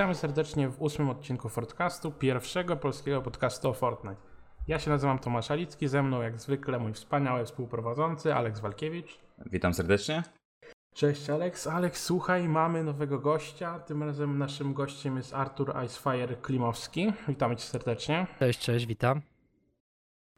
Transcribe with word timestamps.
Witamy 0.00 0.14
serdecznie 0.14 0.68
w 0.68 0.82
ósmym 0.82 1.10
odcinku 1.10 1.48
Fortcastu, 1.48 2.10
pierwszego 2.10 2.76
polskiego 2.76 3.22
podcastu 3.22 3.68
o 3.68 3.72
Fortnite. 3.72 4.20
Ja 4.68 4.78
się 4.78 4.90
nazywam 4.90 5.18
Tomasz 5.18 5.50
Alicki, 5.50 5.88
ze 5.88 6.02
mną 6.02 6.22
jak 6.22 6.40
zwykle 6.40 6.78
mój 6.78 6.92
wspaniały 6.92 7.44
współprowadzący 7.44 8.34
Aleks 8.34 8.60
Walkiewicz. 8.60 9.18
Witam 9.46 9.74
serdecznie. 9.74 10.22
Cześć 10.94 11.30
Aleks. 11.30 11.66
Aleks, 11.66 12.04
słuchaj, 12.04 12.48
mamy 12.48 12.84
nowego 12.84 13.18
gościa. 13.18 13.78
Tym 13.78 14.02
razem 14.02 14.38
naszym 14.38 14.74
gościem 14.74 15.16
jest 15.16 15.34
Artur 15.34 15.74
Icefire 15.84 16.36
Klimowski. 16.42 17.12
Witamy 17.28 17.56
cię 17.56 17.64
serdecznie. 17.64 18.26
Cześć, 18.38 18.60
cześć, 18.60 18.86
witam. 18.86 19.22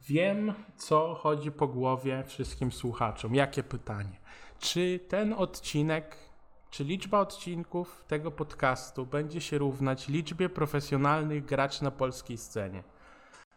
Wiem, 0.01 0.53
co 0.75 1.15
chodzi 1.15 1.51
po 1.51 1.67
głowie 1.67 2.23
wszystkim 2.27 2.71
słuchaczom. 2.71 3.35
Jakie 3.35 3.63
pytanie? 3.63 4.19
Czy 4.59 4.99
ten 5.07 5.33
odcinek 5.33 6.32
czy 6.73 6.83
liczba 6.83 7.19
odcinków 7.19 8.03
tego 8.07 8.31
podcastu 8.31 9.05
będzie 9.05 9.41
się 9.41 9.57
równać 9.57 10.07
liczbie 10.07 10.49
profesjonalnych 10.49 11.45
graczy 11.45 11.83
na 11.83 11.91
polskiej 11.91 12.37
scenie? 12.37 12.83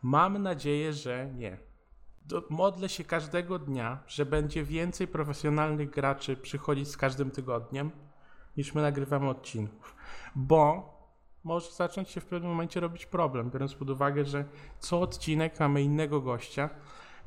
Mam 0.02 0.42
nadzieję, 0.42 0.92
że 0.92 1.30
nie. 1.34 1.58
Modlę 2.50 2.88
się 2.88 3.04
każdego 3.04 3.58
dnia, 3.58 3.98
że 4.06 4.26
będzie 4.26 4.64
więcej 4.64 5.08
profesjonalnych 5.08 5.90
graczy 5.90 6.36
przychodzić 6.36 6.88
z 6.88 6.96
każdym 6.96 7.30
tygodniem, 7.30 7.90
niż 8.56 8.74
my 8.74 8.82
nagrywamy 8.82 9.28
odcinków. 9.28 9.96
Bo 10.34 10.92
może 11.44 11.70
zacząć 11.70 12.10
się 12.10 12.20
w 12.20 12.26
pewnym 12.26 12.50
momencie 12.50 12.80
robić 12.80 13.06
problem, 13.06 13.50
biorąc 13.50 13.74
pod 13.74 13.90
uwagę, 13.90 14.24
że 14.24 14.44
co 14.78 15.00
odcinek 15.00 15.60
mamy 15.60 15.82
innego 15.82 16.20
gościa, 16.20 16.70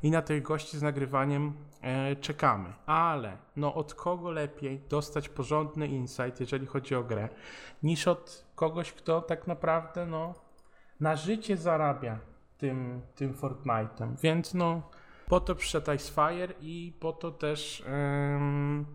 i 0.02 0.10
na 0.10 0.22
tych 0.22 0.42
gości 0.42 0.78
z 0.78 0.82
nagrywaniem 0.82 1.52
e, 1.80 2.16
czekamy. 2.16 2.72
Ale 2.86 3.36
no 3.56 3.74
od 3.74 3.94
kogo 3.94 4.30
lepiej 4.30 4.80
dostać 4.88 5.28
porządny 5.28 5.86
insight, 5.86 6.40
jeżeli 6.40 6.66
chodzi 6.66 6.94
o 6.94 7.04
grę, 7.04 7.28
niż 7.82 8.08
od 8.08 8.46
kogoś, 8.54 8.92
kto 8.92 9.20
tak 9.20 9.46
naprawdę 9.46 10.06
no, 10.06 10.34
na 11.00 11.16
życie 11.16 11.56
zarabia 11.56 12.18
tym, 12.58 13.02
tym 13.14 13.34
Fortnite'em. 13.34 14.16
Więc 14.22 14.54
no 14.54 14.82
po 15.28 15.40
to 15.40 15.54
przyszedł 15.54 15.92
Icefire 15.92 16.54
i 16.60 16.92
po 17.00 17.12
to 17.12 17.30
też 17.30 17.84
ym, 18.36 18.86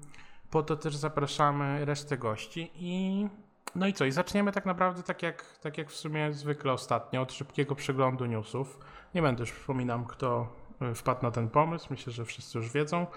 po 0.52 0.64
to 0.64 0.76
też 0.76 0.96
zapraszamy 0.96 1.86
resztę 1.86 2.18
gości 2.18 2.72
i 2.76 3.28
no 3.76 3.88
i 3.88 3.94
co? 3.94 4.06
I 4.06 4.12
zaczniemy 4.12 4.52
tak 4.52 4.66
naprawdę 4.66 5.04
tak 5.04 5.24
jak, 5.24 5.58
tak 5.62 5.78
jak 5.78 5.90
w 5.90 5.96
sumie 5.96 6.34
zwykle 6.34 6.74
ostatnio, 6.74 7.22
od 7.22 7.34
szybkiego 7.34 7.76
przeglądu 7.76 8.26
newsów. 8.26 8.80
Nie 9.16 9.22
będę 9.22 9.44
już 9.44 9.52
przypominam, 9.52 10.06
kto 10.06 10.48
wpadł 10.96 11.24
na 11.24 11.32
ten 11.32 11.50
pomysł. 11.50 11.88
Myślę, 11.90 12.14
że 12.14 12.26
wszyscy 12.26 12.58
już 12.58 12.72
wiedzą. 12.72 13.08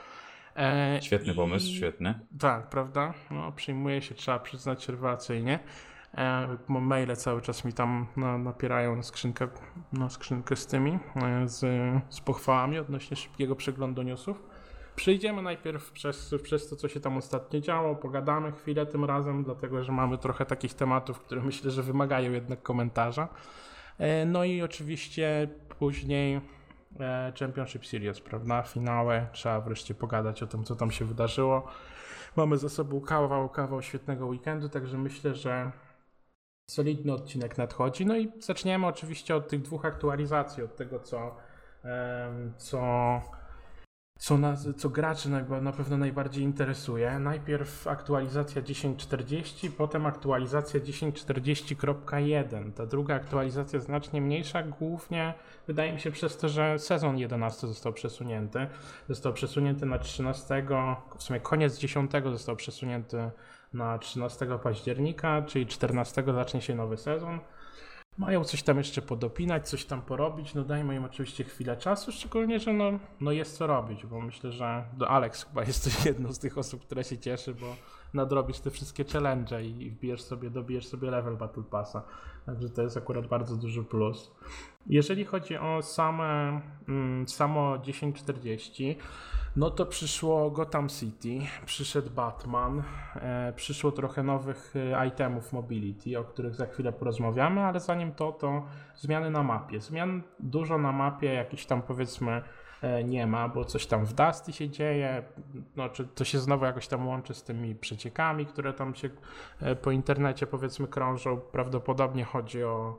E, 0.56 0.98
świetny 1.02 1.32
I... 1.32 1.36
pomysł, 1.36 1.72
świetny. 1.72 2.20
Tak, 2.38 2.68
prawda? 2.68 3.14
No, 3.30 3.52
przyjmuje 3.52 4.02
się, 4.02 4.14
trzeba 4.14 4.38
przyznać, 4.38 4.88
rewelacyjnie. 4.88 5.58
E, 6.14 6.56
maile 6.68 7.16
cały 7.16 7.42
czas 7.42 7.64
mi 7.64 7.72
tam 7.72 8.06
na, 8.16 8.38
napierają 8.38 8.96
na 8.96 9.02
skrzynkę, 9.02 9.48
na 9.92 10.10
skrzynkę 10.10 10.56
z 10.56 10.66
tymi, 10.66 10.98
e, 11.16 11.48
z, 11.48 11.60
z 12.08 12.20
pochwałami 12.20 12.78
odnośnie 12.78 13.16
szybkiego 13.16 13.56
przeglądu 13.56 14.02
newsów. 14.02 14.42
Przejdziemy 14.96 15.42
najpierw 15.42 15.90
przez, 15.92 16.34
przez 16.42 16.68
to, 16.68 16.76
co 16.76 16.88
się 16.88 17.00
tam 17.00 17.16
ostatnio 17.16 17.60
działo, 17.60 17.96
pogadamy 17.96 18.52
chwilę 18.52 18.86
tym 18.86 19.04
razem, 19.04 19.44
dlatego 19.44 19.84
że 19.84 19.92
mamy 19.92 20.18
trochę 20.18 20.46
takich 20.46 20.74
tematów, 20.74 21.20
które 21.20 21.42
myślę, 21.42 21.70
że 21.70 21.82
wymagają 21.82 22.32
jednak 22.32 22.62
komentarza. 22.62 23.28
E, 23.98 24.26
no 24.26 24.44
i 24.44 24.62
oczywiście 24.62 25.48
później 25.78 26.36
E, 26.36 26.57
Championship 27.40 27.86
Series, 27.86 28.20
prawda? 28.20 28.62
Finałe, 28.62 29.26
trzeba 29.32 29.60
wreszcie 29.60 29.94
pogadać 29.94 30.42
o 30.42 30.46
tym, 30.46 30.64
co 30.64 30.76
tam 30.76 30.90
się 30.90 31.04
wydarzyło. 31.04 31.68
Mamy 32.36 32.58
za 32.58 32.68
sobą 32.68 33.00
kawał, 33.00 33.48
kawał 33.48 33.82
świetnego 33.82 34.26
weekendu, 34.26 34.68
także 34.68 34.98
myślę, 34.98 35.34
że 35.34 35.70
solidny 36.70 37.12
odcinek 37.12 37.58
nadchodzi. 37.58 38.06
No 38.06 38.16
i 38.16 38.32
zaczniemy 38.40 38.86
oczywiście 38.86 39.36
od 39.36 39.48
tych 39.48 39.62
dwóch 39.62 39.84
aktualizacji, 39.84 40.62
od 40.62 40.76
tego, 40.76 41.00
co, 41.00 41.36
co 42.56 42.80
co, 44.18 44.38
na, 44.38 44.56
co 44.76 44.88
graczy 44.88 45.30
na, 45.30 45.60
na 45.60 45.72
pewno 45.72 45.96
najbardziej 45.96 46.44
interesuje. 46.44 47.18
Najpierw 47.18 47.86
aktualizacja 47.86 48.62
10.40, 48.62 49.70
potem 49.70 50.06
aktualizacja 50.06 50.80
10.40.1. 50.80 52.72
Ta 52.72 52.86
druga 52.86 53.14
aktualizacja 53.14 53.80
znacznie 53.80 54.20
mniejsza, 54.20 54.62
głównie 54.62 55.34
wydaje 55.66 55.92
mi 55.92 56.00
się 56.00 56.10
przez 56.10 56.36
to, 56.36 56.48
że 56.48 56.78
sezon 56.78 57.18
11 57.18 57.66
został 57.66 57.92
przesunięty. 57.92 58.66
Został 59.08 59.32
przesunięty 59.32 59.86
na 59.86 59.98
13, 59.98 60.66
w 61.18 61.22
sumie 61.22 61.40
koniec 61.40 61.78
10 61.78 62.10
został 62.24 62.56
przesunięty 62.56 63.30
na 63.72 63.98
13 63.98 64.46
października, 64.62 65.42
czyli 65.42 65.66
14 65.66 66.24
zacznie 66.34 66.60
się 66.60 66.74
nowy 66.74 66.96
sezon 66.96 67.38
mają 68.18 68.44
coś 68.44 68.62
tam 68.62 68.78
jeszcze 68.78 69.02
podopinać, 69.02 69.68
coś 69.68 69.84
tam 69.84 70.02
porobić, 70.02 70.54
no 70.54 70.64
dajmy 70.64 70.94
im 70.94 71.04
oczywiście 71.04 71.44
chwilę 71.44 71.76
czasu, 71.76 72.12
szczególnie, 72.12 72.60
że 72.60 72.72
no, 72.72 72.98
no 73.20 73.32
jest 73.32 73.56
co 73.56 73.66
robić, 73.66 74.06
bo 74.06 74.20
myślę, 74.20 74.52
że 74.52 74.84
do 74.96 75.08
Alex 75.08 75.44
chyba 75.44 75.64
jesteś 75.72 76.04
jedną 76.04 76.32
z 76.32 76.38
tych 76.38 76.58
osób, 76.58 76.82
która 76.82 77.02
się 77.02 77.18
cieszy, 77.18 77.54
bo 77.54 77.76
nadrobisz 78.14 78.60
te 78.60 78.70
wszystkie 78.70 79.04
challenge 79.04 79.64
i 79.64 79.90
wbijesz 79.90 80.22
sobie, 80.22 80.50
dobijesz 80.50 80.86
sobie 80.86 81.10
level 81.10 81.36
Battle 81.36 81.62
Passa, 81.62 82.02
także 82.48 82.68
to 82.68 82.82
jest 82.82 82.96
akurat 82.96 83.26
bardzo 83.26 83.56
duży 83.56 83.84
plus. 83.84 84.34
Jeżeli 84.86 85.24
chodzi 85.24 85.56
o 85.56 85.82
same, 85.82 86.60
mm, 86.88 87.28
samo 87.28 87.78
1040, 87.78 88.96
no 89.56 89.70
to 89.70 89.86
przyszło 89.86 90.50
Gotham 90.50 90.88
City, 90.88 91.38
przyszedł 91.66 92.10
Batman, 92.10 92.82
e, 93.16 93.52
przyszło 93.56 93.92
trochę 93.92 94.22
nowych 94.22 94.74
e, 94.76 95.06
itemów 95.06 95.52
mobility, 95.52 96.18
o 96.18 96.24
których 96.24 96.54
za 96.54 96.66
chwilę 96.66 96.92
porozmawiamy, 96.92 97.60
ale 97.60 97.80
zanim 97.80 98.12
to, 98.12 98.32
to 98.32 98.66
zmiany 98.96 99.30
na 99.30 99.42
mapie. 99.42 99.80
Zmian 99.80 100.22
dużo 100.40 100.78
na 100.78 100.92
mapie, 100.92 101.26
jakiś 101.26 101.66
tam 101.66 101.82
powiedzmy 101.82 102.42
nie 103.04 103.26
ma, 103.26 103.48
bo 103.48 103.64
coś 103.64 103.86
tam 103.86 104.04
w 104.04 104.12
Dusty 104.12 104.52
się 104.52 104.70
dzieje, 104.70 105.22
no, 105.76 105.88
czy 105.88 106.06
to 106.06 106.24
się 106.24 106.38
znowu 106.38 106.64
jakoś 106.64 106.88
tam 106.88 107.08
łączy 107.08 107.34
z 107.34 107.42
tymi 107.42 107.74
przeciekami, 107.74 108.46
które 108.46 108.72
tam 108.72 108.94
się 108.94 109.10
e, 109.60 109.76
po 109.76 109.90
internecie 109.90 110.46
powiedzmy 110.46 110.88
krążą. 110.88 111.40
Prawdopodobnie 111.40 112.24
chodzi 112.24 112.64
o 112.64 112.98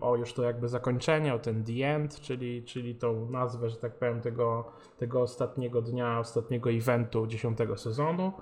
o 0.00 0.16
już 0.16 0.32
to 0.32 0.42
jakby 0.42 0.68
zakończenie, 0.68 1.34
o 1.34 1.38
ten 1.38 1.64
the 1.64 1.94
end, 1.94 2.20
czyli, 2.20 2.64
czyli 2.64 2.94
tą 2.94 3.30
nazwę, 3.30 3.70
że 3.70 3.76
tak 3.76 3.98
powiem, 3.98 4.20
tego, 4.20 4.72
tego 4.98 5.20
ostatniego 5.20 5.82
dnia, 5.82 6.18
ostatniego 6.18 6.70
eventu 6.70 7.26
dziesiątego 7.26 7.76
sezonu. 7.76 8.32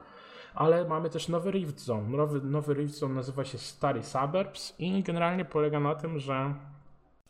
Ale 0.54 0.88
mamy 0.88 1.10
też 1.10 1.28
nowy 1.28 1.50
Rift 1.50 1.80
Zone. 1.80 2.08
Nowy, 2.16 2.40
nowy 2.40 2.74
Rift 2.74 2.94
Zone 2.94 3.14
nazywa 3.14 3.44
się 3.44 3.58
Starry 3.58 4.02
Suburbs 4.02 4.74
i 4.78 5.02
generalnie 5.02 5.44
polega 5.44 5.80
na 5.80 5.94
tym, 5.94 6.18
że 6.18 6.54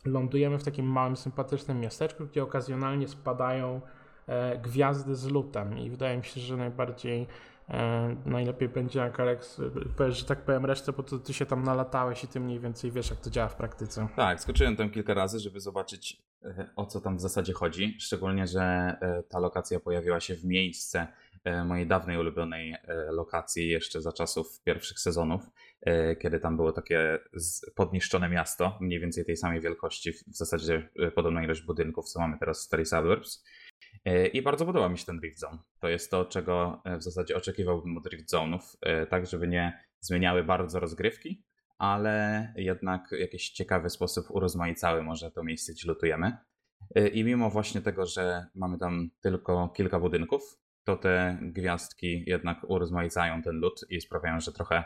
lądujemy 0.05 0.59
w 0.59 0.65
takim 0.65 0.87
małym, 0.87 1.17
sympatycznym 1.17 1.81
miasteczku, 1.81 2.27
gdzie 2.27 2.43
okazjonalnie 2.43 3.09
spadają 3.09 3.81
e, 4.27 4.59
gwiazdy 4.59 5.15
z 5.17 5.27
lutem 5.27 5.79
i 5.79 5.91
wydaje 5.91 6.17
mi 6.17 6.25
się, 6.25 6.41
że 6.41 6.57
najbardziej 6.57 7.27
E, 7.71 8.17
najlepiej 8.27 8.69
będzie 8.69 8.99
jak 8.99 9.21
Alex 9.21 9.61
powiesz, 9.97 10.19
że 10.19 10.25
tak 10.25 10.45
powiem 10.45 10.67
resztę, 10.67 10.93
bo 10.93 11.03
to 11.03 11.19
ty 11.19 11.35
się 11.35 11.47
tam 11.47 11.63
nalatałeś 11.63 12.25
i 12.25 12.29
ty 12.29 12.41
mniej 12.41 12.61
więcej 12.61 12.91
wiesz, 12.91 13.11
jak 13.11 13.21
to 13.21 13.31
działa 13.31 13.49
w 13.49 13.57
praktyce. 13.57 14.09
Tak, 14.17 14.41
skoczyłem 14.41 14.77
tam 14.77 14.91
kilka 14.91 15.15
razy, 15.15 15.39
żeby 15.39 15.61
zobaczyć 15.61 16.13
e, 16.13 16.30
o 16.77 16.87
co 16.87 17.01
tam 17.01 17.17
w 17.17 17.21
zasadzie 17.21 17.53
chodzi. 17.53 17.97
Szczególnie, 18.01 18.47
że 18.47 18.63
e, 18.63 19.23
ta 19.29 19.39
lokacja 19.39 19.81
pojawiła 19.81 20.21
się 20.21 20.35
w 20.35 20.45
miejsce 20.45 21.07
mojej 21.65 21.87
dawnej 21.87 22.19
ulubionej 22.19 22.77
lokacji 23.11 23.69
jeszcze 23.69 24.01
za 24.01 24.13
czasów 24.13 24.63
pierwszych 24.63 24.99
sezonów, 24.99 25.43
kiedy 26.19 26.41
tam 26.41 26.57
było 26.57 26.73
takie 26.73 27.19
podniszczone 27.75 28.29
miasto, 28.29 28.79
mniej 28.81 29.01
więcej 29.01 29.25
tej 29.25 29.37
samej 29.37 29.61
wielkości, 29.61 30.13
w 30.13 30.37
zasadzie 30.37 30.89
podobna 31.15 31.45
ilość 31.45 31.63
budynków, 31.63 32.09
co 32.09 32.21
mamy 32.21 32.39
teraz 32.39 32.61
w 32.61 32.63
Starry 32.63 32.87
Suburbs. 32.87 33.45
E, 34.05 34.27
I 34.27 34.43
bardzo 34.43 34.67
podoba 34.67 34.89
mi 34.89 34.99
się 34.99 35.07
ten 35.07 35.21
Drift 35.21 35.39
Zone. 35.39 35.59
To 35.81 35.89
jest 35.89 36.11
to, 36.11 36.25
czego 36.25 36.83
e, 36.85 36.97
w 36.97 37.03
zasadzie 37.03 37.37
oczekiwałbym 37.37 37.97
od 37.97 38.05
Drift 38.05 38.33
Zone'ów, 38.33 38.61
e, 38.83 39.07
tak 39.07 39.27
żeby 39.27 39.49
nie 39.49 39.85
zmieniały 40.01 40.45
bardzo 40.45 40.81
rozgrywki, 40.81 41.43
ale 41.81 42.53
jednak 42.57 43.09
w 43.09 43.21
jakiś 43.21 43.51
ciekawy 43.51 43.91
sposób 43.91 44.31
urozmaicały 44.31 45.03
może 45.03 45.31
to 45.31 45.45
miejsce, 45.45 45.73
gdzie 45.73 45.89
lutujemy. 45.89 46.37
I 47.13 47.25
mimo 47.25 47.51
właśnie 47.51 47.81
tego, 47.81 48.07
że 48.07 48.47
mamy 48.55 48.79
tam 48.79 49.11
tylko 49.21 49.69
kilka 49.69 50.01
budynków, 50.01 50.43
to 50.85 50.97
te 50.97 51.39
gwiazdki 51.43 52.25
jednak 52.27 52.59
urozmaicają 52.69 53.43
ten 53.43 53.57
lód 53.57 53.81
i 53.91 54.01
sprawiają, 54.01 54.41
że 54.41 54.53
trochę 54.53 54.85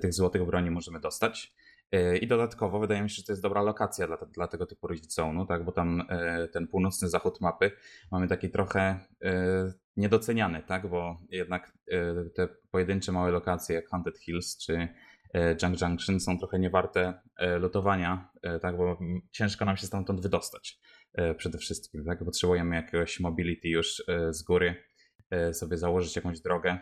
tych 0.00 0.12
złotych 0.12 0.46
broni 0.46 0.70
możemy 0.70 1.00
dostać. 1.00 1.54
E, 1.92 2.16
I 2.16 2.26
dodatkowo 2.26 2.78
wydaje 2.80 3.02
mi 3.02 3.10
się, 3.10 3.16
że 3.16 3.22
to 3.22 3.32
jest 3.32 3.42
dobra 3.42 3.62
lokacja 3.62 4.06
dla, 4.06 4.16
dla 4.16 4.48
tego 4.48 4.66
typu 4.66 4.88
Zone'u, 4.88 5.46
tak? 5.46 5.64
bo 5.64 5.72
tam 5.72 6.02
ten 6.52 6.68
północny 6.68 7.08
zachód 7.08 7.40
mapy 7.40 7.70
mamy 8.12 8.28
taki 8.28 8.50
trochę 8.50 9.00
niedoceniany, 9.96 10.62
tak? 10.62 10.86
bo 10.86 11.20
jednak 11.28 11.72
te 12.34 12.48
pojedyncze 12.70 13.12
małe 13.12 13.30
lokacje 13.30 13.76
jak 13.76 13.88
Haunted 13.88 14.18
Hills 14.18 14.58
czy 14.58 14.88
Junk 15.62 15.80
Junction 15.80 16.20
są 16.20 16.38
trochę 16.38 16.58
niewarte 16.58 17.20
lotowania, 17.60 18.30
tak? 18.62 18.76
bo 18.76 18.98
ciężko 19.32 19.64
nam 19.64 19.76
się 19.76 19.86
stamtąd 19.86 20.20
wydostać 20.20 20.80
przede 21.36 21.58
wszystkim. 21.58 22.04
Tak? 22.04 22.24
Potrzebujemy 22.24 22.76
jakiegoś 22.76 23.20
mobility 23.20 23.68
już 23.68 24.04
z 24.30 24.42
góry, 24.42 24.74
sobie 25.52 25.78
założyć 25.78 26.16
jakąś 26.16 26.40
drogę, 26.40 26.78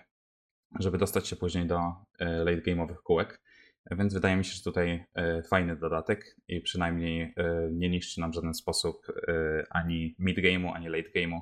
żeby 0.80 0.98
dostać 0.98 1.28
się 1.28 1.36
później 1.36 1.66
do 1.66 1.80
late 2.18 2.62
game'owych 2.62 2.96
kółek. 3.04 3.42
Więc 3.90 4.14
wydaje 4.14 4.36
mi 4.36 4.44
się, 4.44 4.54
że 4.54 4.62
tutaj 4.62 5.04
fajny 5.50 5.76
dodatek 5.76 6.36
i 6.48 6.60
przynajmniej 6.60 7.34
nie 7.70 7.90
niszczy 7.90 8.20
nam 8.20 8.30
w 8.30 8.34
żaden 8.34 8.54
sposób 8.54 9.06
ani 9.70 10.14
mid 10.18 10.38
game'u, 10.38 10.72
ani 10.74 10.88
late 10.88 11.10
game'u, 11.16 11.40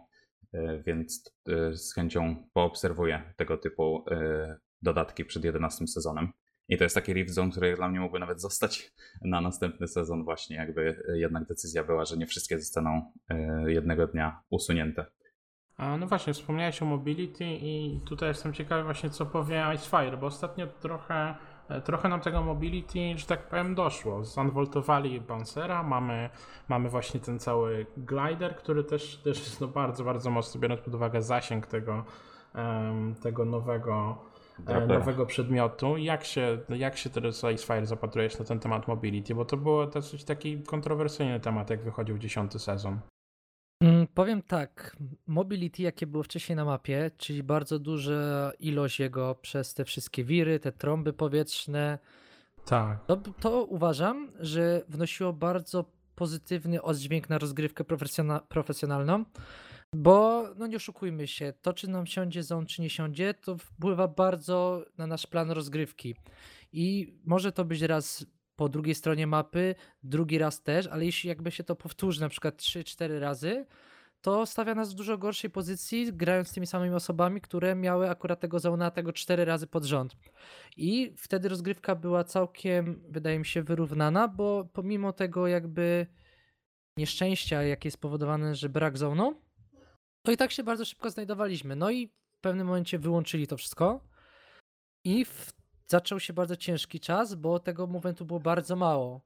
więc 0.86 1.34
z 1.72 1.94
chęcią 1.94 2.48
poobserwuję 2.52 3.32
tego 3.36 3.58
typu 3.58 4.04
dodatki 4.82 5.24
przed 5.24 5.44
11 5.44 5.86
sezonem. 5.86 6.32
I 6.70 6.78
to 6.78 6.84
jest 6.84 6.94
taki 6.94 7.12
Rift 7.12 7.34
Zone, 7.34 7.50
który 7.50 7.76
dla 7.76 7.88
mnie 7.88 8.00
mógłby 8.00 8.18
nawet 8.18 8.40
zostać 8.40 8.92
na 9.22 9.40
następny 9.40 9.88
sezon 9.88 10.24
właśnie, 10.24 10.56
jakby 10.56 11.02
jednak 11.14 11.46
decyzja 11.46 11.84
była, 11.84 12.04
że 12.04 12.16
nie 12.16 12.26
wszystkie 12.26 12.58
zostaną 12.58 13.12
e, 13.28 13.72
jednego 13.72 14.06
dnia 14.06 14.40
usunięte. 14.50 15.06
A 15.76 15.96
no 15.96 16.06
właśnie, 16.06 16.32
wspomniałeś 16.32 16.82
o 16.82 16.84
mobility 16.84 17.44
i 17.44 18.00
tutaj 18.06 18.28
jestem 18.28 18.52
ciekawy 18.52 18.82
właśnie 18.82 19.10
co 19.10 19.26
powie 19.26 19.64
Icefire, 19.74 20.16
bo 20.16 20.26
ostatnio 20.26 20.66
trochę, 20.66 21.34
e, 21.68 21.80
trochę 21.80 22.08
nam 22.08 22.20
tego 22.20 22.42
mobility, 22.42 22.98
że 23.16 23.26
tak 23.26 23.48
powiem, 23.48 23.74
doszło. 23.74 24.24
Zanwoltowali 24.24 25.20
Bouncera, 25.20 25.82
mamy, 25.82 26.30
mamy 26.68 26.88
właśnie 26.88 27.20
ten 27.20 27.38
cały 27.38 27.86
glider, 27.96 28.56
który 28.56 28.84
też, 28.84 29.16
też 29.16 29.38
jest 29.38 29.60
no 29.60 29.68
bardzo, 29.68 30.04
bardzo 30.04 30.30
mocno, 30.30 30.60
biorąc 30.60 30.80
pod 30.80 30.94
uwagę 30.94 31.22
zasięg 31.22 31.66
tego, 31.66 32.04
tego 33.22 33.44
nowego 33.44 34.18
nowego 34.88 35.26
przedmiotu. 35.26 35.96
Jak 35.96 36.24
się, 36.24 36.58
jak 36.68 36.96
się 36.96 37.10
teraz 37.10 37.44
Icefire 37.54 37.86
zapatrujesz 37.86 38.38
na 38.38 38.44
ten 38.44 38.60
temat 38.60 38.88
mobility? 38.88 39.34
Bo 39.34 39.44
to 39.44 39.56
był 39.56 39.86
dosyć 39.86 40.24
taki 40.24 40.62
kontrowersyjny 40.62 41.40
temat, 41.40 41.70
jak 41.70 41.82
wychodził 41.82 42.18
dziesiąty 42.18 42.58
sezon. 42.58 43.00
Mm, 43.82 44.06
powiem 44.14 44.42
tak, 44.42 44.96
mobility 45.26 45.82
jakie 45.82 46.06
było 46.06 46.22
wcześniej 46.22 46.56
na 46.56 46.64
mapie, 46.64 47.10
czyli 47.16 47.42
bardzo 47.42 47.78
duża 47.78 48.52
ilość 48.58 49.00
jego 49.00 49.34
przez 49.34 49.74
te 49.74 49.84
wszystkie 49.84 50.24
wiry, 50.24 50.60
te 50.60 50.72
trąby 50.72 51.12
powietrzne. 51.12 51.98
Tak. 52.66 53.04
To, 53.06 53.16
to 53.16 53.64
uważam, 53.64 54.32
że 54.40 54.82
wnosiło 54.88 55.32
bardzo 55.32 55.84
pozytywny 56.14 56.82
oddźwięk 56.82 57.28
na 57.28 57.38
rozgrywkę 57.38 57.84
profesjonalną. 58.48 59.24
Bo, 59.94 60.46
no 60.56 60.66
nie 60.66 60.76
oszukujmy 60.76 61.26
się, 61.26 61.52
to 61.62 61.72
czy 61.72 61.88
nam 61.88 62.06
siądzie 62.06 62.42
zone, 62.42 62.66
czy 62.66 62.82
nie 62.82 62.90
siądzie, 62.90 63.34
to 63.34 63.56
wpływa 63.58 64.08
bardzo 64.08 64.84
na 64.98 65.06
nasz 65.06 65.26
plan 65.26 65.50
rozgrywki. 65.50 66.14
I 66.72 67.14
może 67.24 67.52
to 67.52 67.64
być 67.64 67.82
raz 67.82 68.26
po 68.56 68.68
drugiej 68.68 68.94
stronie 68.94 69.26
mapy, 69.26 69.74
drugi 70.02 70.38
raz 70.38 70.62
też, 70.62 70.86
ale 70.86 71.04
jeśli 71.04 71.28
jakby 71.28 71.50
się 71.50 71.64
to 71.64 71.76
powtórzy 71.76 72.20
na 72.20 72.28
przykład 72.28 72.56
3-4 72.56 73.18
razy, 73.18 73.66
to 74.20 74.46
stawia 74.46 74.74
nas 74.74 74.92
w 74.92 74.96
dużo 74.96 75.18
gorszej 75.18 75.50
pozycji, 75.50 76.12
grając 76.12 76.48
z 76.48 76.52
tymi 76.52 76.66
samymi 76.66 76.94
osobami, 76.94 77.40
które 77.40 77.74
miały 77.74 78.10
akurat 78.10 78.40
tego 78.40 78.58
zona 78.58 78.90
tego 78.90 79.12
4 79.12 79.44
razy 79.44 79.66
pod 79.66 79.84
rząd. 79.84 80.16
I 80.76 81.14
wtedy 81.16 81.48
rozgrywka 81.48 81.94
była 81.94 82.24
całkiem, 82.24 83.02
wydaje 83.08 83.38
mi 83.38 83.46
się, 83.46 83.62
wyrównana, 83.62 84.28
bo 84.28 84.68
pomimo 84.72 85.12
tego 85.12 85.46
jakby 85.46 86.06
nieszczęścia, 86.96 87.62
jakie 87.62 87.86
jest 87.86 87.98
spowodowane, 87.98 88.54
że 88.54 88.68
brak 88.68 88.98
zonu, 88.98 89.40
to 90.22 90.32
i 90.32 90.36
tak 90.36 90.52
się 90.52 90.62
bardzo 90.62 90.84
szybko 90.84 91.10
znajdowaliśmy. 91.10 91.76
No 91.76 91.90
i 91.90 92.08
w 92.08 92.40
pewnym 92.40 92.66
momencie 92.66 92.98
wyłączyli 92.98 93.46
to 93.46 93.56
wszystko 93.56 94.00
i 95.04 95.24
w... 95.24 95.52
zaczął 95.86 96.20
się 96.20 96.32
bardzo 96.32 96.56
ciężki 96.56 97.00
czas, 97.00 97.34
bo 97.34 97.60
tego 97.60 97.86
momentu 97.86 98.24
było 98.24 98.40
bardzo 98.40 98.76
mało. 98.76 99.20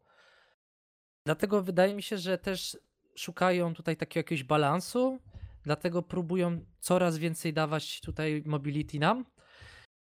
Dlatego 1.26 1.62
wydaje 1.62 1.94
mi 1.94 2.02
się, 2.02 2.18
że 2.18 2.38
też 2.38 2.78
szukają 3.16 3.74
tutaj 3.74 3.96
takiego 3.96 4.18
jakiegoś 4.18 4.44
balansu, 4.44 5.18
dlatego 5.62 6.02
próbują 6.02 6.64
coraz 6.80 7.18
więcej 7.18 7.52
dawać 7.52 8.00
tutaj 8.00 8.42
mobility 8.46 8.98
nam. 8.98 9.24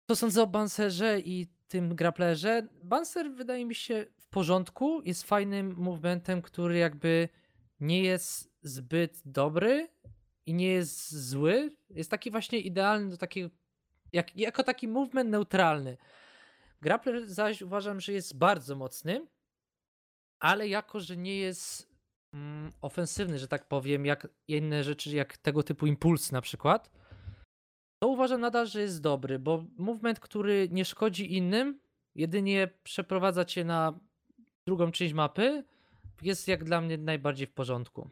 To 0.07 0.17
sądzę 0.17 0.43
o 0.43 0.47
Banserze 0.47 1.21
i 1.21 1.47
tym 1.69 1.95
grapplerze. 1.97 2.69
Banser 2.83 3.33
wydaje 3.33 3.67
mi 3.67 3.75
się 3.75 4.07
w 4.19 4.29
porządku, 4.29 5.03
jest 5.05 5.23
fajnym 5.23 5.75
movementem, 5.77 6.43
który 6.43 6.79
jakby 6.79 7.29
nie 7.81 8.03
jest 8.03 8.53
zbyt 8.63 9.23
dobry, 9.25 9.89
i 10.47 10.55
nie 10.55 10.69
jest 10.69 11.15
zły. 11.29 11.77
Jest 11.91 12.11
taki 12.11 12.31
właśnie 12.31 12.59
idealny 12.59 13.17
takiego, 13.19 13.51
jak, 14.13 14.37
jako 14.37 14.63
taki 14.63 14.89
movement 14.89 15.31
neutralny. 15.31 15.97
Grappler 16.83 17.29
zaś 17.29 17.63
uważam, 17.63 18.01
że 18.01 18.13
jest 18.13 18.39
bardzo 18.39 18.77
mocny, 18.77 19.27
ale 20.41 20.69
jako, 20.69 21.01
że 21.01 21.17
nie 21.17 21.37
jest 21.37 21.89
mm, 22.33 22.73
ofensywny, 22.81 23.39
że 23.39 23.49
tak 23.49 23.69
powiem, 23.69 24.07
jak 24.07 24.29
inne 24.49 24.85
rzeczy, 24.85 25.17
jak 25.17 25.37
tego 25.37 25.63
typu 25.63 25.87
impuls 25.87 26.33
na 26.33 26.41
przykład, 26.41 26.91
to 27.99 28.09
uważam 28.09 28.41
nadal, 28.41 28.67
że 28.67 28.81
jest 28.81 29.03
dobry, 29.03 29.39
bo 29.39 29.65
movement, 29.79 30.21
który 30.21 30.69
nie 30.71 30.85
szkodzi 30.85 31.35
innym, 31.35 31.81
jedynie 32.15 32.69
przeprowadza 32.83 33.45
cię 33.45 33.65
na 33.65 33.99
drugą 34.67 34.93
część 34.93 35.15
mapy, 35.15 35.65
jest 36.23 36.49
jak 36.49 36.65
dla 36.65 36.81
mnie 36.81 36.99
najbardziej 36.99 37.47
w 37.47 37.53
porządku. 37.53 38.11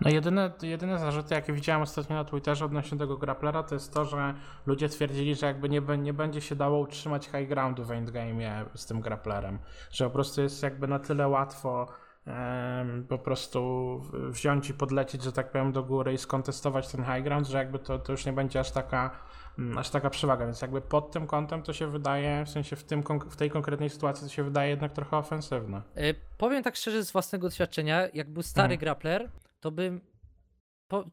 No 0.00 0.10
jedyne, 0.10 0.50
jedyne 0.62 0.98
zarzuty, 0.98 1.34
jakie 1.34 1.52
widziałem 1.52 1.82
ostatnio 1.82 2.16
na 2.16 2.24
Twitterze 2.24 2.64
odnośnie 2.64 2.98
tego 2.98 3.16
grapplera, 3.16 3.62
to 3.62 3.74
jest 3.74 3.94
to, 3.94 4.04
że 4.04 4.34
ludzie 4.66 4.88
twierdzili, 4.88 5.34
że 5.34 5.46
jakby 5.46 5.68
nie, 5.68 5.80
nie 5.98 6.12
będzie 6.12 6.40
się 6.40 6.56
dało 6.56 6.78
utrzymać 6.78 7.24
high 7.24 7.48
groundu 7.48 7.84
w 7.84 7.88
endgame'ie 7.88 8.64
z 8.74 8.86
tym 8.86 9.00
grapplerem. 9.00 9.58
Że 9.90 10.04
po 10.04 10.10
prostu 10.10 10.42
jest 10.42 10.62
jakby 10.62 10.88
na 10.88 10.98
tyle 10.98 11.28
łatwo 11.28 11.86
um, 12.26 13.06
po 13.08 13.18
prostu 13.18 14.00
wziąć 14.12 14.70
i 14.70 14.74
podlecieć, 14.74 15.22
że 15.22 15.32
tak 15.32 15.50
powiem, 15.50 15.72
do 15.72 15.82
góry 15.82 16.12
i 16.12 16.18
skontestować 16.18 16.88
ten 16.88 17.04
high 17.04 17.24
ground, 17.24 17.46
że 17.46 17.58
jakby 17.58 17.78
to, 17.78 17.98
to 17.98 18.12
już 18.12 18.26
nie 18.26 18.32
będzie 18.32 18.60
aż 18.60 18.70
taka 18.70 19.10
mm, 19.58 19.78
aż 19.78 19.90
taka 19.90 20.10
przewaga, 20.10 20.44
więc 20.44 20.62
jakby 20.62 20.80
pod 20.80 21.12
tym 21.12 21.26
kątem 21.26 21.62
to 21.62 21.72
się 21.72 21.86
wydaje, 21.86 22.44
w 22.44 22.48
sensie 22.48 22.76
w, 22.76 22.84
tym, 22.84 23.02
w 23.30 23.36
tej 23.36 23.50
konkretnej 23.50 23.90
sytuacji 23.90 24.28
to 24.28 24.32
się 24.32 24.44
wydaje 24.44 24.70
jednak 24.70 24.92
trochę 24.92 25.16
ofensywne. 25.16 25.82
Yy, 25.96 26.14
powiem 26.38 26.62
tak 26.62 26.76
szczerze 26.76 27.04
z 27.04 27.12
własnego 27.12 27.46
doświadczenia, 27.46 28.08
jak 28.14 28.30
był 28.30 28.42
stary 28.42 28.68
hmm. 28.68 28.78
grappler, 28.78 29.30
to 29.60 29.70
bym. 29.70 30.00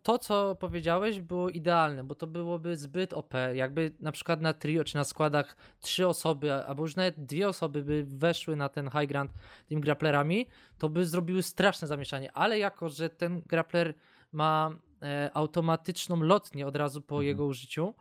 To, 0.04 0.20
co 0.20 0.56
powiedziałeś, 0.56 1.22
było 1.22 1.50
idealne, 1.50 2.04
bo 2.04 2.16
to 2.16 2.28
byłoby 2.28 2.78
zbyt 2.78 3.14
OP. 3.14 3.34
Jakby 3.54 3.92
na 4.00 4.12
przykład 4.12 4.42
na 4.42 4.54
trio 4.54 4.84
czy 4.84 4.96
na 4.96 5.04
składach 5.04 5.56
trzy 5.80 6.08
osoby, 6.08 6.54
albo 6.54 6.84
już 6.84 6.96
nawet 6.96 7.26
dwie 7.26 7.50
osoby 7.50 7.84
by 7.84 8.06
weszły 8.08 8.56
na 8.56 8.70
ten 8.70 8.90
high 8.90 9.08
ground 9.08 9.32
tymi 9.66 9.82
grapplerami, 9.82 10.48
to 10.78 10.90
by 10.90 11.06
zrobiły 11.06 11.44
straszne 11.44 11.88
zamieszanie. 11.88 12.32
Ale 12.32 12.60
jako, 12.60 12.90
że 12.90 13.10
ten 13.10 13.42
grappler 13.42 13.94
ma 14.32 14.76
e, 15.02 15.32
automatyczną 15.34 16.16
lotnię 16.24 16.68
od 16.68 16.76
razu 16.76 17.02
po 17.02 17.16
mhm. 17.16 17.28
jego 17.28 17.46
użyciu, 17.46 17.96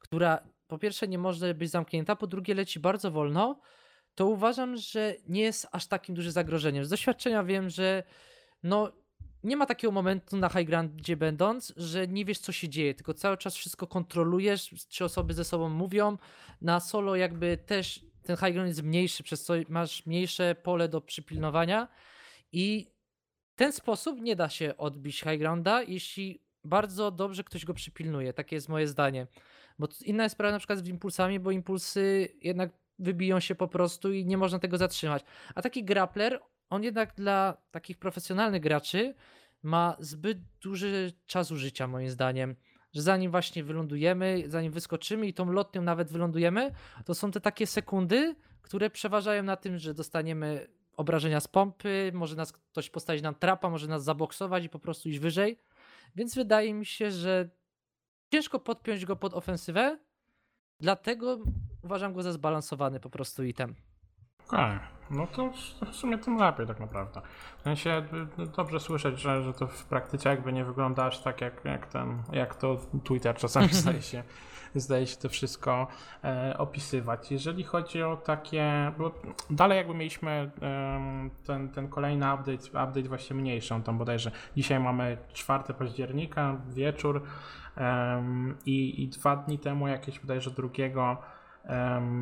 która 0.00 0.38
po 0.68 0.78
pierwsze 0.78 1.08
nie 1.08 1.18
może 1.18 1.54
być 1.54 1.70
zamknięta, 1.70 2.16
po 2.16 2.26
drugie 2.26 2.54
leci 2.54 2.80
bardzo 2.80 3.10
wolno, 3.10 3.60
to 4.14 4.26
uważam, 4.26 4.76
że 4.76 5.14
nie 5.28 5.40
jest 5.40 5.68
aż 5.72 5.86
takim 5.86 6.14
dużym 6.14 6.32
zagrożeniem. 6.32 6.84
Z 6.84 6.88
doświadczenia 6.88 7.44
wiem, 7.44 7.70
że 7.70 8.02
no 8.62 8.92
nie 9.44 9.56
ma 9.56 9.66
takiego 9.66 9.92
momentu 9.92 10.36
na 10.36 10.48
high 10.48 10.68
gdzie 10.96 11.16
będąc, 11.16 11.72
że 11.76 12.08
nie 12.08 12.24
wiesz 12.24 12.38
co 12.38 12.52
się 12.52 12.68
dzieje, 12.68 12.94
tylko 12.94 13.14
cały 13.14 13.36
czas 13.36 13.56
wszystko 13.56 13.86
kontrolujesz, 13.86 14.74
trzy 14.88 15.04
osoby 15.04 15.34
ze 15.34 15.44
sobą 15.44 15.68
mówią. 15.68 16.18
Na 16.60 16.80
solo 16.80 17.16
jakby 17.16 17.56
też 17.56 18.06
ten 18.22 18.36
high 18.36 18.52
ground 18.52 18.68
jest 18.68 18.82
mniejszy, 18.82 19.22
przez 19.22 19.44
co 19.44 19.54
masz 19.68 20.06
mniejsze 20.06 20.54
pole 20.54 20.88
do 20.88 21.00
przypilnowania 21.00 21.88
i 22.52 22.92
ten 23.54 23.72
sposób 23.72 24.20
nie 24.20 24.36
da 24.36 24.48
się 24.48 24.76
odbić 24.76 25.20
high 25.20 25.38
grounda, 25.38 25.82
jeśli 25.82 26.42
bardzo 26.64 27.10
dobrze 27.10 27.44
ktoś 27.44 27.64
go 27.64 27.74
przypilnuje. 27.74 28.32
Takie 28.32 28.56
jest 28.56 28.68
moje 28.68 28.88
zdanie. 28.88 29.26
Bo 29.78 29.88
inna 30.04 30.22
jest 30.22 30.32
sprawa 30.32 30.52
na 30.52 30.58
przykład 30.58 30.78
z 30.78 30.88
impulsami, 30.88 31.40
bo 31.40 31.50
impulsy 31.50 32.28
jednak 32.42 32.70
wybiją 32.98 33.40
się 33.40 33.54
po 33.54 33.68
prostu 33.68 34.12
i 34.12 34.26
nie 34.26 34.36
można 34.36 34.58
tego 34.58 34.78
zatrzymać. 34.78 35.24
A 35.54 35.62
taki 35.62 35.84
grappler, 35.84 36.40
on 36.70 36.82
jednak 36.82 37.14
dla 37.14 37.56
takich 37.70 37.98
profesjonalnych 37.98 38.62
graczy 38.62 39.14
ma 39.62 39.96
zbyt 39.98 40.38
duży 40.62 41.12
czas 41.26 41.50
użycia, 41.50 41.86
moim 41.86 42.10
zdaniem. 42.10 42.56
Że 42.92 43.02
zanim 43.02 43.30
właśnie 43.30 43.64
wylądujemy, 43.64 44.44
zanim 44.46 44.72
wyskoczymy 44.72 45.26
i 45.26 45.34
tą 45.34 45.52
lotnią 45.52 45.82
nawet 45.82 46.12
wylądujemy, 46.12 46.72
to 47.04 47.14
są 47.14 47.30
te 47.30 47.40
takie 47.40 47.66
sekundy, 47.66 48.36
które 48.62 48.90
przeważają 48.90 49.42
na 49.42 49.56
tym, 49.56 49.78
że 49.78 49.94
dostaniemy 49.94 50.66
obrażenia 50.96 51.40
z 51.40 51.48
pompy, 51.48 52.10
może 52.14 52.36
nas 52.36 52.52
ktoś 52.52 52.90
postawić 52.90 53.22
nam 53.22 53.34
trapa, 53.34 53.70
może 53.70 53.86
nas 53.86 54.04
zaboksować 54.04 54.64
i 54.64 54.68
po 54.68 54.78
prostu 54.78 55.08
iść 55.08 55.18
wyżej. 55.18 55.58
Więc 56.16 56.34
wydaje 56.34 56.74
mi 56.74 56.86
się, 56.86 57.10
że 57.10 57.48
ciężko 58.32 58.60
podpiąć 58.60 59.04
go 59.04 59.16
pod 59.16 59.34
ofensywę, 59.34 59.98
dlatego 60.80 61.38
uważam 61.82 62.12
go 62.12 62.22
za 62.22 62.32
zbalansowany 62.32 63.00
po 63.00 63.10
prostu 63.10 63.44
item. 63.44 63.74
Okay. 64.46 64.95
No 65.10 65.26
to 65.26 65.50
w 65.92 65.96
sumie 65.96 66.18
tym 66.18 66.36
lepiej 66.36 66.66
tak 66.66 66.80
naprawdę. 66.80 67.20
W 67.58 67.62
sensie 67.62 68.02
dobrze 68.56 68.80
słyszeć, 68.80 69.20
że, 69.20 69.42
że 69.42 69.52
to 69.52 69.66
w 69.66 69.84
praktyce 69.84 70.28
jakby 70.28 70.52
nie 70.52 70.64
wygląda 70.64 71.04
aż 71.04 71.18
tak 71.18 71.40
jak, 71.40 71.64
jak 71.64 71.86
ten, 71.86 72.22
jak 72.32 72.54
to 72.54 72.76
Twitter 73.04 73.36
czasami 73.36 73.68
zdaje 73.82 74.02
się, 74.02 74.22
zdaje 74.74 75.06
się 75.06 75.16
to 75.16 75.28
wszystko 75.28 75.86
e, 76.24 76.54
opisywać. 76.58 77.32
Jeżeli 77.32 77.64
chodzi 77.64 78.02
o 78.02 78.16
takie, 78.16 78.92
bo 78.98 79.14
dalej 79.50 79.76
jakby 79.76 79.94
mieliśmy 79.94 80.50
e, 80.62 81.28
ten, 81.46 81.68
ten 81.68 81.88
kolejny 81.88 82.34
update, 82.34 82.68
update 82.68 83.08
właśnie 83.08 83.36
mniejszy, 83.36 83.74
tam 83.84 83.98
bodajże 83.98 84.30
dzisiaj 84.56 84.80
mamy 84.80 85.18
4 85.32 85.74
października, 85.74 86.56
wieczór 86.68 87.22
e, 87.76 88.22
i, 88.66 89.02
i 89.02 89.08
dwa 89.08 89.36
dni 89.36 89.58
temu 89.58 89.88
jakieś 89.88 90.20
bodajże 90.20 90.50
drugiego 90.50 91.16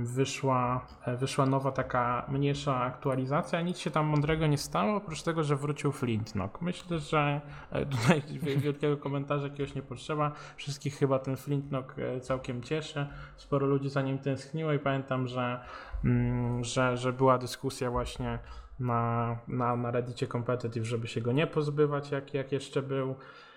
wyszła, 0.04 0.86
e, 1.06 1.16
wyszła 1.16 1.46
nowa 1.46 1.72
taka 1.72 2.26
mniejsza 2.28 2.76
aktualizacja. 2.76 3.60
Nic 3.60 3.78
się 3.78 3.90
tam 3.90 4.06
mądrego 4.06 4.46
nie 4.46 4.58
stało, 4.58 4.96
oprócz 4.96 5.22
tego, 5.22 5.42
że 5.42 5.56
wrócił 5.56 5.92
Flintknock. 5.92 6.60
Myślę, 6.60 6.98
że 6.98 7.40
e, 7.70 7.86
tutaj 7.86 8.22
wielkiego 8.56 8.96
komentarza 8.96 9.48
jakiegoś 9.48 9.74
nie 9.74 9.82
potrzeba. 9.82 10.32
Wszystkich 10.56 10.96
chyba 10.98 11.18
ten 11.18 11.36
Flintknock 11.36 11.98
e, 11.98 12.20
całkiem 12.20 12.62
cieszy. 12.62 13.06
Sporo 13.36 13.66
ludzi 13.66 13.88
za 13.88 14.02
nim 14.02 14.18
tęskniło 14.18 14.72
i 14.72 14.78
pamiętam, 14.78 15.28
że, 15.28 15.60
mm, 16.04 16.64
że, 16.64 16.96
że 16.96 17.12
była 17.12 17.38
dyskusja 17.38 17.90
właśnie 17.90 18.38
na, 18.80 19.36
na, 19.48 19.76
na 19.76 19.90
Reddicie 19.90 20.26
Competitive, 20.26 20.84
żeby 20.84 21.08
się 21.08 21.20
go 21.20 21.32
nie 21.32 21.46
pozbywać, 21.46 22.10
jak, 22.10 22.34
jak 22.34 22.52
jeszcze 22.52 22.82
był. 22.82 23.14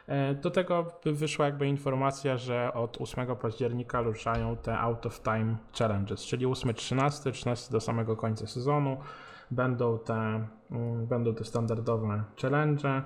E, 0.08 0.36
do 0.36 0.52
tego 0.52 0.86
wyszła 1.06 1.46
jakby 1.46 1.68
informacja, 1.68 2.38
że 2.38 2.74
od 2.74 3.02
8 3.02 3.36
października 3.36 4.02
ruszają 4.02 4.58
te 4.58 4.80
out 4.80 5.06
of 5.06 5.22
time 5.22 5.56
challenges, 5.80 6.26
czyli 6.26 6.46
8-13, 6.48 7.32
13 7.32 7.72
do 7.72 7.80
samego 7.80 8.16
końca 8.16 8.48
sezonu. 8.48 8.98
Będą 9.52 10.00
te, 10.00 10.48
mm, 10.72 11.08
będą 11.08 11.36
te 11.36 11.44
standardowe 11.44 12.24
challenge. 12.42 13.04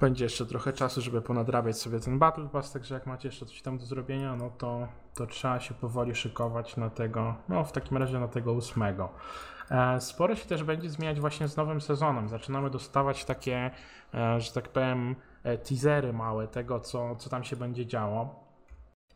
Będzie 0.00 0.24
jeszcze 0.24 0.46
trochę 0.46 0.72
czasu, 0.72 1.00
żeby 1.00 1.22
ponadrabiać 1.22 1.78
sobie 1.78 2.00
ten 2.00 2.18
Battle 2.18 2.48
Pass, 2.48 2.72
także 2.72 2.94
jak 2.94 3.06
macie 3.06 3.28
jeszcze 3.28 3.46
coś 3.46 3.62
tam 3.62 3.78
do 3.78 3.86
zrobienia, 3.86 4.36
no 4.36 4.50
to, 4.58 4.88
to 5.14 5.26
trzeba 5.26 5.60
się 5.60 5.74
powoli 5.74 6.14
szykować 6.14 6.76
na 6.76 6.90
tego, 6.90 7.34
no 7.48 7.64
w 7.64 7.72
takim 7.72 7.96
razie 7.96 8.20
na 8.20 8.28
tego 8.28 8.52
ósmego. 8.52 9.08
E, 9.70 10.00
sporo 10.00 10.36
się 10.36 10.46
też 10.46 10.64
będzie 10.64 10.90
zmieniać 10.90 11.20
właśnie 11.20 11.48
z 11.48 11.56
nowym 11.56 11.80
sezonem. 11.80 12.28
Zaczynamy 12.28 12.70
dostawać 12.70 13.24
takie, 13.24 13.70
e, 14.14 14.40
że 14.40 14.52
tak 14.52 14.68
powiem, 14.68 15.16
teasery 15.42 16.12
małe 16.12 16.48
tego, 16.48 16.80
co, 16.80 17.16
co 17.16 17.30
tam 17.30 17.44
się 17.44 17.56
będzie 17.56 17.86
działo. 17.86 18.50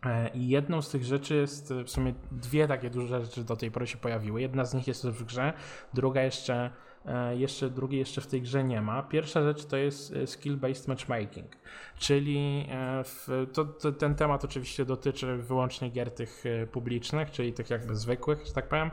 E, 0.07 0.29
I 0.29 0.49
jedną 0.49 0.83
z 0.83 0.91
tych 0.91 1.05
rzeczy 1.05 1.35
jest 1.35 1.73
w 1.73 1.91
sumie 1.91 2.15
dwie 2.33 2.69
takie 2.69 2.91
duże 2.91 3.21
rzeczy 3.21 3.45
do 3.45 3.57
tej 3.57 3.71
pory 3.71 3.87
się 3.87 3.99
pojawiły. 3.99 4.41
Jedna 4.41 4.65
z 4.65 4.75
nich 4.75 4.87
jest 4.87 5.09
w 5.09 5.25
grze, 5.25 5.53
druga 5.95 6.23
jeszcze, 6.23 6.71
e, 7.07 7.37
jeszcze 7.37 7.71
drugiej 7.71 7.99
jeszcze 7.99 8.21
w 8.21 8.27
tej 8.27 8.43
grze 8.43 8.65
nie 8.65 8.81
ma. 8.81 9.03
Pierwsza 9.03 9.43
rzecz 9.43 9.65
to 9.67 9.77
jest 9.77 10.15
skill-based 10.15 10.89
matchmaking, 10.89 11.57
czyli 11.99 12.69
w, 13.05 13.47
to, 13.53 13.65
to, 13.65 13.93
ten 13.93 14.15
temat 14.15 14.45
oczywiście 14.45 14.85
dotyczy 14.85 15.37
wyłącznie 15.37 15.91
gier 15.91 16.11
tych 16.11 16.45
publicznych, 16.73 17.31
czyli 17.31 17.53
tych 17.53 17.71
jakby 17.71 17.97
zwykłych, 17.97 18.47
że 18.47 18.53
tak 18.53 18.69
powiem, 18.69 18.91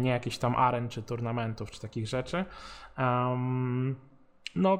nie 0.00 0.10
jakichś 0.10 0.38
tam 0.38 0.56
aren 0.56 0.88
czy 0.88 1.02
turnamentów 1.02 1.70
czy 1.70 1.80
takich 1.80 2.08
rzeczy. 2.08 2.44
Um, 2.98 3.96
no, 4.56 4.78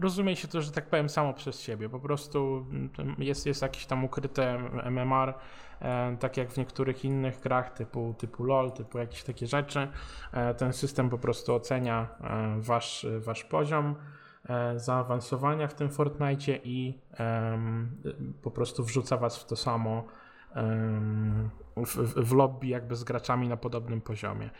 rozumie 0.00 0.36
się 0.36 0.48
to, 0.48 0.62
że 0.62 0.72
tak 0.72 0.86
powiem, 0.86 1.08
samo 1.08 1.34
przez 1.34 1.60
siebie. 1.60 1.88
Po 1.88 2.00
prostu 2.00 2.66
mm, 2.70 3.16
jest, 3.18 3.46
jest 3.46 3.62
jakieś 3.62 3.86
tam 3.86 4.04
ukryte 4.04 4.58
MMR, 4.90 5.34
e, 5.80 6.16
tak 6.20 6.36
jak 6.36 6.50
w 6.50 6.56
niektórych 6.56 7.04
innych 7.04 7.40
grach 7.40 7.70
typu, 7.70 8.14
typu 8.18 8.44
LOL, 8.44 8.72
typu 8.72 8.98
jakieś 8.98 9.22
takie 9.22 9.46
rzeczy. 9.46 9.88
E, 10.32 10.54
ten 10.54 10.72
system 10.72 11.10
po 11.10 11.18
prostu 11.18 11.54
ocenia 11.54 12.08
e, 12.20 12.56
wasz, 12.60 13.06
wasz 13.18 13.44
poziom 13.44 13.94
zaawansowania 14.76 15.68
w 15.68 15.74
tym 15.74 15.90
Fortnite 15.90 16.52
i 16.64 16.98
po 18.42 18.50
prostu 18.50 18.84
wrzuca 18.84 19.16
was 19.16 19.38
w 19.38 19.46
to 19.46 19.56
samo 19.56 20.04
w, 21.76 21.96
w 22.26 22.32
lobby 22.32 22.66
jakby 22.66 22.96
z 22.96 23.04
graczami 23.04 23.48
na 23.48 23.56
podobnym 23.56 24.00
poziomie. 24.00 24.50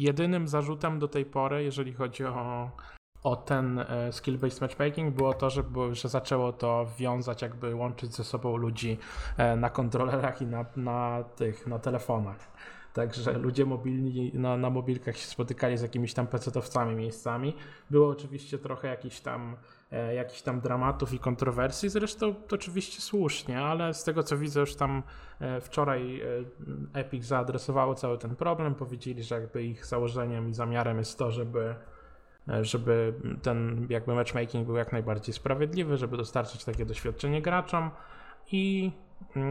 Jedynym 0.00 0.48
zarzutem 0.48 0.98
do 0.98 1.08
tej 1.08 1.24
pory, 1.24 1.64
jeżeli 1.64 1.92
chodzi 1.92 2.24
o, 2.24 2.70
o 3.22 3.36
ten 3.36 3.78
e, 3.78 3.84
skill-based 4.10 4.60
matchmaking, 4.60 5.14
było 5.14 5.34
to, 5.34 5.50
że, 5.50 5.62
że 5.92 6.08
zaczęło 6.08 6.52
to 6.52 6.86
wiązać, 6.98 7.42
jakby 7.42 7.74
łączyć 7.74 8.14
ze 8.14 8.24
sobą 8.24 8.56
ludzi 8.56 8.98
e, 9.36 9.56
na 9.56 9.70
kontrolerach 9.70 10.42
i 10.42 10.46
na, 10.46 10.64
na 10.76 11.24
tych, 11.36 11.66
na 11.66 11.78
telefonach. 11.78 12.52
Także 12.92 13.32
ludzie 13.32 13.66
mobilni 13.66 14.30
na, 14.34 14.56
na 14.56 14.70
mobilkach 14.70 15.16
się 15.16 15.26
spotykali 15.26 15.78
z 15.78 15.82
jakimiś 15.82 16.14
tam 16.14 16.26
pecetowcami 16.26 16.96
miejscami. 16.96 17.56
Było 17.90 18.08
oczywiście 18.08 18.58
trochę 18.58 18.88
jakichś 18.88 19.20
tam, 19.20 19.56
jakichś 20.14 20.42
tam 20.42 20.60
dramatów 20.60 21.12
i 21.12 21.18
kontrowersji, 21.18 21.88
zresztą 21.88 22.34
to 22.34 22.56
oczywiście 22.56 23.00
słusznie, 23.00 23.60
ale 23.60 23.94
z 23.94 24.04
tego 24.04 24.22
co 24.22 24.38
widzę 24.38 24.60
już 24.60 24.74
tam 24.74 25.02
e, 25.40 25.60
wczoraj 25.60 26.20
e, 26.20 27.00
Epic 27.00 27.24
zaadresowało 27.24 27.94
cały 27.94 28.18
ten 28.18 28.36
problem, 28.36 28.74
powiedzieli, 28.74 29.22
że 29.22 29.34
jakby 29.34 29.64
ich 29.64 29.86
założeniem 29.86 30.48
i 30.48 30.54
zamiarem 30.54 30.98
jest 30.98 31.18
to, 31.18 31.30
żeby 31.30 31.74
e, 32.48 32.64
żeby 32.64 33.14
ten 33.42 33.86
jakby 33.90 34.14
matchmaking 34.14 34.66
był 34.66 34.76
jak 34.76 34.92
najbardziej 34.92 35.34
sprawiedliwy, 35.34 35.96
żeby 35.96 36.16
dostarczyć 36.16 36.64
takie 36.64 36.86
doświadczenie 36.86 37.42
graczom. 37.42 37.90
I 38.52 38.92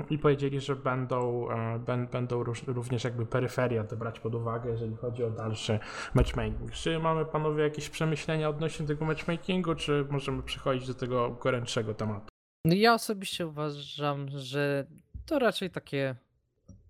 i 0.09 0.17
powiedzieli, 0.17 0.59
że 0.59 0.75
będą, 0.75 1.49
e, 1.51 2.07
będą 2.11 2.43
również 2.67 3.03
jakby 3.03 3.25
peryferia 3.25 3.83
te 3.83 3.95
brać 3.95 4.19
pod 4.19 4.35
uwagę, 4.35 4.69
jeżeli 4.69 4.95
chodzi 4.95 5.23
o 5.23 5.29
dalszy 5.29 5.79
matchmaking. 6.13 6.71
Czy 6.71 6.99
mamy 6.99 7.25
panowie 7.25 7.63
jakieś 7.63 7.89
przemyślenia 7.89 8.49
odnośnie 8.49 8.87
tego 8.87 9.05
matchmakingu, 9.05 9.75
czy 9.75 10.05
możemy 10.09 10.43
przechodzić 10.43 10.87
do 10.87 10.93
tego 10.93 11.29
gorętszego 11.29 11.93
tematu? 11.93 12.27
No 12.65 12.75
ja 12.75 12.93
osobiście 12.93 13.47
uważam, 13.47 14.27
że 14.29 14.87
to 15.25 15.39
raczej 15.39 15.69
takie 15.69 16.15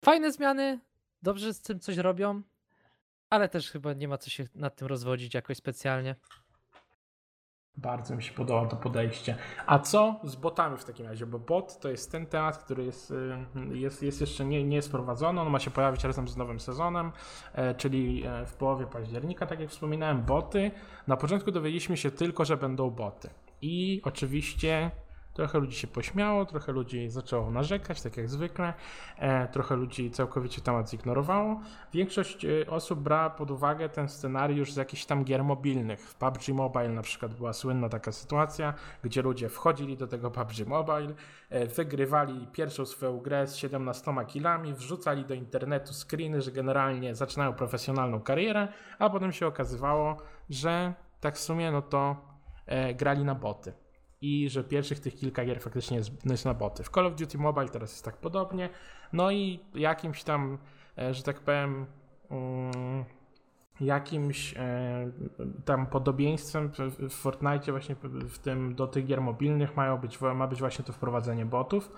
fajne 0.05 0.31
zmiany, 0.31 0.79
dobrze 1.21 1.53
z 1.53 1.61
tym 1.61 1.79
coś 1.79 1.97
robią, 1.97 2.41
ale 3.29 3.49
też 3.49 3.71
chyba 3.71 3.93
nie 3.93 4.07
ma 4.07 4.17
co 4.17 4.29
się 4.29 4.47
nad 4.55 4.75
tym 4.75 4.87
rozwodzić 4.87 5.33
jakoś 5.33 5.57
specjalnie. 5.57 6.15
Bardzo 7.81 8.15
mi 8.15 8.23
się 8.23 8.33
podoba 8.33 8.67
to 8.67 8.75
podejście. 8.75 9.35
A 9.65 9.79
co 9.79 10.19
z 10.23 10.35
botami 10.35 10.77
w 10.77 10.85
takim 10.85 11.05
razie? 11.05 11.25
Bo 11.25 11.39
bot 11.39 11.79
to 11.79 11.89
jest 11.89 12.11
ten 12.11 12.25
temat, 12.25 12.57
który 12.57 12.85
jest, 12.85 13.11
y, 13.11 13.77
jest, 13.77 14.03
jest 14.03 14.21
jeszcze 14.21 14.45
nie, 14.45 14.63
nie 14.63 14.75
jest 14.75 14.91
prowadzony. 14.91 15.41
On 15.41 15.49
ma 15.49 15.59
się 15.59 15.71
pojawić 15.71 16.03
razem 16.03 16.27
z 16.27 16.37
nowym 16.37 16.59
sezonem, 16.59 17.11
e, 17.53 17.75
czyli 17.75 18.23
e, 18.25 18.45
w 18.45 18.53
połowie 18.53 18.87
października, 18.87 19.45
tak 19.45 19.59
jak 19.59 19.69
wspominałem, 19.69 20.23
boty. 20.23 20.71
Na 21.07 21.17
początku 21.17 21.51
dowiedzieliśmy 21.51 21.97
się 21.97 22.11
tylko, 22.11 22.45
że 22.45 22.57
będą 22.57 22.89
boty. 22.89 23.29
I 23.61 24.01
oczywiście 24.03 24.91
Trochę 25.39 25.59
ludzi 25.59 25.77
się 25.77 25.87
pośmiało, 25.87 26.45
trochę 26.45 26.71
ludzi 26.71 27.09
zaczęło 27.09 27.51
narzekać, 27.51 28.01
tak 28.01 28.17
jak 28.17 28.29
zwykle, 28.29 28.73
e, 29.17 29.47
trochę 29.47 29.75
ludzi 29.75 30.11
całkowicie 30.11 30.61
temat 30.61 30.89
zignorowało. 30.89 31.59
Większość 31.93 32.45
e, 32.45 32.69
osób 32.69 32.99
brała 32.99 33.29
pod 33.29 33.51
uwagę 33.51 33.89
ten 33.89 34.09
scenariusz 34.09 34.71
z 34.71 34.75
jakichś 34.75 35.05
tam 35.05 35.23
gier 35.23 35.43
mobilnych. 35.43 35.99
W 35.99 36.15
PUBG 36.15 36.47
Mobile 36.53 36.89
na 36.89 37.01
przykład 37.01 37.33
była 37.33 37.53
słynna 37.53 37.89
taka 37.89 38.11
sytuacja, 38.11 38.73
gdzie 39.03 39.21
ludzie 39.21 39.49
wchodzili 39.49 39.97
do 39.97 40.07
tego 40.07 40.31
PUBG 40.31 40.67
Mobile, 40.67 41.13
e, 41.49 41.67
wygrywali 41.67 42.47
pierwszą 42.51 42.85
swoją 42.85 43.19
grę 43.19 43.47
z 43.47 43.55
17 43.55 44.25
kilami, 44.27 44.73
wrzucali 44.73 45.25
do 45.25 45.33
internetu 45.33 45.93
screeny, 45.93 46.41
że 46.41 46.51
generalnie 46.51 47.15
zaczynają 47.15 47.53
profesjonalną 47.53 48.21
karierę, 48.21 48.67
a 48.99 49.09
potem 49.09 49.31
się 49.31 49.47
okazywało, 49.47 50.17
że 50.49 50.93
tak 51.19 51.35
w 51.35 51.39
sumie 51.39 51.71
no 51.71 51.81
to 51.81 52.15
grali 52.95 53.23
na 53.23 53.35
boty 53.35 53.73
i 54.21 54.49
że 54.49 54.63
pierwszych 54.63 54.99
tych 54.99 55.15
kilka 55.15 55.45
gier 55.45 55.61
faktycznie 55.61 55.97
jest, 55.97 56.25
no 56.25 56.33
jest 56.33 56.45
na 56.45 56.53
boty. 56.53 56.83
W 56.83 56.89
Call 56.89 57.05
of 57.05 57.15
Duty 57.15 57.37
Mobile 57.37 57.69
teraz 57.69 57.91
jest 57.91 58.05
tak 58.05 58.17
podobnie. 58.17 58.69
No 59.13 59.31
i 59.31 59.59
jakimś 59.73 60.23
tam, 60.23 60.57
e, 60.97 61.13
że 61.13 61.23
tak 61.23 61.39
powiem, 61.39 61.85
um, 62.29 63.05
jakimś 63.81 64.53
e, 64.57 65.11
tam 65.65 65.87
podobieństwem 65.87 66.71
w 66.99 67.13
Fortnite 67.13 67.71
właśnie 67.71 67.95
w 68.29 68.39
tym 68.39 68.75
do 68.75 68.87
tych 68.87 69.05
gier 69.05 69.21
mobilnych 69.21 69.75
mają 69.75 69.97
być, 69.97 70.21
ma 70.21 70.47
być 70.47 70.59
właśnie 70.59 70.85
to 70.85 70.93
wprowadzenie 70.93 71.45
botów. 71.45 71.91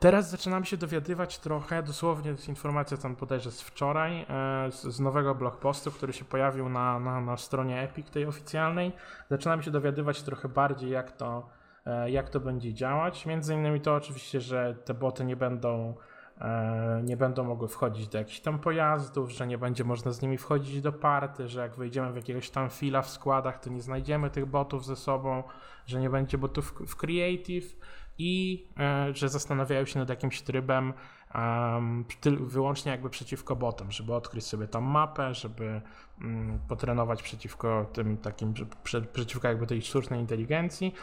Teraz 0.00 0.30
zaczynam 0.30 0.64
się 0.64 0.76
dowiadywać 0.76 1.38
trochę, 1.38 1.82
dosłownie 1.82 2.30
jest 2.30 2.48
informacja 2.48 2.96
tam 2.96 3.16
bodajże 3.16 3.50
z 3.50 3.62
wczoraj, 3.62 4.20
e, 4.20 4.26
z, 4.70 4.82
z 4.82 5.00
nowego 5.00 5.34
blogpostu, 5.34 5.90
który 5.90 6.12
się 6.12 6.24
pojawił 6.24 6.68
na, 6.68 7.00
na, 7.00 7.20
na 7.20 7.36
stronie 7.36 7.82
Epic 7.82 8.10
tej 8.10 8.26
oficjalnej. 8.26 8.92
Zaczynam 9.30 9.62
się 9.62 9.70
dowiadywać 9.70 10.22
trochę 10.22 10.48
bardziej 10.48 10.90
jak 10.90 11.12
to, 11.12 11.48
e, 11.86 12.10
jak 12.10 12.30
to 12.30 12.40
będzie 12.40 12.74
działać. 12.74 13.26
Między 13.26 13.54
innymi 13.54 13.80
to 13.80 13.94
oczywiście, 13.94 14.40
że 14.40 14.74
te 14.84 14.94
boty 14.94 15.24
nie 15.24 15.36
będą 15.36 15.94
e, 16.40 17.02
nie 17.04 17.16
będą 17.16 17.44
mogły 17.44 17.68
wchodzić 17.68 18.08
do 18.08 18.18
jakichś 18.18 18.40
tam 18.40 18.58
pojazdów, 18.58 19.30
że 19.30 19.46
nie 19.46 19.58
będzie 19.58 19.84
można 19.84 20.12
z 20.12 20.22
nimi 20.22 20.38
wchodzić 20.38 20.80
do 20.80 20.92
party, 20.92 21.48
że 21.48 21.60
jak 21.60 21.76
wejdziemy 21.76 22.12
w 22.12 22.16
jakiegoś 22.16 22.50
tam 22.50 22.70
fila 22.70 23.02
w 23.02 23.10
składach, 23.10 23.58
to 23.58 23.70
nie 23.70 23.82
znajdziemy 23.82 24.30
tych 24.30 24.46
botów 24.46 24.86
ze 24.86 24.96
sobą, 24.96 25.42
że 25.86 26.00
nie 26.00 26.10
będzie 26.10 26.38
botów 26.38 26.74
w 26.86 26.96
creative 26.96 27.76
i 28.20 28.66
e, 28.78 29.14
że 29.14 29.28
zastanawiają 29.28 29.84
się 29.84 29.98
nad 29.98 30.08
jakimś 30.08 30.42
trybem 30.42 30.92
wyłącznie 32.40 32.92
jakby 32.92 33.10
przeciwko 33.10 33.56
botom, 33.56 33.92
żeby 33.92 34.14
odkryć 34.14 34.44
sobie 34.44 34.68
tą 34.68 34.80
mapę, 34.80 35.34
żeby 35.34 35.80
um, 36.20 36.58
potrenować 36.68 37.22
przeciwko 37.22 37.86
tym 37.92 38.16
takim, 38.16 38.54
prze, 38.82 39.02
przeciwko 39.02 39.48
jakby 39.48 39.66
tej 39.66 39.82
sztucznej 39.82 40.20
inteligencji. 40.20 40.94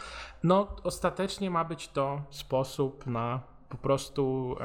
No 0.43 0.75
ostatecznie 0.83 1.49
ma 1.51 1.65
być 1.65 1.87
to 1.87 2.21
sposób 2.29 3.05
na 3.05 3.39
po 3.69 3.77
prostu 3.77 4.55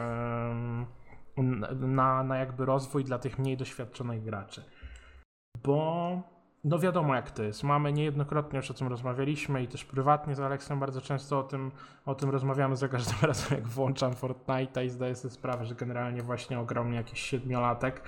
na, 1.72 2.22
na 2.22 2.36
jakby 2.36 2.64
rozwój 2.64 3.04
dla 3.04 3.18
tych 3.18 3.38
mniej 3.38 3.56
doświadczonych 3.56 4.22
graczy. 4.22 4.64
Bo 5.64 6.22
no 6.64 6.78
wiadomo 6.78 7.14
jak 7.14 7.30
to 7.30 7.42
jest. 7.42 7.62
Mamy 7.62 7.92
niejednokrotnie 7.92 8.56
już 8.56 8.70
o 8.70 8.74
tym 8.74 8.88
rozmawialiśmy 8.88 9.62
i 9.62 9.68
też 9.68 9.84
prywatnie 9.84 10.34
z 10.34 10.40
Aleksem 10.40 10.80
bardzo 10.80 11.00
często 11.00 11.38
o 11.38 11.42
tym, 11.42 11.70
o 12.06 12.14
tym 12.14 12.30
rozmawiamy 12.30 12.76
za 12.76 12.88
każdym 12.88 13.16
razem 13.28 13.58
jak 13.58 13.68
włączam 13.68 14.12
Fortnite'a 14.12 14.84
i 14.84 14.90
zdaję 14.90 15.14
sobie 15.14 15.34
sprawę, 15.34 15.66
że 15.66 15.74
generalnie 15.74 16.22
właśnie 16.22 16.60
ograł 16.60 16.84
mnie 16.84 16.96
jakiś 16.96 17.20
siedmiolatek. 17.20 18.02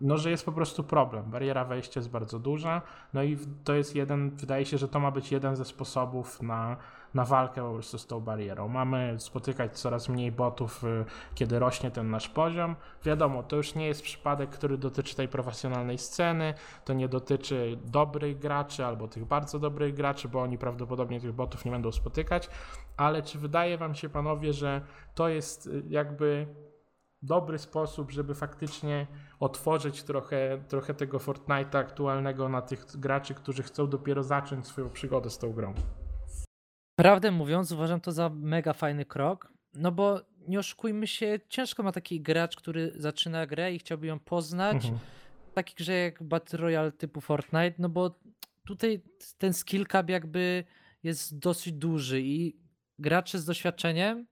No, 0.00 0.18
że 0.18 0.30
jest 0.30 0.44
po 0.44 0.52
prostu 0.52 0.84
problem. 0.84 1.30
Bariera 1.30 1.64
wejścia 1.64 2.00
jest 2.00 2.10
bardzo 2.10 2.38
duża, 2.38 2.82
no 3.14 3.22
i 3.22 3.38
to 3.64 3.74
jest 3.74 3.96
jeden, 3.96 4.30
wydaje 4.30 4.66
się, 4.66 4.78
że 4.78 4.88
to 4.88 5.00
ma 5.00 5.10
być 5.10 5.32
jeden 5.32 5.56
ze 5.56 5.64
sposobów 5.64 6.42
na, 6.42 6.76
na 7.14 7.24
walkę 7.24 7.62
po 7.62 7.72
prostu 7.72 7.98
z 7.98 8.06
tą 8.06 8.20
barierą. 8.20 8.68
Mamy 8.68 9.14
spotykać 9.18 9.78
coraz 9.78 10.08
mniej 10.08 10.32
botów, 10.32 10.84
y, 10.84 11.04
kiedy 11.34 11.58
rośnie 11.58 11.90
ten 11.90 12.10
nasz 12.10 12.28
poziom. 12.28 12.76
Wiadomo, 13.04 13.42
to 13.42 13.56
już 13.56 13.74
nie 13.74 13.86
jest 13.86 14.02
przypadek, 14.02 14.50
który 14.50 14.78
dotyczy 14.78 15.16
tej 15.16 15.28
profesjonalnej 15.28 15.98
sceny, 15.98 16.54
to 16.84 16.92
nie 16.92 17.08
dotyczy 17.08 17.78
dobrych 17.84 18.38
graczy 18.38 18.84
albo 18.84 19.08
tych 19.08 19.24
bardzo 19.24 19.58
dobrych 19.58 19.94
graczy, 19.94 20.28
bo 20.28 20.42
oni 20.42 20.58
prawdopodobnie 20.58 21.20
tych 21.20 21.32
botów 21.32 21.64
nie 21.64 21.70
będą 21.70 21.92
spotykać, 21.92 22.48
ale 22.96 23.22
czy 23.22 23.38
wydaje 23.38 23.78
wam 23.78 23.94
się, 23.94 24.08
panowie, 24.08 24.52
że 24.52 24.80
to 25.14 25.28
jest 25.28 25.66
y, 25.66 25.82
jakby 25.88 26.46
dobry 27.22 27.58
sposób, 27.58 28.10
żeby 28.10 28.34
faktycznie 28.34 29.06
otworzyć 29.40 30.02
trochę, 30.02 30.64
trochę 30.68 30.94
tego 30.94 31.18
Fortnite'a 31.18 31.76
aktualnego 31.76 32.48
na 32.48 32.62
tych 32.62 32.86
graczy, 32.96 33.34
którzy 33.34 33.62
chcą 33.62 33.88
dopiero 33.88 34.22
zacząć 34.22 34.66
swoją 34.66 34.90
przygodę 34.90 35.30
z 35.30 35.38
tą 35.38 35.52
grą. 35.52 35.74
Prawdę 36.96 37.30
mówiąc, 37.30 37.72
uważam 37.72 38.00
to 38.00 38.12
za 38.12 38.28
mega 38.28 38.72
fajny 38.72 39.04
krok, 39.04 39.52
no 39.74 39.92
bo 39.92 40.20
nie 40.48 40.58
oszukujmy 40.58 41.06
się, 41.06 41.40
ciężko 41.48 41.82
ma 41.82 41.92
taki 41.92 42.20
gracz, 42.20 42.56
który 42.56 42.92
zaczyna 42.96 43.46
grę 43.46 43.72
i 43.72 43.78
chciałby 43.78 44.06
ją 44.06 44.18
poznać, 44.18 44.74
mhm. 44.74 44.98
w 45.50 45.54
takiej 45.54 45.74
grze 45.76 45.92
jak 45.92 46.22
Battle 46.22 46.58
Royale 46.58 46.92
typu 46.92 47.20
Fortnite, 47.20 47.74
no 47.78 47.88
bo 47.88 48.20
tutaj 48.66 49.02
ten 49.38 49.52
skill 49.52 49.86
cap 49.86 50.10
jakby 50.10 50.64
jest 51.02 51.38
dosyć 51.38 51.72
duży 51.72 52.20
i 52.20 52.56
gracze 52.98 53.38
z 53.38 53.44
doświadczeniem 53.44 54.26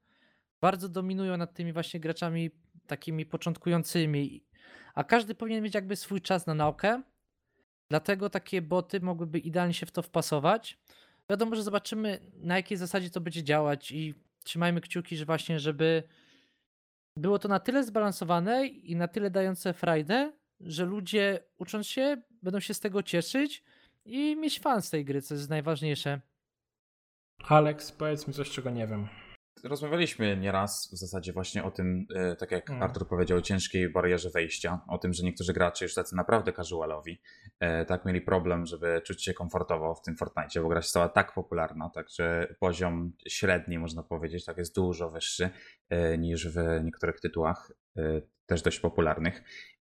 bardzo 0.60 0.88
dominują 0.88 1.36
nad 1.36 1.54
tymi 1.54 1.72
właśnie 1.72 2.00
graczami 2.00 2.50
takimi 2.86 3.26
początkującymi, 3.26 4.44
a 4.94 5.04
każdy 5.04 5.34
powinien 5.34 5.64
mieć 5.64 5.74
jakby 5.74 5.96
swój 5.96 6.20
czas 6.20 6.46
na 6.46 6.54
naukę, 6.54 7.02
dlatego 7.88 8.30
takie 8.30 8.62
boty 8.62 9.00
mogłyby 9.00 9.38
idealnie 9.38 9.74
się 9.74 9.86
w 9.86 9.92
to 9.92 10.02
wpasować. 10.02 10.78
Wiadomo, 11.32 11.56
że 11.56 11.62
zobaczymy 11.62 12.20
na 12.34 12.56
jakiej 12.56 12.78
zasadzie 12.78 13.10
to 13.10 13.20
będzie 13.20 13.44
działać 13.44 13.92
i 13.92 14.14
trzymajmy 14.44 14.80
kciuki, 14.80 15.16
że 15.16 15.24
właśnie, 15.24 15.60
żeby 15.60 16.02
było 17.16 17.38
to 17.38 17.48
na 17.48 17.60
tyle 17.60 17.84
zbalansowane 17.84 18.66
i 18.66 18.96
na 18.96 19.08
tyle 19.08 19.30
dające 19.30 19.72
frajdę, 19.72 20.32
że 20.60 20.84
ludzie 20.84 21.40
ucząc 21.58 21.86
się 21.86 22.22
będą 22.42 22.60
się 22.60 22.74
z 22.74 22.80
tego 22.80 23.02
cieszyć 23.02 23.62
i 24.04 24.36
mieć 24.36 24.60
fan 24.60 24.82
z 24.82 24.90
tej 24.90 25.04
gry, 25.04 25.22
co 25.22 25.34
jest 25.34 25.50
najważniejsze. 25.50 26.20
Alex, 27.48 27.92
powiedz 27.92 28.28
mi 28.28 28.34
coś, 28.34 28.50
czego 28.50 28.70
nie 28.70 28.86
wiem 28.86 29.08
rozmawialiśmy 29.64 30.36
nieraz 30.36 30.90
w 30.92 30.96
zasadzie 30.96 31.32
właśnie 31.32 31.64
o 31.64 31.70
tym, 31.70 32.06
e, 32.14 32.36
tak 32.36 32.50
jak 32.50 32.70
mm. 32.70 32.82
Artur 32.82 33.08
powiedział, 33.08 33.38
o 33.38 33.42
ciężkiej 33.42 33.88
barierze 33.88 34.30
wejścia, 34.30 34.80
o 34.88 34.98
tym, 34.98 35.12
że 35.12 35.24
niektórzy 35.24 35.52
gracze 35.52 35.84
już 35.84 35.94
tacy 35.94 36.16
naprawdę 36.16 36.52
casualowi, 36.52 37.20
e, 37.60 37.84
tak 37.84 38.04
mieli 38.04 38.20
problem, 38.20 38.66
żeby 38.66 39.02
czuć 39.04 39.24
się 39.24 39.34
komfortowo 39.34 39.94
w 39.94 40.02
tym 40.02 40.16
Fortnite, 40.16 40.62
bo 40.62 40.68
gra 40.68 40.82
stała 40.82 41.08
tak 41.08 41.34
popularna, 41.34 41.90
także 41.90 42.54
poziom 42.60 43.12
średni 43.28 43.78
można 43.78 44.02
powiedzieć, 44.02 44.44
tak 44.44 44.58
jest 44.58 44.74
dużo 44.74 45.10
wyższy 45.10 45.50
e, 45.88 46.18
niż 46.18 46.48
w 46.48 46.80
niektórych 46.84 47.20
tytułach 47.20 47.72
też 48.46 48.62
dość 48.62 48.80
popularnych 48.80 49.42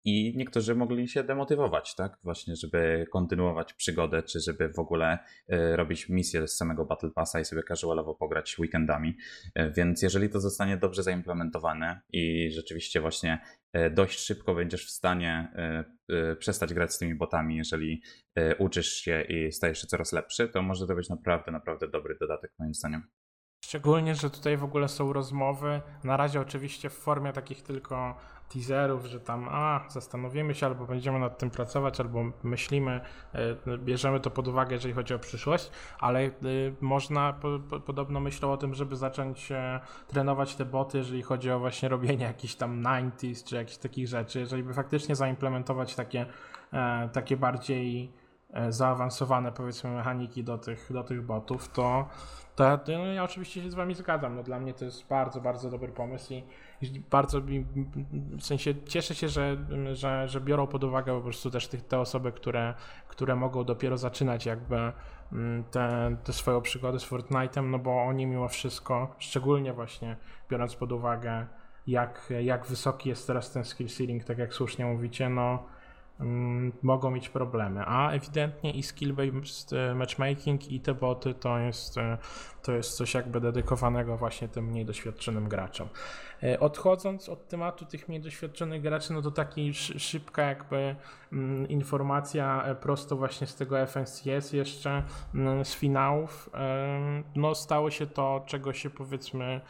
i 0.04 0.34
niektórzy 0.36 0.74
mogli 0.74 1.08
się 1.08 1.24
demotywować, 1.24 1.94
tak? 1.94 2.18
Właśnie, 2.22 2.56
żeby 2.56 3.06
kontynuować 3.12 3.72
przygodę, 3.72 4.22
czy 4.22 4.40
żeby 4.40 4.68
w 4.68 4.78
ogóle 4.78 5.18
y, 5.52 5.76
robić 5.76 6.08
misję 6.08 6.48
z 6.48 6.56
samego 6.56 6.84
Battle 6.84 7.10
Passa 7.10 7.40
i 7.40 7.44
sobie 7.44 7.62
casualowo 7.62 8.14
pograć 8.14 8.58
weekendami. 8.58 9.16
Y, 9.58 9.72
więc 9.76 10.02
jeżeli 10.02 10.28
to 10.28 10.40
zostanie 10.40 10.76
dobrze 10.76 11.02
zaimplementowane 11.02 12.00
i 12.12 12.50
rzeczywiście 12.50 13.00
właśnie 13.00 13.38
y, 13.76 13.90
dość 13.90 14.18
szybko 14.18 14.54
będziesz 14.54 14.86
w 14.86 14.90
stanie 14.90 15.52
przestać 16.38 16.74
grać 16.74 16.92
z 16.92 16.98
tymi 16.98 17.14
botami, 17.14 17.56
jeżeli 17.56 18.02
uczysz 18.58 18.92
się 18.92 19.22
i 19.22 19.52
stajesz 19.52 19.80
się 19.80 19.86
coraz 19.86 20.12
lepszy, 20.12 20.48
to 20.48 20.62
może 20.62 20.86
to 20.86 20.94
być 20.94 21.08
naprawdę, 21.08 21.52
naprawdę 21.52 21.88
dobry 21.88 22.16
dodatek 22.20 22.52
moim 22.58 22.74
zdaniem. 22.74 23.02
Szczególnie, 23.72 24.14
że 24.14 24.30
tutaj 24.30 24.56
w 24.56 24.64
ogóle 24.64 24.88
są 24.88 25.12
rozmowy, 25.12 25.80
na 26.04 26.16
razie 26.16 26.40
oczywiście 26.40 26.90
w 26.90 26.92
formie 26.92 27.32
takich 27.32 27.62
tylko 27.62 28.14
teaserów, 28.48 29.06
że 29.06 29.20
tam 29.20 29.48
a, 29.50 29.84
zastanowimy 29.88 30.54
się, 30.54 30.66
albo 30.66 30.86
będziemy 30.86 31.18
nad 31.18 31.38
tym 31.38 31.50
pracować, 31.50 32.00
albo 32.00 32.24
myślimy, 32.42 33.00
e, 33.32 33.78
bierzemy 33.78 34.20
to 34.20 34.30
pod 34.30 34.48
uwagę, 34.48 34.74
jeżeli 34.74 34.94
chodzi 34.94 35.14
o 35.14 35.18
przyszłość, 35.18 35.70
ale 35.98 36.20
e, 36.20 36.30
można, 36.80 37.32
po, 37.32 37.58
po, 37.58 37.80
podobno 37.80 38.20
myślą 38.20 38.52
o 38.52 38.56
tym, 38.56 38.74
żeby 38.74 38.96
zacząć 38.96 39.52
e, 39.52 39.80
trenować 40.08 40.56
te 40.56 40.64
boty, 40.64 40.98
jeżeli 40.98 41.22
chodzi 41.22 41.50
o 41.50 41.58
właśnie 41.58 41.88
robienie 41.88 42.24
jakichś 42.24 42.54
tam 42.54 42.82
90s, 42.82 43.44
czy 43.44 43.56
jakichś 43.56 43.78
takich 43.78 44.08
rzeczy, 44.08 44.40
jeżeli 44.40 44.62
by 44.62 44.74
faktycznie 44.74 45.16
zaimplementować 45.16 45.94
takie, 45.94 46.26
takie 47.12 47.36
bardziej 47.36 48.12
zaawansowane 48.68 49.52
powiedzmy 49.52 49.90
mechaniki 49.90 50.44
do 50.44 50.58
tych, 50.58 50.92
do 50.92 51.04
tych 51.04 51.22
botów, 51.22 51.68
to, 51.68 52.08
to, 52.56 52.78
to 52.78 52.92
no 52.92 53.04
ja 53.06 53.24
oczywiście 53.24 53.62
się 53.62 53.70
z 53.70 53.74
wami 53.74 53.94
zgadzam. 53.94 54.36
No, 54.36 54.42
dla 54.42 54.60
mnie 54.60 54.74
to 54.74 54.84
jest 54.84 55.08
bardzo, 55.08 55.40
bardzo 55.40 55.70
dobry 55.70 55.92
pomysł 55.92 56.32
i 56.32 56.44
bardzo 57.10 57.40
mi, 57.40 57.66
w 58.38 58.42
sensie 58.42 58.74
cieszę 58.86 59.14
się, 59.14 59.28
że, 59.28 59.56
że, 59.92 60.28
że 60.28 60.40
biorą 60.40 60.66
pod 60.66 60.84
uwagę 60.84 61.14
po 61.14 61.20
prostu 61.20 61.50
też 61.50 61.68
tych, 61.68 61.82
te 61.82 62.00
osoby, 62.00 62.32
które, 62.32 62.74
które 63.08 63.36
mogą 63.36 63.64
dopiero 63.64 63.98
zaczynać 63.98 64.46
jakby 64.46 64.92
mm, 65.32 65.64
te, 65.64 66.16
te 66.24 66.32
swoją 66.32 66.60
przygodę 66.60 67.00
z 67.00 67.10
Fortnite'em, 67.10 67.64
no 67.64 67.78
bo 67.78 68.02
oni 68.02 68.26
mimo 68.26 68.48
wszystko, 68.48 69.14
szczególnie 69.18 69.72
właśnie 69.72 70.16
biorąc 70.50 70.74
pod 70.74 70.92
uwagę 70.92 71.46
jak, 71.86 72.32
jak 72.40 72.66
wysoki 72.66 73.08
jest 73.08 73.26
teraz 73.26 73.52
ten 73.52 73.64
skill 73.64 73.88
ceiling, 73.88 74.24
tak 74.24 74.38
jak 74.38 74.54
słusznie 74.54 74.84
mówicie, 74.84 75.28
no 75.28 75.66
mogą 76.82 77.10
mieć 77.10 77.28
problemy. 77.28 77.82
A 77.86 78.10
ewidentnie 78.10 78.70
i 78.70 78.82
skill-based 78.82 79.76
e, 79.76 79.94
matchmaking 79.94 80.72
i 80.72 80.80
te 80.80 80.94
boty 80.94 81.34
to 81.34 81.58
jest, 81.58 81.98
e, 81.98 82.18
to 82.62 82.72
jest 82.72 82.96
coś 82.96 83.14
jakby 83.14 83.40
dedykowanego 83.40 84.16
właśnie 84.16 84.48
tym 84.48 84.64
mniej 84.64 84.84
doświadczonym 84.84 85.48
graczom. 85.48 85.88
E, 86.42 86.60
odchodząc 86.60 87.28
od 87.28 87.48
tematu 87.48 87.84
tych 87.84 88.08
mniej 88.08 88.20
doświadczonych 88.20 88.82
graczy, 88.82 89.12
no 89.12 89.22
to 89.22 89.30
taki 89.30 89.74
szybka 89.74 90.42
jakby 90.42 90.96
mm, 91.32 91.68
informacja 91.68 92.76
prosto 92.80 93.16
właśnie 93.16 93.46
z 93.46 93.54
tego 93.54 93.86
FNCS 93.86 94.52
jeszcze 94.52 95.02
mm, 95.34 95.64
z 95.64 95.74
finałów. 95.74 96.50
No 97.36 97.54
stało 97.54 97.90
się 97.90 98.06
to, 98.06 98.44
czego 98.46 98.72
się 98.72 98.90
powiedzmy 98.90 99.60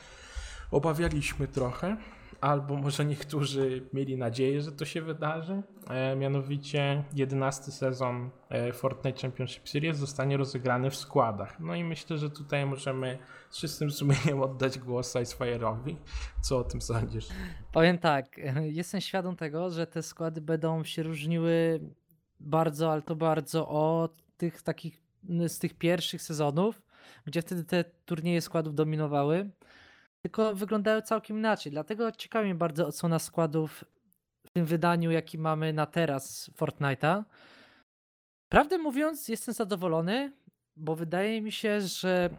obawialiśmy 0.71 1.49
trochę 1.49 1.97
albo 2.43 2.77
może 2.77 3.05
niektórzy 3.15 3.89
mieli 3.93 4.17
nadzieję, 4.17 4.61
że 4.61 4.73
to 4.73 4.85
się 4.85 5.03
wydarzy. 5.03 5.63
E, 5.91 6.17
mianowicie 6.17 7.05
11 7.15 7.73
sezon 7.73 8.31
e, 8.49 8.73
Fortnite 8.73 9.21
Championship 9.21 9.69
Series 9.69 9.97
zostanie 9.97 10.37
rozegrany 10.37 10.91
w 10.91 10.97
składach. 10.97 11.61
No 11.61 11.75
i 11.75 11.85
myślę, 11.85 12.19
że 12.19 12.31
tutaj 12.31 12.67
możemy 12.67 13.19
z 13.51 13.59
czystym 13.59 13.91
sumieniem 13.91 14.43
oddać 14.49 14.79
głos 14.79 15.15
Icefire'owi. 15.15 15.97
Co 16.41 16.59
o 16.59 16.65
tym 16.65 16.81
sądzisz? 16.81 17.29
Powiem 17.73 17.99
tak, 17.99 18.41
jestem 18.81 19.01
świadom 19.01 19.37
tego, 19.37 19.71
że 19.71 19.87
te 19.87 20.03
składy 20.03 20.41
będą 20.41 20.85
się 20.85 21.03
różniły 21.03 21.81
bardzo, 22.41 22.93
ale 22.93 23.03
to 23.03 23.17
bardzo 23.17 23.69
od 23.69 24.23
tych 24.37 24.63
takich 24.63 25.03
z 25.47 25.59
tych 25.59 25.75
pierwszych 25.75 26.23
sezonów, 26.23 26.83
gdzie 27.27 27.43
wtedy 27.43 27.65
te 27.65 27.85
turnieje 27.85 28.41
składów 28.41 28.75
dominowały 28.75 29.51
tylko 30.23 30.55
wyglądają 30.55 31.01
całkiem 31.01 31.39
inaczej. 31.39 31.73
Dlatego 31.73 32.13
ciekawi 32.13 32.45
mnie 32.45 32.55
bardzo 32.55 32.87
odsłona 32.87 33.19
składów 33.19 33.85
w 34.47 34.51
tym 34.51 34.67
wydaniu, 34.67 35.11
jaki 35.11 35.39
mamy 35.39 35.73
na 35.73 35.87
teraz 35.87 36.51
Fortnite'a. 36.51 37.25
Prawdę 38.49 38.79
mówiąc, 38.79 39.29
jestem 39.29 39.55
zadowolony, 39.55 40.33
bo 40.77 40.97
wydaje 40.97 41.43
mi 41.43 41.53
się, 41.53 41.81
że 41.81 42.31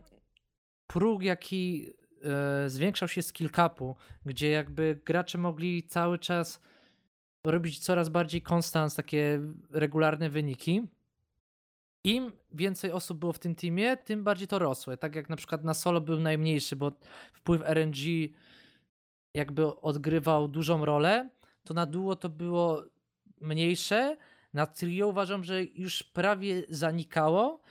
próg, 0.88 1.24
jaki 1.24 1.94
e, 2.24 2.70
zwiększał 2.70 3.08
się 3.08 3.22
skill 3.22 3.50
capu, 3.50 3.96
gdzie 4.26 4.50
jakby 4.50 5.02
gracze 5.06 5.38
mogli 5.38 5.84
cały 5.84 6.20
czas 6.20 6.62
robić 7.46 7.80
coraz 7.80 8.10
bardziej 8.10 8.42
konstans, 8.42 8.96
takie 8.96 9.42
regularne 9.72 10.30
wyniki, 10.30 10.88
im 12.04 12.32
więcej 12.52 12.92
osób 12.92 13.18
było 13.18 13.34
w 13.34 13.40
tym 13.40 13.56
teamie, 13.56 13.98
tym 13.98 14.24
bardziej 14.24 14.48
to 14.48 14.60
rosło. 14.60 14.98
Tak 14.98 15.16
jak 15.16 15.30
na 15.30 15.36
przykład 15.36 15.64
na 15.64 15.74
solo 15.74 16.02
był 16.02 16.20
najmniejszy, 16.20 16.76
bo 16.76 16.92
wpływ 17.34 17.62
RNG 17.62 18.30
jakby 19.34 19.82
odgrywał 19.82 20.48
dużą 20.48 20.86
rolę, 20.86 21.30
to 21.64 21.74
na 21.74 21.86
duo 21.86 22.16
to 22.16 22.30
było 22.30 22.84
mniejsze. 23.42 24.18
Na 24.54 24.66
trio 24.66 25.08
uważam, 25.08 25.44
że 25.44 25.64
już 25.64 26.04
prawie 26.04 26.64
zanikało. 26.70 27.62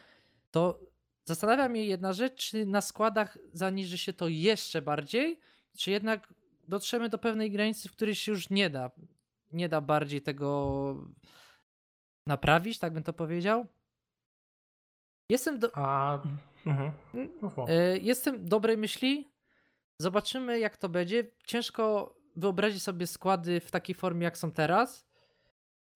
To 0.51 0.81
zastanawia 1.25 1.69
mnie 1.69 1.85
jedna 1.85 2.13
rzecz, 2.13 2.51
czy 2.51 2.67
na 2.67 2.81
składach 2.81 3.39
zaniży 3.53 3.99
się 3.99 4.13
to 4.13 4.29
jeszcze 4.29 4.83
bardziej, 4.83 5.39
czy 5.77 5.91
jednak 5.91 6.35
dotrzemy 6.69 7.09
do 7.09 7.19
pewnej 7.19 7.51
granicy, 7.51 7.89
w 7.89 7.93
której 7.93 8.15
się 8.15 8.33
już 8.33 8.51
nie 8.51 8.71
da, 8.71 8.91
nie 9.53 9.69
da 9.69 9.81
bardziej 9.81 10.23
tego 10.23 10.97
naprawić, 12.27 12.79
tak 12.79 12.93
bym 12.93 13.03
to 13.03 13.13
powiedział. 13.13 13.67
Jestem 15.29 15.59
do... 15.59 15.71
A. 15.75 16.19
Mhm. 16.67 16.93
No, 17.43 17.69
E, 17.69 17.99
Jestem 17.99 18.49
dobrej 18.49 18.77
myśli. 18.77 19.33
Zobaczymy, 19.99 20.59
jak 20.59 20.77
to 20.77 20.89
będzie. 20.89 21.25
Ciężko 21.47 22.15
wyobrazić 22.37 22.83
sobie 22.83 23.07
składy 23.07 23.61
w 23.61 23.71
takiej 23.71 23.95
formie, 23.95 24.25
jak 24.25 24.39
są 24.39 24.53
teraz, 24.53 25.07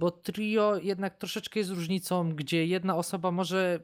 bo 0.00 0.10
trio 0.10 0.76
jednak 0.76 1.16
troszeczkę 1.16 1.60
jest 1.60 1.70
różnicą, 1.70 2.34
gdzie 2.34 2.66
jedna 2.66 2.96
osoba 2.96 3.30
może 3.30 3.80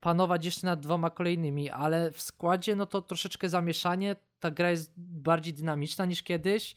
panować 0.00 0.44
jeszcze 0.44 0.66
nad 0.66 0.80
dwoma 0.80 1.10
kolejnymi, 1.10 1.70
ale 1.70 2.10
w 2.10 2.20
składzie 2.20 2.76
no 2.76 2.86
to 2.86 3.02
troszeczkę 3.02 3.48
zamieszanie. 3.48 4.16
Ta 4.40 4.50
gra 4.50 4.70
jest 4.70 4.92
bardziej 4.96 5.54
dynamiczna 5.54 6.04
niż 6.04 6.22
kiedyś. 6.22 6.76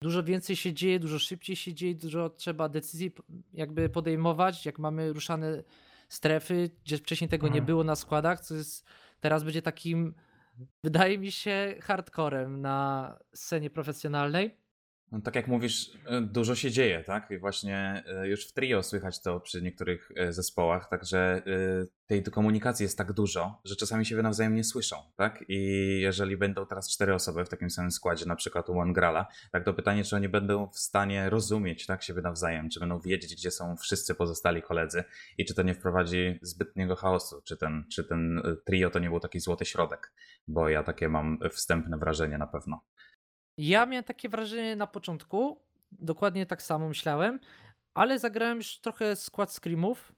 Dużo 0.00 0.22
więcej 0.22 0.56
się 0.56 0.72
dzieje, 0.72 1.00
dużo 1.00 1.18
szybciej 1.18 1.56
się 1.56 1.74
dzieje, 1.74 1.94
dużo 1.94 2.30
trzeba 2.30 2.68
decyzji 2.68 3.12
jakby 3.52 3.88
podejmować, 3.88 4.66
jak 4.66 4.78
mamy 4.78 5.12
ruszane 5.12 5.62
strefy, 6.14 6.70
gdzie 6.84 6.98
wcześniej 6.98 7.28
tego 7.30 7.46
nie 7.46 7.50
Mhm. 7.52 7.66
było 7.66 7.84
na 7.84 7.96
składach, 7.96 8.40
co 8.40 8.54
jest 8.54 8.86
teraz 9.20 9.44
będzie 9.44 9.62
takim, 9.62 10.14
wydaje 10.84 11.18
mi 11.18 11.32
się, 11.32 11.74
hardcorem 11.82 12.60
na 12.60 13.18
scenie 13.34 13.70
profesjonalnej. 13.70 14.56
No, 15.12 15.20
tak 15.20 15.34
jak 15.34 15.48
mówisz, 15.48 15.90
e, 16.06 16.20
dużo 16.20 16.54
się 16.54 16.70
dzieje, 16.70 17.04
tak? 17.04 17.30
I 17.30 17.38
właśnie 17.38 18.04
e, 18.06 18.28
już 18.28 18.46
w 18.46 18.52
trio 18.52 18.82
słychać 18.82 19.22
to 19.22 19.40
przy 19.40 19.62
niektórych 19.62 20.10
e, 20.16 20.32
zespołach, 20.32 20.88
także 20.88 21.42
tej 22.06 22.22
komunikacji 22.22 22.84
jest 22.84 22.98
tak 22.98 23.12
dużo, 23.12 23.60
że 23.64 23.76
czasami 23.76 24.06
się 24.06 24.16
nawzajem 24.16 24.54
nie 24.54 24.64
słyszą, 24.64 24.96
tak? 25.16 25.44
I 25.48 25.58
jeżeli 26.00 26.36
będą 26.36 26.66
teraz 26.66 26.90
cztery 26.90 27.14
osoby 27.14 27.44
w 27.44 27.48
takim 27.48 27.70
samym 27.70 27.90
składzie, 27.90 28.26
na 28.26 28.36
przykład 28.36 28.68
u 28.68 28.74
Mongrala, 28.74 29.26
tak 29.52 29.64
to 29.64 29.74
pytanie, 29.74 30.04
czy 30.04 30.16
oni 30.16 30.28
będą 30.28 30.68
w 30.68 30.78
stanie 30.78 31.30
rozumieć, 31.30 31.86
tak, 31.86 32.02
siebie 32.02 32.22
nawzajem, 32.22 32.70
czy 32.70 32.80
będą 32.80 33.00
wiedzieć, 33.00 33.34
gdzie 33.34 33.50
są 33.50 33.76
wszyscy 33.76 34.14
pozostali 34.14 34.62
koledzy 34.62 35.04
i 35.38 35.44
czy 35.44 35.54
to 35.54 35.62
nie 35.62 35.74
wprowadzi 35.74 36.38
zbytniego 36.42 36.96
chaosu, 36.96 37.42
czy 37.44 37.56
ten, 37.56 37.84
czy 37.92 38.04
ten 38.04 38.42
trio 38.64 38.90
to 38.90 38.98
nie 38.98 39.08
był 39.08 39.20
taki 39.20 39.40
złoty 39.40 39.64
środek, 39.64 40.12
bo 40.48 40.68
ja 40.68 40.82
takie 40.82 41.08
mam 41.08 41.38
wstępne 41.50 41.98
wrażenie 41.98 42.38
na 42.38 42.46
pewno. 42.46 42.80
Ja 43.58 43.86
miałem 43.86 44.04
takie 44.04 44.28
wrażenie 44.28 44.76
na 44.76 44.86
początku, 44.86 45.60
dokładnie 45.92 46.46
tak 46.46 46.62
samo 46.62 46.88
myślałem, 46.88 47.40
ale 47.94 48.18
zagrałem 48.18 48.58
już 48.58 48.78
trochę 48.78 49.16
skład 49.16 49.52
screamów, 49.52 50.12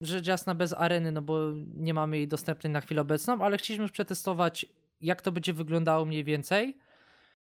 rzecz 0.00 0.26
jasna 0.26 0.54
bez 0.54 0.72
areny, 0.72 1.12
no 1.12 1.22
bo 1.22 1.38
nie 1.74 1.94
mamy 1.94 2.16
jej 2.16 2.28
dostępnej 2.28 2.72
na 2.72 2.80
chwilę 2.80 3.02
obecną, 3.02 3.42
ale 3.42 3.58
chcieliśmy 3.58 3.82
już 3.82 3.92
przetestować, 3.92 4.66
jak 5.00 5.22
to 5.22 5.32
będzie 5.32 5.52
wyglądało 5.52 6.04
mniej 6.04 6.24
więcej. 6.24 6.78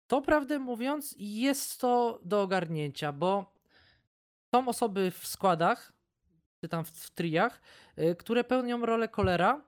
To 0.08 0.22
prawdę 0.22 0.60
mówiąc, 0.60 1.16
jest 1.18 1.82
to 1.82 2.20
do 2.26 2.42
ogarnięcia, 2.42 3.12
bo 3.12 3.54
są 4.56 4.68
osoby 4.68 5.12
w 5.12 5.28
składach, 5.28 5.94
czy 6.62 6.70
tam 6.70 6.86
w, 6.86 7.12
triach, 7.12 7.62
y, 8.00 8.16
które 8.16 8.44
pełnią 8.44 8.86
rolę 8.86 9.08
kolera 9.08 9.62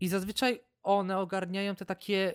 i 0.00 0.08
zazwyczaj 0.08 0.60
one 0.82 1.18
ogarniają 1.18 1.74
te 1.74 1.84
takie 1.84 2.34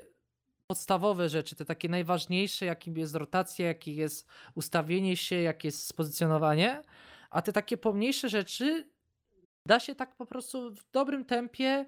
podstawowe 0.68 1.30
rzeczy, 1.30 1.56
te 1.56 1.66
takie 1.66 1.90
najważniejsze, 1.90 2.66
jakim 2.66 2.98
jest 2.98 3.16
rotacja, 3.16 3.68
jakie 3.68 3.94
jest 3.94 4.28
ustawienie 4.56 5.18
się, 5.18 5.36
jakie 5.36 5.68
jest 5.68 5.88
spozycjonowanie, 5.88 6.82
a 7.30 7.42
te 7.42 7.54
takie 7.54 7.78
pomniejsze 7.78 8.30
rzeczy 8.30 8.94
da 9.66 9.80
się 9.80 9.96
tak 9.96 10.16
po 10.16 10.26
prostu 10.26 10.72
w 10.72 10.92
dobrym 10.92 11.26
tempie 11.26 11.86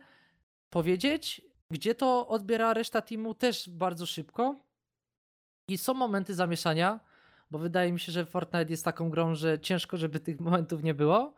powiedzieć, 0.69 1.41
gdzie 1.71 1.95
to 1.95 2.27
odbiera 2.27 2.73
reszta 2.73 3.01
teamu 3.01 3.33
też 3.33 3.69
bardzo 3.69 4.05
szybko. 4.05 4.55
I 5.69 5.77
są 5.77 5.93
momenty 5.93 6.33
zamieszania, 6.33 6.99
bo 7.51 7.59
wydaje 7.59 7.93
mi 7.93 7.99
się, 7.99 8.11
że 8.11 8.25
Fortnite 8.25 8.71
jest 8.71 8.85
taką 8.85 9.09
grą, 9.09 9.35
że 9.35 9.59
ciężko, 9.59 9.97
żeby 9.97 10.19
tych 10.19 10.39
momentów 10.39 10.83
nie 10.83 10.93
było, 10.93 11.33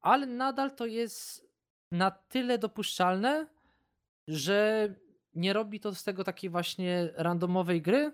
ale 0.00 0.26
nadal 0.26 0.74
to 0.74 0.86
jest 0.86 1.48
na 1.92 2.10
tyle 2.10 2.58
dopuszczalne, 2.58 3.46
że 4.28 4.88
nie 5.38 5.52
robi 5.52 5.80
to 5.80 5.94
z 5.94 6.04
tego 6.04 6.24
takiej 6.24 6.50
właśnie 6.50 7.10
randomowej 7.14 7.82
gry, 7.82 8.12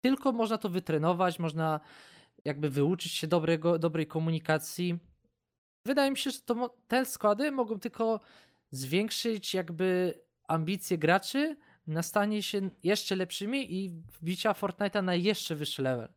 tylko 0.00 0.32
można 0.32 0.58
to 0.58 0.68
wytrenować, 0.68 1.38
można 1.38 1.80
jakby 2.44 2.70
wyuczyć 2.70 3.12
się 3.12 3.26
dobrego, 3.26 3.78
dobrej 3.78 4.06
komunikacji. 4.06 4.98
Wydaje 5.86 6.10
mi 6.10 6.16
się, 6.16 6.30
że 6.30 6.40
to, 6.40 6.74
te 6.88 7.04
składy 7.04 7.52
mogą 7.52 7.78
tylko 7.78 8.20
zwiększyć 8.70 9.54
jakby 9.54 10.14
ambicje 10.48 10.98
graczy 10.98 11.56
na 11.86 12.02
stanie 12.02 12.42
się 12.42 12.70
jeszcze 12.82 13.16
lepszymi 13.16 13.74
i 13.74 13.90
wbicia 13.90 14.52
Fortnite'a 14.52 15.04
na 15.04 15.14
jeszcze 15.14 15.54
wyższy 15.54 15.82
level. 15.82 16.08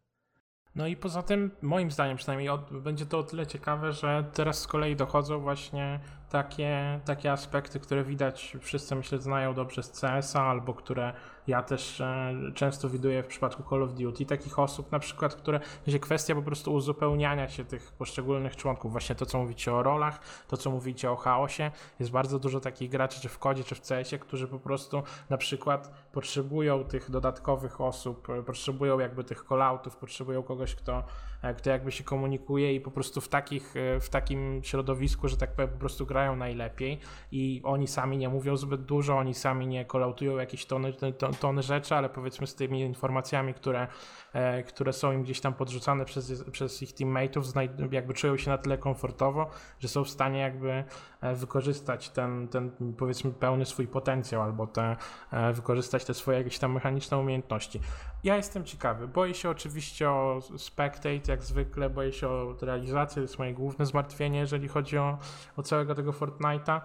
No 0.76 0.88
i 0.88 0.96
poza 0.96 1.24
tym, 1.24 1.52
moim 1.62 1.92
zdaniem 1.92 2.18
przynajmniej, 2.18 2.50
będzie 2.72 3.06
to 3.06 3.20
o 3.20 3.24
tyle 3.24 3.48
ciekawe, 3.48 3.94
że 3.94 4.26
teraz 4.34 4.60
z 4.60 4.68
kolei 4.68 4.96
dochodzą 4.96 5.40
właśnie 5.40 6.00
takie, 6.36 7.00
takie 7.06 7.32
aspekty, 7.32 7.80
które 7.80 8.04
widać, 8.04 8.58
wszyscy 8.62 8.96
myślę 8.96 9.20
znają 9.20 9.54
dobrze 9.54 9.84
z 9.84 10.02
CS-a, 10.02 10.42
albo 10.42 10.74
które 10.74 11.14
ja 11.48 11.64
też 11.64 12.02
e, 12.02 12.34
często 12.56 12.90
widuję 12.90 13.24
w 13.24 13.28
przypadku 13.28 13.64
Call 13.70 13.84
of 13.84 13.94
Duty, 13.94 14.26
takich 14.26 14.60
osób 14.60 14.92
na 14.92 15.00
przykład, 15.00 15.36
które, 15.36 15.60
sensie 15.86 16.00
kwestia 16.00 16.36
po 16.36 16.42
prostu 16.42 16.74
uzupełniania 16.74 17.50
się 17.50 17.66
tych 17.66 17.92
poszczególnych 17.92 18.56
członków, 18.56 18.92
właśnie 18.92 19.16
to 19.16 19.26
co 19.26 19.38
mówicie 19.38 19.74
o 19.74 19.84
rolach, 19.84 20.20
to 20.48 20.58
co 20.58 20.72
mówicie 20.72 21.12
o 21.12 21.16
chaosie, 21.16 21.72
jest 22.00 22.12
bardzo 22.12 22.40
dużo 22.40 22.60
takich 22.60 22.90
graczy, 22.90 23.22
czy 23.22 23.30
w 23.30 23.40
kodzie, 23.40 23.64
czy 23.64 23.76
w 23.76 23.82
CS-ie, 23.82 24.20
którzy 24.20 24.48
po 24.48 24.60
prostu 24.60 25.04
na 25.30 25.38
przykład 25.38 25.92
potrzebują 26.12 26.84
tych 26.84 27.12
dodatkowych 27.12 27.82
osób, 27.82 28.30
e, 28.30 28.44
potrzebują 28.44 29.00
jakby 29.00 29.24
tych 29.24 29.46
call-outów, 29.50 29.96
potrzebują 29.96 30.44
kogoś, 30.44 30.76
kto, 30.76 31.04
e, 31.42 31.54
kto 31.54 31.70
jakby 31.70 31.92
się 31.92 32.04
komunikuje 32.04 32.76
i 32.76 32.82
po 32.82 32.92
prostu 32.92 33.22
w, 33.22 33.28
takich, 33.28 33.74
w 34.02 34.10
takim 34.10 34.64
środowisku, 34.64 35.28
że 35.28 35.38
tak 35.38 35.52
powiem, 35.56 35.70
po 35.70 35.80
prostu 35.80 36.06
grają 36.06 36.36
najlepiej 36.36 37.00
i 37.32 37.62
oni 37.64 37.88
sami 37.88 38.18
nie 38.18 38.30
mówią 38.30 38.58
zbyt 38.58 38.82
dużo, 38.82 39.18
oni 39.18 39.34
sami 39.34 39.68
nie 39.68 39.86
kolautują 39.86 40.38
jakieś 40.38 40.66
tony, 40.66 40.94
to- 40.94 41.35
tony 41.36 41.64
rzeczy, 41.64 41.96
ale 41.96 42.10
powiedzmy 42.10 42.48
z 42.48 42.56
tymi 42.56 42.82
informacjami, 42.82 43.54
które, 43.54 43.88
e, 44.34 44.64
które 44.64 44.94
są 44.94 45.12
im 45.12 45.24
gdzieś 45.24 45.42
tam 45.42 45.54
podrzucane 45.54 46.06
przez, 46.06 46.44
przez 46.52 46.82
ich 46.82 46.94
teammateów, 46.94 47.46
jakby 47.92 48.14
czują 48.14 48.38
się 48.38 48.52
na 48.52 48.58
tyle 48.58 48.78
komfortowo, 48.78 49.50
że 49.80 49.88
są 49.88 50.04
w 50.04 50.10
stanie 50.10 50.40
jakby 50.40 50.84
e, 51.22 51.36
wykorzystać 51.36 52.10
ten, 52.10 52.48
ten 52.48 52.72
powiedzmy 52.98 53.32
pełny 53.32 53.66
swój 53.66 53.88
potencjał 53.88 54.42
albo 54.42 54.68
te, 54.68 54.96
e, 55.32 55.54
wykorzystać 55.54 56.06
te 56.06 56.14
swoje 56.14 56.38
jakieś 56.38 56.60
tam 56.60 56.74
mechaniczne 56.74 57.18
umiejętności. 57.18 57.80
Ja 58.24 58.36
jestem 58.36 58.64
ciekawy. 58.64 59.08
Boję 59.08 59.34
się 59.34 59.50
oczywiście 59.50 60.10
o 60.10 60.40
Spectate, 60.58 61.22
jak 61.28 61.44
zwykle, 61.44 61.90
boję 61.90 62.14
się 62.14 62.28
o 62.30 62.56
realizację, 62.62 63.16
to 63.16 63.22
jest 63.22 63.40
moje 63.40 63.54
główne 63.54 63.86
zmartwienie, 63.86 64.40
jeżeli 64.40 64.68
chodzi 64.68 64.98
o, 64.98 65.18
o 65.58 65.64
całego 65.64 65.96
tego 65.96 66.12
Fortnite'a. 66.12 66.82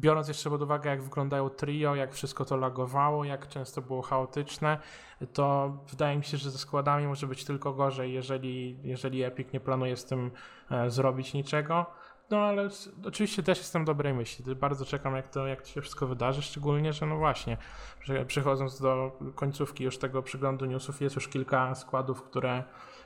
Biorąc 0.00 0.28
jeszcze 0.28 0.50
pod 0.50 0.62
uwagę, 0.62 0.90
jak 0.90 1.02
wyglądają 1.02 1.50
trio, 1.50 1.94
jak 1.94 2.14
wszystko 2.14 2.44
to 2.44 2.56
lagowało, 2.56 3.24
jak 3.24 3.48
często 3.48 3.82
było 3.82 4.02
chaotyczne, 4.02 4.78
to 5.32 5.76
wydaje 5.90 6.16
mi 6.16 6.24
się, 6.24 6.36
że 6.36 6.50
ze 6.50 6.58
składami 6.58 7.06
może 7.06 7.26
być 7.26 7.44
tylko 7.44 7.72
gorzej, 7.72 8.12
jeżeli, 8.12 8.78
jeżeli 8.82 9.22
Epic 9.22 9.52
nie 9.52 9.60
planuje 9.60 9.96
z 9.96 10.04
tym 10.04 10.30
e, 10.70 10.90
zrobić 10.90 11.34
niczego. 11.34 11.86
No 12.30 12.38
ale 12.38 12.68
oczywiście 13.04 13.42
też 13.42 13.58
jestem 13.58 13.84
dobrej 13.84 14.14
myśli. 14.14 14.56
Bardzo 14.56 14.84
czekam, 14.84 15.16
jak 15.16 15.28
to, 15.28 15.46
jak 15.46 15.62
to 15.62 15.68
się 15.68 15.80
wszystko 15.80 16.06
wydarzy, 16.06 16.42
szczególnie, 16.42 16.92
że 16.92 17.06
no 17.06 17.16
właśnie, 17.16 17.56
że 18.00 18.26
przechodząc 18.26 18.80
do 18.80 19.18
końcówki 19.34 19.84
już 19.84 19.98
tego 19.98 20.22
przeglądu 20.22 20.66
newsów, 20.66 21.00
jest 21.00 21.16
już 21.16 21.28
kilka 21.28 21.74
składów, 21.74 22.22
które, 22.22 22.64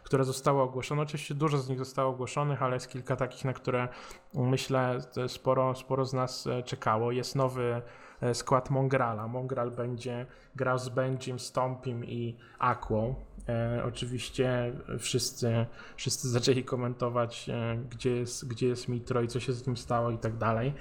które 0.09 0.25
zostały 0.25 0.63
ogłoszone. 0.63 1.03
Oczywiście 1.03 1.35
dużo 1.35 1.59
z 1.59 1.69
nich 1.69 1.79
zostało 1.79 2.11
ogłoszonych, 2.11 2.63
ale 2.63 2.75
jest 2.75 2.89
kilka 2.89 3.17
takich, 3.17 3.45
na 3.45 3.53
które 3.53 3.89
myślę 4.35 4.99
e, 5.17 5.29
sporo, 5.29 5.75
sporo 5.75 6.05
z 6.05 6.13
nas 6.13 6.47
e, 6.47 6.63
czekało. 6.63 7.13
Jest 7.13 7.37
nowy 7.37 7.83
e, 8.21 8.35
skład 8.35 8.71
Mongrala. 8.71 9.29
Mongral 9.29 9.71
będzie 9.71 10.27
grał 10.57 10.79
z 10.79 10.89
Benjim, 10.89 11.39
Stompim 11.39 12.05
i 12.05 12.37
Aquą. 12.59 13.15
E, 13.49 13.83
oczywiście 13.85 14.73
wszyscy, 14.99 15.67
wszyscy 15.97 16.29
zaczęli 16.39 16.65
komentować, 16.65 17.49
e, 17.49 17.77
gdzie, 17.91 18.11
jest, 18.11 18.49
gdzie 18.49 18.69
jest 18.69 18.89
Mitro 18.89 19.23
i 19.23 19.29
co 19.29 19.41
się 19.41 19.53
z 19.53 19.67
nim 19.67 19.77
stało 19.77 20.11
i 20.11 20.19
tak 20.19 20.37
dalej. 20.37 20.73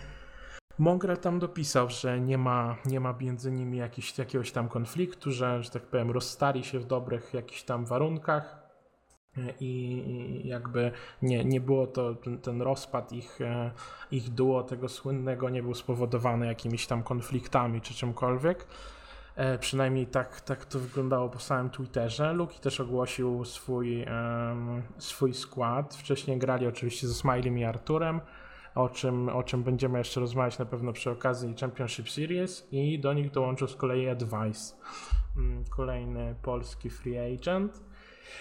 Mongral 0.77 1.17
tam 1.17 1.39
dopisał, 1.39 1.89
że 1.89 2.19
nie 2.19 2.37
ma, 2.37 2.75
nie 2.85 2.99
ma 2.99 3.13
między 3.13 3.51
nimi 3.51 3.77
jakiś, 3.77 4.17
jakiegoś 4.17 4.51
tam 4.51 4.69
konfliktu, 4.69 5.31
że, 5.31 5.63
że 5.63 5.69
tak 5.69 5.83
powiem 5.83 6.11
rozstali 6.11 6.63
się 6.63 6.79
w 6.79 6.85
dobrych 6.85 7.33
jakichś 7.33 7.63
tam 7.63 7.85
warunkach 7.85 8.66
i, 9.59 10.41
jakby 10.43 10.91
nie, 11.21 11.45
nie 11.45 11.61
było 11.61 11.87
to, 11.87 12.15
ten, 12.15 12.37
ten 12.37 12.61
rozpad 12.61 13.11
ich, 13.11 13.41
e, 13.41 13.71
ich 14.11 14.29
duo 14.29 14.63
tego 14.63 14.89
słynnego 14.89 15.49
nie 15.49 15.63
był 15.63 15.73
spowodowany 15.73 16.45
jakimiś 16.45 16.87
tam 16.87 17.03
konfliktami 17.03 17.81
czy 17.81 17.93
czymkolwiek. 17.93 18.67
E, 19.35 19.57
przynajmniej 19.57 20.07
tak, 20.07 20.41
tak 20.41 20.65
to 20.65 20.79
wyglądało 20.79 21.29
po 21.29 21.39
samym 21.39 21.69
Twitterze. 21.69 22.33
Luki 22.33 22.59
też 22.59 22.79
ogłosił 22.79 23.45
swój, 23.45 24.05
swój 24.97 25.33
skład. 25.33 25.95
Wcześniej 25.95 26.37
grali 26.37 26.67
oczywiście 26.67 27.07
ze 27.07 27.13
Smilem 27.13 27.57
i 27.57 27.63
Arturem, 27.63 28.21
o 28.75 28.89
czym, 28.89 29.29
o 29.29 29.43
czym 29.43 29.63
będziemy 29.63 29.97
jeszcze 29.97 30.19
rozmawiać 30.19 30.59
na 30.59 30.65
pewno 30.65 30.93
przy 30.93 31.11
okazji 31.11 31.55
Championship 31.59 32.09
Series 32.09 32.67
i 32.71 32.99
do 32.99 33.13
nich 33.13 33.31
dołączył 33.31 33.67
z 33.67 33.75
kolei 33.75 34.09
Advice, 34.09 34.75
kolejny 35.69 36.35
polski 36.41 36.89
free 36.89 37.35
agent. 37.35 37.83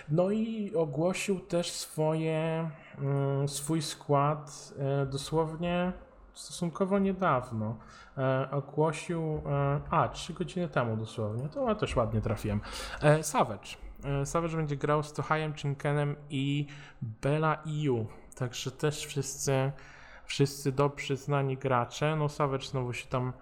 No 0.09 0.30
i 0.30 0.74
ogłosił 0.74 1.40
też 1.40 1.70
swoje, 1.70 2.70
mm, 2.98 3.48
swój 3.48 3.82
skład 3.82 4.74
e, 4.78 5.06
dosłownie 5.06 5.92
stosunkowo 6.32 6.98
niedawno. 6.98 7.76
E, 8.18 8.50
ogłosił, 8.50 9.42
e, 9.46 9.80
a, 9.90 10.09
3 10.09 10.32
godziny 10.32 10.68
temu 10.68 10.96
dosłownie, 10.96 11.48
to 11.48 11.68
ja 11.68 11.74
też 11.74 11.96
ładnie 11.96 12.20
trafiłem. 12.20 12.61
Savage. 13.22 13.68
Savage 14.24 14.56
będzie 14.56 14.76
grał 14.76 15.02
z 15.02 15.12
Tohajem 15.12 15.54
Chinkenem 15.54 16.16
i 16.30 16.66
Bela 17.02 17.62
Iu, 17.66 18.06
także 18.35 18.70
też 18.70 19.06
wszyscy, 19.06 19.72
wszyscy 20.24 20.72
dobrze 20.72 21.16
znani 21.16 21.56
gracze. 21.56 22.16
No 22.16 22.28
Savage 22.28 22.64
znowu 22.64 22.92
się 22.92 23.06
tam 23.06 23.32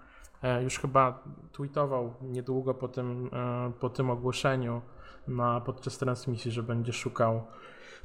już 0.63 0.79
chyba 0.79 1.23
tweetował 1.51 2.13
niedługo 2.21 2.73
po 2.73 2.87
tym, 2.87 3.29
e, 3.33 3.71
po 3.79 3.89
tym 3.89 4.09
ogłoszeniu 4.09 4.81
na, 5.27 5.61
podczas 5.61 5.97
transmisji, 5.97 6.51
że 6.51 6.63
będzie 6.63 6.93
szukał 6.93 7.43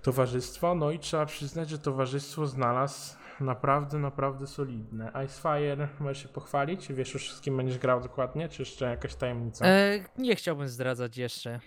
towarzystwa. 0.02 0.74
No 0.74 0.90
i 0.90 0.98
trzeba 0.98 1.26
przyznać, 1.26 1.70
że 1.70 1.78
towarzystwo 1.78 2.46
znalazł 2.46 3.16
naprawdę, 3.40 3.98
naprawdę 3.98 4.46
solidne. 4.46 5.12
Icefire, 5.24 5.88
możesz 6.00 6.22
się 6.22 6.28
pochwalić? 6.28 6.92
Wiesz 6.92 7.14
już 7.14 7.32
z 7.32 7.40
kim 7.40 7.56
będziesz 7.56 7.78
grał 7.78 8.00
dokładnie, 8.00 8.48
czy 8.48 8.62
jeszcze 8.62 8.90
jakaś 8.90 9.14
tajemnica? 9.14 9.66
E, 9.66 10.04
nie 10.18 10.36
chciałbym 10.36 10.68
zdradzać 10.68 11.16
jeszcze. 11.16 11.60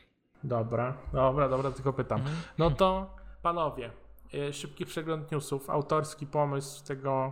Dobra, 0.44 0.98
dobra, 1.14 1.50
dobra, 1.50 1.72
tylko 1.72 1.94
pytam. 1.94 2.20
Mhm. 2.20 2.38
No 2.58 2.72
to 2.72 3.16
panowie, 3.42 3.92
y, 4.34 4.54
szybki 4.54 4.86
przegląd 4.86 5.32
newsów, 5.32 5.70
autorski 5.70 6.28
pomysł 6.28 6.86
tego 6.86 7.32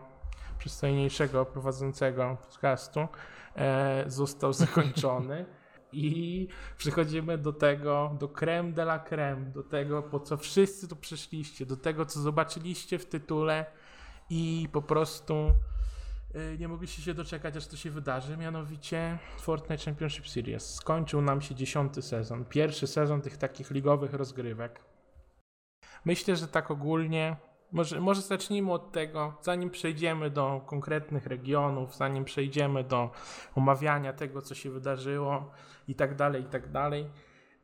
przystojniejszego 0.61 1.45
prowadzącego 1.45 2.37
podcastu 2.41 3.07
e, 3.55 4.03
został 4.07 4.53
zakończony 4.63 5.45
i 5.91 6.47
przechodzimy 6.77 7.37
do 7.37 7.53
tego, 7.53 8.15
do 8.19 8.27
creme 8.27 8.71
de 8.71 8.81
la 8.81 8.99
creme, 8.99 9.45
do 9.45 9.63
tego 9.63 10.03
po 10.03 10.19
co 10.19 10.37
wszyscy 10.37 10.87
tu 10.87 10.95
przyszliście, 10.95 11.65
do 11.65 11.77
tego 11.77 12.05
co 12.05 12.19
zobaczyliście 12.19 12.99
w 12.99 13.05
tytule 13.05 13.65
i 14.29 14.69
po 14.71 14.81
prostu 14.81 15.51
y, 16.35 16.57
nie 16.59 16.67
mogliście 16.67 17.01
się 17.01 17.13
doczekać, 17.13 17.57
aż 17.57 17.67
to 17.67 17.77
się 17.77 17.91
wydarzy, 17.91 18.37
mianowicie 18.37 19.17
Fortnite 19.39 19.85
Championship 19.85 20.27
Series. 20.27 20.75
Skończył 20.75 21.21
nam 21.21 21.41
się 21.41 21.55
dziesiąty 21.55 22.01
sezon, 22.01 22.45
pierwszy 22.45 22.87
sezon 22.87 23.21
tych 23.21 23.37
takich 23.37 23.71
ligowych 23.71 24.13
rozgrywek. 24.13 24.81
Myślę, 26.05 26.35
że 26.35 26.47
tak 26.47 26.71
ogólnie, 26.71 27.35
może, 27.71 28.01
może 28.01 28.21
zacznijmy 28.21 28.71
od 28.71 28.91
tego, 28.91 29.33
zanim 29.41 29.69
przejdziemy 29.69 30.29
do 30.29 30.61
konkretnych 30.65 31.25
regionów, 31.27 31.95
zanim 31.95 32.25
przejdziemy 32.25 32.83
do 32.83 33.11
omawiania 33.55 34.13
tego, 34.13 34.41
co 34.41 34.55
się 34.55 34.69
wydarzyło 34.69 35.51
i 35.87 35.95
tak 35.95 36.15
dalej, 36.15 36.41
i 36.41 36.45
tak 36.45 36.71
dalej. 36.71 37.05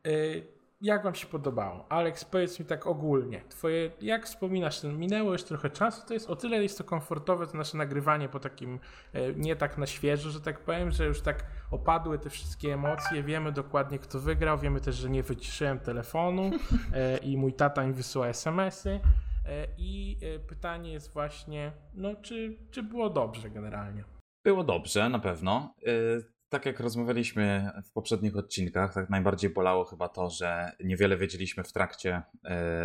Y, 0.06 0.58
Jak 0.80 1.04
wam 1.04 1.14
się 1.14 1.26
podobało? 1.26 1.86
Alex, 1.88 2.24
powiedz 2.24 2.60
mi 2.60 2.66
tak 2.66 2.86
ogólnie. 2.86 3.44
Twoje, 3.48 3.90
jak 4.00 4.26
wspominasz, 4.26 4.82
minęło 4.84 5.32
już 5.32 5.44
trochę 5.44 5.70
czasu, 5.70 6.06
to 6.06 6.14
jest 6.14 6.30
o 6.30 6.36
tyle 6.36 6.62
jest 6.62 6.78
to 6.78 6.84
komfortowe, 6.84 7.46
to 7.46 7.56
nasze 7.56 7.76
nagrywanie 7.78 8.28
po 8.28 8.40
takim, 8.40 8.78
e, 9.12 9.32
nie 9.32 9.56
tak 9.56 9.78
na 9.78 9.86
świeżo, 9.86 10.30
że 10.30 10.40
tak 10.40 10.60
powiem, 10.60 10.90
że 10.90 11.06
już 11.06 11.20
tak 11.20 11.44
opadły 11.70 12.18
te 12.18 12.30
wszystkie 12.30 12.74
emocje, 12.74 13.22
wiemy 13.22 13.52
dokładnie 13.52 13.98
kto 13.98 14.20
wygrał, 14.20 14.58
wiemy 14.58 14.80
też, 14.80 14.96
że 14.96 15.10
nie 15.10 15.22
wyciszyłem 15.22 15.78
telefonu 15.78 16.50
e, 16.92 17.18
i 17.28 17.36
mój 17.36 17.52
tata 17.52 17.86
mi 17.86 17.92
wysyła 17.92 18.26
smsy. 18.28 19.00
E, 19.48 19.66
I 19.78 20.18
e, 20.22 20.38
pytanie 20.38 20.92
jest 20.92 21.12
właśnie, 21.12 21.72
no 21.94 22.14
czy, 22.14 22.56
czy 22.70 22.82
było 22.82 23.10
dobrze 23.10 23.50
generalnie? 23.50 24.04
Było 24.44 24.64
dobrze, 24.64 25.08
na 25.08 25.18
pewno. 25.18 25.74
Y, 25.88 26.38
Tak 26.50 26.66
jak 26.66 26.80
rozmawialiśmy 26.80 27.70
w 27.84 27.92
poprzednich 27.92 28.36
odcinkach, 28.36 28.94
tak 28.94 29.10
najbardziej 29.10 29.50
bolało 29.50 29.84
chyba 29.84 30.08
to, 30.08 30.30
że 30.30 30.72
niewiele 30.84 31.16
wiedzieliśmy 31.16 31.64
w 31.64 31.72
trakcie 31.72 32.22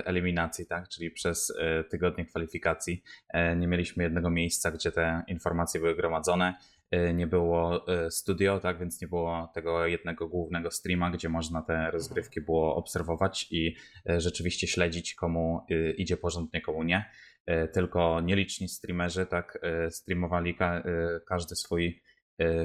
eliminacji, 0.06 0.66
tak? 0.66 0.90
czyli 0.90 1.12
przez 1.12 1.54
tygodnie 1.90 2.26
kwalifikacji. 2.26 3.04
Nie 3.56 3.68
mieliśmy 3.68 4.04
jednego 4.04 4.30
miejsca, 4.30 4.72
gdzie 4.72 4.92
te 4.92 5.24
informacje 5.28 5.80
były 5.80 5.96
gromadzone. 5.96 6.56
Y, 6.94 7.14
Nie 7.14 7.28
było 7.28 7.88
y, 8.06 8.12
studio, 8.12 8.60
tak 8.60 8.80
więc 8.80 9.02
nie 9.02 9.08
było 9.08 9.52
tego 9.54 9.88
jednego 9.88 10.28
głównego 10.28 10.72
streama, 10.72 11.12
gdzie 11.12 11.30
można 11.30 11.62
te 11.62 11.92
rozgrywki 11.92 12.42
było 12.42 12.76
obserwować 12.76 13.48
i 13.52 13.76
y, 14.10 14.22
rzeczywiście 14.22 14.68
śledzić, 14.68 15.16
komu 15.16 15.66
idzie 15.98 16.18
porządnie, 16.18 16.62
komu 16.62 16.84
nie. 16.84 17.06
Tylko 17.74 18.22
nieliczni 18.22 18.70
streamerzy 18.70 19.26
tak 19.26 19.60
streamowali 19.90 20.56
ka- 20.56 20.84
każdy 21.28 21.56
swój 21.56 22.02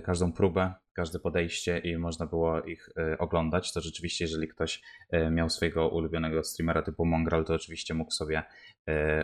każdą 0.05 0.33
próbę, 0.33 0.75
każde 0.93 1.19
podejście 1.19 1.79
i 1.79 1.99
można 1.99 2.27
było 2.27 2.63
ich 2.63 2.89
oglądać. 3.19 3.73
To 3.73 3.81
rzeczywiście, 3.81 4.25
jeżeli 4.25 4.49
ktoś 4.49 4.83
miał 5.31 5.51
swojego 5.51 5.89
ulubionego 5.89 6.45
streamera 6.45 6.83
typu 6.83 7.05
Mongrel, 7.05 7.45
to 7.45 7.55
oczywiście 7.55 7.95
mógł 7.95 8.11
sobie 8.11 8.43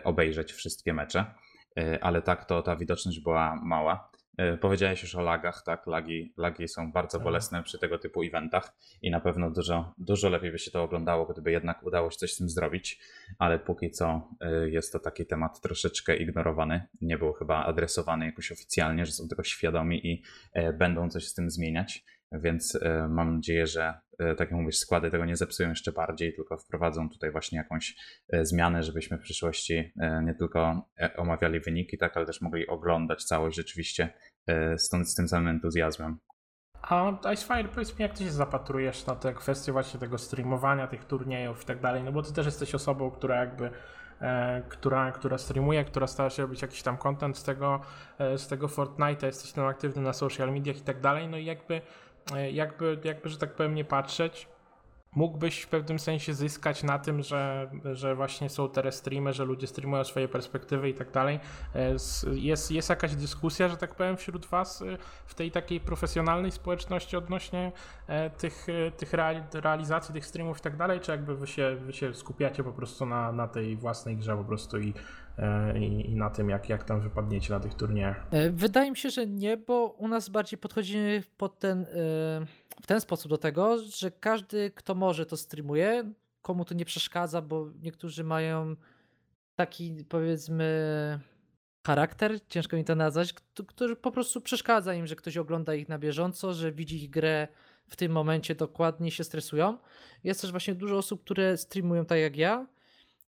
obejrzeć 0.05 0.53
wszystkie 0.53 0.95
mecze, 0.95 1.25
ale 2.01 2.23
tak 2.23 2.45
to 2.45 2.63
ta 2.63 2.77
widoczność 2.77 3.21
była 3.21 3.61
mała. 3.65 4.11
Y, 4.41 4.59
Powiedziałeś 4.59 5.03
już 5.03 5.15
o 5.15 5.23
lagach, 5.23 5.63
tak? 5.63 5.87
Lagi, 5.87 6.33
lagi 6.37 6.69
są 6.69 6.93
bardzo 6.93 7.19
Tak. 7.19 7.25
bolesne 7.25 7.63
przy 7.63 7.79
tego 7.79 7.99
typu 7.99 8.23
eventach 8.23 8.73
i 9.03 9.11
na 9.11 9.21
pewno 9.21 9.51
dużo, 9.51 9.95
dużo 9.99 10.29
lepiej 10.29 10.53
by 10.53 10.59
się 10.59 10.71
to 10.71 10.83
oglądało, 10.83 11.27
gdyby 11.27 11.51
jednak 11.53 11.83
udało 11.83 12.11
się 12.11 12.17
coś 12.17 12.33
z 12.35 12.37
tym 12.37 12.49
zrobić, 12.49 13.01
ale 13.39 13.59
póki 13.59 13.91
co 13.91 14.29
y, 14.65 14.71
jest 14.71 14.93
to 14.93 14.99
taki 14.99 15.27
temat 15.27 15.61
troszeczkę 15.61 16.17
ignorowany. 16.17 16.87
Nie 17.01 17.19
był 17.19 17.33
chyba 17.33 17.65
adresowany 17.65 18.27
jakoś 18.27 18.53
oficjalnie, 18.53 19.07
że 19.07 19.13
są 19.13 19.29
tego 19.29 19.43
świadomi 19.45 20.07
i 20.07 20.23
e, 20.53 20.73
będą 20.73 21.11
coś 21.11 21.29
z 21.29 21.35
tym 21.35 21.51
zmieniać. 21.51 22.05
Więc 22.41 22.79
e, 22.83 23.09
mam 23.09 23.35
nadzieję, 23.35 23.67
że 23.67 23.95
e, 24.19 24.35
tak 24.35 24.51
jak 24.51 24.61
mówisz, 24.61 24.79
składy 24.79 25.11
tego 25.11 25.25
nie 25.25 25.37
zepsują 25.37 25.69
jeszcze 25.69 25.93
bardziej, 25.93 26.35
tylko 26.35 26.57
wprowadzą 26.57 27.09
tutaj 27.09 27.31
właśnie 27.31 27.59
jakąś 27.59 27.97
e, 28.29 28.45
zmianę, 28.45 28.83
żebyśmy 28.83 29.19
w 29.19 29.21
przyszłości 29.21 29.93
nie 30.23 30.35
tylko 30.35 30.89
omawiali 31.17 31.61
wyniki, 31.61 31.99
tak, 31.99 32.17
ale 32.17 32.27
też 32.27 32.41
mogli 32.41 32.67
oglądać 32.67 33.25
całość 33.25 33.57
rzeczywiście 33.57 34.13
stąd 34.77 35.11
z 35.11 35.15
tym 35.15 35.29
samym 35.29 35.49
entuzjazmem. 35.49 36.19
A 36.83 37.13
Icefire, 37.33 37.69
powiedz 37.69 37.99
mi, 37.99 38.03
jak 38.03 38.19
ty 38.19 38.25
się 38.25 38.31
zapatrujesz 38.31 39.07
na 39.07 39.17
te 39.17 39.35
kwestie 39.35 39.73
właśnie 39.73 40.01
tego 40.01 40.19
streamowania, 40.19 40.87
tych 40.87 41.05
turniejów 41.05 41.63
i 41.63 41.67
tak 41.67 41.81
dalej, 41.81 42.03
no 42.03 42.13
bo 42.13 42.23
ty 42.23 42.33
też 42.33 42.47
jesteś 42.47 42.75
osobą, 42.75 43.11
która 43.11 43.41
jakby, 43.41 43.71
która, 44.69 45.13
która 45.13 45.39
streamuje, 45.39 45.85
która 45.85 46.07
stara 46.07 46.31
się 46.31 46.43
robić 46.43 46.63
jakiś 46.63 46.83
tam 46.83 46.97
content 46.97 47.39
z 47.39 47.45
tego, 47.45 47.81
z 48.37 48.49
tego 48.49 48.67
Fortnite'a, 48.67 49.27
jesteś 49.27 49.53
tam 49.53 49.67
aktywny 49.67 50.03
na 50.03 50.13
social 50.13 50.53
mediach 50.53 50.77
i 50.77 50.83
tak 50.83 51.01
dalej, 51.01 51.29
no 51.29 51.37
i 51.37 51.45
jakby, 51.45 51.81
jakby, 52.53 52.99
jakby, 53.05 53.29
że 53.29 53.39
tak 53.39 53.55
powiem, 53.55 53.75
nie 53.75 53.85
patrzeć, 53.85 54.49
mógłbyś 55.17 55.61
w 55.61 55.69
pewnym 55.69 55.99
sensie 55.99 56.35
zyskać 56.35 56.83
na 56.83 56.99
tym, 56.99 57.23
że, 57.23 57.71
że 57.93 58.15
właśnie 58.15 58.49
są 58.51 58.69
teraz 58.69 58.95
streamy, 58.95 59.33
że 59.33 59.45
ludzie 59.45 59.67
streamują 59.67 60.05
swoje 60.05 60.29
perspektywy 60.29 60.89
i 60.89 60.95
tak 60.95 61.11
dalej. 61.11 61.41
E, 61.75 61.91
Jest, 62.33 62.71
jest 62.71 62.91
jakaś 62.91 63.15
dyskusja, 63.15 63.69
że 63.69 63.77
tak 63.77 63.95
powiem, 63.95 64.17
wśród 64.17 64.47
Was 64.47 64.83
e, 64.83 64.85
w 65.27 65.35
tej 65.35 65.51
takiej 65.51 65.81
profesjonalnej 65.81 66.51
społeczności 66.53 67.17
odnośnie 67.17 67.73
e, 68.07 68.31
tych, 68.31 68.67
e, 68.69 68.91
tych 68.91 69.13
reali- 69.13 69.61
realizacji 69.61 70.15
tych 70.15 70.27
streamów 70.27 70.59
i 70.59 70.61
tak 70.61 70.77
dalej, 70.77 71.01
czy 71.01 71.11
jakby 71.11 71.37
Wy 71.37 71.47
się, 71.47 71.77
wy 71.81 71.93
się 71.93 72.15
skupiacie 72.15 72.65
po 72.65 72.73
prostu 72.73 73.07
na, 73.07 73.33
na 73.33 73.49
tej 73.49 73.77
własnej 73.77 74.17
grze 74.17 74.37
po 74.37 74.45
prostu 74.45 74.79
i, 74.81 74.89
e, 74.89 74.93
i, 75.81 76.11
i 76.11 76.17
na 76.17 76.31
tym, 76.31 76.51
jak, 76.51 76.69
jak 76.69 76.85
tam 76.85 77.01
wypadniecie 77.01 77.53
na 77.53 77.61
tych 77.61 77.75
turniejach? 77.75 78.27
E, 78.31 78.51
Wydaje 78.51 78.91
mi 78.91 78.97
się, 78.97 79.11
że 79.11 79.27
nie, 79.27 79.57
bo 79.57 79.87
u 79.87 80.09
nas 80.09 80.29
bardziej 80.29 80.59
podchodzimy 80.59 81.23
pod 81.37 81.59
ten, 81.59 81.83
e, 81.83 81.87
w 82.83 82.87
ten 82.87 83.01
sposób 83.01 83.31
do 83.31 83.39
tego, 83.39 83.79
że 83.79 84.11
każdy, 84.11 84.71
kto 84.71 84.95
może, 84.95 85.27
to 85.27 85.37
streamuje, 85.37 86.13
komu 86.43 86.65
to 86.65 86.75
nie 86.75 86.85
przeszkadza, 86.85 87.43
bo 87.43 87.71
niektórzy 87.83 88.25
mają 88.25 88.77
taki, 89.57 90.05
powiedzmy, 90.09 91.21
charakter, 91.87 92.47
ciężko 92.49 92.77
mi 92.77 92.85
to 92.85 92.95
nazwać, 92.95 93.35
który 93.67 93.97
po 93.97 94.13
prostu 94.13 94.41
przeszkadza 94.41 94.95
im, 94.95 95.07
że 95.07 95.17
ktoś 95.17 95.37
ogląda 95.37 95.75
ich 95.75 95.89
na 95.89 95.99
bieżąco, 95.99 96.55
że 96.55 96.73
widzi 96.73 97.05
ich 97.05 97.11
grę 97.11 97.49
w 97.87 97.97
tym 97.97 98.13
momencie 98.13 98.55
dokładnie 98.55 99.11
się 99.11 99.25
stresują. 99.25 99.79
Jest 100.25 100.41
też 100.41 100.51
właśnie 100.51 100.75
dużo 100.75 100.99
osób, 100.99 101.25
które 101.25 101.57
streamują 101.57 102.05
tak 102.05 102.19
jak 102.19 102.37
ja 102.37 102.67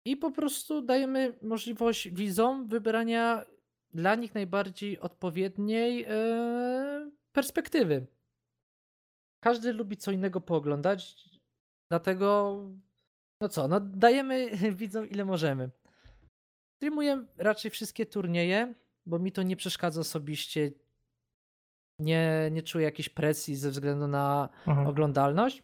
i 0.06 0.18
po 0.18 0.32
prostu 0.32 0.82
dajemy 0.82 1.34
możliwość 1.42 2.10
widzom 2.10 2.68
wybrania 2.68 3.46
dla 3.94 4.16
nich 4.16 4.34
najbardziej 4.36 5.00
odpowiedniej 5.00 6.06
e, 6.08 7.12
perspektywy. 7.32 8.08
Każdy 9.44 9.74
lubi 9.74 9.98
co 9.98 10.12
innego 10.12 10.42
pooglądać, 10.42 11.30
dlatego 11.92 12.60
no 13.42 13.50
co, 13.50 13.68
no 13.68 13.80
dajemy 13.80 14.50
widzom 14.82 15.10
ile 15.10 15.26
możemy. 15.26 15.70
Streamuję 16.78 17.26
raczej 17.38 17.72
wszystkie 17.72 18.06
turnieje, 18.06 18.74
bo 19.06 19.20
mi 19.20 19.32
to 19.32 19.44
nie 19.44 19.56
przeszkadza 19.56 20.02
osobiście. 20.02 20.72
Nie, 22.00 22.50
nie 22.52 22.64
czuję 22.64 22.86
jakiejś 22.86 23.10
presji 23.10 23.56
ze 23.56 23.72
względu 23.72 24.08
na 24.08 24.50
Mhm. 24.68 24.88
oglądalność. 24.88 25.64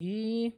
I 0.00 0.52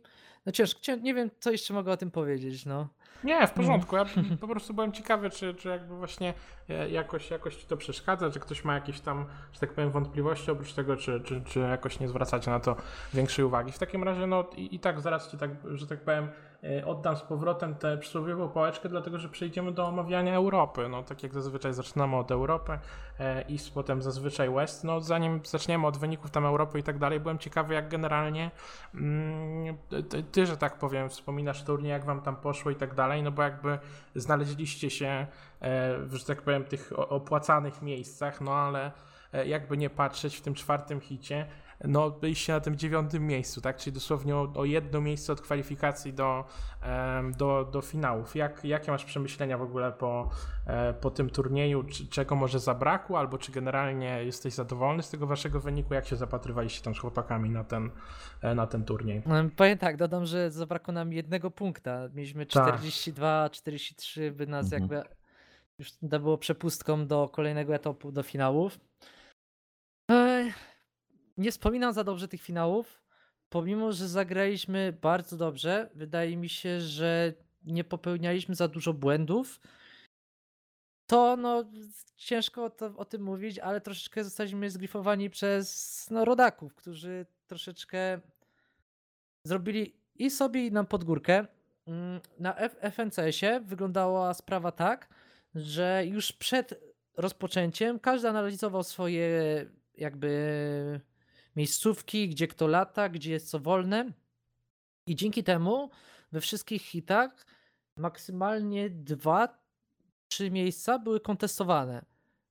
no 0.46 0.52
ciężko, 0.52 0.80
cię- 0.80 0.96
nie 0.96 1.14
wiem 1.14 1.30
co 1.40 1.50
jeszcze 1.50 1.74
mogę 1.74 1.92
o 1.92 1.96
tym 1.96 2.10
powiedzieć, 2.10 2.64
no. 2.66 2.88
Nie, 3.24 3.46
w 3.46 3.52
porządku. 3.52 3.96
Ja 3.96 4.04
po 4.40 4.48
prostu 4.48 4.74
byłem 4.74 4.92
ciekawy, 4.92 5.30
czy, 5.30 5.54
czy 5.54 5.68
jakby 5.68 5.96
właśnie 5.96 6.34
e, 6.68 6.90
jakoś, 6.90 7.30
jakoś 7.30 7.56
ci 7.56 7.66
to 7.66 7.76
przeszkadza, 7.76 8.30
czy 8.30 8.40
ktoś 8.40 8.64
ma 8.64 8.74
jakieś 8.74 9.00
tam, 9.00 9.24
że 9.52 9.60
tak 9.60 9.72
powiem, 9.72 9.90
wątpliwości 9.90 10.50
oprócz 10.50 10.72
tego, 10.72 10.96
czy, 10.96 11.20
czy, 11.20 11.42
czy 11.44 11.60
jakoś 11.60 12.00
nie 12.00 12.08
zwracacie 12.08 12.50
na 12.50 12.60
to 12.60 12.76
większej 13.14 13.44
uwagi. 13.44 13.72
W 13.72 13.78
takim 13.78 14.04
razie, 14.04 14.26
no 14.26 14.44
i, 14.56 14.74
i 14.74 14.78
tak 14.78 15.00
zaraz 15.00 15.30
ci 15.30 15.38
tak, 15.38 15.50
że 15.74 15.86
tak 15.86 16.00
powiem, 16.00 16.28
e, 16.64 16.86
oddam 16.86 17.16
z 17.16 17.22
powrotem 17.22 17.74
tę 17.74 17.98
przysłowiową 17.98 18.48
pałeczkę, 18.48 18.88
dlatego 18.88 19.18
że 19.18 19.28
przejdziemy 19.28 19.72
do 19.72 19.86
omawiania 19.86 20.34
Europy. 20.34 20.88
No 20.88 21.02
tak 21.02 21.22
jak 21.22 21.34
zazwyczaj 21.34 21.72
zaczynamy 21.72 22.16
od 22.16 22.30
Europy 22.30 22.78
e, 23.20 23.42
i 23.42 23.58
potem 23.74 24.02
zazwyczaj 24.02 24.50
West. 24.50 24.84
No 24.84 25.00
zanim 25.00 25.40
zaczniemy 25.44 25.86
od 25.86 25.96
wyników 25.96 26.30
tam 26.30 26.46
Europy 26.46 26.78
i 26.78 26.82
tak 26.82 26.98
dalej, 26.98 27.20
byłem 27.20 27.38
ciekawy, 27.38 27.74
jak 27.74 27.88
generalnie 27.88 28.50
mm, 28.94 29.76
ty, 30.08 30.22
ty, 30.22 30.46
że 30.46 30.56
tak 30.56 30.78
powiem, 30.78 31.08
wspominasz 31.08 31.64
turniej, 31.64 31.90
jak 31.90 32.04
wam 32.04 32.20
tam 32.20 32.36
poszło 32.36 32.70
i 32.70 32.76
tak 32.76 32.94
dalej 32.94 33.11
dalej, 33.12 33.22
no 33.22 33.32
bo 33.32 33.42
jakby 33.42 33.78
znaleźliście 34.14 34.90
się, 34.90 35.26
e, 35.60 35.98
w, 35.98 36.14
że 36.14 36.24
tak 36.24 36.42
powiem, 36.42 36.64
tych 36.64 36.92
opłacanych 36.96 37.82
miejscach, 37.82 38.40
no 38.40 38.54
ale 38.54 38.92
e, 39.32 39.46
jakby 39.46 39.76
nie 39.76 39.90
patrzeć 39.90 40.36
w 40.36 40.40
tym 40.40 40.54
czwartym 40.54 41.00
hicie, 41.00 41.46
no 41.84 42.10
byliście 42.10 42.52
na 42.52 42.60
tym 42.60 42.76
dziewiątym 42.76 43.26
miejscu, 43.26 43.60
tak? 43.60 43.76
Czyli 43.76 43.94
dosłownie 43.94 44.36
o, 44.36 44.52
o 44.54 44.64
jedno 44.64 45.00
miejsce 45.00 45.32
od 45.32 45.40
kwalifikacji 45.40 46.12
do, 46.12 46.44
do, 47.36 47.68
do 47.72 47.80
finałów. 47.80 48.36
Jak, 48.36 48.64
jakie 48.64 48.90
masz 48.90 49.04
przemyślenia 49.04 49.58
w 49.58 49.62
ogóle 49.62 49.92
po, 49.92 50.30
e, 50.66 50.94
po 50.94 51.10
tym 51.10 51.30
turnieju? 51.30 51.82
Czy, 51.82 52.08
czego 52.08 52.36
może 52.36 52.60
zabrakło, 52.60 53.18
albo 53.18 53.38
czy 53.38 53.52
generalnie 53.52 54.24
jesteś 54.24 54.54
zadowolony 54.54 55.02
z 55.02 55.10
tego 55.10 55.26
waszego 55.26 55.60
wyniku? 55.60 55.94
Jak 55.94 56.06
się 56.06 56.16
zapatrywaliście 56.16 56.82
tam 56.82 56.94
z 56.94 56.98
chłopakami 56.98 57.50
na 57.50 57.64
ten, 57.64 57.90
e, 58.42 58.54
na 58.54 58.66
ten 58.66 58.84
turniej? 58.84 59.22
Powiem 59.56 59.78
tak, 59.78 59.96
dodam, 59.96 60.26
że 60.26 60.50
zabrakło 60.50 60.94
nam 60.94 61.12
jednego 61.12 61.50
punkta. 61.50 62.08
Mieliśmy 62.14 62.46
42, 62.46 63.44
tak. 63.44 63.52
43, 63.52 64.32
by 64.32 64.46
nas 64.46 64.72
mhm. 64.72 64.82
jakby 64.82 65.02
już 65.78 65.92
to 66.10 66.20
było 66.20 66.38
przepustką 66.38 67.06
do 67.06 67.28
kolejnego 67.28 67.74
etapu, 67.74 68.12
do 68.12 68.22
finałów 68.22 68.78
nie 71.36 71.52
wspominam 71.52 71.92
za 71.92 72.04
dobrze 72.04 72.28
tych 72.28 72.42
finałów, 72.42 73.02
pomimo 73.48 73.92
że 73.92 74.08
zagraliśmy 74.08 74.98
bardzo 75.02 75.36
dobrze. 75.36 75.90
Wydaje 75.94 76.36
mi 76.36 76.48
się, 76.48 76.80
że 76.80 77.32
nie 77.64 77.84
popełnialiśmy 77.84 78.54
za 78.54 78.68
dużo 78.68 78.92
błędów. 78.92 79.60
To 81.06 81.36
no, 81.36 81.64
ciężko 82.16 82.70
to, 82.70 82.96
o 82.96 83.04
tym 83.04 83.22
mówić, 83.22 83.58
ale 83.58 83.80
troszeczkę 83.80 84.24
zostaliśmy 84.24 84.70
zgrifowani 84.70 85.30
przez 85.30 86.06
no, 86.10 86.24
rodaków, 86.24 86.74
którzy 86.74 87.26
troszeczkę 87.46 88.20
zrobili 89.44 89.94
i 90.14 90.30
sobie, 90.30 90.66
i 90.66 90.72
nam 90.72 90.86
podgórkę. 90.86 91.46
Mm, 91.86 92.20
na 92.38 92.54
FNCS-ie 92.90 93.60
wyglądała 93.60 94.34
sprawa 94.34 94.72
tak, 94.72 95.08
że 95.54 96.02
już 96.06 96.32
przed 96.32 96.80
rozpoczęciem 97.16 97.98
każdy 97.98 98.28
analizował 98.28 98.82
swoje 98.82 99.30
jakby 99.94 101.00
miejscówki, 101.56 102.28
gdzie 102.28 102.48
kto 102.48 102.66
lata, 102.66 103.08
gdzie 103.08 103.32
jest 103.32 103.50
co 103.50 103.60
wolne. 103.60 104.12
I 105.06 105.16
dzięki 105.16 105.44
temu 105.44 105.90
we 106.32 106.40
wszystkich 106.40 106.82
hitach 106.82 107.46
maksymalnie 107.96 108.90
dwa, 108.90 109.62
trzy 110.28 110.50
miejsca 110.50 110.98
były 110.98 111.20
kontestowane, 111.20 112.04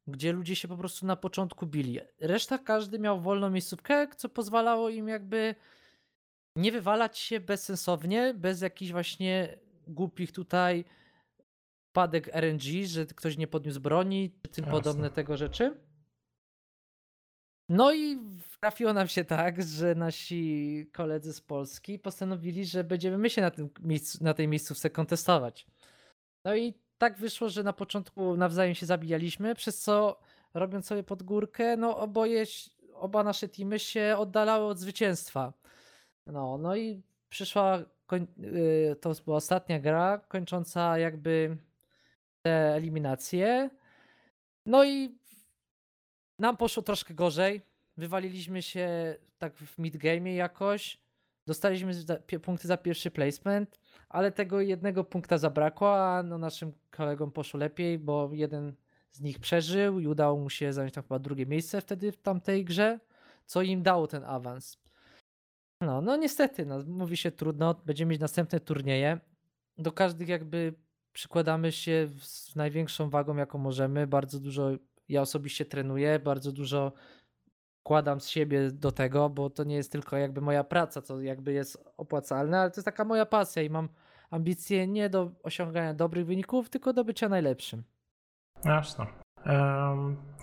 gdzie 0.07 0.33
ludzie 0.33 0.55
się 0.55 0.67
po 0.67 0.77
prostu 0.77 1.05
na 1.05 1.15
początku 1.15 1.67
bili. 1.67 1.99
Reszta 2.19 2.57
każdy 2.57 2.99
miał 2.99 3.21
wolną 3.21 3.49
miejscówkę, 3.49 4.07
co 4.17 4.29
pozwalało 4.29 4.89
im 4.89 5.07
jakby 5.07 5.55
nie 6.55 6.71
wywalać 6.71 7.19
się 7.19 7.39
bezsensownie, 7.39 8.33
bez 8.33 8.61
jakichś 8.61 8.91
właśnie 8.91 9.57
głupich 9.87 10.31
tutaj 10.31 10.85
padek 11.93 12.27
RNG, 12.33 12.85
że 12.85 13.05
ktoś 13.05 13.37
nie 13.37 13.47
podniósł 13.47 13.79
broni, 13.79 14.31
czy 14.41 14.51
tym 14.51 14.65
Jasne. 14.65 14.79
podobne 14.79 15.09
tego 15.09 15.37
rzeczy. 15.37 15.77
No 17.71 17.93
i 17.93 18.19
trafiło 18.59 18.93
nam 18.93 19.07
się 19.07 19.25
tak, 19.25 19.63
że 19.63 19.95
nasi 19.95 20.89
koledzy 20.93 21.33
z 21.33 21.41
Polski 21.41 21.99
postanowili, 21.99 22.65
że 22.65 22.83
będziemy 22.83 23.17
my 23.17 23.29
się 23.29 23.41
na, 23.41 23.51
tym 23.51 23.69
miejscu, 23.79 24.23
na 24.23 24.33
tej 24.33 24.47
miejscówce 24.47 24.89
kontestować. 24.89 25.67
No 26.45 26.55
i 26.55 26.73
tak 26.97 27.17
wyszło, 27.17 27.49
że 27.49 27.63
na 27.63 27.73
początku 27.73 28.37
nawzajem 28.37 28.75
się 28.75 28.85
zabijaliśmy, 28.85 29.55
przez 29.55 29.79
co 29.79 30.19
robiąc 30.53 30.85
sobie 30.85 31.03
pod 31.03 31.23
górkę, 31.23 31.77
no 31.77 31.97
oboje, 31.97 32.43
oba 32.93 33.23
nasze 33.23 33.47
teamy 33.47 33.79
się 33.79 34.15
oddalały 34.17 34.65
od 34.65 34.79
zwycięstwa. 34.79 35.53
No, 36.27 36.57
no 36.57 36.75
i 36.75 37.01
przyszła, 37.29 37.79
y, 38.43 38.95
to 39.01 39.13
była 39.25 39.37
ostatnia 39.37 39.79
gra, 39.79 40.21
kończąca 40.27 40.97
jakby 40.97 41.57
te 42.41 42.75
eliminacje. 42.75 43.69
No 44.65 44.83
i 44.83 45.20
nam 46.41 46.57
poszło 46.57 46.83
troszkę 46.83 47.13
gorzej. 47.13 47.61
Wywaliliśmy 47.97 48.61
się 48.61 49.15
tak 49.37 49.55
w 49.55 49.77
midgame 49.77 50.33
jakoś. 50.33 50.97
Dostaliśmy 51.47 51.93
za, 51.93 52.17
punkty 52.41 52.67
za 52.67 52.77
pierwszy 52.77 53.11
placement, 53.11 53.79
ale 54.09 54.31
tego 54.31 54.61
jednego 54.61 55.03
punkta 55.03 55.37
zabrakło, 55.37 55.97
a 55.97 56.23
no 56.23 56.37
naszym 56.37 56.73
kolegom 56.91 57.31
poszło 57.31 57.59
lepiej, 57.59 57.99
bo 57.99 58.29
jeden 58.33 58.73
z 59.11 59.21
nich 59.21 59.39
przeżył 59.39 59.99
i 59.99 60.07
udało 60.07 60.39
mu 60.39 60.49
się 60.49 60.73
zająć 60.73 60.93
tam 60.93 61.03
chyba 61.03 61.19
drugie 61.19 61.45
miejsce 61.45 61.81
wtedy 61.81 62.11
w 62.11 62.17
tamtej 62.17 62.65
grze, 62.65 62.99
co 63.45 63.61
im 63.61 63.83
dało 63.83 64.07
ten 64.07 64.23
awans. 64.23 64.77
No, 65.81 66.01
no 66.01 66.15
niestety, 66.15 66.65
no, 66.65 66.79
mówi 66.87 67.17
się 67.17 67.31
trudno, 67.31 67.75
będziemy 67.85 68.09
mieć 68.09 68.21
następne 68.21 68.59
turnieje. 68.59 69.19
Do 69.77 69.91
każdych 69.91 70.27
jakby 70.27 70.73
przykładamy 71.13 71.71
się 71.71 72.09
z 72.21 72.55
największą 72.55 73.09
wagą, 73.09 73.35
jaką 73.35 73.57
możemy. 73.57 74.07
Bardzo 74.07 74.39
dużo 74.39 74.71
ja 75.11 75.21
osobiście 75.21 75.65
trenuję, 75.65 76.19
bardzo 76.19 76.51
dużo 76.51 76.91
wkładam 77.79 78.21
z 78.21 78.27
siebie 78.27 78.71
do 78.71 78.91
tego, 78.91 79.29
bo 79.29 79.49
to 79.49 79.63
nie 79.63 79.75
jest 79.75 79.91
tylko 79.91 80.17
jakby 80.17 80.41
moja 80.41 80.63
praca, 80.63 81.01
co 81.01 81.21
jakby 81.21 81.53
jest 81.53 81.83
opłacalne, 81.97 82.59
ale 82.59 82.71
to 82.71 82.77
jest 82.77 82.85
taka 82.85 83.05
moja 83.05 83.25
pasja 83.25 83.63
i 83.63 83.69
mam 83.69 83.89
ambicje 84.29 84.87
nie 84.87 85.09
do 85.09 85.31
osiągania 85.43 85.93
dobrych 85.93 86.25
wyników, 86.25 86.69
tylko 86.69 86.93
do 86.93 87.03
bycia 87.03 87.29
najlepszym. 87.29 87.83
Jasne. 88.65 89.05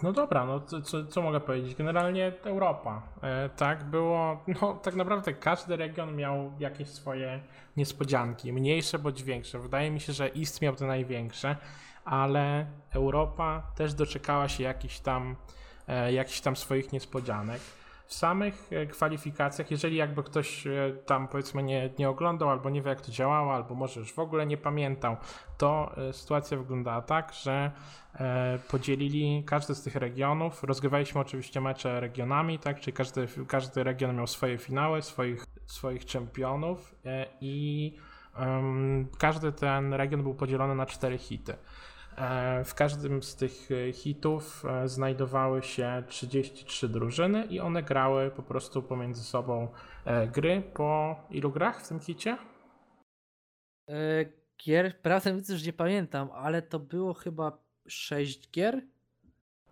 No 0.03 0.13
dobra, 0.13 0.45
no 0.45 0.61
co, 0.61 0.83
co, 0.83 1.07
co, 1.07 1.23
mogę 1.23 1.41
powiedzieć? 1.41 1.75
Generalnie 1.75 2.33
Europa, 2.45 3.03
e, 3.23 3.49
tak, 3.49 3.85
było, 3.85 4.45
no 4.61 4.75
tak 4.75 4.95
naprawdę 4.95 5.33
każdy 5.33 5.77
region 5.77 6.17
miał 6.17 6.53
jakieś 6.59 6.89
swoje 6.89 7.41
niespodzianki, 7.77 8.53
mniejsze 8.53 8.99
bądź 8.99 9.23
większe. 9.23 9.59
Wydaje 9.59 9.91
mi 9.91 10.01
się, 10.01 10.13
że 10.13 10.35
East 10.35 10.63
miał 10.63 10.75
te 10.75 10.87
największe, 10.87 11.57
ale 12.09 12.67
Europa 12.91 13.63
też 13.75 13.95
doczekała 13.95 14.49
się 14.49 14.65
jakichś 14.65 14.99
tam, 14.99 15.37
e, 15.89 16.13
jakichś 16.13 16.41
tam 16.41 16.57
swoich 16.57 16.93
niespodzianek. 16.93 17.61
W 18.07 18.15
samych 18.15 18.71
e, 18.73 18.87
kwalifikacjach, 18.87 19.71
jeżeli 19.71 19.97
jakby 19.97 20.23
ktoś 20.23 20.67
e, 20.67 20.71
tam 21.07 21.29
powiedzmy 21.29 21.63
nie, 21.63 21.91
nie 21.99 22.09
oglądał, 22.09 22.51
albo 22.51 22.71
nie 22.71 22.83
wie 22.83 22.89
jak 22.89 23.01
to 23.01 23.13
działało, 23.13 23.55
albo 23.55 23.75
może 23.75 24.01
już 24.01 24.13
w 24.13 24.19
ogóle 24.19 24.47
nie 24.47 24.57
pamiętał, 24.57 25.17
to 25.59 25.95
sytuacja 26.13 26.59
wyglądała 26.59 27.03
tak, 27.03 27.33
że 27.33 27.71
podzielili 28.71 29.45
każdy 29.47 29.75
z 29.75 29.83
tych 29.83 29.97
regionów. 29.97 30.65
Rozgrywaliśmy 30.65 31.21
oczywiście 31.21 31.61
mecze 31.61 32.01
regionami, 32.01 32.59
tak, 32.59 32.81
czyli 32.81 32.97
każdy, 32.97 33.29
każdy 33.49 33.85
region 33.85 34.17
miał 34.17 34.27
swoje 34.27 34.59
finały, 34.59 35.03
swoich, 35.03 35.47
swoich 35.67 36.05
czempionów 36.05 36.95
i 37.41 37.97
um, 38.41 39.09
każdy 39.19 39.53
ten 39.53 39.95
region 39.95 40.23
był 40.23 40.35
podzielony 40.35 40.75
na 40.75 40.87
cztery 40.87 41.19
hity. 41.19 41.55
E, 42.21 42.65
w 42.65 42.75
każdym 42.75 43.23
z 43.23 43.37
tych 43.37 43.69
e, 43.71 43.93
hitów 43.93 44.65
e, 44.65 44.89
znajdowały 44.89 45.63
się 45.63 46.03
33 46.09 46.89
drużyny 46.89 47.45
i 47.45 47.61
one 47.61 47.83
grały 47.83 48.31
po 48.31 48.43
prostu 48.43 48.83
pomiędzy 48.83 49.25
sobą 49.25 49.69
gry. 50.33 50.63
Po 50.75 51.17
ilu 51.31 51.51
grach 51.51 51.81
w 51.81 51.89
tym 51.89 52.01
hicie? 52.01 52.37
Gier, 54.65 55.01
prawdę 55.03 55.31
mówiąc 55.31 55.49
już 55.49 55.67
nie 55.67 55.73
pamiętam, 55.73 56.31
ale 56.35 56.63
to 56.63 56.79
było 56.79 57.15
chyba 57.15 57.59
6 57.89 58.51
gier? 58.51 58.83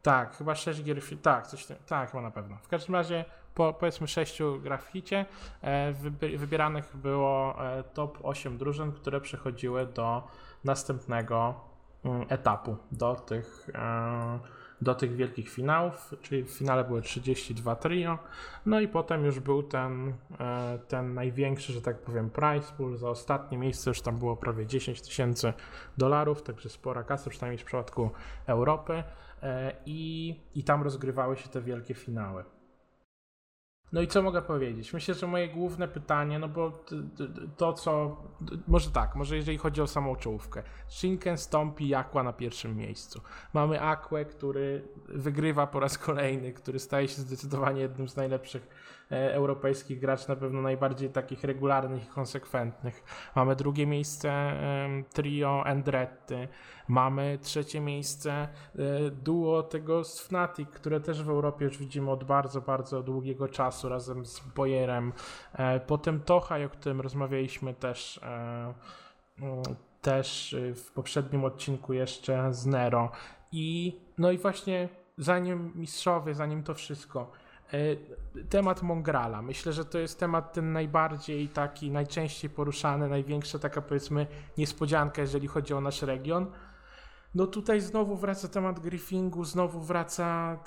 Tak, 0.02 0.36
chyba 0.36 0.54
6 0.54 0.82
gier, 0.82 1.00
tak, 1.22 1.46
coś 1.46 1.66
tak, 1.86 2.10
chyba 2.10 2.22
na 2.22 2.30
pewno. 2.30 2.56
W 2.62 2.68
każdym 2.68 2.94
razie 2.94 3.24
po 3.54 3.72
powiedzmy 3.74 4.08
6 4.08 4.38
grach 4.62 4.84
w 4.84 4.88
hicie 4.88 5.26
wybieranych 6.36 6.96
było 6.96 7.56
top 7.94 8.18
8 8.22 8.58
drużyn, 8.58 8.92
które 8.92 9.20
przechodziły 9.20 9.86
do 9.86 10.28
następnego 10.64 11.60
etapu 12.28 12.76
do 12.92 13.14
tych, 13.14 13.70
e, 13.74 14.38
do 14.80 14.94
tych 14.94 15.16
wielkich 15.16 15.48
finałów, 15.48 16.14
czyli 16.22 16.42
w 16.42 16.50
finale 16.50 16.84
były 16.84 17.02
32 17.02 17.76
trio, 17.76 18.18
no 18.66 18.80
i 18.80 18.88
potem 18.88 19.24
już 19.24 19.40
był 19.40 19.62
ten, 19.62 20.14
e, 20.40 20.78
ten 20.88 21.14
największy, 21.14 21.72
że 21.72 21.82
tak 21.82 21.98
powiem, 21.98 22.30
prize 22.30 22.72
pool, 22.76 22.96
za 22.96 23.10
ostatnie 23.10 23.58
miejsce 23.58 23.90
już 23.90 24.00
tam 24.00 24.18
było 24.18 24.36
prawie 24.36 24.66
10 24.66 25.02
tysięcy 25.02 25.52
dolarów, 25.98 26.42
także 26.42 26.68
spora 26.68 27.02
kasa, 27.02 27.30
przynajmniej 27.30 27.58
w 27.58 27.64
przypadku 27.64 28.10
Europy 28.46 29.04
e, 29.42 29.72
i, 29.86 30.34
i 30.54 30.64
tam 30.64 30.82
rozgrywały 30.82 31.36
się 31.36 31.48
te 31.48 31.60
wielkie 31.60 31.94
finały. 31.94 32.44
No 33.92 34.00
i 34.00 34.06
co 34.06 34.22
mogę 34.22 34.42
powiedzieć? 34.42 34.92
Myślę, 34.92 35.14
że 35.14 35.26
moje 35.26 35.48
główne 35.48 35.88
pytanie, 35.88 36.38
no 36.38 36.48
bo 36.48 36.72
to 37.56 37.72
co, 37.72 38.16
może 38.68 38.90
tak, 38.90 39.16
może 39.16 39.36
jeżeli 39.36 39.58
chodzi 39.58 39.82
o 39.82 39.86
samą 39.86 40.16
czołówkę. 40.16 40.62
Shinken 40.88 41.38
stąpi 41.38 41.94
Aqua 41.94 42.22
na 42.22 42.32
pierwszym 42.32 42.76
miejscu. 42.76 43.20
Mamy 43.52 43.80
Aquę, 43.80 44.24
który 44.24 44.88
wygrywa 45.08 45.66
po 45.66 45.80
raz 45.80 45.98
kolejny, 45.98 46.52
który 46.52 46.78
staje 46.78 47.08
się 47.08 47.22
zdecydowanie 47.22 47.80
jednym 47.80 48.08
z 48.08 48.16
najlepszych 48.16 48.68
e, 49.12 49.34
europejskich 49.34 50.00
graczy, 50.00 50.28
na 50.28 50.36
pewno 50.36 50.62
najbardziej 50.62 51.10
takich 51.10 51.44
regularnych 51.44 52.04
i 52.04 52.06
konsekwentnych. 52.06 53.04
Mamy 53.34 53.56
drugie 53.56 53.86
miejsce 53.86 54.52
trio 55.12 55.62
Andretti, 55.66 56.48
mamy 56.88 57.38
trzecie 57.42 57.80
miejsce 57.80 58.32
e, 58.32 58.48
duo 59.10 59.62
tego 59.62 60.04
z 60.04 60.20
Fnatic, 60.20 60.68
które 60.68 61.00
też 61.00 61.22
w 61.22 61.28
Europie 61.28 61.64
już 61.64 61.78
widzimy 61.78 62.10
od 62.10 62.24
bardzo, 62.24 62.60
bardzo 62.60 63.02
długiego 63.02 63.48
czasu 63.48 63.88
razem 63.88 64.26
z 64.26 64.40
Boyerem. 64.40 65.12
E, 65.52 65.80
potem 65.80 66.20
Tochaj, 66.20 66.64
o 66.64 66.68
którym 66.68 67.00
rozmawialiśmy 67.00 67.74
też 67.74 68.18
e, 68.22 68.74
mm, 69.40 69.62
też 70.02 70.56
w 70.74 70.92
poprzednim 70.92 71.44
odcinku 71.44 71.92
jeszcze 71.92 72.54
z 72.54 72.66
Nero. 72.66 73.10
I 73.52 73.96
no 74.18 74.30
i 74.30 74.38
właśnie 74.38 74.88
zanim 75.18 75.72
mistrzowie, 75.74 76.34
zanim 76.34 76.62
to 76.62 76.74
wszystko, 76.74 77.30
temat 78.50 78.82
Mongrala. 78.82 79.42
Myślę, 79.42 79.72
że 79.72 79.84
to 79.84 79.98
jest 79.98 80.20
temat 80.20 80.52
ten 80.52 80.72
najbardziej 80.72 81.48
taki, 81.48 81.90
najczęściej 81.90 82.50
poruszany, 82.50 83.08
największa 83.08 83.58
taka 83.58 83.82
powiedzmy 83.82 84.26
niespodzianka, 84.58 85.22
jeżeli 85.22 85.48
chodzi 85.48 85.74
o 85.74 85.80
nasz 85.80 86.02
region. 86.02 86.46
No 87.36 87.46
tutaj 87.46 87.80
znowu 87.80 88.16
wraca 88.16 88.48
temat 88.48 88.80
griffingu, 88.80 89.44
znowu 89.44 89.80
wraca 89.80 90.58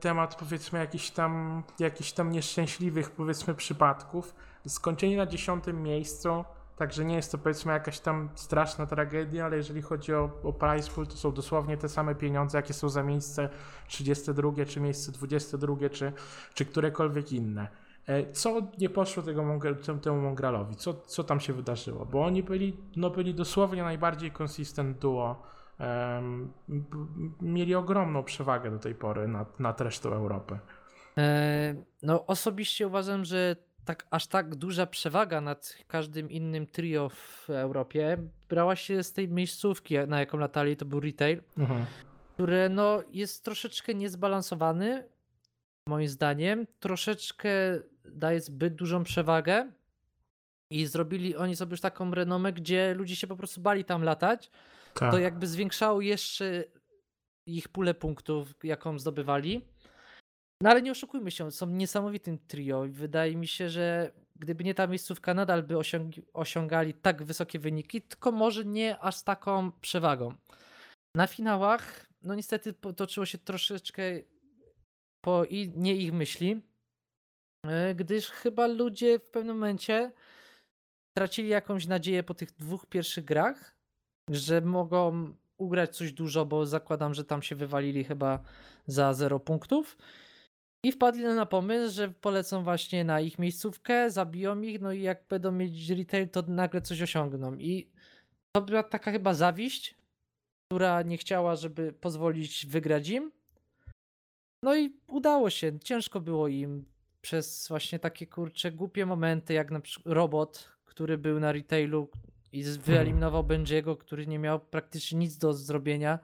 temat 0.00 0.34
powiedzmy 0.34 0.78
jakichś 0.78 1.10
tam, 1.10 1.62
jakichś 1.78 2.12
tam 2.12 2.32
nieszczęśliwych 2.32 3.10
powiedzmy 3.10 3.54
przypadków. 3.54 4.34
Skończenie 4.66 5.16
na 5.16 5.26
dziesiątym 5.26 5.82
miejscu, 5.82 6.44
także 6.76 7.04
nie 7.04 7.16
jest 7.16 7.32
to 7.32 7.38
powiedzmy 7.38 7.72
jakaś 7.72 8.00
tam 8.00 8.28
straszna 8.34 8.86
tragedia, 8.86 9.44
ale 9.44 9.56
jeżeli 9.56 9.82
chodzi 9.82 10.14
o, 10.14 10.30
o 10.42 10.52
price 10.52 10.90
pool, 10.90 11.06
to 11.06 11.16
są 11.16 11.32
dosłownie 11.32 11.76
te 11.76 11.88
same 11.88 12.14
pieniądze, 12.14 12.58
jakie 12.58 12.74
są 12.74 12.88
za 12.88 13.02
miejsce 13.02 13.48
32, 13.88 14.52
czy 14.66 14.80
miejsce 14.80 15.12
22, 15.12 15.88
czy, 15.90 16.12
czy 16.54 16.64
którekolwiek 16.64 17.32
inne. 17.32 17.68
E, 18.06 18.32
co 18.32 18.62
nie 18.78 18.90
poszło 18.90 19.22
tego, 19.22 19.44
temu 20.02 20.20
Mongralowi? 20.20 20.76
Co, 20.76 20.94
co 20.94 21.24
tam 21.24 21.40
się 21.40 21.52
wydarzyło? 21.52 22.06
Bo 22.06 22.24
oni 22.24 22.42
byli, 22.42 22.76
no 22.96 23.10
byli 23.10 23.34
dosłownie 23.34 23.82
najbardziej 23.82 24.32
consistent 24.40 24.98
duo 24.98 25.42
mieli 27.40 27.74
ogromną 27.74 28.24
przewagę 28.24 28.70
do 28.70 28.78
tej 28.78 28.94
pory 28.94 29.28
nad, 29.28 29.60
nad 29.60 29.80
resztą 29.80 30.12
Europy. 30.12 30.58
E, 31.18 31.74
no 32.02 32.26
osobiście 32.26 32.86
uważam, 32.86 33.24
że 33.24 33.56
tak, 33.84 34.06
aż 34.10 34.26
tak 34.26 34.54
duża 34.54 34.86
przewaga 34.86 35.40
nad 35.40 35.76
każdym 35.86 36.30
innym 36.30 36.66
trio 36.66 37.08
w 37.08 37.50
Europie 37.50 38.18
brała 38.48 38.76
się 38.76 39.02
z 39.02 39.12
tej 39.12 39.28
miejscówki, 39.28 39.94
na 40.06 40.20
jaką 40.20 40.38
latali, 40.38 40.76
to 40.76 40.84
był 40.84 41.00
retail, 41.00 41.42
mhm. 41.58 41.86
które 42.34 42.68
no, 42.68 43.02
jest 43.10 43.44
troszeczkę 43.44 43.94
niezbalansowany, 43.94 45.08
moim 45.86 46.08
zdaniem. 46.08 46.66
Troszeczkę 46.80 47.50
daje 48.04 48.40
zbyt 48.40 48.74
dużą 48.74 49.04
przewagę 49.04 49.70
i 50.70 50.86
zrobili 50.86 51.36
oni 51.36 51.56
sobie 51.56 51.70
już 51.70 51.80
taką 51.80 52.10
renomę, 52.10 52.52
gdzie 52.52 52.94
ludzie 52.94 53.16
się 53.16 53.26
po 53.26 53.36
prostu 53.36 53.60
bali 53.60 53.84
tam 53.84 54.02
latać, 54.02 54.50
tak. 54.94 55.12
to 55.12 55.18
jakby 55.18 55.46
zwiększało 55.46 56.00
jeszcze 56.00 56.64
ich 57.46 57.68
pulę 57.68 57.94
punktów, 57.94 58.54
jaką 58.64 58.98
zdobywali. 58.98 59.64
No 60.62 60.70
ale 60.70 60.82
nie 60.82 60.92
oszukujmy 60.92 61.30
się, 61.30 61.50
są 61.50 61.66
niesamowitym 61.66 62.38
trio 62.38 62.84
i 62.84 62.90
wydaje 62.90 63.36
mi 63.36 63.48
się, 63.48 63.68
że 63.68 64.12
gdyby 64.36 64.64
nie 64.64 64.74
ta 64.74 64.86
miejscówka, 64.86 65.34
nadal 65.34 65.62
by 65.62 65.78
osiąg 65.78 66.14
osiągali 66.32 66.94
tak 66.94 67.22
wysokie 67.22 67.58
wyniki, 67.58 68.02
tylko 68.02 68.32
może 68.32 68.64
nie 68.64 68.98
aż 68.98 69.22
taką 69.22 69.72
przewagą. 69.72 70.34
Na 71.16 71.26
finałach, 71.26 72.06
no 72.22 72.34
niestety 72.34 72.72
potoczyło 72.72 73.26
się 73.26 73.38
troszeczkę 73.38 74.02
po 75.24 75.44
i 75.44 75.72
nie 75.76 75.96
ich 75.96 76.12
myśli, 76.12 76.62
e, 77.66 77.94
gdyż 77.94 78.30
chyba 78.30 78.66
ludzie 78.66 79.18
w 79.18 79.30
pewnym 79.30 79.56
momencie 79.56 80.12
tracili 81.16 81.48
jakąś 81.48 81.86
nadzieję 81.86 82.22
po 82.22 82.34
tych 82.34 82.52
dwóch 82.52 82.86
pierwszych 82.86 83.24
grach 83.24 83.81
że 84.30 84.60
mogą 84.60 85.34
ugrać 85.58 85.96
coś 85.96 86.12
dużo, 86.12 86.46
bo 86.46 86.66
zakładam, 86.66 87.14
że 87.14 87.24
tam 87.24 87.42
się 87.42 87.56
wywalili 87.56 88.04
chyba 88.04 88.42
za 88.86 89.14
0 89.14 89.40
punktów. 89.40 89.96
I 90.84 90.92
wpadli 90.92 91.24
na 91.24 91.46
pomysł, 91.46 91.94
że 91.94 92.08
polecą 92.08 92.64
właśnie 92.64 93.04
na 93.04 93.20
ich 93.20 93.38
miejscówkę, 93.38 94.10
zabiją 94.10 94.60
ich, 94.60 94.80
no 94.80 94.92
i 94.92 95.02
jak 95.02 95.24
będą 95.28 95.52
mieć 95.52 95.90
retail, 95.90 96.28
to 96.28 96.42
nagle 96.48 96.80
coś 96.80 97.02
osiągną. 97.02 97.54
I 97.54 97.90
to 98.56 98.62
była 98.62 98.82
taka 98.82 99.12
chyba 99.12 99.34
zawiść, 99.34 99.94
która 100.68 101.02
nie 101.02 101.18
chciała, 101.18 101.56
żeby 101.56 101.92
pozwolić 101.92 102.66
wygrać 102.66 103.08
im. 103.08 103.32
No 104.64 104.76
i 104.76 104.96
udało 105.06 105.50
się. 105.50 105.78
Ciężko 105.80 106.20
było 106.20 106.48
im 106.48 106.84
przez 107.20 107.68
właśnie 107.68 107.98
takie 107.98 108.26
kurcze 108.26 108.72
głupie 108.72 109.06
momenty, 109.06 109.54
jak 109.54 109.70
na 109.70 109.80
przykład 109.80 110.14
robot, 110.14 110.72
który 110.84 111.18
był 111.18 111.40
na 111.40 111.52
retailu, 111.52 112.08
i 112.52 112.64
wyeliminował 112.64 113.44
Benjiego, 113.44 113.96
który 113.96 114.26
nie 114.26 114.38
miał 114.38 114.60
praktycznie 114.60 115.18
nic 115.18 115.38
do 115.38 115.52
zrobienia. 115.52 116.18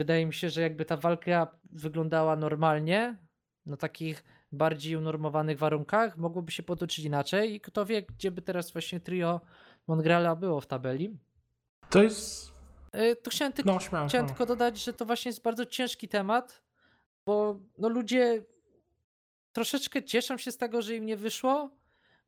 Wydaje 0.00 0.26
mi 0.26 0.34
się, 0.34 0.50
że 0.50 0.60
jakby 0.60 0.84
ta 0.84 0.96
walka 0.96 1.58
wyglądała 1.70 2.36
normalnie, 2.36 3.16
na 3.66 3.76
takich 3.76 4.24
bardziej 4.52 4.96
unormowanych 4.96 5.58
warunkach, 5.58 6.16
mogłoby 6.16 6.52
się 6.52 6.62
potoczyć 6.62 7.04
inaczej 7.04 7.54
i 7.54 7.60
kto 7.60 7.86
wie, 7.86 8.02
gdzie 8.02 8.30
by 8.30 8.42
teraz 8.42 8.72
właśnie 8.72 9.00
trio 9.00 9.40
Mongrala 9.86 10.36
było 10.36 10.60
w 10.60 10.66
tabeli. 10.66 11.18
To 11.90 12.02
jest... 12.02 12.52
E, 12.92 13.16
to 13.16 13.30
chciałem, 13.30 13.52
tylko, 13.52 13.72
no, 13.72 13.80
śmiało, 13.80 14.08
chciałem 14.08 14.26
tylko 14.26 14.46
dodać, 14.46 14.84
że 14.84 14.92
to 14.92 15.06
właśnie 15.06 15.28
jest 15.28 15.42
bardzo 15.42 15.66
ciężki 15.66 16.08
temat, 16.08 16.62
bo 17.26 17.60
no 17.78 17.88
ludzie 17.88 18.44
troszeczkę 19.52 20.02
cieszą 20.02 20.36
się 20.36 20.52
z 20.52 20.56
tego, 20.56 20.82
że 20.82 20.96
im 20.96 21.06
nie 21.06 21.16
wyszło, 21.16 21.70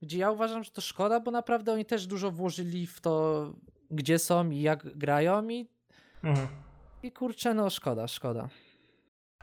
gdzie 0.04 0.18
ja 0.18 0.30
uważam, 0.30 0.64
że 0.64 0.70
to 0.70 0.80
szkoda, 0.80 1.20
bo 1.20 1.30
naprawdę 1.30 1.72
oni 1.72 1.84
też 1.84 2.06
dużo 2.06 2.30
włożyli 2.30 2.86
w 2.86 3.00
to, 3.00 3.52
gdzie 3.90 4.18
są 4.18 4.50
i 4.50 4.60
jak 4.60 4.98
grają 4.98 5.48
i, 5.48 5.68
mhm. 6.24 6.48
i 7.02 7.12
kurczę, 7.12 7.54
no 7.54 7.70
szkoda, 7.70 8.08
szkoda. 8.08 8.48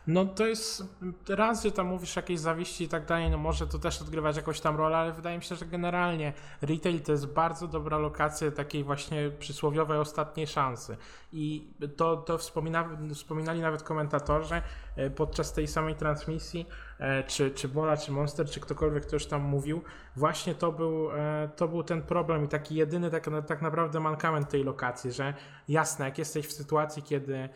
No 0.08 0.26
to 0.26 0.46
jest 0.46 0.84
raz, 1.30 1.64
że 1.64 1.72
tam 1.72 1.88
mówisz 1.88 2.16
jakieś 2.16 2.40
zawiści 2.40 2.84
i 2.84 2.88
tak 2.88 3.06
dalej, 3.06 3.30
no 3.30 3.38
może 3.38 3.68
to 3.68 3.80
też 3.80 4.02
odgrywać 4.02 4.36
jakąś 4.36 4.62
tam 4.62 4.78
rolę, 4.78 4.98
ale 4.98 5.12
wydaje 5.12 5.38
mi 5.38 5.44
się, 5.44 5.56
że 5.56 5.66
generalnie 5.66 6.34
retail 6.62 7.02
to 7.02 7.12
jest 7.12 7.28
bardzo 7.28 7.68
dobra 7.68 7.98
lokacja 7.98 8.52
takiej 8.52 8.84
właśnie 8.84 9.32
przysłowiowej 9.40 10.00
ostatniej 10.00 10.48
szansy. 10.48 10.98
I 11.34 11.74
to, 11.98 12.18
to 12.18 12.38
wspomina, 12.38 12.90
wspominali 13.14 13.62
nawet 13.62 13.84
komentatorzy 13.84 14.62
e, 14.96 15.10
podczas 15.10 15.54
tej 15.54 15.68
samej 15.68 15.96
transmisji, 15.96 16.68
e, 17.00 17.24
czy, 17.24 17.52
czy 17.52 17.68
Bola, 17.68 17.98
czy 17.98 18.12
Monster, 18.12 18.50
czy 18.50 18.60
ktokolwiek, 18.60 19.06
kto 19.08 19.16
już 19.16 19.26
tam 19.26 19.42
mówił, 19.42 19.82
właśnie 20.16 20.56
to 20.56 20.72
był, 20.72 21.12
e, 21.12 21.50
to 21.56 21.68
był 21.68 21.84
ten 21.84 22.02
problem 22.02 22.46
i 22.46 22.48
taki 22.48 22.76
jedyny 22.76 23.12
tak, 23.12 23.30
tak 23.48 23.62
naprawdę 23.62 24.00
mankament 24.00 24.50
tej 24.50 24.64
lokacji, 24.64 25.12
że 25.12 25.34
jasne, 25.68 26.06
jak 26.06 26.18
jesteś 26.18 26.48
w 26.48 26.52
sytuacji, 26.52 27.04
kiedy 27.04 27.50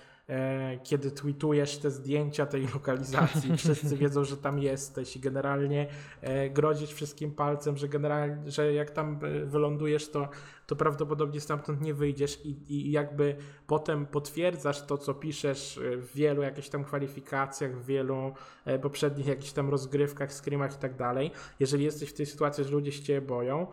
kiedy 0.84 1.12
tweetujesz 1.12 1.78
te 1.78 1.92
zdjęcia 1.92 2.46
tej 2.46 2.68
lokalizacji, 2.74 3.58
wszyscy 3.58 3.98
wiedzą, 3.98 4.24
że 4.24 4.38
tam 4.38 4.60
jesteś 4.60 5.16
i 5.16 5.20
generalnie 5.20 5.88
e, 6.22 6.50
grozisz 6.50 6.94
wszystkim 6.94 7.32
palcem, 7.32 7.78
że 7.78 7.88
generalnie, 7.88 8.52
że 8.52 8.74
jak 8.74 8.92
tam 8.92 9.20
e, 9.24 9.46
wylądujesz, 9.46 10.10
to, 10.10 10.30
to 10.68 10.76
prawdopodobnie 10.76 11.42
stamtąd 11.42 11.82
nie 11.82 11.94
wyjdziesz 11.94 12.46
i, 12.46 12.74
i 12.74 12.92
jakby 12.92 13.36
potem 13.68 14.06
potwierdzasz 14.06 14.86
to, 14.86 14.98
co 14.98 15.14
piszesz 15.14 15.80
w 15.82 16.14
wielu 16.16 16.42
jakichś 16.42 16.70
tam 16.70 16.84
kwalifikacjach, 16.84 17.76
w 17.76 17.86
wielu 17.86 18.34
poprzednich 18.82 19.28
jakichś 19.28 19.52
tam 19.52 19.70
rozgrywkach, 19.70 20.34
screamach 20.34 20.76
i 20.76 20.78
tak 20.78 20.96
dalej. 20.96 21.32
Jeżeli 21.60 21.84
jesteś 21.84 22.10
w 22.10 22.14
tej 22.14 22.26
sytuacji, 22.26 22.64
że 22.64 22.72
ludzie 22.72 22.92
się 22.92 23.04
ciebie 23.04 23.22
boją, 23.22 23.68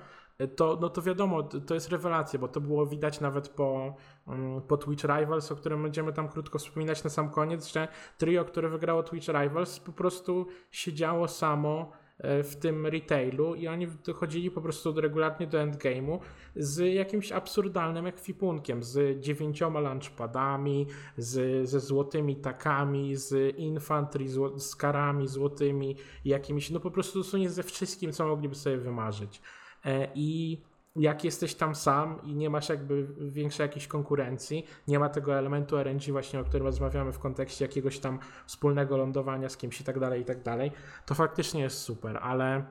to, 0.48 0.78
no 0.80 0.88
to 0.88 1.02
wiadomo, 1.02 1.42
to 1.42 1.74
jest 1.74 1.88
rewelacja, 1.88 2.38
bo 2.38 2.48
to 2.48 2.60
było 2.60 2.86
widać 2.86 3.20
nawet 3.20 3.48
po, 3.48 3.94
mm, 4.28 4.60
po 4.60 4.76
Twitch 4.76 5.04
Rivals, 5.04 5.52
o 5.52 5.56
którym 5.56 5.82
będziemy 5.82 6.12
tam 6.12 6.28
krótko 6.28 6.58
wspominać 6.58 7.04
na 7.04 7.10
sam 7.10 7.30
koniec, 7.30 7.72
że 7.72 7.88
trio, 8.18 8.44
które 8.44 8.68
wygrało 8.68 9.02
Twitch 9.02 9.28
Rivals, 9.28 9.80
po 9.80 9.92
prostu 9.92 10.46
siedziało 10.70 11.28
samo 11.28 11.92
e, 12.18 12.42
w 12.42 12.56
tym 12.56 12.86
retailu 12.86 13.54
i 13.54 13.68
oni 13.68 13.86
dochodzili 13.86 14.50
po 14.50 14.60
prostu 14.60 15.00
regularnie 15.00 15.46
do 15.46 15.58
endgame'u 15.58 16.18
z 16.56 16.94
jakimś 16.94 17.32
absurdalnym 17.32 18.06
ekwipunkiem, 18.06 18.82
z 18.82 19.20
dziewięcioma 19.20 19.80
launchpadami, 19.80 20.86
z, 21.16 21.68
ze 21.68 21.80
złotymi 21.80 22.36
takami, 22.36 23.16
z 23.16 23.56
infantry, 23.56 24.24
z 24.56 24.76
karami 24.76 25.28
złotymi, 25.28 25.96
jakimiś, 26.24 26.70
no 26.70 26.80
po 26.80 26.90
prostu 26.90 27.18
dosłownie 27.18 27.50
ze 27.50 27.62
wszystkim, 27.62 28.12
co 28.12 28.26
mogliby 28.26 28.54
sobie 28.54 28.78
wymarzyć. 28.78 29.40
E, 29.84 30.08
I 30.14 30.60
jak 30.96 31.24
jesteś 31.24 31.54
tam 31.54 31.74
sam 31.74 32.22
i 32.22 32.34
nie 32.34 32.50
masz 32.50 32.68
jakby 32.68 33.06
większej 33.20 33.64
jakiejś 33.64 33.86
konkurencji, 33.86 34.66
nie 34.88 34.98
ma 34.98 35.08
tego 35.08 35.38
elementu 35.38 35.76
RNG 35.76 36.12
właśnie, 36.12 36.40
o 36.40 36.44
którym 36.44 36.66
rozmawiamy 36.66 37.12
w 37.12 37.18
kontekście 37.18 37.64
jakiegoś 37.64 37.98
tam 37.98 38.18
wspólnego 38.46 38.96
lądowania 38.96 39.48
z 39.48 39.56
kimś 39.56 39.80
i 39.80 39.84
tak 39.84 39.98
dalej, 39.98 40.22
i 40.22 40.24
tak 40.24 40.42
dalej, 40.42 40.72
to 41.06 41.14
faktycznie 41.14 41.60
jest 41.60 41.78
super, 41.78 42.18
ale 42.22 42.64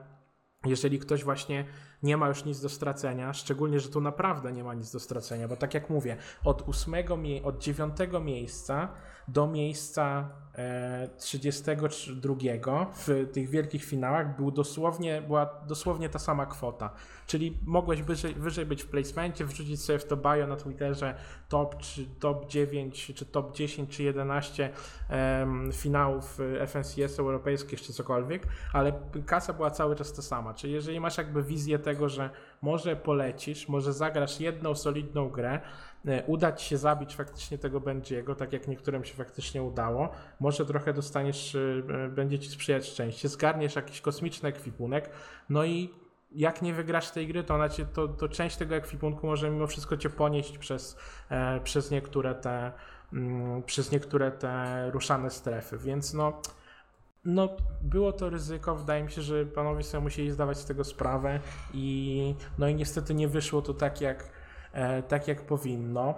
jeżeli 0.66 0.98
ktoś 0.98 1.24
właśnie 1.24 1.64
nie 2.02 2.16
ma 2.16 2.28
już 2.28 2.44
nic 2.44 2.60
do 2.60 2.68
stracenia, 2.68 3.32
szczególnie, 3.32 3.80
że 3.80 3.88
tu 3.88 4.00
naprawdę 4.00 4.52
nie 4.52 4.64
ma 4.64 4.74
nic 4.74 4.92
do 4.92 5.00
stracenia, 5.00 5.48
bo 5.48 5.56
tak 5.56 5.74
jak 5.74 5.90
mówię, 5.90 6.16
od 6.44 6.68
ósmego, 6.68 7.18
od 7.44 7.58
dziewiątego 7.58 8.20
miejsca 8.20 8.88
do 9.28 9.46
miejsca 9.46 10.28
32 11.18 12.34
e, 12.34 12.86
w 12.94 13.28
tych 13.32 13.48
wielkich 13.48 13.84
finałach 13.84 14.36
był 14.36 14.50
dosłownie, 14.50 15.22
była 15.22 15.46
dosłownie 15.66 16.08
ta 16.08 16.18
sama 16.18 16.46
kwota. 16.46 16.90
Czyli 17.26 17.58
mogłeś 17.66 18.02
wyżej, 18.02 18.34
wyżej 18.34 18.66
być 18.66 18.82
w 18.82 18.86
placementie, 18.86 19.44
wrzucić 19.44 19.82
sobie 19.82 19.98
w 19.98 20.04
to 20.04 20.16
bio 20.16 20.46
na 20.46 20.56
Twitterze 20.56 21.14
top, 21.48 21.76
czy 21.76 22.06
top 22.20 22.48
9, 22.48 23.12
czy 23.14 23.26
top 23.26 23.56
10, 23.56 23.96
czy 23.96 24.02
11 24.02 24.70
um, 25.10 25.72
finałów 25.72 26.38
FNCS 26.66 27.18
europejskich, 27.18 27.80
czy 27.80 27.92
cokolwiek, 27.92 28.46
ale 28.72 28.92
kasa 29.26 29.52
była 29.52 29.70
cały 29.70 29.96
czas 29.96 30.12
ta 30.12 30.22
sama. 30.22 30.54
Czyli 30.54 30.72
jeżeli 30.72 31.00
masz 31.00 31.18
jakby 31.18 31.42
wizję 31.42 31.78
tego, 31.78 31.91
że 32.08 32.30
może 32.62 32.96
polecisz, 32.96 33.68
może 33.68 33.92
zagrasz 33.92 34.40
jedną 34.40 34.74
solidną 34.74 35.28
grę, 35.28 35.60
E, 36.08 36.22
uda 36.26 36.52
ci 36.52 36.66
się 36.66 36.78
zabić 36.78 37.16
faktycznie 37.16 37.58
tego 37.58 37.80
Benjiego, 37.80 38.34
tak 38.34 38.52
jak 38.52 38.68
niektórym 38.68 39.04
się 39.04 39.14
faktycznie 39.14 39.62
udało. 39.62 40.08
Może 40.40 40.66
trochę 40.66 40.92
dostaniesz, 40.92 41.54
e, 41.54 42.08
będzie 42.08 42.38
ci 42.38 42.50
sprzyjać 42.50 42.86
szczęście, 42.86 43.28
zgarniesz 43.28 43.76
jakiś 43.76 44.00
kosmiczny 44.00 44.48
ekwipunek, 44.48 45.10
no 45.48 45.64
i 45.64 45.90
jak 46.30 46.62
nie 46.62 46.74
wygrasz 46.74 47.10
tej 47.10 47.26
gry, 47.28 47.44
to, 47.44 47.54
ona 47.54 47.68
cię, 47.68 47.84
to, 47.84 48.08
to 48.08 48.28
część 48.28 48.56
tego 48.56 48.74
ekwipunku 48.74 49.26
może 49.26 49.50
mimo 49.50 49.66
wszystko 49.66 49.96
cię 49.96 50.10
ponieść 50.10 50.58
przez, 50.58 50.96
e, 51.30 51.60
przez 51.60 51.90
niektóre 51.90 52.34
te 52.34 52.72
mm, 53.12 53.62
przez 53.62 53.90
niektóre 53.92 54.30
te 54.30 54.90
ruszane 54.90 55.30
strefy, 55.30 55.78
więc 55.78 56.14
no 56.14 56.42
no, 57.24 57.48
było 57.82 58.12
to 58.12 58.30
ryzyko. 58.30 58.76
Wydaje 58.76 59.04
mi 59.04 59.10
się, 59.10 59.22
że 59.22 59.46
panowie 59.46 59.82
sobie 59.82 60.02
musieli 60.02 60.30
zdawać 60.30 60.58
z 60.58 60.64
tego 60.64 60.84
sprawę 60.84 61.40
i 61.74 62.34
no 62.58 62.68
i 62.68 62.74
niestety 62.74 63.14
nie 63.14 63.28
wyszło 63.28 63.62
to 63.62 63.74
tak 63.74 64.00
jak 64.00 64.42
E, 64.72 65.02
tak 65.02 65.28
jak 65.28 65.46
powinno. 65.46 66.14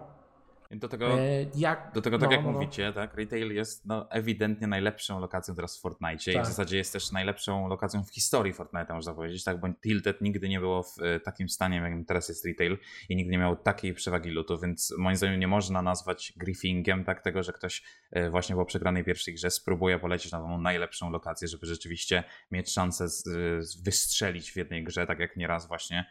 Do 0.75 0.89
tego, 0.89 1.21
e, 1.21 1.47
jak, 1.55 1.91
do 1.95 2.03
tego 2.03 2.19
tak 2.19 2.31
no, 2.31 2.37
jak 2.37 2.45
no, 2.45 2.53
no. 2.53 2.59
mówicie, 2.59 2.93
tak, 2.93 3.15
retail 3.15 3.55
jest 3.55 3.87
no, 3.87 4.11
ewidentnie 4.11 4.67
najlepszą 4.67 5.21
lokacją 5.21 5.55
teraz 5.55 5.79
w 5.79 5.81
Fortnite 5.81 6.25
tak. 6.25 6.27
i 6.27 6.31
w 6.31 6.35
tak. 6.35 6.47
zasadzie 6.47 6.77
jest 6.77 6.93
też 6.93 7.13
najlepszą 7.13 7.69
lokacją 7.69 8.05
w 8.05 8.11
historii 8.11 8.53
Fortnite, 8.53 8.95
można 8.95 9.15
powiedzieć, 9.15 9.45
tak, 9.45 9.61
bo 9.61 9.69
Tilted 9.83 10.21
nigdy 10.21 10.49
nie 10.49 10.61
było 10.61 10.83
w 10.83 11.03
e, 11.03 11.21
takim 11.21 11.49
stanie, 11.49 11.77
jakim 11.77 12.05
teraz 12.05 12.29
jest 12.29 12.45
retail 12.45 12.79
i 13.09 13.17
nigdy 13.17 13.33
nie 13.33 13.39
miał 13.39 13.57
takiej 13.57 13.95
przewagi 13.95 14.31
lutu, 14.31 14.59
więc 14.59 14.95
moim 14.99 15.17
zdaniem 15.17 15.41
nie 15.41 15.49
można 15.49 15.83
nazwać 15.83 16.33
griefingiem 16.37 17.05
tak, 17.05 17.21
tego, 17.21 17.43
że 17.43 17.53
ktoś 17.53 17.83
e, 18.11 18.31
właśnie 18.31 18.57
po 18.57 18.65
przegranej 18.65 19.05
pierwszej 19.05 19.35
grze 19.35 19.51
spróbuje 19.51 19.99
polecieć 19.99 20.33
na 20.33 20.39
tą 20.39 20.59
najlepszą 20.59 21.11
lokację, 21.11 21.49
żeby 21.49 21.67
rzeczywiście 21.67 22.25
mieć 22.51 22.73
szansę 22.73 23.09
z, 23.09 23.23
z 23.67 23.83
wystrzelić 23.83 24.53
w 24.53 24.57
jednej 24.57 24.85
grze, 24.85 25.07
tak 25.07 25.19
jak 25.19 25.37
nieraz 25.37 25.69
właśnie 25.69 26.05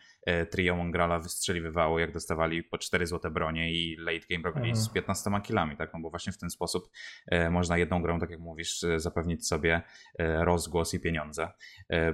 trio 0.49 0.75
Mongrala 0.75 1.19
wystrzeliwywało, 1.19 1.99
jak 1.99 2.11
dostawali 2.11 2.63
po 2.63 2.77
4 2.77 3.07
złote 3.07 3.31
bronie 3.31 3.71
i 3.71 3.95
late 3.97 4.25
game 4.29 4.43
robili 4.43 4.69
mhm. 4.69 4.75
z 4.75 4.89
15 4.89 5.31
kilami, 5.43 5.77
tak? 5.77 5.93
No 5.93 5.99
bo 5.99 6.09
właśnie 6.09 6.33
w 6.33 6.37
ten 6.37 6.49
sposób 6.49 6.89
e, 7.27 7.49
można 7.49 7.77
jedną 7.77 8.01
grą, 8.01 8.19
tak 8.19 8.29
jak 8.29 8.39
mówisz, 8.39 8.83
e, 8.83 8.99
zapewnić 8.99 9.47
sobie 9.47 9.81
e, 10.19 10.45
rozgłos 10.45 10.93
i 10.93 10.99
pieniądze, 10.99 11.47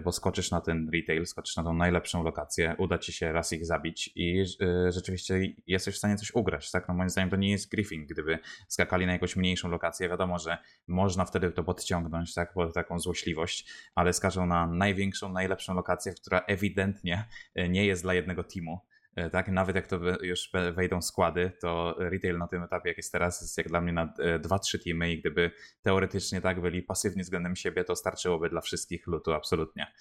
bo 0.03 0.11
skoczysz 0.11 0.51
na 0.51 0.61
ten 0.61 0.89
retail, 0.93 1.25
skoczysz 1.25 1.57
na 1.57 1.63
tą 1.63 1.73
najlepszą 1.73 2.23
lokację, 2.23 2.75
uda 2.77 2.97
ci 2.97 3.13
się 3.13 3.31
raz 3.31 3.53
ich 3.53 3.65
zabić 3.65 4.11
i 4.15 4.45
rzeczywiście 4.89 5.39
jesteś 5.67 5.95
w 5.95 5.97
stanie 5.97 6.15
coś 6.15 6.31
ugrać, 6.31 6.71
tak? 6.71 6.87
No 6.87 6.93
moim 6.93 7.09
zdaniem 7.09 7.29
to 7.29 7.35
nie 7.35 7.51
jest 7.51 7.71
griefing, 7.71 8.09
gdyby 8.09 8.39
skakali 8.67 9.05
na 9.05 9.13
jakąś 9.13 9.35
mniejszą 9.35 9.69
lokację, 9.69 10.09
wiadomo, 10.09 10.39
że 10.39 10.57
można 10.87 11.25
wtedy 11.25 11.51
to 11.51 11.63
podciągnąć, 11.63 12.33
tak? 12.33 12.53
Po 12.53 12.71
taką 12.71 12.99
złośliwość, 12.99 13.73
ale 13.95 14.13
skażą 14.13 14.45
na 14.45 14.67
największą, 14.67 15.31
najlepszą 15.31 15.73
lokację, 15.73 16.13
która 16.13 16.39
ewidentnie 16.39 17.25
nie 17.69 17.85
jest 17.85 17.98
dla 18.01 18.13
jednego 18.13 18.43
teamu, 18.43 18.79
E, 19.15 19.29
tak? 19.29 19.47
Nawet 19.47 19.75
jak 19.75 19.87
to 19.87 19.99
już 20.21 20.51
wejdą 20.73 21.01
składy, 21.01 21.51
to 21.61 21.95
retail 21.97 22.37
na 22.37 22.47
tym 22.47 22.63
etapie, 22.63 22.89
jak 22.89 22.97
jest 22.97 23.11
teraz, 23.11 23.41
jest 23.41 23.57
jak 23.57 23.67
dla 23.67 23.81
mnie 23.81 23.93
na 23.93 24.13
2-3 24.39 24.75
e, 24.75 24.79
teamy 24.79 25.11
i 25.11 25.19
gdyby 25.19 25.51
teoretycznie 25.81 26.41
tak 26.41 26.61
byli 26.61 26.83
pasywni 26.83 27.23
względem 27.23 27.55
siebie, 27.55 27.83
to 27.83 27.95
starczyłoby 27.95 28.49
dla 28.49 28.61
wszystkich 28.61 29.07
lutu 29.07 29.33
absolutnie. 29.33 29.93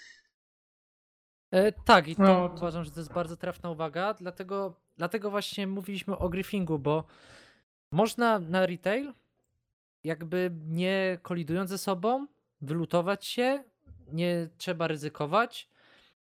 E, 1.50 1.72
tak, 1.72 2.08
i 2.08 2.16
to 2.16 2.22
no. 2.22 2.54
uważam, 2.56 2.84
że 2.84 2.90
to 2.90 3.00
jest 3.00 3.12
bardzo 3.12 3.36
trafna 3.36 3.70
uwaga, 3.70 4.14
dlatego, 4.14 4.80
dlatego 4.96 5.30
właśnie 5.30 5.66
mówiliśmy 5.66 6.18
o 6.18 6.28
griffingu, 6.28 6.78
bo 6.78 7.04
można 7.92 8.38
na 8.38 8.66
retail 8.66 9.12
jakby 10.04 10.50
nie 10.66 11.18
kolidując 11.22 11.70
ze 11.70 11.78
sobą, 11.78 12.26
wylutować 12.60 13.26
się, 13.26 13.64
nie 14.12 14.48
trzeba 14.58 14.88
ryzykować, 14.88 15.70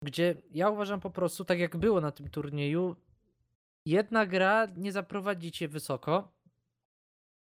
gdzie 0.02 0.34
ja 0.50 0.70
uważam 0.70 1.00
po 1.00 1.10
prostu, 1.10 1.44
tak 1.44 1.58
jak 1.58 1.76
było 1.76 2.00
na 2.00 2.12
tym 2.12 2.28
turnieju, 2.28 2.96
jedna 3.86 4.26
gra 4.26 4.66
nie 4.76 4.92
zaprowadzi 4.92 5.52
cię 5.52 5.68
wysoko. 5.68 6.32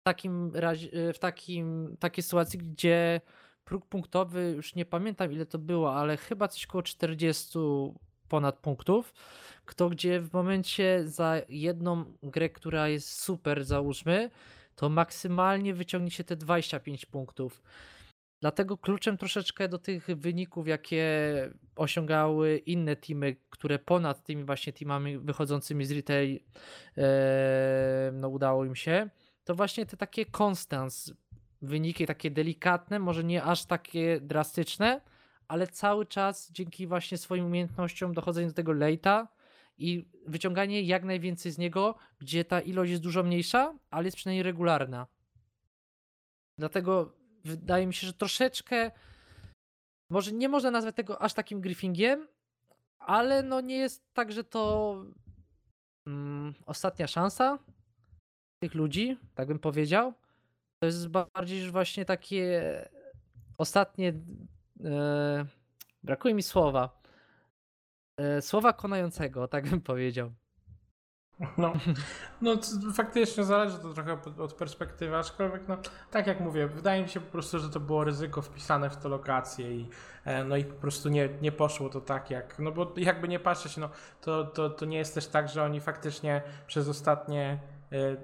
W 0.01 0.03
takim 0.03 0.51
razie, 0.55 1.09
e, 1.09 1.13
w 1.13 1.19
takim, 1.19 1.97
takiej 2.01 2.25
sytuacji, 2.25 2.59
gdzie 2.59 3.21
próg 3.65 3.87
punktowy, 3.87 4.53
już 4.57 4.75
nie 4.75 4.85
pamiętam 4.85 5.33
ile 5.33 5.47
to 5.47 5.59
było, 5.59 5.95
ale 5.95 6.17
chyba 6.17 6.49
coś 6.49 6.67
około 6.67 6.83
40 6.83 7.59
ponad 8.29 8.59
punktów, 8.59 9.15
kto 9.65 9.91
gdzie 9.91 10.21
w 10.21 10.33
momencie 10.33 11.03
za 11.09 11.37
jedną 11.49 12.05
grę, 12.23 12.51
która 12.51 12.89
jest 12.89 13.21
super, 13.21 13.65
załóżmy, 13.65 14.31
to 14.77 14.89
maksymalnie 14.89 15.75
wyciągnie 15.75 16.11
się 16.11 16.25
te 16.25 16.37
25 16.37 17.07
punktów. 17.07 17.63
Dlatego 18.41 18.79
kluczem 18.79 19.17
troszeczkę 19.17 19.69
do 19.69 19.79
tych 19.79 20.07
wyników, 20.07 20.69
jakie 20.69 21.05
osiągały 21.77 22.59
inne 22.59 22.97
teamy, 22.97 23.37
które 23.51 23.79
ponad 23.79 24.25
tymi 24.25 24.45
właśnie 24.45 24.73
teamami 24.73 25.19
wychodzącymi 25.19 25.85
z 25.85 25.93
retail 25.93 26.41
no 28.13 28.29
udało 28.29 28.65
im 28.65 28.77
się, 28.77 29.11
to 29.45 29.55
właśnie 29.55 29.87
te 29.87 29.97
takie 29.97 30.27
constants, 30.39 31.13
wyniki 31.63 32.07
takie 32.07 32.31
delikatne, 32.31 32.99
może 32.99 33.25
nie 33.25 33.43
aż 33.43 33.65
takie 33.65 34.21
drastyczne, 34.21 35.01
ale 35.49 35.67
cały 35.67 36.07
czas 36.07 36.53
dzięki 36.53 36.87
właśnie 36.87 37.19
swoim 37.19 37.47
umiejętnościom 37.47 38.13
dochodzenia 38.13 38.49
do 38.49 38.55
tego 38.55 38.73
late'a 38.73 39.27
i 39.79 40.09
wyciąganie 40.27 40.83
jak 40.83 41.05
najwięcej 41.05 41.53
z 41.53 41.59
niego, 41.59 41.95
gdzie 42.19 42.45
ta 42.45 42.61
ilość 42.61 42.91
jest 42.91 43.03
dużo 43.03 43.23
mniejsza, 43.23 43.75
ale 43.91 44.05
jest 44.05 44.17
przynajmniej 44.17 44.43
regularna. 44.43 45.07
Dlatego 46.59 47.13
wydaje 47.47 47.87
mi 47.87 47.95
się, 47.95 48.07
że 48.07 48.13
troszeczkę 48.13 48.91
może 50.11 50.33
nie 50.33 50.49
można 50.49 50.71
nazwać 50.71 50.97
tego 50.97 51.23
aż 51.23 51.35
takim 51.35 51.61
griffingiem, 51.61 52.29
ale 52.99 53.43
no 53.43 53.61
nie 53.61 53.77
jest 53.77 54.15
tak, 54.15 54.33
że 54.33 54.45
to 54.45 54.95
mm, 56.07 56.55
ostatnia 56.67 57.07
szansa 57.07 57.59
tych 58.63 58.75
ludzi, 58.75 59.19
tak 59.35 59.49
bym 59.49 59.59
powiedział. 59.59 60.13
To 60.79 60.87
jest 60.87 61.09
bardziej 61.09 61.61
już 61.61 61.71
właśnie 61.71 62.05
takie 62.05 62.63
ostatnie. 63.59 64.13
E, 64.85 65.47
brakuje 66.03 66.35
mi 66.35 66.43
słowa. 66.43 67.03
E, 68.21 68.43
słowa 68.43 68.73
konającego, 68.73 69.49
tak 69.49 69.71
bym 69.71 69.81
powiedział. 69.81 70.33
No, 71.59 71.73
no 72.41 72.57
faktycznie 72.95 73.45
zależy 73.45 73.79
to 73.79 73.95
trochę 73.95 74.19
od 74.39 74.53
perspektywy, 74.55 75.17
aczkolwiek 75.17 75.69
no, 75.69 75.77
tak 76.11 76.27
jak 76.27 76.41
mówię, 76.41 76.67
wydaje 76.67 77.03
mi 77.03 77.09
się 77.09 77.21
po 77.21 77.33
prostu, 77.33 77.59
że 77.59 77.71
to 77.71 77.81
było 77.81 78.05
ryzyko 78.05 78.43
wpisane 78.43 78.91
w 78.91 78.97
tę 78.97 79.09
lokację 79.09 79.77
i 79.77 79.89
e, 80.25 80.45
no 80.45 80.57
i 80.57 80.65
po 80.65 80.75
prostu 80.75 81.09
nie, 81.09 81.29
nie 81.43 81.53
poszło 81.53 81.89
to 81.89 82.01
tak 82.01 82.31
jak, 82.31 82.59
no 82.59 82.73
bo 82.73 82.93
jakby 82.97 83.29
nie 83.29 83.39
patrzeć, 83.39 83.77
no 83.77 83.91
to, 84.21 84.45
to, 84.45 84.71
to 84.71 84.85
nie 84.85 84.99
jest 84.99 85.15
też 85.15 85.27
tak, 85.27 85.49
że 85.49 85.65
oni 85.65 85.81
faktycznie 85.81 86.43
przez 86.67 86.89
ostatnie 86.89 87.59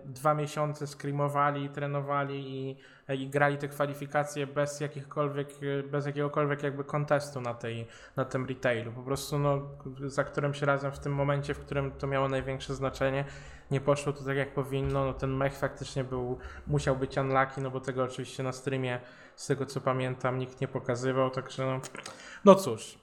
dwa 0.05 0.35
miesiące 0.35 0.87
screamowali, 0.87 1.69
trenowali 1.69 2.59
i 2.59 2.77
i 3.15 3.29
grali 3.29 3.59
te 3.59 3.69
kwalifikacje 3.69 4.47
bez 4.47 4.81
jakichkolwiek, 4.81 5.49
bez 5.91 6.07
jakiegokolwiek 6.07 6.63
jakby 6.63 6.85
kontestu 6.85 7.41
na, 7.41 7.55
tej, 7.55 7.87
na 8.17 8.25
tym 8.25 8.47
retailu. 8.47 8.93
Po 8.93 9.03
prostu 9.03 9.39
no, 9.39 9.63
za 10.07 10.25
którymś 10.25 10.63
razem 10.63 10.93
w 10.93 10.99
tym 10.99 11.15
momencie, 11.15 11.55
w 11.55 11.59
którym 11.59 11.91
to 11.91 12.07
miało 12.07 12.29
największe 12.29 12.75
znaczenie, 12.75 13.25
nie 13.71 13.81
poszło 13.81 14.13
to 14.13 14.25
tak 14.25 14.37
jak 14.37 14.55
powinno, 14.55 15.05
no 15.05 15.13
ten 15.13 15.37
mech 15.37 15.59
faktycznie 15.59 16.05
był, 16.05 16.39
musiał 16.67 16.97
być 16.97 17.17
unlucky, 17.17 17.61
no 17.61 17.71
bo 17.71 17.81
tego 17.81 18.05
oczywiście 18.05 18.43
na 18.43 18.53
streamie, 18.53 19.01
z 19.37 19.47
tego 19.47 19.67
co 19.67 19.81
pamiętam, 19.81 20.39
nikt 20.39 20.61
nie 20.61 20.69
pokazywał, 20.69 21.31
także 21.31 21.67
no, 21.67 21.81
no 22.45 22.55
cóż, 22.55 22.99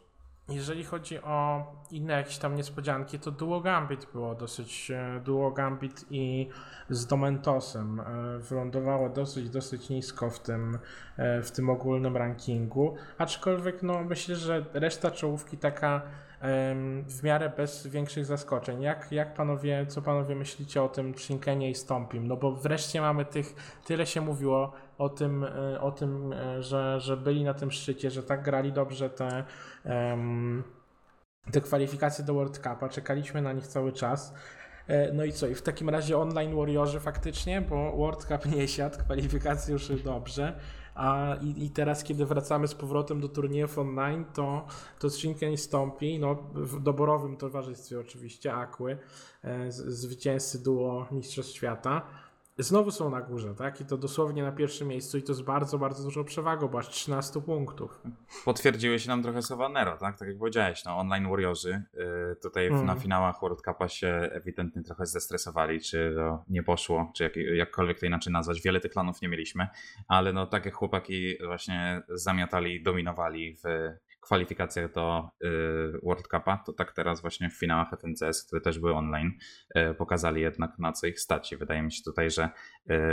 jeżeli 0.52 0.84
chodzi 0.84 1.20
o 1.24 1.66
inne 1.92 2.14
jakieś 2.14 2.38
tam 2.38 2.56
niespodzianki, 2.56 3.20
to 3.20 3.32
Duo 3.32 3.62
Gambit 3.62 4.08
było 4.14 4.36
dosyć, 4.36 4.92
e, 4.92 5.22
Duo 5.26 5.52
Gambit 5.52 6.06
i 6.12 6.50
z 6.90 7.06
Domentosem 7.06 8.00
e, 8.00 8.04
wylądowało 8.40 9.10
dosyć, 9.10 9.50
dosyć 9.50 9.90
nisko 9.90 10.30
w 10.30 10.40
tym, 10.40 10.80
e, 11.18 11.42
w 11.42 11.52
tym 11.52 11.70
ogólnym 11.70 12.18
rankingu, 12.18 12.96
aczkolwiek 13.18 13.84
no 13.84 14.04
myślę, 14.04 14.36
że 14.36 14.66
reszta 14.74 15.12
czołówki 15.12 15.58
taka 15.58 16.02
w 17.08 17.24
miarę 17.24 17.52
bez 17.58 17.88
większych 17.88 18.26
zaskoczeń. 18.26 18.82
Jak, 18.82 19.12
jak 19.12 19.34
panowie, 19.34 19.86
co 19.88 20.02
panowie 20.02 20.36
myślicie 20.36 20.84
o 20.84 20.90
tym 20.90 21.18
Shinkenie 21.18 21.70
i 21.70 21.76
Stompim? 21.76 22.28
No 22.28 22.38
bo 22.38 22.52
wreszcie 22.52 23.02
mamy 23.02 23.26
tych, 23.26 23.56
tyle 23.86 24.06
się 24.06 24.22
mówiło 24.22 24.72
o 24.98 25.10
tym, 25.10 25.46
o 25.80 25.92
tym 25.92 26.34
że, 26.60 27.00
że 27.00 27.18
byli 27.18 27.44
na 27.44 27.54
tym 27.54 27.72
szczycie, 27.72 28.12
że 28.12 28.24
tak 28.24 28.44
grali 28.44 28.72
dobrze 28.72 29.10
te, 29.10 29.44
te 31.52 31.62
kwalifikacje 31.62 32.26
do 32.26 32.34
World 32.34 32.56
Cupa, 32.58 32.90
czekaliśmy 32.90 33.42
na 33.42 33.54
nich 33.54 33.68
cały 33.68 33.92
czas. 33.94 34.34
E, 34.88 35.14
No 35.14 35.24
i 35.26 35.34
co? 35.34 35.48
I 35.48 35.56
w 35.56 35.62
takim 35.62 35.90
razie 35.90 36.18
online 36.18 36.56
Warriorzy 36.56 37.00
faktycznie, 37.00 37.62
bo 37.62 37.98
World 37.98 38.26
Cup 38.26 38.46
nie 38.46 38.68
siadł, 38.68 38.98
kwalifikacje 39.06 39.74
już 39.74 40.02
dobrze. 40.04 40.60
A 40.96 41.36
i, 41.42 41.66
i 41.66 41.70
teraz, 41.70 42.04
kiedy 42.04 42.26
wracamy 42.26 42.68
z 42.68 42.76
powrotem 42.76 43.22
do 43.22 43.30
turniejów 43.30 43.80
online, 43.80 44.26
to, 44.34 44.68
to 45.00 45.10
Shinken 45.10 45.58
stąpi, 45.58 46.20
no, 46.20 46.36
w 46.54 46.82
doborowym 46.84 47.38
towarzystwie 47.38 48.00
oczywiście, 48.00 48.54
Akły, 48.54 48.98
e, 49.44 49.72
z- 49.72 49.86
zwycięzcy 49.86 50.64
duo 50.64 51.08
Mistrzostw 51.12 51.54
Świata. 51.54 52.02
Znowu 52.60 52.92
są 52.92 53.10
na 53.10 53.22
górze, 53.22 53.56
tak? 53.56 53.82
I 53.82 53.86
to 53.86 53.98
dosłownie 53.98 54.44
na 54.44 54.52
pierwszym 54.52 54.88
miejscu 54.88 55.18
i 55.18 55.24
to 55.24 55.34
z 55.34 55.42
bardzo, 55.42 55.78
bardzo 55.78 56.04
dużą 56.04 56.24
przewagą, 56.24 56.68
bo 56.68 56.80
aż 56.80 56.90
13 56.90 57.42
punktów. 57.42 58.02
Potwierdziły 58.46 59.00
się 59.00 59.08
nam 59.08 59.24
trochę 59.24 59.42
słowa 59.42 59.70
Nero, 59.70 59.98
tak? 59.98 60.20
Tak 60.20 60.28
jak 60.28 60.38
powiedziałeś, 60.38 60.86
no 60.86 60.98
online 60.98 61.30
warriorzy 61.30 61.84
y, 62.34 62.36
tutaj 62.42 62.70
w, 62.70 62.84
na 62.84 62.96
finałach 62.96 63.42
World 63.42 63.62
Cupa 63.62 63.88
się 63.88 64.08
ewidentnie 64.08 64.84
trochę 64.84 65.06
zestresowali, 65.06 65.82
czy 65.82 66.14
to 66.16 66.44
nie 66.50 66.64
poszło, 66.64 67.12
czy 67.16 67.24
jak, 67.24 67.36
jakkolwiek 67.36 68.00
to 68.00 68.06
inaczej 68.06 68.34
nazwać. 68.34 68.62
Wiele 68.62 68.80
tych 68.80 68.92
planów 68.92 69.22
nie 69.22 69.28
mieliśmy, 69.28 69.68
ale 70.08 70.34
no 70.34 70.48
tak 70.48 70.66
jak 70.66 70.74
chłopaki 70.74 71.38
właśnie 71.46 72.02
zamiatali, 72.10 72.84
dominowali 72.84 73.56
w 73.56 73.64
kwalifikacjach 74.30 74.94
do 74.94 75.30
y, 75.44 75.48
World 76.04 76.28
Cupa, 76.28 76.64
to 76.66 76.74
tak 76.74 76.94
teraz 76.94 77.22
właśnie 77.22 77.50
w 77.50 77.60
finałach 77.60 77.90
FNCS, 77.92 78.44
które 78.44 78.62
też 78.62 78.80
były 78.80 78.94
online, 78.94 79.32
y, 79.78 79.94
pokazali 79.94 80.42
jednak 80.42 80.80
na 80.80 80.92
co 80.92 81.08
ich 81.08 81.20
stać 81.20 81.52
i 81.52 81.58
wydaje 81.58 81.82
mi 81.82 81.92
się 81.92 82.04
tutaj, 82.04 82.32
że 82.32 82.44
y, 82.46 82.50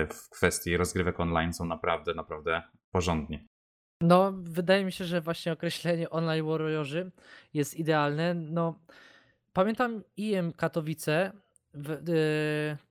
w 0.07 0.29
kwestii 0.31 0.77
rozgrywek 0.77 1.21
online 1.21 1.53
są 1.53 1.65
naprawdę, 1.65 2.15
naprawdę 2.15 2.63
porządni. 2.91 3.47
No, 4.03 4.33
wydaje 4.37 4.85
mi 4.85 4.93
się, 4.93 5.05
że 5.05 5.21
właśnie 5.21 5.53
określenie 5.53 6.11
online 6.11 6.47
warriorzy 6.47 7.11
jest 7.55 7.75
idealne. 7.75 8.35
No, 8.35 8.79
pamiętam 9.53 10.03
IM 10.17 10.53
Katowice, 10.53 11.33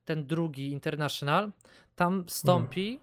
ten 0.05 0.25
drugi 0.25 0.71
International, 0.71 1.51
tam 1.95 2.23
Stąpi 2.27 2.99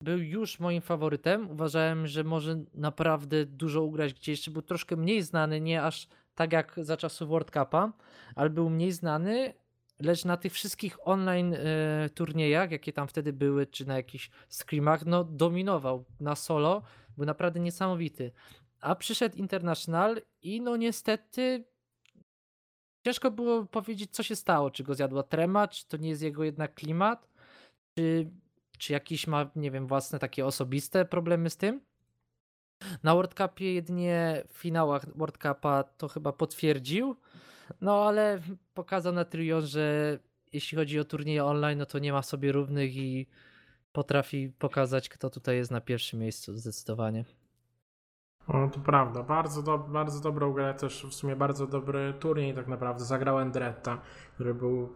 był 0.00 0.18
już 0.18 0.60
moim 0.60 0.82
faworytem. 0.82 1.50
Uważałem, 1.50 2.06
że 2.06 2.24
może 2.24 2.64
naprawdę 2.74 3.46
dużo 3.46 3.82
ugrać 3.82 4.14
gdzie 4.14 4.32
jeszcze 4.32 4.50
był 4.50 4.62
troszkę 4.62 4.96
mniej 4.96 5.22
znany, 5.22 5.60
nie 5.60 5.82
aż 5.82 6.08
tak 6.34 6.52
jak 6.52 6.74
za 6.82 6.96
czasów 6.96 7.28
World 7.28 7.50
Cupa, 7.50 7.92
ale 8.34 8.50
był 8.50 8.70
mniej 8.70 8.92
znany, 8.92 9.54
lecz 10.00 10.24
na 10.24 10.36
tych 10.36 10.52
wszystkich 10.52 11.08
online 11.08 11.54
y, 11.54 12.10
turniejach, 12.14 12.70
jakie 12.70 12.92
tam 12.92 13.08
wtedy 13.08 13.32
były, 13.32 13.66
czy 13.66 13.86
na 13.86 13.96
jakichś 13.96 14.30
screamach, 14.48 15.06
no 15.06 15.24
dominował 15.24 16.04
na 16.20 16.34
solo, 16.34 16.82
był 17.16 17.26
naprawdę 17.26 17.60
niesamowity. 17.60 18.32
A 18.80 18.94
przyszedł 18.94 19.36
International 19.36 20.22
i 20.42 20.60
no 20.60 20.76
niestety 20.76 21.64
ciężko 23.06 23.30
było 23.30 23.64
powiedzieć, 23.64 24.10
co 24.10 24.22
się 24.22 24.36
stało. 24.36 24.70
Czy 24.70 24.84
go 24.84 24.94
zjadła 24.94 25.22
trema, 25.22 25.68
czy 25.68 25.88
to 25.88 25.96
nie 25.96 26.08
jest 26.08 26.22
jego 26.22 26.44
jednak 26.44 26.74
klimat, 26.74 27.28
czy, 27.94 28.30
czy 28.78 28.92
jakiś 28.92 29.26
ma, 29.26 29.50
nie 29.56 29.70
wiem, 29.70 29.86
własne 29.86 30.18
takie 30.18 30.46
osobiste 30.46 31.04
problemy 31.04 31.50
z 31.50 31.56
tym. 31.56 31.80
Na 33.02 33.14
World 33.14 33.34
Cupie 33.34 33.74
jedynie 33.74 34.42
w 34.48 34.58
finałach 34.58 35.16
World 35.16 35.38
Cupa 35.38 35.82
to 35.82 36.08
chyba 36.08 36.32
potwierdził, 36.32 37.16
no 37.80 38.08
ale 38.08 38.40
pokazał 38.74 39.12
na 39.12 39.24
Trion, 39.24 39.66
że 39.66 40.18
jeśli 40.52 40.78
chodzi 40.78 41.00
o 41.00 41.04
turnieje 41.04 41.44
online, 41.44 41.78
no 41.78 41.86
to 41.86 41.98
nie 41.98 42.12
ma 42.12 42.22
sobie 42.22 42.52
równych 42.52 42.96
i 42.96 43.26
potrafi 43.92 44.52
pokazać, 44.58 45.08
kto 45.08 45.30
tutaj 45.30 45.56
jest 45.56 45.70
na 45.70 45.80
pierwszym 45.80 46.20
miejscu 46.20 46.56
zdecydowanie. 46.56 47.24
No 48.48 48.68
to 48.68 48.80
prawda, 48.80 49.22
bardzo, 49.22 49.62
do, 49.62 49.78
bardzo 49.78 50.20
dobrą 50.20 50.52
grę, 50.52 50.74
też 50.74 51.06
w 51.10 51.14
sumie 51.14 51.36
bardzo 51.36 51.66
dobry 51.66 52.14
turniej 52.20 52.54
tak 52.54 52.68
naprawdę. 52.68 53.04
Zagrał 53.04 53.40
Endretta, 53.40 53.98
który 54.34 54.54
był 54.54 54.92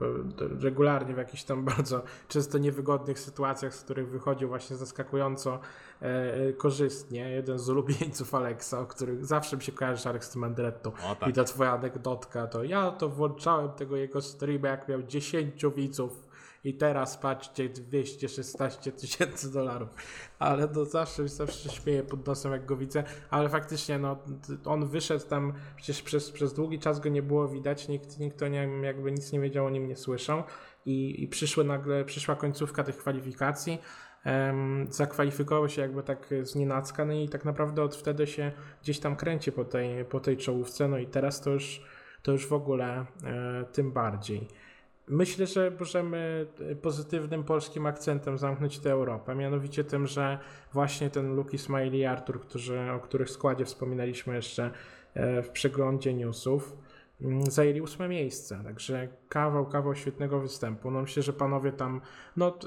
e, 0.61 0.63
regularnie 0.65 1.15
w 1.15 1.19
jakichś 1.19 1.45
tam 1.45 1.65
bardzo 1.75 2.03
często 2.29 2.59
niewygodnych 2.59 3.19
sytuacjach, 3.19 3.75
z 3.75 3.85
których 3.85 4.09
wychodził 4.09 4.49
właśnie 4.49 4.77
zaskakująco 4.77 5.59
e, 6.03 6.35
e, 6.35 6.53
korzystnie. 6.53 7.31
Jeden 7.31 7.59
z 7.59 7.69
ulubieńców 7.69 8.35
Alexa, 8.35 8.81
o 8.81 8.87
których 8.87 9.27
zawsze 9.27 9.57
mi 9.57 9.63
się 9.63 9.73
kojarzy 9.73 10.09
Alex 10.09 10.29
z 10.29 10.31
tym 10.31 10.45
Endrettą. 10.45 10.93
O, 11.11 11.15
tak. 11.15 11.29
I 11.29 11.33
ta 11.33 11.45
twoja 11.45 11.73
anegdotka, 11.73 12.47
to 12.47 12.65
ja 12.65 12.91
to 12.91 13.09
włączałem 13.09 13.71
tego 13.71 13.97
jego 13.97 14.23
streama, 14.23 14.69
jak 14.69 14.89
miał 14.89 15.03
10 15.03 15.65
widzów 15.77 16.32
i 16.65 16.75
teraz 16.75 17.17
patrzcie 17.17 17.69
216 17.69 18.93
tysięcy 18.93 19.53
dolarów. 19.53 19.89
Ale 20.39 20.69
to 20.69 20.85
zawsze, 20.85 21.29
zawsze 21.29 21.71
śmieję 21.71 22.03
pod 22.03 22.27
nosem, 22.27 22.53
jak 22.53 22.67
go 22.67 22.77
widzę. 22.77 23.05
Ale 23.31 23.49
faktycznie, 23.49 23.99
no, 23.99 24.19
on 24.65 24.89
wyszedł 24.89 25.27
tam, 25.27 25.53
przecież 25.77 26.03
przez, 26.03 26.31
przez 26.31 26.55
długi 26.55 26.79
czas 26.79 27.01
go 27.01 27.09
nie 27.09 27.23
było 27.23 27.49
widać, 27.49 27.89
nikt, 27.89 28.19
nikt 28.19 28.43
o 28.43 28.49
nim 28.49 28.85
jakby 28.85 29.13
nic 29.13 29.33
nie 29.33 29.41
wiedział, 29.41 29.67
o 29.67 29.71
nim 29.71 29.89
nie 29.89 29.97
słyszał. 29.97 30.43
I, 30.87 31.23
i 31.23 31.29
przyszły 31.29 31.65
nagle, 31.65 32.05
przyszła 32.05 32.37
końcówka 32.37 32.85
tych 32.85 32.97
kwalifikacji. 32.97 33.79
Um, 34.27 34.87
zakwalifikował 34.91 35.69
się 35.69 35.83
jakby 35.83 36.03
tak 36.03 36.35
z 36.43 36.55
nienacka, 36.55 37.05
no 37.05 37.13
i 37.13 37.29
tak 37.29 37.45
naprawdę 37.45 37.83
od 37.83 37.97
wtedy 37.97 38.27
się 38.27 38.53
gdzieś 38.83 38.99
tam 38.99 39.17
kręci 39.17 39.53
po 39.53 39.65
tej, 39.65 40.05
po 40.05 40.21
tej 40.21 40.37
czołówce, 40.37 40.89
no 40.89 40.99
i 40.99 41.07
teraz 41.07 41.41
to 41.41 41.51
już, 41.51 41.83
to 42.23 42.33
już 42.33 42.47
w 42.47 42.53
ogóle 42.53 43.07
e, 43.25 43.65
tym 43.73 43.93
bardziej. 43.93 44.49
Myślę, 45.09 45.47
że 45.47 45.73
możemy 45.81 46.47
pozytywnym 46.83 47.45
polskim 47.45 47.87
akcentem 47.87 48.39
zamknąć 48.39 48.79
tę 48.79 48.91
Europę, 48.93 49.35
mianowicie 49.35 49.85
tym, 49.85 50.07
że 50.07 50.39
właśnie 50.73 51.11
ten 51.11 51.37
Luki 51.37 51.59
Smiley 51.59 51.99
i 51.99 52.05
Artur, 52.05 52.41
którzy, 52.41 52.91
o 52.91 53.01
których 53.01 53.31
składzie 53.31 53.65
wspominaliśmy 53.65 54.35
jeszcze 54.35 54.71
e, 55.15 55.43
w 55.43 55.51
przeglądzie 55.51 56.15
newsów, 56.15 56.77
zajęli 57.49 57.81
ósme 57.81 58.09
miejsce, 58.09 58.61
także 58.65 59.09
kawał, 59.29 59.67
kawał 59.67 59.95
świetnego 59.95 60.41
występu. 60.41 60.91
No 60.91 61.01
myślę, 61.01 61.23
że 61.23 61.33
panowie 61.33 61.73
tam, 61.73 62.01
no 62.37 62.59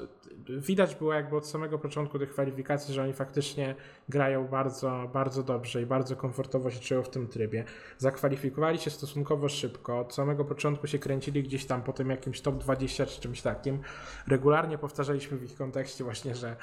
widać 0.48 0.94
było 0.94 1.12
jakby 1.12 1.36
od 1.36 1.46
samego 1.46 1.78
początku 1.78 2.18
tych 2.18 2.30
kwalifikacji, 2.30 2.94
że 2.94 3.02
oni 3.02 3.12
faktycznie 3.12 3.74
grają 4.08 4.48
bardzo, 4.48 5.10
bardzo 5.12 5.42
dobrze 5.42 5.82
i 5.82 5.86
bardzo 5.86 6.16
komfortowo 6.16 6.70
się 6.70 6.80
czują 6.80 7.02
w 7.02 7.10
tym 7.10 7.28
trybie. 7.28 7.64
Zakwalifikowali 7.98 8.78
się 8.78 8.90
stosunkowo 8.90 9.48
szybko, 9.48 10.00
od 10.00 10.14
samego 10.14 10.44
początku 10.44 10.86
się 10.86 10.98
kręcili 10.98 11.42
gdzieś 11.42 11.66
tam 11.66 11.82
po 11.82 11.92
tym 11.92 12.10
jakimś 12.10 12.40
top 12.40 12.58
20 12.58 13.06
czy 13.06 13.20
czymś 13.20 13.42
takim. 13.42 13.78
Regularnie 14.28 14.78
powtarzaliśmy 14.78 15.38
w 15.38 15.44
ich 15.44 15.56
kontekście 15.56 16.04
właśnie, 16.04 16.34
że 16.34 16.56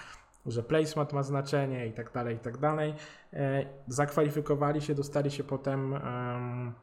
że 0.45 0.63
placement 0.63 1.13
ma 1.13 1.23
znaczenie 1.23 1.87
i 1.87 1.93
tak 1.93 2.11
dalej, 2.11 2.35
i 2.35 2.39
tak 2.39 2.57
dalej. 2.57 2.93
E, 3.33 3.65
Zakwalifikowali 3.87 4.81
się, 4.81 4.95
dostali 4.95 5.31
się 5.31 5.43
potem 5.43 5.93
em, 5.93 6.73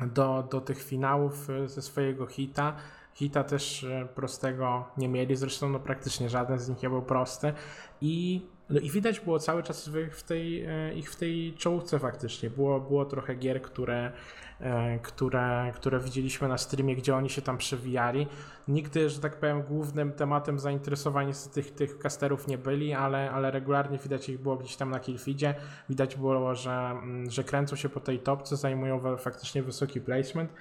do, 0.00 0.48
do 0.50 0.60
tych 0.60 0.82
finałów 0.82 1.50
e, 1.50 1.68
ze 1.68 1.82
swojego 1.82 2.26
hita. 2.26 2.76
Hita 3.14 3.44
też 3.44 3.84
e, 3.84 4.08
prostego 4.14 4.84
nie 4.96 5.08
mieli, 5.08 5.36
zresztą 5.36 5.68
no 5.68 5.80
praktycznie 5.80 6.28
żaden 6.28 6.58
z 6.58 6.68
nich 6.68 6.82
nie 6.82 6.90
był 6.90 7.02
prosty. 7.02 7.52
I, 8.00 8.46
no 8.72 8.80
i 8.80 8.90
widać 8.90 9.20
było 9.20 9.38
cały 9.38 9.62
czas 9.62 9.90
w, 10.10 10.22
tej, 10.22 10.64
e, 10.64 10.94
ich 10.94 11.10
w 11.10 11.16
tej 11.16 11.54
czołówce 11.54 11.98
faktycznie. 11.98 12.50
Było, 12.50 12.80
było 12.80 13.04
trochę 13.04 13.34
gier, 13.34 13.62
które, 13.62 14.12
e, 14.60 14.98
które, 14.98 15.72
które 15.74 16.00
widzieliśmy 16.00 16.48
na 16.48 16.58
streamie, 16.58 16.96
gdzie 16.96 17.16
oni 17.16 17.30
się 17.30 17.42
tam 17.42 17.58
przewijali. 17.58 18.26
Nigdy, 18.68 19.10
że 19.10 19.20
tak 19.20 19.36
powiem, 19.36 19.62
głównym 19.62 20.12
tematem 20.12 20.58
zainteresowania 20.58 21.32
z 21.32 21.48
tych, 21.48 21.70
tych 21.70 21.98
casterów 21.98 22.48
nie 22.48 22.58
byli, 22.58 22.94
ale, 22.94 23.30
ale 23.30 23.50
regularnie 23.50 23.98
widać 23.98 24.28
ich 24.28 24.40
było 24.40 24.56
gdzieś 24.56 24.76
tam 24.76 24.90
na 24.90 25.00
killfeedzie. 25.00 25.54
Widać 25.88 26.16
było, 26.16 26.54
że, 26.54 26.72
mm, 26.72 27.30
że 27.30 27.44
kręcą 27.44 27.76
się 27.76 27.88
po 27.88 28.00
tej 28.00 28.18
topce, 28.18 28.56
zajmują 28.56 29.16
faktycznie 29.16 29.62
wysoki 29.62 30.00
placement. 30.00 30.52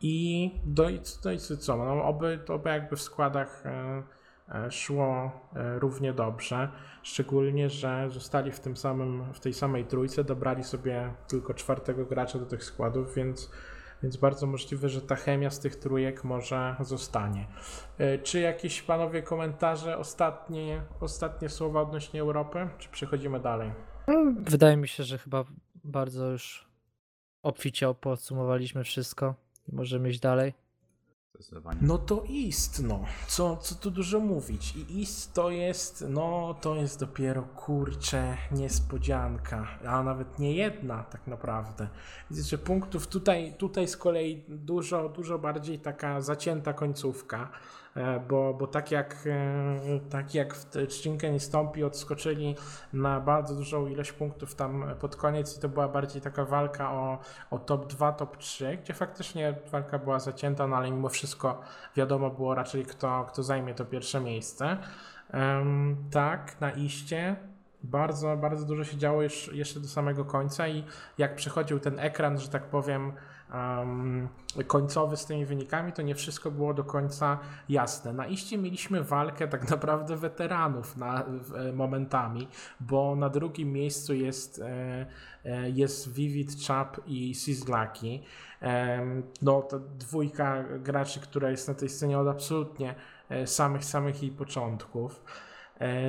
I 0.00 0.50
do, 0.64 0.88
no 1.24 1.32
i 1.32 1.38
co, 1.38 1.76
no, 1.76 2.04
oby, 2.04 2.40
oby 2.48 2.68
jakby 2.70 2.96
w 2.96 3.02
składach 3.02 3.66
e, 3.66 4.02
szło 4.70 5.30
e, 5.56 5.78
równie 5.78 6.12
dobrze, 6.12 6.68
szczególnie, 7.02 7.70
że 7.70 8.10
zostali 8.10 8.52
w 8.52 8.60
tym 8.60 8.76
samym, 8.76 9.32
w 9.32 9.40
tej 9.40 9.52
samej 9.52 9.84
trójce, 9.84 10.24
dobrali 10.24 10.64
sobie 10.64 11.12
tylko 11.28 11.54
czwartego 11.54 12.06
gracza 12.06 12.38
do 12.38 12.46
tych 12.46 12.64
składów, 12.64 13.14
więc, 13.14 13.50
więc 14.02 14.16
bardzo 14.16 14.46
możliwe, 14.46 14.88
że 14.88 15.02
ta 15.02 15.16
chemia 15.16 15.50
z 15.50 15.60
tych 15.60 15.76
trójek 15.76 16.24
może 16.24 16.76
zostanie. 16.80 17.46
E, 17.98 18.18
Czy 18.18 18.40
jakieś 18.40 18.82
panowie 18.82 19.22
komentarze, 19.22 19.98
ostatnie, 19.98 20.82
ostatnie 21.00 21.48
słowa 21.48 21.80
odnośnie 21.80 22.20
Europy, 22.20 22.68
czy 22.78 22.88
przechodzimy 22.88 23.40
dalej? 23.40 23.72
No, 24.08 24.14
Wydaje 24.38 24.76
mi 24.76 24.88
się, 24.88 25.02
że 25.04 25.18
chyba 25.18 25.44
bardzo 25.84 26.30
już 26.30 26.70
obficie 27.42 27.94
podsumowaliśmy 28.00 28.84
wszystko 28.84 29.34
i 29.68 29.74
możemy 29.74 30.10
iść 30.10 30.20
dalej. 30.20 30.54
Zdecydowanie. 31.40 31.78
No 31.82 31.98
to 31.98 32.24
East, 32.46 32.82
no. 32.82 33.04
Co, 33.26 33.56
co 33.56 33.74
tu 33.74 33.90
dużo 33.90 34.20
mówić. 34.20 34.74
I 34.76 35.00
East 35.00 35.34
to 35.34 35.50
jest, 35.50 36.04
no 36.08 36.54
to 36.60 36.74
jest 36.74 37.00
dopiero 37.00 37.42
kurcze 37.42 38.36
niespodzianka, 38.52 39.68
a 39.86 40.02
nawet 40.02 40.38
nie 40.38 40.54
jedna 40.54 41.04
tak 41.04 41.26
naprawdę. 41.26 41.88
Widzę, 42.30 42.42
że 42.42 42.58
punktów 42.58 43.06
tutaj, 43.06 43.54
tutaj 43.58 43.88
z 43.88 43.96
kolei 43.96 44.44
dużo, 44.48 45.08
dużo 45.08 45.38
bardziej 45.38 45.78
taka 45.78 46.20
zacięta 46.20 46.72
końcówka. 46.72 47.50
E, 47.96 48.20
bo, 48.20 48.54
bo 48.54 48.66
tak, 48.66 48.90
jak, 48.90 49.16
e, 49.26 50.00
tak 50.10 50.34
jak 50.34 50.54
w 50.54 50.86
Trzcinkę 50.88 51.30
nie 51.30 51.40
stąpi, 51.40 51.84
odskoczyli 51.84 52.56
na 52.92 53.20
bardzo 53.20 53.54
dużą 53.54 53.86
ilość 53.86 54.12
punktów 54.12 54.54
tam 54.54 54.84
pod 55.00 55.16
koniec 55.16 55.56
i 55.58 55.60
to 55.60 55.68
była 55.68 55.88
bardziej 55.88 56.22
taka 56.22 56.44
walka 56.44 56.92
o, 56.92 57.18
o 57.50 57.58
top 57.58 57.86
2, 57.86 58.12
top 58.12 58.36
3, 58.36 58.78
gdzie 58.82 58.94
faktycznie 58.94 59.54
walka 59.70 59.98
była 59.98 60.20
zacięta, 60.20 60.66
no 60.66 60.76
ale 60.76 60.90
mimo 60.90 61.08
wszystko 61.08 61.60
wiadomo 61.96 62.30
było 62.30 62.54
raczej 62.54 62.84
kto, 62.84 63.24
kto 63.28 63.42
zajmie 63.42 63.74
to 63.74 63.84
pierwsze 63.84 64.20
miejsce. 64.20 64.76
Um, 65.34 65.96
tak, 66.10 66.60
na 66.60 66.70
iście 66.70 67.36
bardzo, 67.82 68.36
bardzo 68.36 68.66
dużo 68.66 68.84
się 68.84 68.96
działo 68.96 69.22
już, 69.22 69.50
jeszcze 69.52 69.80
do 69.80 69.88
samego 69.88 70.24
końca 70.24 70.68
i 70.68 70.84
jak 71.18 71.36
przechodził 71.36 71.80
ten 71.80 71.98
ekran, 71.98 72.38
że 72.38 72.48
tak 72.48 72.64
powiem, 72.66 73.12
um, 73.54 74.28
końcowy 74.66 75.16
z 75.16 75.26
tymi 75.26 75.46
wynikami, 75.46 75.92
to 75.92 76.02
nie 76.02 76.14
wszystko 76.14 76.50
było 76.50 76.74
do 76.74 76.84
końca 76.84 77.38
jasne. 77.68 78.12
Na 78.12 78.26
iście 78.26 78.58
mieliśmy 78.58 79.04
walkę 79.04 79.48
tak 79.48 79.70
naprawdę 79.70 80.16
weteranów 80.16 80.96
na, 80.96 81.24
e, 81.24 81.72
momentami, 81.72 82.48
bo 82.80 83.16
na 83.16 83.28
drugim 83.28 83.72
miejscu 83.72 84.14
jest, 84.14 84.58
e, 84.58 85.06
e, 85.44 85.70
jest 85.70 86.12
Vivid 86.12 86.66
Chap 86.66 87.00
i 87.06 87.34
Sizlaki. 87.34 88.22
No, 89.42 89.62
to 89.62 89.78
dwójka 89.78 90.64
graczy, 90.78 91.20
która 91.20 91.50
jest 91.50 91.68
na 91.68 91.74
tej 91.74 91.88
scenie 91.88 92.18
od 92.18 92.28
absolutnie 92.28 92.94
samych, 93.46 93.84
samych 93.84 94.22
jej 94.22 94.32
początków. 94.32 95.24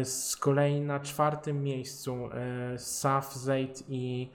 Z 0.03 0.35
kolei 0.35 0.81
na 0.81 0.99
czwartym 0.99 1.63
miejscu 1.63 2.29
Saf, 2.77 3.35
Zaid 3.35 3.83
i, 3.89 4.29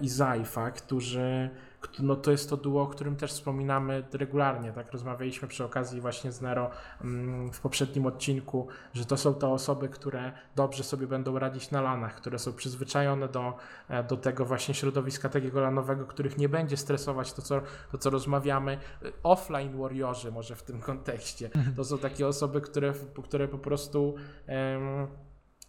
i 0.00 0.08
Zaifa, 0.08 0.70
którzy 0.70 1.50
no 1.98 2.16
to 2.16 2.30
jest 2.30 2.50
to 2.50 2.56
duo, 2.56 2.82
o 2.82 2.86
którym 2.86 3.16
też 3.16 3.32
wspominamy 3.32 4.04
regularnie, 4.12 4.72
tak 4.72 4.92
rozmawialiśmy 4.92 5.48
przy 5.48 5.64
okazji 5.64 6.00
właśnie 6.00 6.32
z 6.32 6.40
Nero 6.40 6.70
mm, 7.00 7.52
w 7.52 7.60
poprzednim 7.60 8.06
odcinku, 8.06 8.68
że 8.94 9.04
to 9.04 9.16
są 9.16 9.34
te 9.34 9.48
osoby, 9.48 9.88
które 9.88 10.32
dobrze 10.56 10.84
sobie 10.84 11.06
będą 11.06 11.38
radzić 11.38 11.70
na 11.70 11.80
lanach, 11.80 12.14
które 12.14 12.38
są 12.38 12.52
przyzwyczajone 12.52 13.28
do, 13.28 13.54
e, 13.88 14.04
do 14.04 14.16
tego 14.16 14.44
właśnie 14.44 14.74
środowiska 14.74 15.28
takiego 15.28 15.60
lanowego, 15.60 16.06
których 16.06 16.38
nie 16.38 16.48
będzie 16.48 16.76
stresować 16.76 17.32
to, 17.32 17.42
co, 17.42 17.60
to, 17.92 17.98
co 17.98 18.10
rozmawiamy. 18.10 18.78
Offline 19.22 19.78
warriorzy 19.78 20.32
może 20.32 20.56
w 20.56 20.62
tym 20.62 20.80
kontekście. 20.80 21.50
Mhm. 21.54 21.76
To 21.76 21.84
są 21.84 21.98
takie 21.98 22.26
osoby, 22.26 22.60
które, 22.60 22.92
które 23.24 23.48
po 23.48 23.58
prostu 23.58 24.14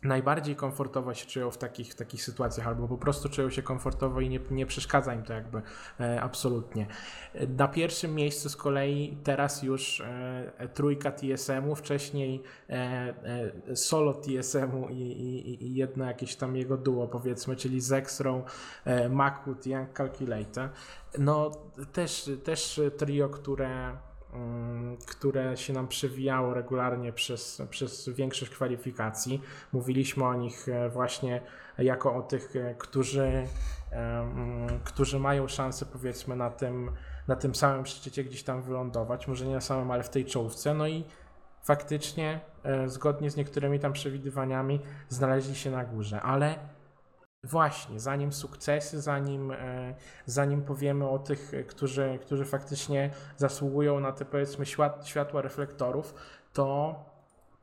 najbardziej 0.04 0.56
komfortowo 0.56 1.14
się 1.14 1.26
czują 1.26 1.52
w 1.52 1.58
takich, 1.58 1.92
w 1.92 1.96
takich 1.96 2.24
sytuacjach, 2.24 2.68
albo 2.68 2.88
po 2.88 2.98
prostu 2.98 3.30
czują 3.30 3.50
się 3.50 3.62
komfortowo 3.62 4.22
i 4.22 4.30
nie, 4.30 4.40
nie 4.52 4.66
przeszkadza 4.66 5.14
im 5.14 5.24
to 5.24 5.34
jakby 5.34 5.62
e, 6.00 6.22
absolutnie. 6.22 6.88
Na 7.58 7.68
pierwszym 7.68 8.16
miejscu 8.16 8.50
z 8.50 8.56
kolei 8.56 9.18
teraz 9.24 9.64
już 9.64 10.02
e, 10.02 10.70
trójka 10.74 11.12
TSM-u, 11.12 11.76
wcześniej 11.76 12.44
e, 12.70 12.74
e 13.70 13.76
solo 13.76 14.14
TSM-u 14.14 14.90
i, 14.90 15.02
i, 15.02 15.64
i, 15.64 15.76
jedno 15.76 16.06
jakieś 16.06 16.36
tam 16.36 16.56
jego 16.56 16.78
duo 16.78 17.08
powiedzmy, 17.08 17.56
czyli 17.56 17.82
Zexrow, 17.82 18.42
e, 18.86 19.10
Macwood 19.10 19.66
Young 19.68 19.94
Calculator. 19.98 20.70
No 21.18 21.52
też, 21.94 22.32
też 22.44 22.82
trio, 22.98 23.30
które 23.30 23.98
które 25.06 25.58
się 25.58 25.74
nam 25.74 25.88
przewijało 25.88 26.54
regularnie 26.54 27.14
przez, 27.14 27.62
przez 27.70 28.10
większość 28.10 28.52
kwalifikacji. 28.52 29.42
Mówiliśmy 29.74 30.26
o 30.26 30.34
nich 30.34 30.70
e, 30.70 30.90
właśnie 30.90 31.42
jako 31.78 32.16
o 32.16 32.22
tych, 32.22 32.56
e, 32.56 32.76
którzy, 32.76 33.48
którzy 34.84 35.20
mają 35.20 35.48
szansę 35.48 35.86
powiedzmy 35.86 36.36
na 36.36 36.50
tym, 36.50 36.92
na 37.28 37.36
tym 37.36 37.56
samym 37.56 37.86
szczycie 37.86 38.24
gdzieś 38.24 38.44
tam 38.44 38.62
wylądować, 38.62 39.28
może 39.28 39.46
nie 39.46 39.54
na 39.54 39.62
samym, 39.62 39.92
ale 39.92 40.04
w 40.04 40.10
tej 40.10 40.26
czołówce. 40.26 40.74
No 40.74 40.88
i 40.88 41.04
faktycznie, 41.64 42.40
e, 42.64 42.90
zgodnie 42.90 43.32
z 43.32 43.36
niektórymi 43.36 43.80
tam 43.80 43.94
przewidywaniami, 43.94 44.80
znaleźli 45.10 45.56
się 45.56 45.72
na 45.72 45.86
górze, 45.86 46.22
ale 46.22 46.56
Właśnie, 47.44 48.00
zanim 48.00 48.34
sukcesy, 48.34 49.02
zanim, 49.02 49.52
e, 49.52 49.96
zanim 50.26 50.62
powiemy 50.62 51.10
o 51.10 51.20
tych, 51.20 51.52
którzy, 51.68 52.20
którzy 52.22 52.46
faktycznie 52.46 53.10
zasługują 53.38 54.00
na 54.00 54.12
te 54.12 54.26
powiedzmy 54.26 54.66
światła 55.04 55.42
reflektorów, 55.42 56.14
to 56.54 56.96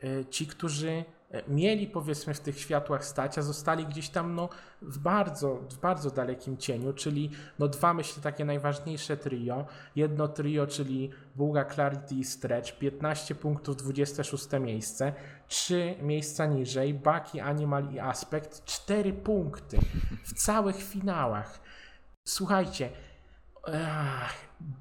e, 0.03 0.25
ci, 0.25 0.47
którzy 0.47 1.05
mieli 1.49 1.87
powiedzmy 1.87 2.35
w 2.35 2.41
tych 2.41 2.61
światłach 2.61 3.05
stać, 3.05 3.39
a 3.39 3.43
zostali 3.43 3.87
gdzieś 3.87 4.09
tam 4.09 4.35
no, 4.35 4.49
w, 4.83 4.99
bardzo, 4.99 5.55
w 5.71 5.79
bardzo 5.79 6.11
dalekim 6.11 6.57
cieniu, 6.57 6.93
czyli 6.93 7.31
no, 7.59 7.69
dwa 7.69 7.95
myślę 7.95 8.23
takie 8.23 8.45
najważniejsze 8.45 9.17
trio. 9.17 9.67
Jedno 9.97 10.29
trio, 10.29 10.67
czyli 10.67 11.11
Buga, 11.37 11.65
Clarity 11.65 12.15
i 12.15 12.25
Stretch, 12.25 12.79
15 12.79 13.35
punktów, 13.35 13.77
26 13.77 14.47
miejsce. 14.61 15.13
Trzy 15.49 15.95
miejsca 16.03 16.47
niżej, 16.47 16.95
Baki, 16.95 17.41
Animal 17.41 17.93
i 17.93 17.99
Aspekt, 17.99 18.65
4 18.65 19.13
punkty 19.13 19.79
w 20.25 20.35
całych 20.35 20.77
finałach. 20.77 21.61
Słuchajcie, 22.25 22.91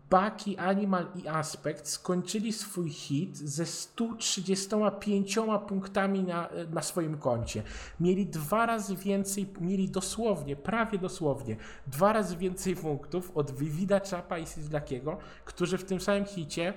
Baki, 0.10 0.58
Animal 0.58 1.08
i 1.16 1.28
Aspekt 1.28 1.88
skończyli 1.88 2.54
swój 2.54 2.90
hit 2.90 3.38
ze 3.38 3.66
135 3.66 5.40
punktami 5.68 6.24
na, 6.24 6.50
na 6.70 6.82
swoim 6.82 7.18
koncie. 7.18 7.64
Mieli 8.00 8.26
dwa 8.26 8.66
razy 8.66 8.96
więcej, 8.96 9.48
mieli 9.62 9.90
dosłownie, 9.90 10.56
prawie 10.56 10.98
dosłownie, 10.98 11.58
dwa 11.88 12.14
razy 12.14 12.38
więcej 12.38 12.76
punktów 12.76 13.32
od 13.38 13.52
Vivida, 13.52 14.00
Chapa 14.12 14.38
i 14.38 14.46
Sizlakiego, 14.46 15.18
którzy 15.46 15.78
w 15.78 15.84
tym 15.84 16.02
samym 16.02 16.26
hicie 16.26 16.74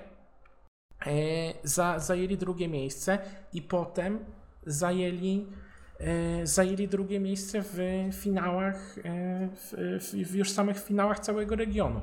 e, 1.05 1.13
za, 1.63 1.99
zajęli 1.99 2.37
drugie 2.37 2.67
miejsce 2.67 3.19
i 3.53 3.61
potem 3.61 4.19
zajęli 4.65 5.45
E, 5.45 5.72
zajęli 6.43 6.87
drugie 6.87 7.19
miejsce 7.19 7.63
w 7.63 7.77
finałach, 8.13 8.97
e, 8.97 9.49
w, 9.55 9.73
w, 10.29 10.35
już 10.35 10.51
samych 10.51 10.83
finałach 10.83 11.19
całego 11.19 11.55
regionu. 11.55 12.01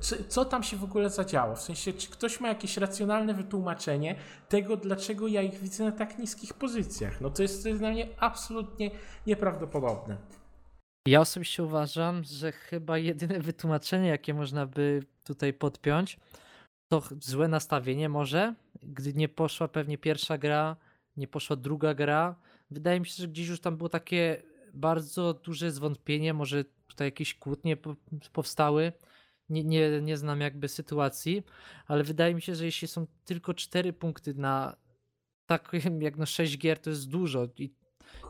Co, 0.00 0.16
co, 0.28 0.44
tam 0.44 0.62
się 0.62 0.76
w 0.76 0.84
ogóle 0.84 1.10
zadziało? 1.10 1.56
W 1.56 1.62
sensie, 1.62 1.92
czy 1.92 2.10
ktoś 2.10 2.40
ma 2.40 2.48
jakieś 2.48 2.76
racjonalne 2.76 3.34
wytłumaczenie 3.34 4.16
tego, 4.48 4.76
dlaczego 4.76 5.26
ja 5.28 5.42
ich 5.42 5.60
widzę 5.60 5.84
na 5.84 5.92
tak 5.92 6.18
niskich 6.18 6.54
pozycjach? 6.54 7.20
No 7.20 7.30
to 7.30 7.42
jest, 7.42 7.62
to 7.62 7.68
jest 7.68 7.80
dla 7.80 7.90
mnie 7.90 8.08
absolutnie 8.18 8.90
nieprawdopodobne. 9.26 10.16
Ja 11.06 11.20
osobiście 11.20 11.62
uważam, 11.62 12.24
że 12.24 12.52
chyba 12.52 12.98
jedyne 12.98 13.40
wytłumaczenie, 13.40 14.08
jakie 14.08 14.34
można 14.34 14.66
by 14.66 15.02
tutaj 15.24 15.52
podpiąć, 15.52 16.18
to 16.88 17.02
złe 17.20 17.48
nastawienie 17.48 18.08
może, 18.08 18.54
gdy 18.82 19.14
nie 19.14 19.28
poszła 19.28 19.68
pewnie 19.68 19.98
pierwsza 19.98 20.38
gra, 20.38 20.76
nie 21.16 21.28
poszła 21.28 21.56
druga 21.56 21.94
gra, 21.94 22.34
wydaje 22.70 23.00
mi 23.00 23.06
się, 23.06 23.14
że 23.22 23.28
gdzieś 23.28 23.48
już 23.48 23.60
tam 23.60 23.76
było 23.76 23.88
takie 23.88 24.42
bardzo 24.74 25.34
duże 25.34 25.70
zwątpienie, 25.70 26.34
może 26.34 26.64
tutaj 26.86 27.06
jakieś 27.06 27.34
kłótnie 27.34 27.76
powstały. 28.32 28.92
Nie, 29.48 29.64
nie, 29.64 30.00
nie 30.02 30.16
znam 30.16 30.40
jakby 30.40 30.68
sytuacji, 30.68 31.42
ale 31.86 32.04
wydaje 32.04 32.34
mi 32.34 32.42
się, 32.42 32.54
że 32.54 32.64
jeśli 32.64 32.88
są 32.88 33.06
tylko 33.24 33.54
cztery 33.54 33.92
punkty 33.92 34.34
na 34.34 34.76
takim 35.46 36.02
jak 36.02 36.16
no 36.16 36.26
6 36.26 36.58
gier, 36.58 36.78
to 36.78 36.90
jest 36.90 37.08
dużo 37.08 37.48
i 37.58 37.74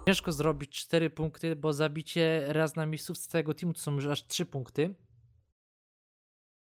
ciężko 0.06 0.32
zrobić 0.32 0.70
cztery 0.70 1.10
punkty, 1.10 1.56
bo 1.56 1.72
zabicie 1.72 2.44
raz 2.48 2.76
na 2.76 2.86
miejscówce 2.86 3.30
całego 3.30 3.54
teamu 3.54 3.74
to 3.74 3.80
są 3.80 3.94
już 3.94 4.06
aż 4.06 4.26
trzy 4.26 4.46
punkty. 4.46 4.94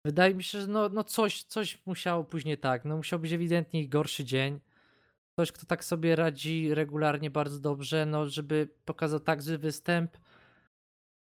Wydaje 0.04 0.34
mi 0.34 0.42
się, 0.42 0.60
że 0.60 0.66
no, 0.66 0.88
no 0.88 1.04
coś, 1.04 1.42
coś 1.42 1.86
musiało 1.86 2.24
później 2.24 2.58
tak, 2.58 2.84
no 2.84 2.96
musiał 2.96 3.18
być 3.18 3.32
ewidentnie 3.32 3.88
gorszy 3.88 4.24
dzień 4.24 4.60
ktoś, 5.40 5.52
kto 5.52 5.66
tak 5.66 5.84
sobie 5.84 6.16
radzi 6.16 6.74
regularnie 6.74 7.30
bardzo 7.30 7.60
dobrze, 7.60 8.06
no 8.06 8.28
żeby 8.28 8.68
pokazał 8.84 9.20
tak 9.20 9.42
zły 9.42 9.58
występ. 9.58 10.16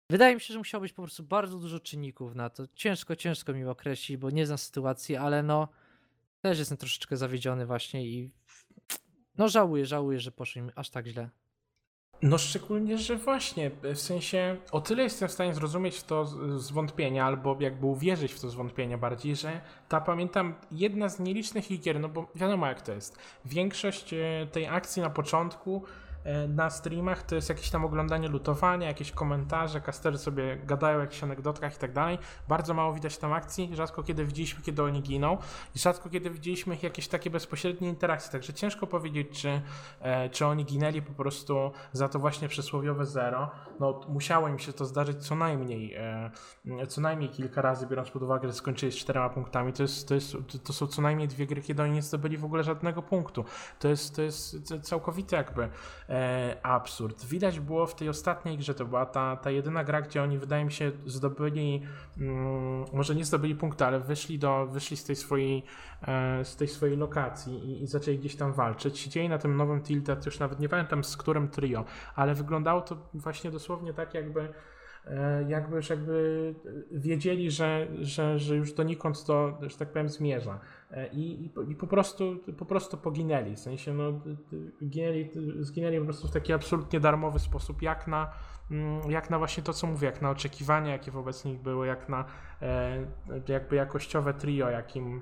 Wydaje 0.10 0.36
mi 0.36 0.42
się, 0.42 0.54
że 0.54 0.60
musiało 0.60 0.82
być 0.82 0.94
po 0.94 1.02
prostu 1.02 1.24
bardzo 1.24 1.60
dużo 1.60 1.80
czynników 1.80 2.36
na 2.36 2.50
to. 2.50 2.68
Ciężko, 2.76 3.16
ciężko 3.16 3.54
mi 3.54 3.66
określić, 3.66 4.18
bo 4.18 4.30
nie 4.30 4.46
znam 4.46 4.58
sytuacji, 4.58 5.16
ale 5.16 5.44
no 5.44 5.68
też 6.42 6.60
jestem 6.60 6.78
troszeczkę 6.78 7.18
zawiedziony 7.18 7.66
właśnie 7.66 8.08
i 8.08 8.32
no 9.38 9.50
żałuję, 9.50 9.86
żałuję, 9.86 10.20
że 10.20 10.32
poszło 10.32 10.62
im 10.62 10.72
aż 10.76 10.90
tak 10.90 11.08
źle. 11.08 11.30
No 12.24 12.38
szczególnie, 12.38 12.98
że 12.98 13.16
właśnie, 13.16 13.72
w 13.84 14.00
sensie 14.00 14.58
o 14.72 14.82
tyle 14.82 15.04
jestem 15.04 15.30
w 15.30 15.32
stanie 15.32 15.54
zrozumieć 15.54 16.04
to 16.04 16.26
zwątpienie, 16.60 17.24
albo 17.24 17.58
jakby 17.60 17.86
uwierzyć 17.86 18.34
w 18.34 18.40
to 18.40 18.50
zwątpienie 18.50 18.98
bardziej, 18.98 19.36
że 19.36 19.62
ta 19.90 20.02
pamiętam 20.02 20.54
jedna 20.72 21.10
z 21.10 21.20
nielicznych 21.20 21.80
gier, 21.82 22.00
no 22.00 22.10
bo 22.10 22.28
wiadomo 22.36 22.68
jak 22.68 22.82
to 22.82 22.92
jest. 22.92 23.18
Większość 23.46 24.14
e, 24.14 24.48
tej 24.52 24.68
akcji 24.68 25.02
na 25.02 25.10
początku 25.10 25.84
e, 25.86 26.03
na 26.48 26.70
streamach 26.70 27.24
to 27.24 27.36
jest 27.36 27.50
jakieś 27.50 27.70
tam 27.70 27.86
oglądanie 27.86 28.28
lutowania, 28.28 28.88
jakieś 28.88 29.12
komentarze, 29.12 29.82
kastery 29.82 30.18
sobie 30.18 30.58
gadają 30.58 30.98
o 30.98 31.02
jakichś 31.02 31.24
anegdotkach 31.24 31.76
i 31.76 31.80
tak 31.80 31.94
dalej. 31.94 32.18
Bardzo 32.48 32.74
mało 32.74 32.94
widać 32.94 33.18
tam 33.18 33.34
akcji, 33.34 33.70
rzadko 33.74 34.04
kiedy 34.04 34.26
widzieliśmy, 34.26 34.64
kiedy 34.64 34.84
oni 34.84 35.02
giną 35.02 35.38
i 35.76 35.80
rzadko 35.80 36.10
kiedy 36.10 36.30
widzieliśmy 36.30 36.78
jakieś 36.82 37.08
takie 37.08 37.30
bezpośrednie 37.30 37.90
interakcje, 37.90 38.32
także 38.32 38.54
ciężko 38.54 38.88
powiedzieć, 38.88 39.42
czy, 39.42 39.62
e, 40.02 40.30
czy 40.30 40.46
oni 40.46 40.66
ginęli 40.66 41.02
po 41.02 41.14
prostu 41.14 41.72
za 41.92 42.10
to 42.10 42.20
właśnie 42.20 42.48
przysłowiowe 42.48 43.06
zero. 43.06 43.52
No 43.80 44.02
musiało 44.08 44.48
im 44.48 44.60
się 44.60 44.74
to 44.74 44.86
zdarzyć 44.86 45.18
co 45.28 45.36
najmniej, 45.36 45.98
co 46.88 47.02
najmniej 47.02 47.30
kilka 47.30 47.62
razy, 47.62 47.88
biorąc 47.88 48.10
pod 48.10 48.24
uwagę, 48.24 48.48
że 48.48 48.54
skończyli 48.54 48.92
z 48.92 48.96
czterema 48.96 49.30
punktami. 49.30 49.74
To, 49.74 49.84
jest, 49.84 50.08
to, 50.08 50.16
jest, 50.16 50.36
to 50.64 50.74
są 50.74 50.88
co 50.88 51.02
najmniej 51.02 51.28
dwie 51.28 51.48
gry, 51.48 51.62
kiedy 51.62 51.84
oni 51.84 51.92
nie 51.92 52.02
zdobyli 52.02 52.38
w 52.38 52.46
ogóle 52.46 52.64
żadnego 52.64 53.02
punktu. 53.02 53.46
To 53.80 53.88
jest, 53.88 54.16
to 54.16 54.22
jest 54.22 54.58
całkowity 54.82 55.36
jakby 55.36 55.70
e, 56.08 56.13
absurd. 56.64 57.26
Widać 57.26 57.60
było 57.60 57.86
w 57.86 57.96
tej 57.96 58.10
ostatniej 58.10 58.58
grze, 58.58 58.74
to 58.74 58.86
była 58.86 59.06
ta, 59.06 59.36
ta 59.36 59.52
jedyna 59.52 59.84
gra, 59.84 60.02
gdzie 60.02 60.24
oni 60.24 60.38
wydaje 60.38 60.66
mi 60.66 60.72
się 60.72 60.92
zdobyli, 61.06 61.82
mm, 62.18 62.86
może 62.94 63.16
nie 63.16 63.26
zdobyli 63.26 63.56
punktu, 63.56 63.84
ale 63.84 64.00
wyszli, 64.00 64.40
do, 64.40 64.68
wyszli 64.68 64.98
z 64.98 65.04
tej 65.04 65.16
swojej, 65.16 65.64
e, 66.08 66.46
z 66.46 66.56
tej 66.56 66.68
swojej 66.68 66.98
lokacji 66.98 67.54
i, 67.54 67.84
i 67.84 67.88
zaczęli 67.88 68.18
gdzieś 68.18 68.36
tam 68.36 68.54
walczyć. 68.54 69.00
Siedzieli 69.00 69.30
na 69.30 69.38
tym 69.38 69.58
nowym 69.58 69.82
Tilted, 69.82 70.26
już 70.26 70.40
nawet 70.40 70.60
nie 70.60 70.70
pamiętam 70.70 71.04
z 71.04 71.18
którym 71.18 71.48
trio, 71.48 71.86
ale 72.16 72.34
wyglądało 72.34 72.82
to 72.82 72.98
właśnie 73.14 73.52
dosłownie 73.52 73.94
tak 73.94 74.14
jakby 74.14 74.54
E, 75.08 75.44
jakby 75.48 75.76
już 75.76 75.90
jakby 75.90 76.56
wiedzieli, 76.92 77.52
że, 77.52 77.88
że, 78.02 78.40
że 78.40 78.56
już 78.56 78.74
donikąd 78.74 79.26
to, 79.26 79.58
że 79.62 79.78
tak 79.78 79.92
powiem, 79.92 80.10
zmierza. 80.10 80.60
E, 80.94 81.08
I, 81.08 81.46
i, 81.70 81.76
po, 81.76 81.88
prostu, 81.88 82.40
po 82.58 82.66
prostu 82.66 82.98
poginęli. 82.98 83.56
W 83.56 83.60
sensie, 83.60 83.94
no, 83.94 84.04
ginęli, 84.84 85.30
zginęli 85.60 86.00
po 86.00 86.06
prostu 86.06 86.28
w 86.28 86.32
taki 86.32 86.54
absolutnie 86.54 87.00
darmowy 87.00 87.40
sposób, 87.40 87.82
jak 87.82 88.08
na, 88.08 88.32
mm, 88.72 89.12
jak 89.12 89.30
na 89.30 89.38
właśnie 89.38 89.64
to, 89.64 89.74
co 89.74 89.88
mówię, 89.88 90.06
jak 90.06 90.22
na 90.22 90.30
oczekiwania, 90.30 90.92
jakie 90.92 91.12
wobec 91.12 91.46
nich 91.46 91.60
były, 91.60 91.88
jak 91.88 92.10
na 92.10 92.26
e, 92.62 93.06
jakby 93.48 93.76
jakościowe 93.76 94.34
trio, 94.34 94.70
jakim, 94.70 95.22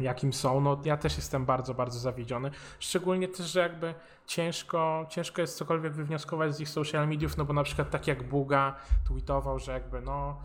jakim 0.00 0.32
są, 0.32 0.60
no 0.60 0.80
ja 0.84 0.96
też 0.96 1.16
jestem 1.16 1.44
bardzo, 1.44 1.74
bardzo 1.74 1.98
zawiedziony. 1.98 2.50
Szczególnie 2.78 3.28
też, 3.28 3.46
że 3.46 3.60
jakby 3.60 3.94
ciężko, 4.26 5.06
ciężko 5.08 5.40
jest 5.40 5.56
cokolwiek 5.56 5.92
wywnioskować 5.92 6.54
z 6.54 6.60
ich 6.60 6.68
social 6.68 7.08
mediów, 7.08 7.36
no 7.36 7.44
bo 7.44 7.52
na 7.52 7.62
przykład 7.62 7.90
tak 7.90 8.06
jak 8.06 8.28
Buga 8.28 8.76
tweetował, 9.04 9.58
że 9.58 9.72
jakby 9.72 10.00
no 10.00 10.40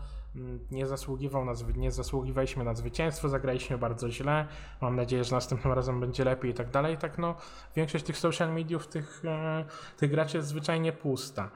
nie 0.70 0.86
zasługiwał 0.86 1.44
na, 1.44 1.52
nie 1.76 1.92
zasługiwaliśmy 1.92 2.64
na 2.64 2.74
zwycięstwo, 2.74 3.28
zagraliśmy 3.28 3.78
bardzo 3.78 4.10
źle, 4.10 4.46
mam 4.80 4.96
nadzieję, 4.96 5.24
że 5.24 5.34
następnym 5.34 5.72
razem 5.72 6.00
będzie 6.00 6.24
lepiej 6.24 6.50
i 6.50 6.54
tak 6.54 6.70
dalej, 6.70 6.98
tak 6.98 7.18
no 7.18 7.34
większość 7.76 8.04
tych 8.04 8.18
social 8.18 8.52
mediów, 8.52 8.86
tych, 8.86 9.22
e, 9.24 9.64
tych 9.96 10.10
graczy 10.10 10.36
jest 10.36 10.48
zwyczajnie 10.48 10.92
pusta. 10.92 11.50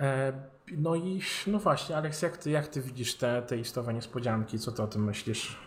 E, 0.00 0.32
no 0.76 0.94
i 0.94 1.20
no 1.46 1.58
właśnie, 1.58 1.96
Aleks, 1.96 2.22
jak 2.22 2.36
ty, 2.36 2.50
jak 2.50 2.68
ty 2.68 2.80
widzisz 2.82 3.16
te, 3.16 3.42
te 3.42 3.56
istowe 3.56 3.94
niespodzianki? 3.94 4.58
Co 4.58 4.72
ty 4.72 4.82
o 4.82 4.86
tym 4.86 5.04
myślisz? 5.04 5.58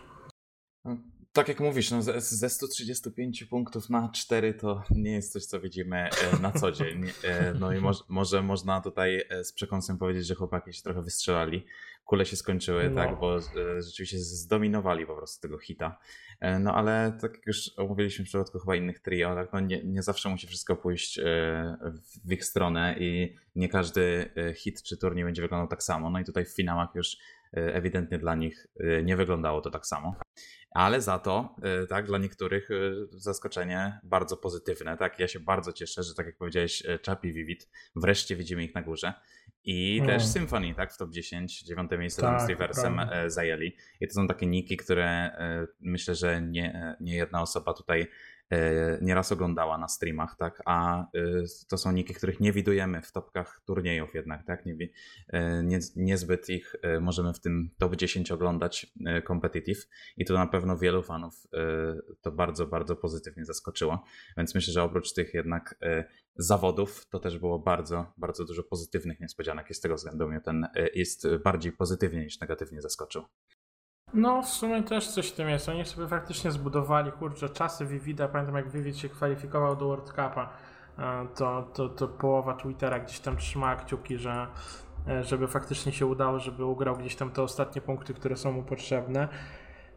Tak 1.32 1.48
jak 1.48 1.60
mówisz, 1.60 1.90
no 1.90 2.02
ze 2.18 2.50
135 2.50 3.44
punktów 3.44 3.90
na 3.90 4.08
4 4.08 4.54
to 4.54 4.82
nie 4.90 5.12
jest 5.12 5.32
coś, 5.32 5.44
co 5.44 5.60
widzimy 5.60 5.96
e, 5.96 6.38
na 6.40 6.52
co 6.52 6.72
dzień. 6.72 7.04
E, 7.24 7.54
no 7.54 7.72
i 7.72 7.80
mo 7.80 7.90
może 8.08 8.42
można 8.42 8.80
tutaj 8.80 9.24
e, 9.30 9.44
z 9.44 9.52
przekąsem 9.52 9.98
powiedzieć, 9.98 10.26
że 10.26 10.34
chłopaki 10.34 10.72
się 10.72 10.82
trochę 10.82 11.02
wystrzelali. 11.02 11.66
Kule 12.04 12.26
się 12.26 12.36
skończyły, 12.36 12.90
no. 12.90 12.96
tak, 12.96 13.20
bo 13.20 13.36
rzeczywiście 13.78 14.18
zdominowali 14.18 15.06
po 15.06 15.16
prostu 15.16 15.42
tego 15.42 15.58
hita. 15.58 15.98
No 16.60 16.74
ale 16.74 17.18
tak 17.20 17.34
jak 17.34 17.46
już 17.46 17.70
omówiliśmy 17.76 18.24
w 18.24 18.28
przypadku 18.28 18.58
chyba 18.58 18.76
innych 18.76 18.98
trio, 18.98 19.34
tak, 19.34 19.52
no 19.52 19.60
nie, 19.60 19.84
nie 19.84 20.02
zawsze 20.02 20.28
musi 20.28 20.46
wszystko 20.46 20.76
pójść 20.76 21.20
w 22.24 22.32
ich 22.32 22.44
stronę 22.44 22.96
i 22.98 23.36
nie 23.56 23.68
każdy 23.68 24.30
hit 24.56 24.82
czy 24.82 24.96
turniej 24.96 25.24
będzie 25.24 25.42
wyglądał 25.42 25.68
tak 25.68 25.82
samo. 25.82 26.10
No 26.10 26.20
i 26.20 26.24
tutaj 26.24 26.44
w 26.44 26.54
finałach 26.54 26.88
już 26.94 27.16
ewidentnie 27.52 28.18
dla 28.18 28.34
nich 28.34 28.66
nie 29.04 29.16
wyglądało 29.16 29.60
to 29.60 29.70
tak 29.70 29.86
samo 29.86 30.14
ale 30.74 31.00
za 31.00 31.18
to, 31.18 31.56
y, 31.84 31.86
tak, 31.86 32.06
dla 32.06 32.18
niektórych 32.18 32.70
y, 32.70 33.06
zaskoczenie 33.12 34.00
bardzo 34.02 34.36
pozytywne, 34.36 34.96
tak, 34.96 35.18
ja 35.18 35.28
się 35.28 35.40
bardzo 35.40 35.72
cieszę, 35.72 36.02
że 36.02 36.14
tak 36.14 36.26
jak 36.26 36.36
powiedziałeś, 36.36 36.82
y, 36.82 36.98
Chapi 37.06 37.32
Vivid, 37.32 37.68
wreszcie 37.96 38.36
widzimy 38.36 38.64
ich 38.64 38.74
na 38.74 38.82
górze. 38.82 39.12
I 39.64 39.98
hmm. 39.98 40.18
też 40.18 40.28
Symphony, 40.28 40.74
tak, 40.74 40.92
w 40.92 40.98
top 40.98 41.10
10, 41.10 41.62
dziewiąte 41.62 41.98
miejsce 41.98 42.22
tak, 42.22 42.40
z 42.40 42.48
Reversem 42.48 43.00
zajęli. 43.26 43.76
I 44.00 44.08
to 44.08 44.14
są 44.14 44.26
takie 44.26 44.46
niki, 44.46 44.76
które 44.76 45.30
myślę, 45.80 46.14
że 46.14 46.42
nie, 46.42 46.96
nie 47.00 47.16
jedna 47.16 47.42
osoba 47.42 47.74
tutaj 47.74 48.06
nieraz 49.02 49.32
oglądała 49.32 49.78
na 49.78 49.88
streamach, 49.88 50.36
tak, 50.36 50.62
a 50.66 51.00
e, 51.00 51.06
to 51.68 51.78
są 51.78 51.92
niki, 51.92 52.14
których 52.14 52.40
nie 52.40 52.52
widujemy 52.52 53.02
w 53.02 53.12
topkach 53.12 53.60
turniejów 53.66 54.14
jednak, 54.14 54.46
tak, 54.46 54.66
nie, 54.66 54.76
e, 55.28 55.62
nie, 55.62 55.78
niezbyt 55.96 56.48
ich 56.48 56.76
możemy 57.00 57.32
w 57.32 57.40
tym 57.40 57.70
top 57.78 57.96
10 57.96 58.32
oglądać 58.32 58.92
competitive. 59.26 59.88
I 60.16 60.24
to 60.24 60.34
na 60.34 60.46
pewno 60.46 60.78
wielu 60.78 61.02
fanów 61.02 61.46
to 62.20 62.32
bardzo, 62.32 62.66
bardzo 62.66 62.96
pozytywnie 62.96 63.44
zaskoczyło, 63.44 64.04
więc 64.36 64.54
myślę, 64.54 64.72
że 64.72 64.82
oprócz 64.82 65.12
tych 65.12 65.34
jednak 65.34 65.78
zawodów, 66.36 67.06
to 67.08 67.18
też 67.18 67.38
było 67.38 67.58
bardzo, 67.58 68.12
bardzo 68.16 68.44
dużo 68.44 68.62
pozytywnych 68.62 69.20
niespodzianek 69.20 69.70
i 69.70 69.74
z 69.74 69.80
tego 69.80 69.94
względu 69.94 70.28
mnie 70.28 70.40
ten 70.40 70.66
jest 70.94 71.26
bardziej 71.44 71.72
pozytywnie 71.72 72.24
niż 72.24 72.40
negatywnie 72.40 72.82
zaskoczył. 72.82 73.24
No, 74.14 74.42
w 74.42 74.48
sumie 74.48 74.82
też 74.82 75.08
coś 75.08 75.28
w 75.28 75.32
tym 75.32 75.48
jest. 75.48 75.68
Oni 75.68 75.84
sobie 75.84 76.08
faktycznie 76.08 76.50
zbudowali, 76.50 77.12
kurczę, 77.12 77.48
czasy 77.48 77.86
Vivida. 77.86 78.28
Pamiętam, 78.28 78.56
jak 78.56 78.70
Vivid 78.70 78.98
się 78.98 79.08
kwalifikował 79.08 79.76
do 79.76 79.86
World 79.86 80.08
Cupa, 80.08 80.48
e, 80.98 81.26
to, 81.34 81.62
to, 81.74 81.88
to 81.88 82.08
połowa 82.08 82.54
Twittera 82.54 82.98
gdzieś 82.98 83.20
tam 83.20 83.36
trzymała 83.36 83.76
kciuki, 83.76 84.18
że 84.18 84.46
e, 85.08 85.24
żeby 85.24 85.48
faktycznie 85.48 85.92
się 85.92 86.06
udało, 86.06 86.38
żeby 86.38 86.64
ugrał 86.64 86.96
gdzieś 86.96 87.16
tam 87.16 87.30
te 87.30 87.42
ostatnie 87.42 87.82
punkty, 87.82 88.14
które 88.14 88.36
są 88.36 88.52
mu 88.52 88.62
potrzebne. 88.62 89.28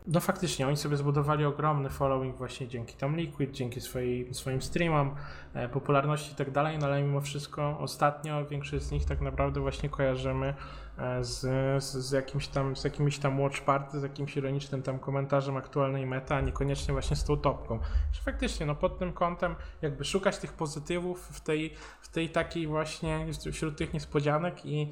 No 0.07 0.19
faktycznie, 0.19 0.67
oni 0.67 0.77
sobie 0.77 0.97
zbudowali 0.97 1.45
ogromny 1.45 1.89
following 1.89 2.35
właśnie 2.35 2.67
dzięki 2.67 2.95
tam 2.95 3.15
Liquid, 3.17 3.51
dzięki 3.51 3.81
swojej, 3.81 4.33
swoim 4.33 4.61
streamom, 4.61 5.15
e, 5.53 5.69
popularności 5.69 6.31
i 6.31 6.35
tak 6.35 6.51
dalej, 6.51 6.77
no 6.77 6.85
ale 6.85 7.03
mimo 7.03 7.21
wszystko 7.21 7.79
ostatnio 7.79 8.45
większość 8.45 8.85
z 8.85 8.91
nich 8.91 9.05
tak 9.05 9.21
naprawdę 9.21 9.61
właśnie 9.61 9.89
kojarzymy 9.89 10.53
e, 10.97 11.23
z, 11.23 11.39
z, 11.83 11.93
z, 11.93 12.11
jakimś 12.11 12.47
tam, 12.47 12.75
z 12.75 12.83
jakimiś 12.83 13.19
tam 13.19 13.39
watch 13.39 13.61
party, 13.61 13.99
z 13.99 14.03
jakimś 14.03 14.37
ironicznym 14.37 14.81
tam 14.81 14.99
komentarzem 14.99 15.57
aktualnej 15.57 16.05
meta, 16.05 16.35
a 16.35 16.41
niekoniecznie 16.41 16.93
właśnie 16.93 17.15
z 17.15 17.23
tą 17.23 17.37
topką. 17.37 17.79
Że 18.11 18.21
faktycznie, 18.21 18.65
no 18.65 18.75
pod 18.75 18.99
tym 18.99 19.13
kątem 19.13 19.55
jakby 19.81 20.05
szukać 20.05 20.37
tych 20.37 20.53
pozytywów 20.53 21.27
w 21.27 21.41
tej, 21.41 21.73
w 22.01 22.09
tej 22.09 22.29
takiej 22.29 22.67
właśnie, 22.67 23.25
wśród 23.51 23.77
tych 23.77 23.93
niespodzianek 23.93 24.65
i, 24.65 24.91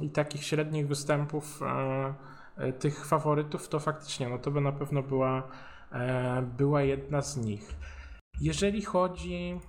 i 0.00 0.10
takich 0.10 0.44
średnich 0.44 0.88
występów 0.88 1.62
E, 1.62 2.31
tych 2.78 3.06
faworytów, 3.06 3.68
to 3.68 3.80
faktycznie 3.80 4.28
no 4.28 4.38
to 4.38 4.50
by 4.50 4.60
na 4.60 4.72
pewno 4.72 5.02
była, 5.02 5.48
e, 5.92 6.42
była 6.42 6.82
jedna 6.82 7.22
z 7.22 7.36
nich. 7.36 7.74
Jeżeli 8.40 8.82
chodzi 8.82 9.60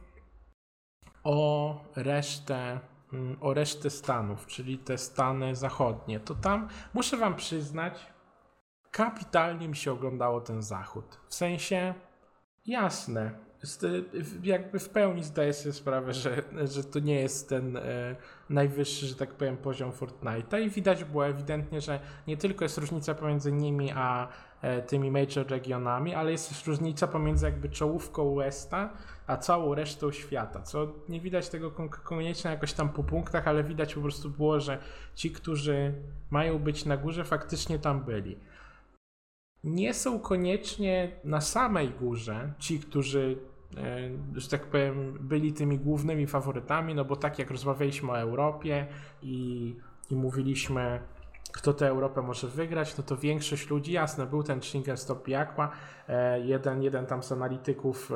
o 1.24 1.80
resztę, 1.96 2.80
mm, 3.14 3.38
o 3.42 3.54
resztę 3.54 3.90
Stanów, 3.90 4.48
czyli 4.48 4.78
te 4.78 4.98
Stany 4.98 5.56
zachodnie, 5.56 6.20
to 6.20 6.36
tam 6.36 6.68
muszę 6.94 7.18
Wam 7.18 7.36
przyznać, 7.36 8.14
kapitalnie 8.92 9.68
mi 9.68 9.76
się 9.76 9.92
oglądało 9.92 10.42
ten 10.42 10.62
zachód. 10.62 11.20
W 11.30 11.36
sensie, 11.36 11.94
jasne, 12.66 13.32
jakby 14.44 14.80
w 14.80 14.90
pełni 14.90 15.24
zdaję 15.24 15.54
sobie 15.54 15.74
sprawę, 15.74 16.14
że, 16.14 16.44
że 16.66 16.84
to 16.84 17.00
nie 17.00 17.16
jest 17.16 17.50
ten 17.50 17.78
e, 17.78 18.16
najwyższy, 18.50 19.06
że 19.06 19.16
tak 19.16 19.34
powiem, 19.34 19.58
poziom 19.58 19.92
Fortnite'a 19.92 20.62
i 20.62 20.70
widać 20.70 21.04
było 21.04 21.28
ewidentnie, 21.28 21.82
że 21.82 22.00
nie 22.28 22.38
tylko 22.38 22.66
jest 22.66 22.78
różnica 22.78 23.16
pomiędzy 23.16 23.52
nimi 23.52 23.92
a 23.96 24.28
e, 24.62 24.82
tymi 24.82 25.12
major 25.12 25.48
regionami, 25.48 26.16
ale 26.16 26.32
jest 26.32 26.50
też 26.50 26.68
różnica 26.68 27.08
pomiędzy 27.08 27.46
jakby 27.46 27.70
czołówką 27.70 28.36
Westa 28.36 28.94
a 29.28 29.38
całą 29.38 29.76
resztą 29.76 30.12
świata, 30.12 30.62
co 30.62 30.88
nie 31.10 31.22
widać 31.22 31.50
tego 31.50 31.72
koniecznie 32.04 32.52
jakoś 32.52 32.74
tam 32.74 32.90
po 32.90 33.04
punktach, 33.04 33.48
ale 33.48 33.64
widać 33.64 33.94
po 33.94 34.02
prostu 34.02 34.30
było, 34.30 34.60
że 34.60 34.78
ci, 35.16 35.32
którzy 35.32 35.94
mają 36.30 36.60
być 36.60 36.86
na 36.86 36.98
górze, 36.98 37.24
faktycznie 37.24 37.80
tam 37.80 38.04
byli. 38.04 38.38
Nie 39.64 39.94
są 39.94 40.20
koniecznie 40.20 41.12
na 41.24 41.42
samej 41.42 41.90
górze 41.90 42.54
ci, 42.60 42.80
którzy 42.80 43.38
E, 43.38 43.53
że 44.36 44.50
tak 44.50 44.66
powiem, 44.66 45.18
byli 45.20 45.54
tymi 45.54 45.80
głównymi 45.80 46.28
faworytami, 46.28 46.96
no 46.96 47.06
bo 47.06 47.16
tak 47.16 47.40
jak 47.40 47.52
rozmawialiśmy 47.52 48.12
o 48.12 48.20
Europie 48.20 48.88
i, 49.22 49.76
i 50.10 50.16
mówiliśmy, 50.16 51.00
kto 51.54 51.74
tę 51.74 51.88
Europę 51.88 52.22
może 52.22 52.48
wygrać, 52.48 52.98
no 52.98 53.04
to 53.04 53.18
większość 53.18 53.70
ludzi, 53.70 53.92
jasne, 53.92 54.26
był 54.26 54.44
ten 54.44 54.60
Stop 54.96 55.24
Piakła, 55.24 55.72
e, 56.08 56.40
jeden, 56.40 56.84
jeden 56.84 57.06
tam 57.06 57.24
z 57.24 57.32
analityków 57.32 58.12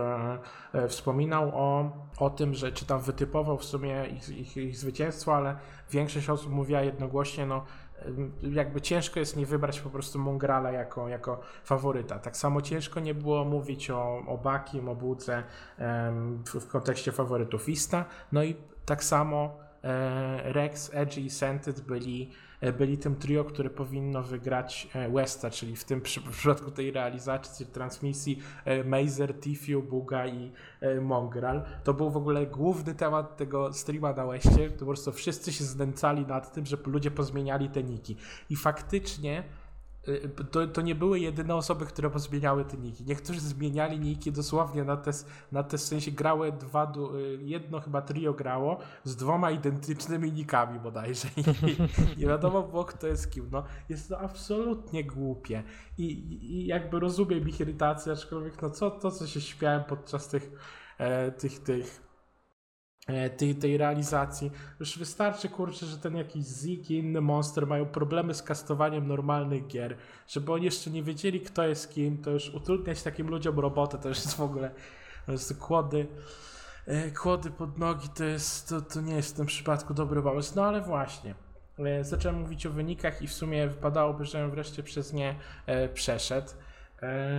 e, 0.73 0.87
wspominał 0.87 1.51
o, 1.53 1.91
o 2.17 2.29
tym, 2.29 2.53
że 2.53 2.71
czy 2.71 2.85
tam 2.85 3.01
wytypował 3.01 3.57
w 3.57 3.65
sumie 3.65 4.05
ich, 4.07 4.29
ich, 4.29 4.57
ich 4.57 4.77
zwycięstwo, 4.77 5.35
ale 5.35 5.55
większość 5.91 6.29
osób 6.29 6.51
mówiła 6.51 6.81
jednogłośnie, 6.81 7.45
no 7.45 7.65
jakby 8.41 8.81
ciężko 8.81 9.19
jest 9.19 9.37
nie 9.37 9.45
wybrać 9.45 9.81
po 9.81 9.89
prostu 9.89 10.19
Mongrala 10.19 10.71
jako, 10.71 11.07
jako 11.07 11.39
faworyta. 11.63 12.19
Tak 12.19 12.37
samo 12.37 12.61
ciężko 12.61 12.99
nie 12.99 13.13
było 13.13 13.45
mówić 13.45 13.89
o, 13.89 14.23
o 14.27 14.37
Bakim, 14.37 14.89
o 14.89 14.95
Budze 14.95 15.43
w, 16.45 16.59
w 16.59 16.67
kontekście 16.67 17.11
faworytów 17.11 17.69
Ista. 17.69 18.05
No 18.31 18.43
i 18.43 18.55
tak 18.85 19.03
samo 19.03 19.57
e, 19.83 20.53
Rex, 20.53 20.91
Edge 20.93 21.17
i 21.17 21.29
Sented 21.29 21.81
byli 21.81 22.31
byli 22.77 22.97
tym 22.97 23.15
trio, 23.15 23.43
które 23.43 23.69
powinno 23.69 24.23
wygrać 24.23 24.87
e, 24.95 25.09
Westa, 25.09 25.49
czyli 25.49 25.75
w 25.75 25.83
tym 25.83 26.01
przypadku 26.31 26.71
tej 26.71 26.91
realizacji 26.91 27.65
transmisji 27.65 28.39
e, 28.65 28.83
Mazer, 28.83 29.39
Tifiu, 29.39 29.83
Buga 29.83 30.27
i 30.27 30.51
Mongral. 31.01 31.63
To 31.83 31.93
był 31.93 32.09
w 32.09 32.17
ogóle 32.17 32.45
główny 32.45 32.95
temat 32.95 33.37
tego 33.37 33.73
streama 33.73 34.13
na 34.13 34.25
Westie. 34.25 34.69
To 34.69 34.79
po 34.79 34.85
prostu 34.85 35.11
wszyscy 35.11 35.53
się 35.53 35.63
znęcali 35.63 36.25
nad 36.25 36.53
tym, 36.53 36.65
że 36.65 36.77
ludzie 36.85 37.11
pozmieniali 37.11 37.69
te 37.69 37.83
niki. 37.83 38.17
I 38.49 38.55
faktycznie 38.55 39.43
to, 40.51 40.67
to 40.67 40.81
nie 40.81 40.95
były 40.95 41.19
jedyne 41.19 41.55
osoby, 41.55 41.85
które 41.85 42.09
pozmieniały 42.09 42.65
te 42.65 42.77
niki. 42.77 43.03
Niektórzy 43.03 43.39
zmieniali 43.39 43.99
niki 43.99 44.31
dosłownie 44.31 44.83
na 44.83 44.97
te, 44.97 45.11
na 45.51 45.63
te 45.63 45.77
sensie 45.77 46.11
grały 46.11 46.51
dwa, 46.51 46.93
y, 47.15 47.43
jedno 47.43 47.79
chyba 47.79 48.01
trio 48.01 48.33
grało 48.33 48.79
z 49.03 49.15
dwoma 49.15 49.51
identycznymi 49.51 50.31
nikami 50.31 50.79
bodajże 50.79 51.27
i 51.37 52.19
nie 52.19 52.27
wiadomo 52.27 52.63
było 52.63 52.85
kto 52.85 53.07
jest 53.07 53.31
kim. 53.31 53.49
No, 53.51 53.63
jest 53.89 54.09
to 54.09 54.19
absolutnie 54.19 55.03
głupie 55.03 55.63
i, 55.97 56.05
i 56.55 56.65
jakby 56.65 56.99
rozumiem 56.99 57.49
ich 57.49 57.59
irytację, 57.59 58.13
aczkolwiek 58.13 58.61
no 58.61 58.69
co 58.69 58.91
to, 58.91 59.11
co 59.11 59.27
się 59.27 59.41
śmiałem 59.41 59.83
podczas 59.83 60.27
tych, 60.27 60.51
e, 60.97 61.31
tych, 61.31 61.59
tych 61.59 62.06
tej, 63.37 63.55
tej 63.55 63.77
realizacji. 63.77 64.51
Już 64.79 64.99
wystarczy, 64.99 65.49
kurczę, 65.49 65.85
że 65.85 65.97
ten 65.97 66.15
jakiś 66.15 66.43
Zig 66.43 66.91
i 66.91 66.97
inny 66.97 67.21
monster 67.21 67.67
mają 67.67 67.85
problemy 67.85 68.33
z 68.33 68.43
kastowaniem 68.43 69.07
normalnych 69.07 69.67
gier, 69.67 69.97
żeby 70.27 70.53
oni 70.53 70.65
jeszcze 70.65 70.89
nie 70.89 71.03
wiedzieli, 71.03 71.41
kto 71.41 71.67
jest 71.67 71.93
kim, 71.93 72.17
to 72.17 72.31
już 72.31 72.49
utrudniać 72.49 73.03
takim 73.03 73.27
ludziom 73.27 73.59
robotę, 73.59 73.97
to 73.97 74.09
już 74.09 74.17
jest 74.17 74.35
w 74.35 74.41
ogóle 74.41 74.71
to 75.25 75.31
jest 75.31 75.59
kłody, 75.59 76.07
e, 76.85 77.11
kłody 77.11 77.51
pod 77.51 77.77
nogi, 77.77 78.09
to, 78.09 78.23
jest, 78.23 78.69
to, 78.69 78.81
to 78.81 79.01
nie 79.01 79.15
jest 79.15 79.33
w 79.33 79.37
tym 79.37 79.45
przypadku 79.45 79.93
dobry 79.93 80.21
pomysł. 80.21 80.53
No 80.55 80.65
ale 80.65 80.81
właśnie, 80.81 81.35
e, 81.79 82.03
zacząłem 82.03 82.39
mówić 82.39 82.65
o 82.65 82.71
wynikach 82.71 83.21
i 83.21 83.27
w 83.27 83.33
sumie 83.33 83.67
wypadałoby, 83.67 84.25
żebym 84.25 84.51
wreszcie 84.51 84.83
przez 84.83 85.13
nie 85.13 85.35
przeszedł. 85.93 86.51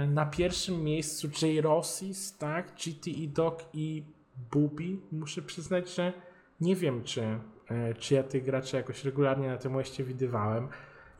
Na 0.08 0.26
pierwszym 0.26 0.84
miejscu 0.84 1.28
J. 1.28 1.64
Rossis, 1.64 2.38
tak, 2.38 2.72
GTE 2.72 3.26
Dog 3.26 3.64
i 3.72 4.04
Bubi. 4.50 5.00
Muszę 5.12 5.42
przyznać, 5.42 5.94
że 5.94 6.12
nie 6.60 6.76
wiem, 6.76 7.04
czy, 7.04 7.22
e, 7.68 7.94
czy 7.94 8.14
ja 8.14 8.22
tych 8.22 8.44
graczy 8.44 8.76
jakoś 8.76 9.04
regularnie 9.04 9.48
na 9.48 9.56
tym 9.56 9.76
łeście 9.76 10.04
widywałem. 10.04 10.68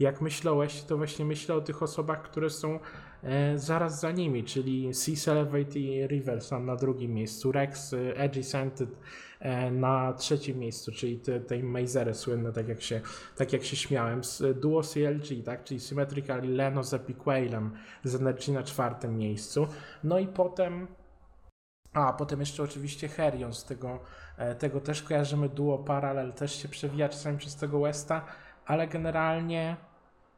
Jak 0.00 0.22
łeście, 0.54 0.88
to 0.88 0.96
właśnie 0.96 1.24
myślę 1.24 1.54
o 1.54 1.60
tych 1.60 1.82
osobach, 1.82 2.22
które 2.22 2.50
są 2.50 2.78
e, 3.22 3.58
zaraz 3.58 4.00
za 4.00 4.12
nimi, 4.12 4.44
czyli 4.44 4.94
Sea 4.94 5.32
Elevate 5.32 5.78
i 5.78 6.06
River 6.06 6.42
są 6.42 6.62
na 6.62 6.76
drugim 6.76 7.14
miejscu, 7.14 7.52
Rex, 7.52 7.92
e, 7.92 8.16
Edgy 8.16 8.42
Scented 8.42 8.90
na 9.72 10.12
trzecim 10.12 10.58
miejscu, 10.58 10.92
czyli 10.92 11.18
te, 11.18 11.40
tej 11.40 11.62
Mazery 11.62 12.14
słynne, 12.14 12.52
tak 12.52 12.68
jak 12.68 12.82
się, 12.82 13.00
tak 13.36 13.52
jak 13.52 13.64
się 13.64 13.76
śmiałem, 13.76 14.20
Duo 14.54 14.82
CLG, 14.82 15.44
tak, 15.44 15.64
czyli 15.64 15.80
Symmetrical 15.80 16.44
i 16.44 16.48
Leno 16.48 16.84
z 16.84 16.94
Epic 16.94 17.18
Whalem 17.18 17.70
z 18.04 18.14
Energy 18.14 18.52
na 18.52 18.62
czwartym 18.62 19.18
miejscu. 19.18 19.66
No 20.04 20.18
i 20.18 20.26
potem 20.26 20.86
a, 21.92 22.12
potem 22.12 22.40
jeszcze 22.40 22.62
oczywiście 22.62 23.08
Herion, 23.08 23.54
z 23.54 23.64
tego, 23.64 23.98
e, 24.36 24.54
tego 24.54 24.80
też 24.80 25.02
kojarzymy, 25.02 25.48
duo 25.48 25.78
Parallel 25.78 26.32
też 26.32 26.62
się 26.62 26.68
przewija 26.68 27.08
czasami 27.08 27.38
przez 27.38 27.56
tego 27.56 27.80
Westa, 27.80 28.24
ale 28.66 28.88
generalnie 28.88 29.76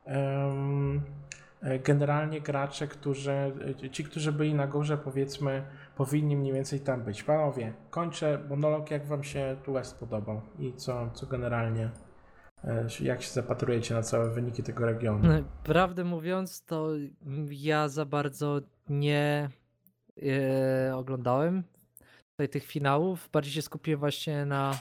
um, 0.07 1.03
generalnie 1.85 2.41
gracze, 2.41 2.87
którzy, 2.87 3.53
e, 3.85 3.91
ci, 3.91 4.05
którzy 4.05 4.33
byli 4.33 4.55
na 4.55 4.67
górze, 4.67 4.99
powiedzmy, 4.99 5.63
powinni 5.97 6.37
mniej 6.37 6.53
więcej 6.53 6.81
tam 6.81 7.03
być. 7.03 7.23
Panowie, 7.23 7.73
kończę 7.91 8.39
monolog, 8.49 8.91
jak 8.91 9.07
wam 9.07 9.25
się 9.25 9.57
tu 9.65 9.73
West 9.73 10.01
podobał 10.01 10.41
i 10.59 10.73
co, 10.73 11.11
co 11.11 11.27
generalnie, 11.27 11.91
jak 13.01 13.23
się 13.23 13.31
zapatrujecie 13.31 13.95
na 13.95 14.03
całe 14.03 14.31
wyniki 14.31 14.63
tego 14.63 14.87
regionu? 14.87 15.45
Prawdę 15.65 16.05
mówiąc, 16.05 16.65
to 16.65 16.89
ja 17.51 17.89
za 17.89 18.05
bardzo 18.05 18.61
nie 18.89 19.51
e, 20.23 20.97
oglądałem 20.97 21.63
tutaj 22.31 22.49
tych 22.49 22.65
finałów. 22.65 23.29
Bardziej 23.33 23.53
się 23.53 23.63
skupiłem 23.63 24.01
właśnie 24.01 24.47
na 24.47 24.79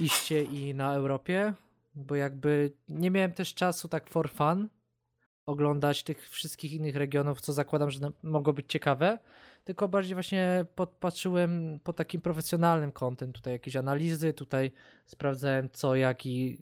iście 0.00 0.42
i 0.42 0.74
na 0.74 0.94
Europie, 0.94 1.54
bo 1.94 2.14
jakby 2.14 2.72
nie 2.88 3.10
miałem 3.10 3.32
też 3.32 3.54
czasu 3.54 3.88
tak 3.88 4.10
for 4.10 4.30
fun 4.30 4.68
oglądać 5.46 6.02
tych 6.02 6.28
wszystkich 6.28 6.72
innych 6.72 6.96
regionów, 6.96 7.40
co 7.40 7.52
zakładam, 7.52 7.90
że 7.90 8.10
mogło 8.22 8.52
być 8.52 8.66
ciekawe, 8.68 9.18
tylko 9.64 9.88
bardziej 9.88 10.14
właśnie 10.14 10.66
podpatrzyłem 10.74 11.80
po 11.84 11.92
takim 11.92 12.20
profesjonalnym 12.20 12.92
kątem, 12.92 13.32
tutaj 13.32 13.52
jakieś 13.52 13.76
analizy, 13.76 14.32
tutaj 14.32 14.72
sprawdzałem 15.06 15.68
co, 15.72 15.96
jak 15.96 16.26
i 16.26 16.58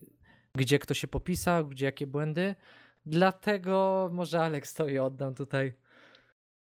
gdzie 0.55 0.78
kto 0.78 0.95
się 0.95 1.09
popisał, 1.09 1.66
gdzie 1.66 1.87
jakie 1.87 2.07
błędy. 2.07 2.55
Dlatego 3.07 4.09
może 4.12 4.43
Alex 4.43 4.74
to 4.74 4.89
i 4.89 4.99
oddam 4.99 5.34
tutaj 5.34 5.72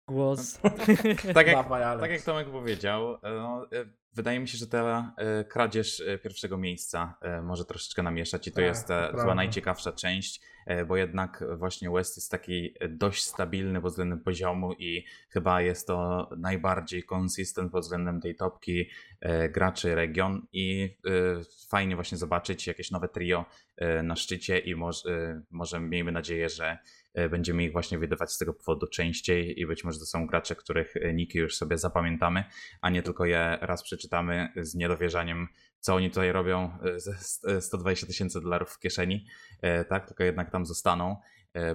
głos. 0.07 0.59
tak, 1.33 1.47
jak, 1.47 1.67
tak 1.99 2.11
jak 2.11 2.21
Tomek 2.21 2.49
powiedział, 2.49 3.13
e, 3.13 3.19
no, 3.23 3.67
e, 3.71 3.85
wydaje 4.13 4.39
mi 4.39 4.47
się, 4.47 4.57
że 4.57 4.67
ta 4.67 5.13
e, 5.17 5.43
kradzież 5.43 6.03
pierwszego 6.23 6.57
miejsca 6.57 7.17
może 7.43 7.65
troszeczkę 7.65 8.03
namieszać 8.03 8.47
i 8.47 8.51
to 8.51 8.55
tak, 8.55 8.65
jest 8.65 8.87
ta 8.87 9.11
chyba 9.11 9.35
najciekawsza 9.35 9.91
część, 9.91 10.41
bo 10.87 10.97
jednak 10.97 11.43
właśnie 11.57 11.89
West 11.89 12.17
jest 12.17 12.31
taki 12.31 12.73
dość 12.89 13.23
stabilny 13.23 13.81
pod 13.81 13.91
względem 13.91 14.19
poziomu 14.19 14.73
i 14.73 15.05
chyba 15.29 15.61
jest 15.61 15.87
to 15.87 16.29
najbardziej 16.37 17.03
konsystent 17.03 17.71
pod 17.71 17.83
względem 17.83 18.21
tej 18.21 18.35
topki 18.35 18.89
graczy 19.49 19.95
region 19.95 20.47
i 20.53 20.97
fajnie 21.69 21.95
właśnie 21.95 22.17
zobaczyć 22.17 22.67
jakieś 22.67 22.91
nowe 22.91 23.07
trio 23.07 23.45
na 24.03 24.15
szczycie 24.15 24.59
i 24.59 24.75
może, 24.75 25.41
może 25.51 25.79
miejmy 25.79 26.11
nadzieję, 26.11 26.49
że 26.49 26.77
będziemy 27.29 27.63
ich 27.63 27.71
właśnie 27.71 27.99
wydawać 27.99 28.31
z 28.31 28.37
tego 28.37 28.53
powodu 28.53 28.87
częściej 28.87 29.59
i 29.59 29.67
być 29.67 29.83
może 29.83 29.99
to 29.99 30.05
są 30.05 30.27
gracze, 30.27 30.55
których 30.55 30.97
e, 30.97 31.13
niki 31.13 31.37
już 31.37 31.55
sobie 31.55 31.77
zapamiętamy, 31.77 32.43
a 32.81 32.89
nie 32.89 33.03
tylko 33.03 33.25
je 33.25 33.57
raz 33.61 33.83
przeczytamy 33.83 34.49
z 34.57 34.75
niedowierzaniem, 34.75 35.47
co 35.79 35.95
oni 35.95 36.09
tutaj 36.09 36.31
robią 36.31 36.77
e, 36.83 36.99
ze 36.99 37.61
120 37.61 38.07
tysięcy 38.07 38.41
dolarów 38.41 38.69
w 38.69 38.79
kieszeni, 38.79 39.25
tak, 39.89 40.07
tylko 40.07 40.23
jednak 40.23 40.51
tam 40.51 40.65
zostaną 40.65 41.15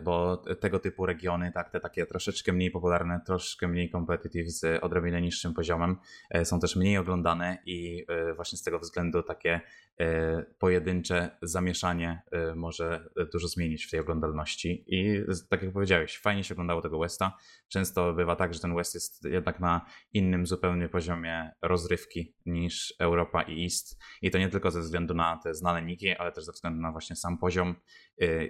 bo 0.05 0.37
tego 0.37 0.79
typu 0.79 1.07
regiony, 1.07 1.53
tak, 1.55 1.71
te 1.71 1.81
takie 1.81 2.07
troszeczkę 2.07 2.53
mniej 2.53 2.71
popularne, 2.71 3.21
troszeczkę 3.27 3.69
mniej 3.69 3.91
competitive 3.91 4.51
z 4.51 4.85
odrobinę 4.85 5.21
niższym 5.23 5.55
poziomem 5.55 5.97
są 6.45 6.61
też 6.61 6.77
mniej 6.77 6.99
oglądane 6.99 7.59
i 7.67 8.07
właśnie 8.37 8.59
z 8.59 8.63
tego 8.63 8.79
względu 8.79 9.23
takie 9.23 9.61
E, 10.01 10.43
pojedyncze 10.59 11.39
zamieszanie 11.43 12.23
e, 12.33 12.55
może 12.55 13.09
dużo 13.33 13.49
zmienić 13.49 13.87
w 13.87 13.91
tej 13.91 14.01
oglądalności. 14.01 14.85
I 14.87 15.25
tak 15.49 15.63
jak 15.63 15.73
powiedziałeś, 15.73 16.19
fajnie 16.19 16.45
się 16.45 16.55
oglądało 16.55 16.83
tego 16.83 16.99
Westa. 16.99 17.37
Często 17.69 18.13
bywa 18.13 18.37
tak, 18.37 18.55
że 18.55 18.61
ten 18.61 18.75
West 18.75 18.95
jest 18.95 19.25
jednak 19.25 19.61
na 19.61 19.87
innym 20.13 20.47
zupełnie 20.47 20.89
poziomie 20.89 21.51
rozrywki 21.63 22.35
niż 22.47 22.95
Europa 22.99 23.43
i 23.43 23.65
East. 23.65 23.99
I 24.23 24.31
to 24.31 24.39
nie 24.39 24.49
tylko 24.49 24.71
ze 24.71 24.81
względu 24.81 25.15
na 25.15 25.41
te 25.45 25.55
znane 25.55 25.83
niki, 25.83 26.11
ale 26.11 26.33
też 26.33 26.45
ze 26.45 26.53
względu 26.53 26.81
na 26.83 26.93
właśnie 26.93 27.17
sam 27.17 27.39
poziom 27.39 27.69
e, 27.69 27.75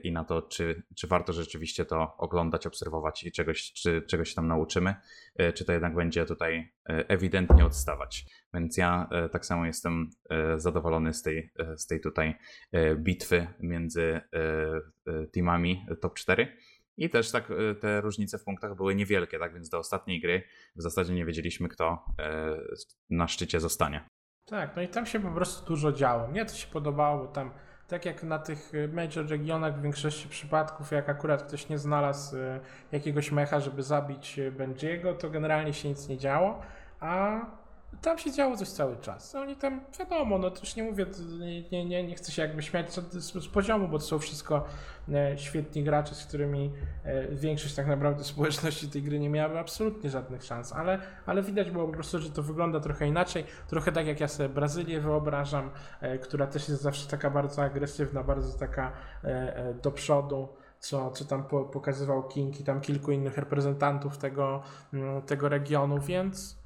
i 0.03 0.13
na 0.13 0.25
to, 0.25 0.43
czy, 0.43 0.83
czy 0.97 1.07
warto 1.07 1.33
rzeczywiście 1.33 1.85
to 1.85 2.17
oglądać, 2.17 2.67
obserwować 2.67 3.25
i 3.25 3.33
czegoś, 3.33 3.73
czy 3.73 4.03
czegoś 4.03 4.35
tam 4.35 4.49
nauczymy, 4.49 4.95
czy 5.55 5.65
to 5.65 5.73
jednak 5.73 5.95
będzie 5.95 6.27
tutaj 6.27 6.73
ewidentnie 6.87 7.65
odstawać. 7.65 8.25
Więc 8.55 8.77
ja 8.77 9.09
tak 9.33 9.47
samo 9.47 9.67
jestem 9.67 10.11
zadowolony 10.57 11.15
z 11.15 11.23
tej, 11.23 11.53
z 11.77 11.87
tej 11.87 12.01
tutaj 12.01 12.39
bitwy 12.97 13.47
między 13.61 14.21
teamami 15.33 15.87
top 16.01 16.15
4. 16.15 16.57
I 16.97 17.11
też 17.11 17.31
tak 17.31 17.49
te 17.81 18.01
różnice 18.01 18.39
w 18.39 18.45
punktach 18.45 18.77
były 18.77 18.95
niewielkie, 18.95 19.39
tak 19.39 19.55
więc 19.55 19.69
do 19.69 19.79
ostatniej 19.79 20.21
gry 20.21 20.43
w 20.77 20.83
zasadzie 20.83 21.15
nie 21.15 21.25
wiedzieliśmy, 21.25 21.69
kto 21.69 22.05
na 23.11 23.29
szczycie 23.29 23.61
zostanie. 23.61 24.09
Tak, 24.47 24.77
no 24.77 24.83
i 24.83 24.89
tam 24.89 25.07
się 25.07 25.21
po 25.21 25.31
prostu 25.31 25.67
dużo 25.67 25.93
działo. 25.93 26.29
Mnie 26.29 26.45
to 26.45 26.55
się 26.55 26.67
podobało, 26.67 27.27
bo 27.27 27.33
tam 27.33 27.51
tak 27.91 28.07
jak 28.07 28.23
na 28.23 28.39
tych 28.39 28.73
major 28.93 29.29
regionach 29.29 29.79
w 29.79 29.83
większości 29.83 30.29
przypadków, 30.29 30.91
jak 30.91 31.09
akurat 31.09 31.43
ktoś 31.43 31.69
nie 31.69 31.79
znalazł 31.79 32.37
jakiegoś 32.93 33.33
mecha, 33.33 33.61
żeby 33.61 33.83
zabić 33.83 34.41
Benjiego, 34.53 35.15
to 35.15 35.31
generalnie 35.31 35.73
się 35.73 35.89
nic 35.89 36.09
nie 36.09 36.19
działo, 36.19 36.63
a 37.01 37.41
tam 38.03 38.19
się 38.19 38.33
działo 38.33 38.57
coś 38.57 38.69
cały 38.69 38.97
czas. 38.97 39.35
Oni 39.35 39.57
tam, 39.57 39.81
wiadomo, 39.99 40.39
no 40.39 40.51
już 40.61 40.77
nie 40.77 40.83
mówię, 40.83 41.07
nie, 41.73 41.85
nie, 41.85 42.05
nie 42.05 42.15
chcę 42.15 42.33
się 42.33 42.43
jakby 42.43 42.63
śmiać 42.63 42.93
z, 42.93 43.45
z 43.45 43.49
poziomu, 43.49 43.89
bo 43.89 43.99
to 43.99 44.05
są 44.05 44.19
wszystko 44.19 44.65
e, 45.13 45.39
świetni 45.39 45.85
gracze, 45.85 46.15
z 46.15 46.27
którymi 46.27 46.73
e, 47.05 47.29
większość 47.29 47.75
tak 47.75 47.87
naprawdę 47.87 48.25
społeczności 48.25 48.89
tej 48.89 49.03
gry 49.03 49.19
nie 49.19 49.31
miałaby 49.31 49.59
absolutnie 49.59 50.11
żadnych 50.11 50.45
szans, 50.45 50.73
ale, 50.73 50.99
ale 51.27 51.43
widać 51.43 51.71
było 51.71 51.87
po 51.87 51.93
prostu, 51.93 52.19
że 52.19 52.31
to 52.31 52.43
wygląda 52.43 52.81
trochę 52.81 53.07
inaczej, 53.07 53.45
trochę 53.69 53.93
tak 53.93 54.07
jak 54.07 54.21
ja 54.21 54.29
sobie 54.29 54.49
Brazylię 54.49 55.01
wyobrażam, 55.01 55.71
e, 56.01 56.19
która 56.19 56.47
też 56.47 56.69
jest 56.69 56.83
zawsze 56.83 57.09
taka 57.09 57.31
bardzo 57.31 57.63
agresywna, 57.63 58.23
bardzo 58.23 58.59
taka 58.59 58.93
do 59.83 59.91
przodu 59.91 60.49
co, 60.79 61.11
co 61.11 61.25
tam 61.25 61.45
pokazywał 61.73 62.29
King 62.29 62.61
i 62.61 62.65
tam 62.65 62.81
kilku 62.81 63.13
innych 63.13 63.39
reprezentantów 63.39 64.19
tego, 64.19 64.63
mm, 64.93 65.23
tego 65.23 65.49
regionu, 65.49 66.01
więc 66.01 66.60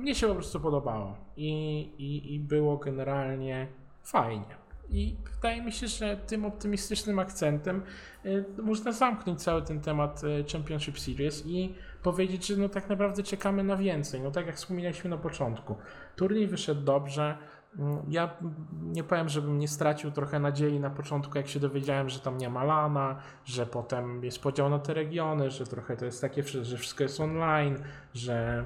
mnie 0.00 0.14
się 0.14 0.28
po 0.28 0.34
prostu 0.34 0.60
podobało 0.60 1.16
i, 1.36 1.80
i, 1.98 2.34
i 2.34 2.40
było 2.40 2.76
generalnie 2.76 3.68
fajnie. 4.02 4.60
I 4.90 5.16
wydaje 5.34 5.62
mi 5.62 5.72
się, 5.72 5.88
że 5.88 6.16
tym 6.16 6.44
optymistycznym 6.44 7.18
akcentem 7.18 7.82
y, 8.24 8.44
można 8.62 8.92
zamknąć 8.92 9.42
cały 9.42 9.62
ten 9.62 9.80
temat 9.80 10.24
y, 10.24 10.44
Championship 10.52 10.98
Series 10.98 11.46
i 11.46 11.74
powiedzieć, 12.02 12.46
że 12.46 12.56
no 12.56 12.68
tak 12.68 12.88
naprawdę 12.88 13.22
czekamy 13.22 13.64
na 13.64 13.76
więcej. 13.76 14.20
No 14.20 14.30
tak 14.30 14.46
jak 14.46 14.56
wspominaliśmy 14.56 15.10
na 15.10 15.16
początku. 15.16 15.76
Turniej 16.16 16.46
wyszedł 16.46 16.82
dobrze. 16.82 17.38
Mm, 17.78 17.98
ja 18.08 18.36
nie 18.82 19.04
powiem, 19.04 19.28
żebym 19.28 19.58
nie 19.58 19.68
stracił 19.68 20.10
trochę 20.10 20.40
nadziei 20.40 20.80
na 20.80 20.90
początku, 20.90 21.38
jak 21.38 21.48
się 21.48 21.60
dowiedziałem, 21.60 22.08
że 22.08 22.20
tam 22.20 22.38
nie 22.38 22.50
ma 22.50 22.64
lana, 22.64 23.16
że 23.44 23.66
potem 23.66 24.24
jest 24.24 24.42
podział 24.42 24.70
na 24.70 24.78
te 24.78 24.94
regiony, 24.94 25.50
że 25.50 25.66
trochę 25.66 25.96
to 25.96 26.04
jest 26.04 26.20
takie, 26.20 26.42
że 26.42 26.76
wszystko 26.76 27.02
jest 27.02 27.20
online, 27.20 27.78
że 28.14 28.64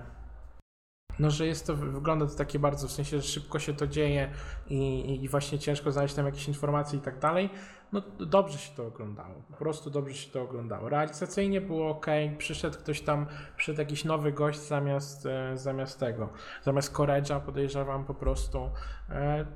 no, 1.19 1.31
że 1.31 1.47
jest 1.47 1.67
to, 1.67 1.77
wygląda 1.77 2.27
to 2.27 2.35
takie 2.35 2.59
bardzo, 2.59 2.89
w 2.89 2.93
sensie, 2.93 3.17
że 3.17 3.23
szybko 3.23 3.59
się 3.59 3.75
to 3.75 3.87
dzieje 3.87 4.31
i, 4.71 5.19
i 5.23 5.29
właśnie 5.29 5.59
ciężko 5.59 5.93
znaleźć 5.93 6.15
tam 6.15 6.27
jakieś 6.27 6.49
informacje 6.49 6.99
i 6.99 7.03
tak 7.03 7.19
dalej 7.19 7.51
no 7.95 8.27
dobrze 8.27 8.59
się 8.59 8.77
to 8.77 8.87
oglądało. 8.87 9.35
Po 9.51 9.57
prostu 9.57 9.91
dobrze 9.91 10.15
się 10.15 10.31
to 10.31 10.43
oglądało. 10.43 10.89
Realizacyjnie 10.89 11.61
było 11.61 11.91
ok, 11.91 12.07
przyszedł 12.39 12.79
ktoś 12.79 13.01
tam, 13.01 13.27
przyszedł 13.57 13.79
jakiś 13.79 14.05
nowy 14.05 14.33
gość 14.33 14.59
zamiast, 14.59 15.27
e, 15.27 15.57
zamiast 15.57 16.01
tego, 16.01 16.29
zamiast 16.63 16.93
Koredża 16.93 17.41
podejrzewam 17.41 18.05
po 18.05 18.15
prostu. 18.15 18.71
E, 19.11 19.47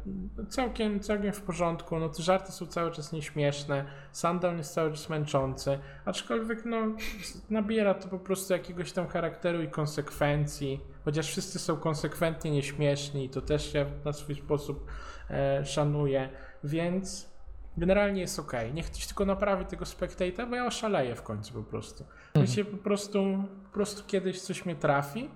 całkiem, 0.49 1.01
całkiem 1.01 1.33
w 1.33 1.43
porządku, 1.43 1.99
no 1.99 2.09
te 2.09 2.23
żarty 2.23 2.53
są 2.53 2.67
cały 2.67 2.91
czas 2.91 3.13
nieśmieszne, 3.13 3.85
Sandal 4.13 4.57
jest 4.57 4.75
cały 4.75 4.91
czas 4.91 5.09
męczący, 5.09 5.79
aczkolwiek 6.05 6.65
no 6.65 6.77
nabiera 7.51 7.95
to 7.95 8.09
po 8.09 8.19
prostu 8.19 8.53
jakiegoś 8.53 8.93
tam 8.93 9.07
charakteru 9.07 9.63
i 9.63 9.69
konsekwencji, 9.69 10.81
chociaż 11.05 11.27
wszyscy 11.27 11.59
są 11.59 11.77
konsekwentnie 11.77 12.51
nieśmieszni 12.51 13.25
i 13.25 13.29
to 13.29 13.43
też 13.43 13.73
się 13.73 13.87
na 14.05 14.13
swój 14.13 14.35
sposób 14.35 14.87
e, 15.31 15.65
szanuję, 15.65 16.29
więc 16.65 17.38
generalnie 17.79 18.21
jest 18.21 18.39
ok. 18.39 18.53
Niech 18.75 18.87
ktoś 18.87 19.07
tylko 19.07 19.25
naprawi 19.25 19.65
tego 19.65 19.87
spectata, 19.87 20.47
bo 20.47 20.57
ja 20.57 20.67
oszaleję 20.67 21.15
w 21.15 21.23
końcu 21.23 21.55
po 21.55 21.63
prostu. 21.63 22.05
Mhm. 22.35 22.47
Się 22.47 22.65
po 22.65 22.77
prostu, 22.77 23.45
po 23.65 23.71
prostu 23.71 24.03
kiedyś 24.07 24.41
coś 24.41 24.65
mnie 24.65 24.77
trafi 24.77 25.31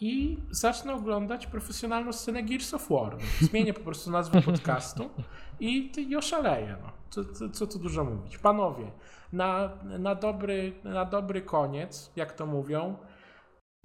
i 0.00 0.38
zacznę 0.50 0.94
oglądać 0.94 1.46
profesjonalną 1.46 2.12
scenę 2.12 2.42
Gears 2.42 2.74
of 2.74 2.88
War. 2.90 3.16
Zmienię 3.40 3.74
po 3.74 3.80
prostu 3.80 4.10
nazwę 4.10 4.42
podcastu 4.52 5.10
i, 5.60 5.92
i 6.08 6.16
oszaleję. 6.16 6.76
No. 6.82 6.92
Co, 7.10 7.24
co, 7.24 7.50
co 7.50 7.66
tu 7.66 7.78
dużo 7.78 8.04
mówić. 8.04 8.38
Panowie, 8.38 8.90
na, 9.32 9.70
na, 9.98 10.14
dobry, 10.14 10.72
na 10.84 11.04
dobry 11.04 11.42
koniec, 11.42 12.12
jak 12.16 12.32
to 12.32 12.46
mówią, 12.46 12.96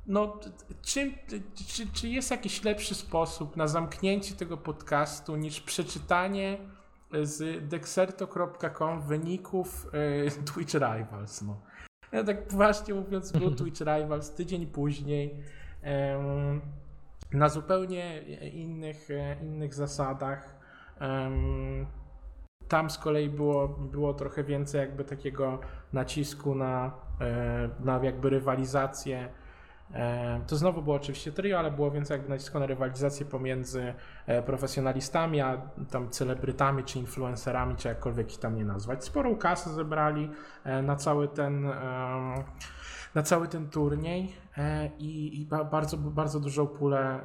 no, 0.06 0.40
czym, 0.82 1.14
czy, 1.68 1.88
czy 1.94 2.08
jest 2.08 2.32
jakiś 2.32 2.64
lepszy 2.64 2.96
sposób 2.96 3.58
na 3.58 3.68
zamknięcie 3.68 4.36
tego 4.36 4.58
podcastu 4.58 5.36
niż 5.36 5.62
przeczytanie 5.62 6.58
z 7.24 7.68
dexerto.com 7.68 9.02
wyników 9.02 9.88
y, 10.28 10.32
Twitch 10.54 10.74
Rivals. 10.74 11.42
No. 11.42 11.62
Ja 12.12 12.24
tak 12.24 12.48
poważnie 12.48 12.94
mówiąc, 12.94 13.32
był 13.32 13.56
Twitch 13.56 13.82
Rivals 13.82 14.36
tydzień 14.36 14.68
później 14.68 15.44
na 17.34 17.50
zupełnie 17.50 18.22
innych, 18.54 19.12
e, 19.12 19.36
innych 19.42 19.74
zasadach. 19.74 20.60
Tam 22.68 22.90
z 22.90 22.98
kolei 22.98 23.30
było, 23.30 23.68
było 23.68 24.14
trochę 24.14 24.44
więcej 24.44 24.80
jakby 24.80 25.04
takiego 25.04 25.60
nacisku 25.94 26.56
na, 26.56 26.92
e, 27.22 27.70
na 27.80 28.00
jakby 28.04 28.30
rywalizację 28.30 29.30
to 30.48 30.56
znowu 30.56 30.82
było 30.82 30.96
oczywiście 30.96 31.32
trio, 31.32 31.60
ale 31.60 31.72
było 31.72 31.92
więcej 31.92 32.16
jakby 32.16 32.30
nacisku 32.30 32.60
na 32.60 32.66
rywalizację 32.66 33.26
pomiędzy 33.26 33.94
e, 34.26 34.44
profesjonalistami, 34.44 35.42
a 35.42 35.62
tam 35.92 36.10
celebrytami, 36.10 36.84
czy 36.84 37.00
influencerami, 37.00 37.76
czy 37.76 37.88
jakkolwiek 37.88 38.34
ich 38.34 38.40
tam 38.40 38.56
nie 38.56 38.66
nazwać. 38.66 39.06
Sporą 39.06 39.36
kasę 39.36 39.70
zebrali 39.70 40.30
e, 40.64 40.82
na 40.82 40.96
cały 40.96 41.28
ten 41.28 41.70
na 43.16 43.24
cały 43.24 43.48
ten 43.48 43.70
turniej 43.70 44.34
i, 45.00 45.42
i 45.42 45.46
bardzo, 45.72 45.98
bardzo 45.98 46.40
dużą 46.40 46.68
pulę 46.68 47.20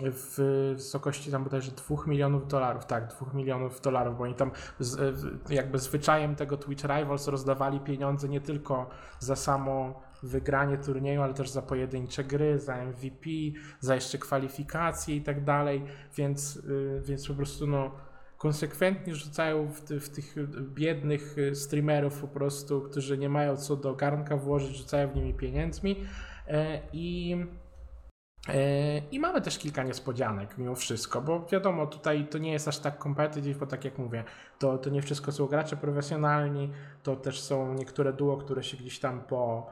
w 0.00 0.40
wysokości 0.74 1.30
tam 1.30 1.44
bodajże 1.44 1.72
2 1.72 1.96
milionów 2.06 2.48
dolarów, 2.48 2.86
tak, 2.86 3.06
2 3.06 3.32
milionów 3.34 3.80
dolarów, 3.80 4.18
bo 4.18 4.24
oni 4.24 4.34
tam 4.34 4.50
z, 4.78 5.16
jakby 5.50 5.78
zwyczajem 5.78 6.36
tego 6.36 6.56
Twitch 6.56 6.84
Rivals 6.84 7.28
rozdawali 7.28 7.80
pieniądze 7.80 8.28
nie 8.28 8.40
tylko 8.40 8.90
za 9.18 9.36
samo 9.36 10.05
wygranie 10.22 10.78
turnieju, 10.78 11.22
ale 11.22 11.34
też 11.34 11.50
za 11.50 11.62
pojedyncze 11.62 12.24
gry, 12.24 12.58
za 12.58 12.84
MVP, 12.84 13.30
za 13.80 13.94
jeszcze 13.94 14.18
kwalifikacje 14.18 15.16
i 15.16 15.22
tak 15.22 15.44
dalej, 15.44 15.84
więc, 16.16 16.56
y, 16.56 17.02
więc 17.04 17.28
po 17.28 17.34
prostu 17.34 17.66
no 17.66 17.90
konsekwentnie 18.38 19.14
rzucają 19.14 19.68
w, 19.68 19.80
ty, 19.80 20.00
w, 20.00 20.08
tych 20.08 20.34
biednych 20.74 21.38
y, 21.38 21.54
streamerów 21.54 22.20
po 22.20 22.28
prostu, 22.28 22.82
którzy 22.82 23.18
nie 23.18 23.28
mają 23.28 23.56
co 23.56 23.76
do 23.76 23.94
garnka 23.94 24.36
włożyć, 24.36 24.76
rzucają 24.76 25.08
w 25.08 25.16
nimi 25.16 25.34
pieniędzmi. 25.34 26.06
E, 26.48 26.80
i 26.92 27.36
e, 28.48 28.98
i 28.98 29.20
mamy 29.20 29.40
też 29.40 29.58
kilka 29.58 29.82
niespodzianek 29.82 30.58
mimo 30.58 30.74
wszystko, 30.74 31.22
bo 31.22 31.46
wiadomo, 31.52 31.86
tutaj 31.86 32.26
to 32.26 32.38
nie 32.38 32.52
jest 32.52 32.68
aż 32.68 32.78
tak 32.78 33.02
competitive, 33.02 33.58
bo 33.58 33.66
tak 33.66 33.84
jak 33.84 33.98
mówię, 33.98 34.24
to, 34.58 34.78
to 34.78 34.90
nie 34.90 35.02
wszystko 35.02 35.32
są 35.32 35.46
gracze 35.46 35.76
profesjonalni, 35.76 36.72
to 37.02 37.16
też 37.16 37.40
są 37.40 37.74
niektóre 37.74 38.12
duo, 38.12 38.36
które 38.36 38.62
się 38.62 38.76
gdzieś 38.76 38.98
tam 38.98 39.20
po, 39.20 39.70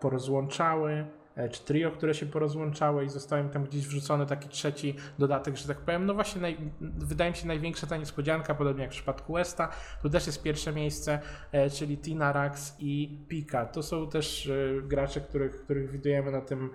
porozłączały, 0.00 1.06
e, 1.36 1.48
czy 1.48 1.64
trio, 1.64 1.90
które 1.90 2.14
się 2.14 2.26
porozłączały 2.26 3.04
i 3.04 3.08
został 3.08 3.38
im 3.38 3.50
tam 3.50 3.64
gdzieś 3.64 3.86
wrzucony 3.86 4.26
taki 4.26 4.48
trzeci 4.48 4.96
dodatek, 5.18 5.56
że 5.56 5.68
tak 5.68 5.78
powiem. 5.78 6.06
No 6.06 6.14
właśnie, 6.14 6.42
naj, 6.42 6.56
wydaje 6.80 7.30
mi 7.30 7.36
się 7.36 7.46
największa 7.46 7.86
ta 7.86 7.96
niespodzianka, 7.96 8.54
podobnie 8.54 8.82
jak 8.82 8.90
w 8.90 8.94
przypadku 8.94 9.32
Westa, 9.32 9.68
tu 10.02 10.10
też 10.10 10.26
jest 10.26 10.42
pierwsze 10.42 10.72
miejsce, 10.72 11.20
e, 11.52 11.70
czyli 11.70 11.98
Tina 11.98 12.32
Rax 12.32 12.76
i 12.78 13.18
Pika. 13.28 13.66
To 13.66 13.82
są 13.82 14.10
też 14.10 14.50
gracze, 14.82 15.20
których, 15.20 15.64
których 15.64 15.90
widujemy 15.90 16.30
na 16.30 16.40
tym, 16.40 16.70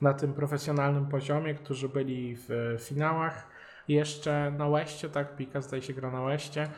na 0.00 0.14
tym 0.14 0.32
profesjonalnym 0.32 1.06
poziomie, 1.06 1.54
którzy 1.54 1.88
byli 1.88 2.36
w 2.36 2.76
finałach 2.80 3.46
jeszcze 3.88 4.50
na 4.58 4.70
Westie, 4.70 5.08
tak, 5.08 5.36
Pika 5.36 5.60
zdaje 5.60 5.82
się 5.82 5.92
gra 5.92 6.10
na 6.10 6.22
Westie 6.22 6.68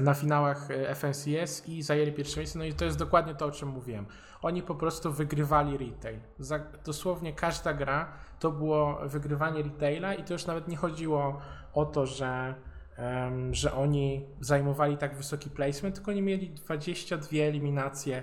na 0.00 0.14
finałach 0.14 0.70
e, 0.70 0.94
FNCS 0.94 1.68
i 1.68 1.82
zajęli 1.82 2.12
pierwsze 2.12 2.40
miejsce. 2.40 2.58
No 2.58 2.64
i 2.64 2.72
to 2.72 2.84
jest 2.84 2.98
dokładnie 2.98 3.34
to, 3.34 3.46
o 3.46 3.50
czym 3.50 3.68
mówiłem. 3.68 4.06
Oni 4.42 4.62
po 4.62 4.74
prostu 4.74 5.12
wygrywali 5.12 5.78
retail. 5.78 6.18
Za, 6.38 6.58
dosłownie 6.84 7.32
każda 7.32 7.74
gra 7.74 8.12
to 8.38 8.52
było 8.52 8.98
wygrywanie 9.04 9.62
retaila 9.62 10.14
i 10.14 10.24
to 10.24 10.32
już 10.32 10.46
nawet 10.46 10.68
nie 10.68 10.76
chodziło 10.76 11.40
o 11.74 11.84
to, 11.84 12.06
że, 12.06 12.54
um, 12.98 13.54
że 13.54 13.72
oni 13.72 14.26
zajmowali 14.40 14.96
tak 14.96 15.16
wysoki 15.16 15.50
placement, 15.50 15.94
tylko 15.94 16.10
oni 16.10 16.22
mieli 16.22 16.50
22 16.50 17.28
eliminacje 17.42 18.16
e, 18.16 18.22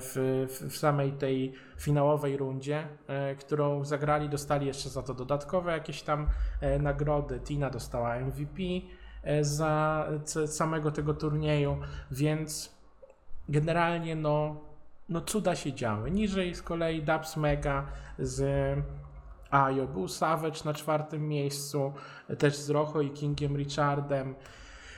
w, 0.00 0.46
w, 0.70 0.76
samej 0.76 1.12
tej 1.12 1.52
finałowej 1.78 2.36
rundzie, 2.36 2.88
e, 3.06 3.34
którą 3.34 3.84
zagrali, 3.84 4.28
dostali 4.28 4.66
jeszcze 4.66 4.88
za 4.88 5.02
to 5.02 5.14
dodatkowe 5.14 5.72
jakieś 5.72 6.02
tam 6.02 6.28
nagrody. 6.80 7.40
Tina 7.40 7.70
dostała 7.70 8.18
MVP, 8.18 8.62
za 9.40 10.06
samego 10.46 10.90
tego 10.90 11.14
turnieju, 11.14 11.76
więc 12.10 12.74
generalnie 13.48 14.16
no, 14.16 14.60
no 15.08 15.20
cuda 15.20 15.56
się 15.56 15.72
działy. 15.72 16.10
Niżej 16.10 16.54
z 16.54 16.62
kolei 16.62 17.02
Dubs 17.02 17.36
Mega 17.36 17.86
z 18.18 18.78
Ajo, 19.50 19.86
był 19.86 20.08
Savage 20.08 20.60
na 20.64 20.74
czwartym 20.74 21.28
miejscu, 21.28 21.92
też 22.38 22.56
z 22.56 22.70
Rocho 22.70 23.00
i 23.00 23.10
Kingiem 23.10 23.56
Richardem. 23.56 24.34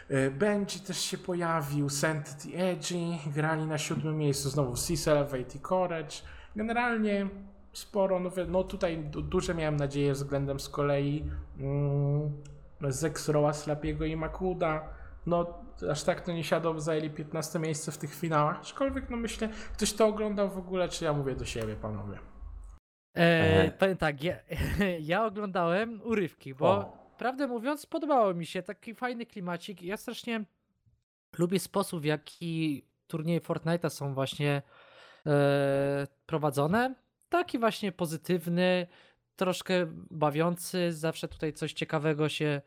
E, 0.08 0.30
Benji 0.30 0.80
też 0.80 1.00
się 1.00 1.18
pojawił, 1.18 1.88
Sanctity 1.88 2.56
Edgy 2.58 3.18
grali 3.34 3.66
na 3.66 3.78
siódmym 3.78 4.18
miejscu, 4.18 4.50
znowu 4.50 4.76
Cecil, 4.76 5.12
Elevate 5.12 5.56
i 5.56 5.60
Courage. 5.60 6.16
Generalnie 6.56 7.28
sporo, 7.72 8.20
no, 8.20 8.30
no 8.48 8.64
tutaj 8.64 9.04
duże 9.04 9.54
miałem 9.54 9.76
nadzieję 9.76 10.12
względem 10.12 10.60
z 10.60 10.68
kolei 10.68 11.24
mm, 11.58 12.32
Zexroa, 12.80 13.52
Slapiego 13.52 14.04
i 14.04 14.16
Makuda. 14.16 14.88
No, 15.26 15.64
aż 15.90 16.02
tak 16.02 16.20
to 16.20 16.32
nie 16.32 16.44
siadło, 16.44 16.80
zajęli 16.80 17.10
15 17.10 17.58
miejsce 17.58 17.92
w 17.92 17.98
tych 17.98 18.14
finałach. 18.14 18.60
Aczkolwiek, 18.60 19.10
no 19.10 19.16
myślę, 19.16 19.48
ktoś 19.72 19.92
to 19.92 20.06
oglądał 20.06 20.50
w 20.50 20.58
ogóle, 20.58 20.88
czy 20.88 21.04
ja 21.04 21.12
mówię 21.12 21.34
do 21.36 21.44
siebie, 21.44 21.76
panowie? 21.76 22.18
E, 23.16 23.64
E. 23.64 23.70
powiem 23.70 23.96
tak, 23.96 24.24
ja, 24.24 24.36
ja 25.00 25.24
oglądałem 25.24 26.00
urywki, 26.04 26.54
bo 26.54 26.66
O. 26.68 27.12
prawdę 27.18 27.46
mówiąc 27.46 27.86
podobało 27.86 28.34
mi 28.34 28.46
się, 28.46 28.62
taki 28.62 28.94
fajny 28.94 29.26
klimacik. 29.26 29.82
Ja 29.82 29.96
strasznie 29.96 30.44
lubię 31.38 31.58
sposób, 31.58 32.02
w 32.02 32.04
jaki 32.04 32.84
turnieje 33.06 33.40
Fortnite'a 33.40 33.90
są 33.90 34.14
właśnie 34.14 34.62
e, 35.26 36.06
prowadzone. 36.26 36.94
Taki 37.28 37.58
właśnie 37.58 37.92
pozytywny, 37.92 38.86
troszkę 39.36 39.86
bawiący, 40.10 40.92
zawsze 40.92 41.28
tutaj 41.28 41.52
coś 41.52 41.72
ciekawego 41.72 42.28
się 42.28 42.60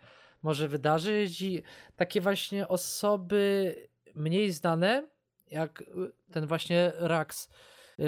może 0.43 0.67
wydarzyć 0.67 1.41
i 1.41 1.63
takie 1.95 2.21
właśnie 2.21 2.67
osoby 2.67 3.75
mniej 4.15 4.51
znane, 4.51 5.07
jak 5.51 5.81
y, 5.81 5.85
ten 6.31 6.47
właśnie 6.47 6.91
Rax, 6.95 7.49
yy, 7.97 8.05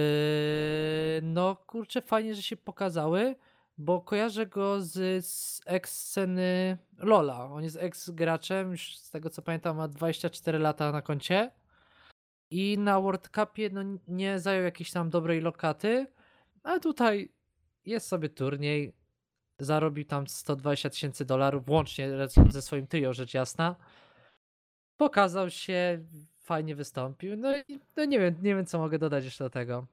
no 1.24 1.56
kurczę, 1.56 2.02
fajnie, 2.02 2.36
że 2.36 2.42
się 2.42 2.58
pokazały, 2.58 3.36
bo 3.78 4.02
kojarzę 4.02 4.46
go 4.46 4.82
z, 4.82 5.26
z 5.26 5.62
ex-sceny 5.66 6.78
Lola. 6.98 7.46
On 7.46 7.64
jest 7.64 7.78
ex-graczem, 7.78 8.72
już 8.72 8.98
z 8.98 9.10
tego 9.10 9.30
co 9.30 9.42
pamiętam 9.42 9.78
ma 9.78 9.88
24 9.88 10.60
lata 10.60 10.92
na 10.92 11.02
koncie. 11.02 11.52
I 12.50 12.78
na 12.78 13.02
World 13.02 13.30
Cupie 13.36 13.70
no, 13.70 13.82
nie 14.08 14.40
zajął 14.40 14.64
jakiejś 14.64 14.92
tam 14.92 15.10
dobrej 15.10 15.42
lokaty, 15.42 16.08
a 16.64 16.80
tutaj 16.80 17.32
jest 17.86 18.08
sobie 18.08 18.30
turniej, 18.30 18.94
zarobił 19.60 20.06
tam 20.06 20.28
120 20.28 20.90
tysięcy 20.90 21.26
dolarów, 21.26 21.70
łącznie 21.70 22.10
ze 22.50 22.62
swoim 22.62 22.88
trio, 22.88 23.14
rzecz 23.14 23.34
jasna. 23.34 23.76
Pokazał 24.98 25.50
się, 25.50 26.06
fajnie 26.40 26.76
wystąpił, 26.76 27.38
no 27.38 27.58
i 27.58 27.80
no 27.98 28.06
nie 28.06 28.20
wiem, 28.20 28.36
nie 28.42 28.56
wiem 28.56 28.66
co 28.66 28.80
mogę 28.80 29.00
dodać 29.00 29.26
jeszcze 29.26 29.44
do 29.44 29.50
tego. 29.50 29.88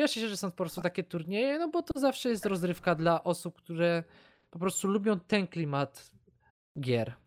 Cieszę 0.00 0.20
się, 0.20 0.28
że 0.28 0.36
są 0.36 0.50
po 0.50 0.56
prostu 0.56 0.80
takie 0.82 1.04
turnieje, 1.04 1.58
no 1.58 1.68
bo 1.68 1.82
to 1.82 2.00
zawsze 2.00 2.28
jest 2.28 2.46
rozrywka 2.46 2.94
dla 2.94 3.24
osób, 3.24 3.56
które 3.56 4.04
po 4.50 4.58
prostu 4.58 4.88
lubią 4.88 5.20
ten 5.20 5.46
klimat 5.46 6.10
gier. 6.80 7.21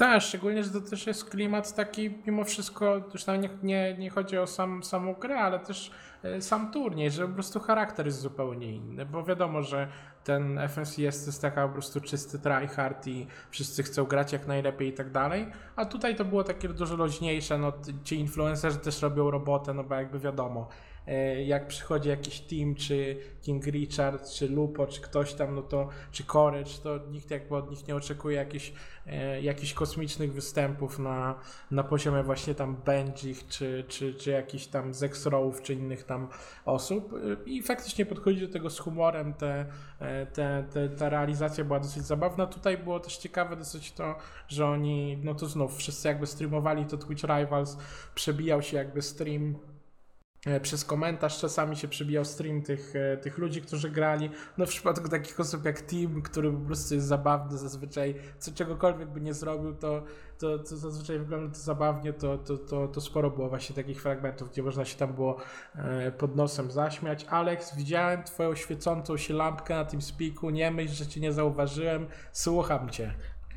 Tak, 0.00 0.22
szczególnie, 0.22 0.64
że 0.64 0.70
to 0.70 0.80
też 0.80 1.06
jest 1.06 1.30
klimat 1.30 1.74
taki, 1.74 2.18
mimo 2.26 2.44
wszystko, 2.44 3.00
już 3.14 3.24
tam 3.24 3.40
nie, 3.40 3.50
nie, 3.62 3.96
nie 3.98 4.10
chodzi 4.10 4.38
o 4.38 4.46
sam, 4.46 4.82
samą 4.82 5.14
grę, 5.14 5.38
ale 5.38 5.58
też 5.58 5.90
e, 6.22 6.42
sam 6.42 6.70
turniej, 6.70 7.10
że 7.10 7.28
po 7.28 7.34
prostu 7.34 7.60
charakter 7.60 8.06
jest 8.06 8.20
zupełnie 8.20 8.72
inny, 8.72 9.06
bo 9.06 9.24
wiadomo, 9.24 9.62
że 9.62 9.88
ten 10.24 10.58
FNCS 10.68 10.94
to 10.94 11.26
jest 11.26 11.42
taka 11.42 11.66
po 11.66 11.72
prostu 11.72 12.00
czysty 12.00 12.38
tryhard 12.38 13.06
i 13.06 13.26
wszyscy 13.50 13.82
chcą 13.82 14.04
grać 14.04 14.32
jak 14.32 14.46
najlepiej 14.46 14.88
i 14.88 14.92
tak 14.92 15.10
dalej, 15.10 15.46
a 15.76 15.84
tutaj 15.84 16.16
to 16.16 16.24
było 16.24 16.44
takie 16.44 16.68
dużo 16.68 16.96
luźniejsze, 16.96 17.58
no 17.58 17.72
ci 18.04 18.16
influencerzy 18.16 18.78
też 18.78 19.02
robią 19.02 19.30
robotę, 19.30 19.74
no 19.74 19.84
bo 19.84 19.94
jakby 19.94 20.18
wiadomo, 20.18 20.68
jak 21.46 21.66
przychodzi 21.66 22.08
jakiś 22.08 22.40
team, 22.40 22.74
czy 22.74 23.16
King 23.42 23.66
Richard, 23.66 24.30
czy 24.30 24.48
Lupo, 24.48 24.86
czy 24.86 25.00
ktoś 25.00 25.34
tam, 25.34 25.54
no 25.54 25.62
to, 25.62 25.88
czy 26.12 26.24
Courage, 26.24 26.70
to 26.82 26.98
nikt 27.10 27.30
jakby 27.30 27.56
od 27.56 27.70
nich 27.70 27.88
nie 27.88 27.96
oczekuje 27.96 28.36
jakichś, 28.36 28.72
e, 29.06 29.42
jakichś 29.42 29.74
kosmicznych 29.74 30.32
występów 30.32 30.98
na, 30.98 31.34
na 31.70 31.84
poziomie 31.84 32.22
właśnie 32.22 32.54
tam 32.54 32.76
Benjich, 32.76 33.48
czy, 33.48 33.84
czy, 33.88 34.14
czy 34.14 34.30
jakichś 34.30 34.66
tam 34.66 34.94
Zexrowów, 34.94 35.62
czy 35.62 35.74
innych 35.74 36.04
tam 36.04 36.28
osób 36.64 37.12
e, 37.12 37.44
i 37.44 37.62
faktycznie 37.62 38.06
podchodzi 38.06 38.40
do 38.40 38.52
tego 38.52 38.70
z 38.70 38.78
humorem, 38.78 39.34
te, 39.34 39.66
e, 39.98 40.26
te, 40.26 40.64
te, 40.72 40.88
ta 40.88 41.08
realizacja 41.08 41.64
była 41.64 41.80
dosyć 41.80 42.02
zabawna. 42.02 42.46
Tutaj 42.46 42.78
było 42.78 43.00
też 43.00 43.16
ciekawe 43.16 43.56
dosyć 43.56 43.92
to, 43.92 44.14
że 44.48 44.66
oni, 44.66 45.18
no 45.22 45.34
to 45.34 45.46
znów, 45.46 45.76
wszyscy 45.76 46.08
jakby 46.08 46.26
streamowali 46.26 46.84
to 46.84 46.96
Twitch 46.96 47.24
Rivals, 47.24 47.76
przebijał 48.14 48.62
się 48.62 48.76
jakby 48.76 49.02
stream 49.02 49.54
e, 49.54 49.69
przez 50.62 50.84
komentarz 50.84 51.40
czasami 51.40 51.76
się 51.76 51.88
przebijał 51.88 52.24
stream 52.24 52.62
tych, 52.62 52.96
e, 52.96 53.16
tych 53.16 53.38
ludzi, 53.38 53.62
którzy 53.62 53.90
grali. 53.90 54.30
No 54.58 54.66
w 54.66 54.68
przypadku 54.68 55.08
takich 55.08 55.40
osób 55.40 55.64
jak 55.64 55.82
Tim, 55.86 56.22
który 56.22 56.52
po 56.52 56.66
prostu 56.66 56.94
jest 56.94 57.06
zabawny 57.06 57.58
zazwyczaj, 57.58 58.14
co 58.38 58.52
czegokolwiek 58.52 59.08
by 59.08 59.20
nie 59.20 59.34
zrobił, 59.34 59.74
to, 59.74 60.02
to, 60.38 60.58
to 60.58 60.76
zazwyczaj 60.76 61.18
wygląda 61.18 61.54
to 61.54 61.60
zabawnie, 61.60 62.12
to, 62.12 62.38
to, 62.38 62.58
to, 62.58 62.88
to 62.88 63.00
sporo 63.00 63.30
było 63.30 63.48
właśnie 63.48 63.76
takich 63.76 64.02
fragmentów, 64.02 64.50
gdzie 64.50 64.62
można 64.62 64.84
się 64.84 64.96
tam 64.96 65.12
było 65.12 65.36
e, 65.74 66.12
pod 66.12 66.36
nosem 66.36 66.70
zaśmiać. 66.70 67.26
Alex, 67.30 67.76
widziałem 67.76 68.22
twoją 68.22 68.54
świecącą 68.54 69.16
się 69.16 69.34
lampkę 69.34 69.74
na 69.74 69.84
tym 69.84 70.02
spiku, 70.02 70.50
nie 70.50 70.70
myśl, 70.70 70.94
że 70.94 71.06
cię 71.06 71.20
nie 71.20 71.32
zauważyłem, 71.32 72.06
słucham 72.32 72.90
cię. 72.90 73.14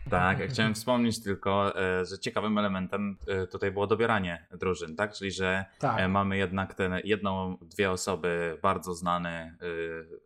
Tak, 0.10 0.40
ja 0.40 0.48
chciałem 0.48 0.74
wspomnieć 0.74 1.24
tylko, 1.24 1.82
e, 1.82 2.06
że 2.06 2.20
ciekawym 2.20 2.58
elementem 2.58 3.18
e, 3.28 3.48
tutaj 3.48 3.72
było 3.72 3.88
dobieranie 3.88 4.48
drużyn, 4.52 4.96
tak? 4.96 5.14
Czyli, 5.14 5.32
że 5.32 5.66
Tak. 5.80 6.00
e, 6.00 6.08
mamy 6.08 6.38
jednak 6.38 6.74
ten 6.74 6.94
jedną, 7.04 7.58
dwie 7.62 7.92
osoby 7.92 8.58
bardzo 8.62 8.94
znane 8.94 9.58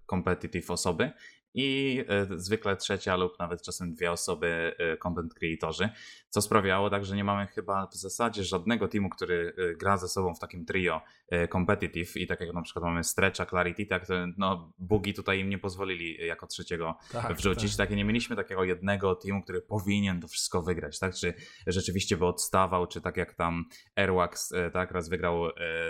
competitive 0.10 0.72
osoby 0.72 1.12
i 1.54 2.04
zwykle 2.36 2.78
trzecia 2.78 3.16
lub 3.16 3.40
nawet 3.40 3.62
czasem 3.62 3.94
dwie 3.94 4.12
osoby 4.12 4.76
content 5.00 5.34
creatorzy, 5.34 5.90
co 6.30 6.42
sprawiało 6.42 6.90
tak, 6.90 7.06
że 7.06 7.16
nie 7.16 7.24
mamy 7.24 7.48
chyba 7.48 7.88
w 7.88 7.96
zasadzie 7.96 8.44
żadnego 8.44 8.88
teamu, 8.88 9.10
który 9.10 9.54
e, 9.58 9.76
gra 9.76 9.98
ze 9.98 10.08
sobą 10.08 10.34
w 10.34 10.40
takim 10.40 10.66
trio 10.66 11.02
e, 11.30 11.48
competitive 11.48 12.18
i 12.18 12.28
tak 12.28 12.42
jak 12.42 12.54
na 12.54 12.62
przykład 12.62 12.86
mamy 12.86 13.04
Stretcha, 13.04 13.46
Clarity, 13.46 13.86
tak, 13.86 14.08
to, 14.08 14.14
no 14.38 14.74
bugi 14.78 15.14
tutaj 15.14 15.40
im 15.40 15.50
nie 15.50 15.58
pozwolili 15.58 16.28
jako 16.28 16.48
trzeciego 16.48 16.98
Tak, 17.12 17.38
wrzucić. 17.38 17.78
Takie 17.78 17.96
nie 17.96 18.06
mieliśmy 18.06 18.36
takiego 18.36 18.64
jednego 18.64 19.16
teamu, 19.16 19.44
który 19.44 19.62
powinien 19.62 20.22
to 20.22 20.28
wszystko 20.28 20.62
wygrać, 20.62 21.00
tak? 21.00 21.14
Czy 21.16 21.34
rzeczywiście 21.68 22.18
by 22.18 22.26
odstawał, 22.26 22.88
czy 22.88 23.02
tak 23.02 23.18
jak 23.18 23.34
tam 23.34 23.66
Airwax, 23.96 24.54
tak, 24.74 24.92
raz 24.92 25.10
wygrał 25.10 25.44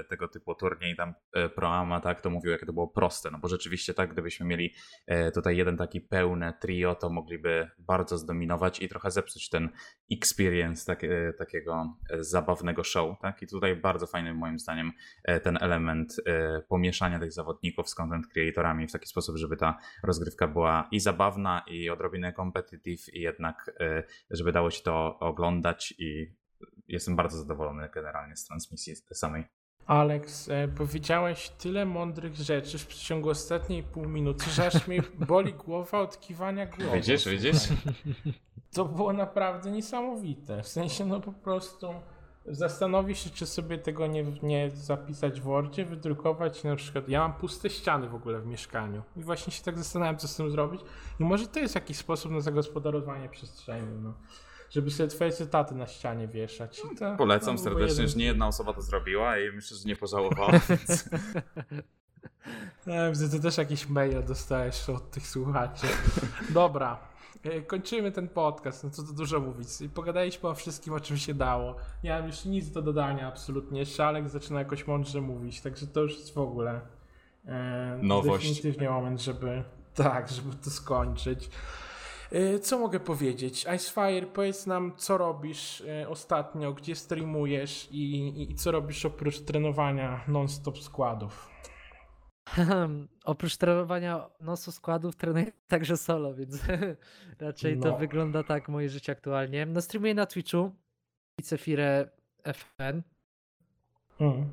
tego 0.09 0.27
typu 0.27 0.55
turniej 0.55 0.95
tam 0.95 1.13
Proama, 1.55 1.99
tak, 1.99 2.21
to 2.21 2.29
mówił, 2.29 2.51
jakie 2.51 2.65
to 2.65 2.73
było 2.73 2.87
proste, 2.87 3.31
no 3.31 3.39
bo 3.39 3.47
rzeczywiście 3.47 3.93
tak, 3.93 4.13
gdybyśmy 4.13 4.45
mieli 4.45 4.73
tutaj 5.33 5.57
jeden 5.57 5.77
taki 5.77 6.01
pełne 6.01 6.53
trio, 6.61 6.95
to 6.95 7.09
mogliby 7.09 7.69
bardzo 7.79 8.17
zdominować 8.17 8.81
i 8.81 8.89
trochę 8.89 9.11
zepsuć 9.11 9.49
ten 9.49 9.69
experience 10.37 10.85
tak, 10.85 11.03
e, 11.03 11.33
takiego 11.33 11.93
e, 12.09 12.23
zabawnego 12.23 12.83
show, 12.83 13.19
tak? 13.19 13.41
I 13.41 13.47
tutaj 13.47 13.75
bardzo 13.75 14.07
fajny 14.07 14.33
moim 14.33 14.59
zdaniem 14.59 14.91
e, 15.23 15.39
ten 15.39 15.57
element 15.61 16.15
pomieszania 16.69 17.19
tych 17.19 17.33
zawodników 17.33 17.89
z 17.89 17.95
content 17.95 18.27
creatorami 18.27 18.87
w 18.87 18.91
taki 18.91 19.07
sposób, 19.07 19.37
żeby 19.37 19.57
ta 19.57 19.77
rozgrywka 20.03 20.47
była 20.47 20.87
i 20.91 20.99
zabawna, 20.99 21.63
i 21.67 21.89
odrobinę 21.89 22.33
competitive, 22.33 23.13
i 23.13 23.21
jednak, 23.21 23.71
żeby 24.29 24.51
dało 24.51 24.71
się 24.71 24.83
to 24.83 25.19
oglądać 25.19 25.93
i 25.97 26.35
jestem 26.87 27.15
bardzo 27.15 27.37
zadowolony 27.37 27.89
generalnie 27.93 28.35
z 28.35 28.45
transmisji 28.45 28.95
samej. 28.95 29.56
Alex, 29.87 30.49
e, 30.49 30.67
powiedziałeś 30.67 31.49
tyle 31.49 31.85
mądrych 31.85 32.35
rzeczy 32.35 32.77
w 32.77 32.87
przeciągu 32.87 33.29
ostatniej 33.29 33.83
pół 33.83 34.05
minuty, 34.05 34.49
że 34.49 34.67
aż 34.67 34.87
mnie 34.87 35.03
boli 35.27 35.53
głowa 35.53 35.99
od 35.99 36.19
kiwania 36.19 36.65
głową. 36.65 36.95
Widzisz, 36.95 37.27
widzisz? 37.29 37.57
To 38.73 38.85
było 38.85 39.13
naprawdę 39.13 39.71
niesamowite. 39.71 40.63
W 40.63 40.67
sensie, 40.67 41.05
no 41.05 41.19
po 41.19 41.31
prostu 41.31 41.87
zastanowię 42.45 43.15
się, 43.15 43.29
czy 43.29 43.45
sobie 43.45 43.77
tego 43.77 44.07
nie, 44.07 44.23
nie 44.43 44.71
zapisać 44.71 45.41
w 45.41 45.43
Wordzie, 45.43 45.85
wydrukować 45.85 46.63
na 46.63 46.75
przykład. 46.75 47.09
Ja 47.09 47.19
mam 47.19 47.33
puste 47.33 47.69
ściany 47.69 48.09
w 48.09 48.15
ogóle 48.15 48.39
w 48.39 48.45
mieszkaniu 48.45 49.01
i 49.17 49.21
właśnie 49.21 49.53
się 49.53 49.63
tak 49.63 49.77
zastanawiam, 49.77 50.17
co 50.17 50.27
z 50.27 50.35
tym 50.35 50.51
zrobić. 50.51 50.81
I 51.19 51.23
może 51.23 51.47
to 51.47 51.59
jest 51.59 51.75
jakiś 51.75 51.97
sposób 51.97 52.31
na 52.31 52.41
zagospodarowanie 52.41 53.29
przestrzeni, 53.29 54.01
no. 54.01 54.13
Żeby 54.69 54.91
sobie 54.91 55.09
twoje 55.09 55.31
cytaty 55.31 55.75
na 55.75 55.87
ścianie 55.87 56.27
wieszać. 56.27 56.81
I 56.93 56.95
to, 56.95 57.15
Polecam 57.17 57.55
był 57.55 57.63
serdecznie, 57.63 58.03
już 58.03 58.15
nie 58.15 58.25
jedna 58.25 58.47
osoba 58.47 58.73
to 58.73 58.81
zrobiła 58.81 59.39
i 59.39 59.51
myślę, 59.51 59.77
że 59.77 59.89
nie 59.89 59.95
pożałowała, 59.95 60.51
więc 60.69 61.09
Ja 62.87 63.09
widzę, 63.09 63.29
ty 63.29 63.39
też 63.39 63.57
jakieś 63.57 63.89
maile 63.89 64.23
dostajesz 64.23 64.89
od 64.89 65.11
tych 65.11 65.27
słuchaczy. 65.27 65.87
Dobra, 66.49 66.99
e, 67.43 67.61
kończymy 67.61 68.11
ten 68.11 68.27
podcast, 68.27 68.83
no 68.83 68.89
co 68.89 69.03
tu 69.03 69.13
dużo 69.13 69.39
mówić. 69.39 69.67
Pogadaliśmy 69.93 70.49
o 70.49 70.55
wszystkim, 70.55 70.93
o 70.93 70.99
czym 70.99 71.17
się 71.17 71.33
dało. 71.33 71.75
Nie 72.03 72.09
mam 72.09 72.27
już 72.27 72.45
nic 72.45 72.71
do 72.71 72.81
dodania 72.81 73.27
absolutnie. 73.27 73.85
Szalek 73.85 74.29
zaczyna 74.29 74.59
jakoś 74.59 74.87
mądrze 74.87 75.21
mówić, 75.21 75.61
także 75.61 75.87
to 75.87 76.01
już 76.01 76.13
jest 76.13 76.33
w 76.33 76.37
ogóle 76.37 76.81
e, 77.45 77.99
Nowość. 78.01 78.45
definitywnie 78.47 78.89
moment, 78.89 79.21
żeby 79.21 79.63
tak, 79.95 80.29
żeby 80.29 80.55
to 80.63 80.69
skończyć. 80.69 81.49
E, 82.31 82.59
Co 82.59 82.79
mogę 82.79 82.99
powiedzieć? 82.99 83.65
Icefire, 83.75 84.27
powiedz 84.27 84.65
nam, 84.65 84.93
co 84.97 85.17
robisz 85.17 85.81
e, 85.81 86.09
ostatnio, 86.09 86.73
gdzie 86.73 86.95
streamujesz 86.95 87.87
i, 87.91 88.15
i, 88.15 88.51
i 88.51 88.55
co 88.55 88.71
robisz 88.71 89.05
oprócz 89.05 89.39
trenowania 89.39 90.23
non-stop 90.27 90.79
składów? 90.79 91.49
Oprócz 93.25 93.57
trenowania 93.57 94.29
nosu 94.41 94.71
składów 94.71 95.15
trenuję 95.15 95.51
także 95.67 95.97
solo, 95.97 96.35
więc 96.35 96.61
raczej 97.39 97.79
to 97.79 97.87
No. 97.91 97.97
wygląda 97.97 98.43
tak 98.43 98.69
moje 98.69 98.89
życie 98.89 99.11
aktualnie. 99.11 99.65
No 99.65 99.81
streamuję 99.81 100.13
na 100.13 100.25
Twitchu 100.25 100.71
i 101.39 101.43
Cefirę 101.43 102.09
FN. 102.53 103.01
Mm. 104.19 104.49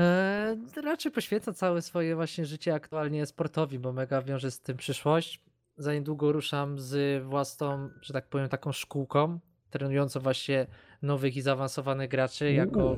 E, 0.00 0.56
raczej 0.82 1.12
poświęcam 1.12 1.54
całe 1.54 1.82
swoje 1.82 2.16
właśnie 2.16 2.46
życie 2.46 2.74
aktualnie 2.74 3.26
sportowi, 3.26 3.78
bo 3.78 3.92
mega 3.92 4.22
wiąże 4.22 4.50
z 4.50 4.60
tym 4.60 4.76
przyszłość. 4.76 5.47
Za 5.78 5.94
niedługo 5.94 6.32
ruszam 6.32 6.78
z 6.78 7.24
własną, 7.24 7.90
że 8.00 8.12
tak 8.12 8.28
powiem, 8.28 8.48
taką 8.48 8.72
szkółką, 8.72 9.38
trenującą 9.70 10.20
właśnie 10.20 10.66
nowych 11.02 11.36
i 11.36 11.42
zaawansowanych 11.42 12.08
graczy 12.08 12.52
jako 12.52 12.96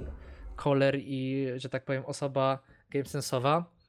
koler 0.57 0.97
i, 0.99 1.47
że 1.57 1.69
tak 1.69 1.85
powiem, 1.85 2.05
osoba 2.07 2.59
gamesensowa. 2.91 3.81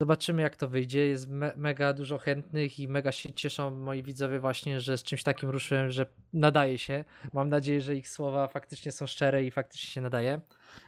Zobaczymy, 0.00 0.42
jak 0.42 0.56
to 0.56 0.68
wyjdzie. 0.68 1.06
Jest 1.06 1.28
me 1.28 1.52
mega 1.56 1.92
dużo 1.92 2.18
chętnych 2.18 2.78
i 2.78 2.88
mega 2.88 3.12
się 3.12 3.32
cieszą 3.32 3.70
moi 3.70 4.02
widzowie 4.02 4.40
właśnie, 4.40 4.80
że 4.80 4.98
z 4.98 5.02
czymś 5.02 5.22
takim 5.22 5.50
ruszyłem, 5.50 5.90
że 5.90 6.06
nadaje 6.32 6.78
się. 6.78 7.04
Mam 7.32 7.48
nadzieję, 7.48 7.80
że 7.80 7.96
ich 7.96 8.08
słowa 8.08 8.48
faktycznie 8.48 8.92
są 8.92 9.06
szczere 9.06 9.44
i 9.44 9.50
faktycznie 9.50 9.90
się 9.90 10.00
nadaje. 10.00 10.40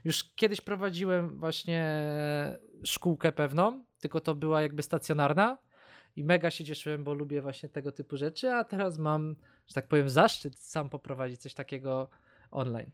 Już 0.05 0.25
kiedyś 0.35 0.61
prowadziłem 0.61 1.39
właśnie 1.39 2.09
szkółkę 2.85 3.33
pewną, 3.33 3.85
tylko 4.01 4.21
to 4.21 4.35
była 4.35 4.63
jakby 4.63 4.83
stacjonarna 4.83 5.59
i 6.17 6.25
mega 6.25 6.51
się 6.51 6.65
cieszyłem, 6.65 7.05
bo 7.05 7.15
lubię 7.15 7.43
właśnie 7.43 7.69
tego 7.69 7.93
typu 7.93 8.17
rzeczy, 8.17 8.53
a 8.53 8.65
teraz 8.65 8.99
mam, 8.99 9.37
że 9.67 9.75
tak 9.75 9.89
powiem, 9.89 10.11
zaszczyt 10.11 10.59
sam 10.59 10.89
poprowadzić 10.89 11.41
coś 11.41 11.55
takiego 11.55 12.09
online. 12.51 12.91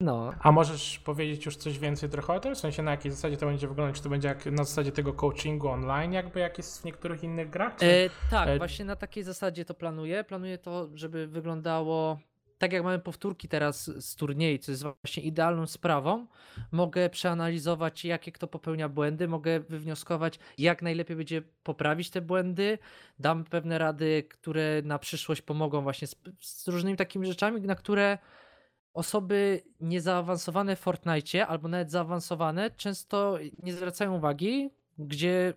No. 0.00 0.32
A 0.40 0.52
możesz 0.52 0.98
powiedzieć 0.98 1.46
już 1.46 1.56
coś 1.56 1.78
więcej 1.78 2.08
trochę 2.08 2.32
o 2.32 2.40
tym? 2.40 2.54
W 2.54 2.58
sensie 2.58 2.82
na 2.82 2.90
jakiej 2.90 3.12
zasadzie 3.12 3.36
to 3.36 3.46
będzie 3.46 3.68
wyglądać? 3.68 3.96
Czy 3.96 4.02
to 4.02 4.08
będzie 4.08 4.28
jak 4.28 4.46
na 4.46 4.64
zasadzie 4.64 4.92
tego 4.92 5.12
coachingu 5.12 5.68
online, 5.68 6.12
jakby 6.12 6.40
jak 6.40 6.58
jest 6.58 6.82
w 6.82 6.84
niektórych 6.84 7.24
innych 7.24 7.50
grach? 7.50 7.76
Czy... 7.76 7.86
E, 7.86 8.10
tak, 8.30 8.48
e... 8.48 8.58
właśnie 8.58 8.84
na 8.84 8.96
takiej 8.96 9.24
zasadzie 9.24 9.64
to 9.64 9.74
planuję. 9.74 10.24
Planuję 10.24 10.58
to, 10.58 10.88
żeby 10.94 11.26
wyglądało 11.26 12.18
tak 12.58 12.72
jak 12.72 12.84
mamy 12.84 12.98
powtórki 12.98 13.48
teraz 13.48 14.04
z 14.04 14.16
turniej, 14.16 14.58
co 14.58 14.72
jest 14.72 14.82
właśnie 14.82 15.22
idealną 15.22 15.66
sprawą, 15.66 16.26
mogę 16.72 17.10
przeanalizować, 17.10 18.04
jakie 18.04 18.32
kto 18.32 18.46
popełnia 18.46 18.88
błędy, 18.88 19.28
mogę 19.28 19.60
wywnioskować, 19.60 20.38
jak 20.58 20.82
najlepiej 20.82 21.16
będzie 21.16 21.42
poprawić 21.62 22.10
te 22.10 22.20
błędy. 22.20 22.78
Dam 23.18 23.44
pewne 23.44 23.78
rady, 23.78 24.22
które 24.30 24.82
na 24.84 24.98
przyszłość 24.98 25.42
pomogą 25.42 25.82
właśnie 25.82 26.06
z, 26.06 26.16
z 26.40 26.68
różnymi 26.68 26.96
takimi 26.96 27.26
rzeczami, 27.26 27.60
na 27.60 27.74
które 27.74 28.18
osoby 28.94 29.62
niezaawansowane 29.80 30.76
w 30.76 30.80
Fortnite 30.80 31.46
albo 31.46 31.68
nawet 31.68 31.90
zaawansowane 31.90 32.70
często 32.70 33.38
nie 33.62 33.72
zwracają 33.72 34.16
uwagi, 34.16 34.70
gdzie 34.98 35.54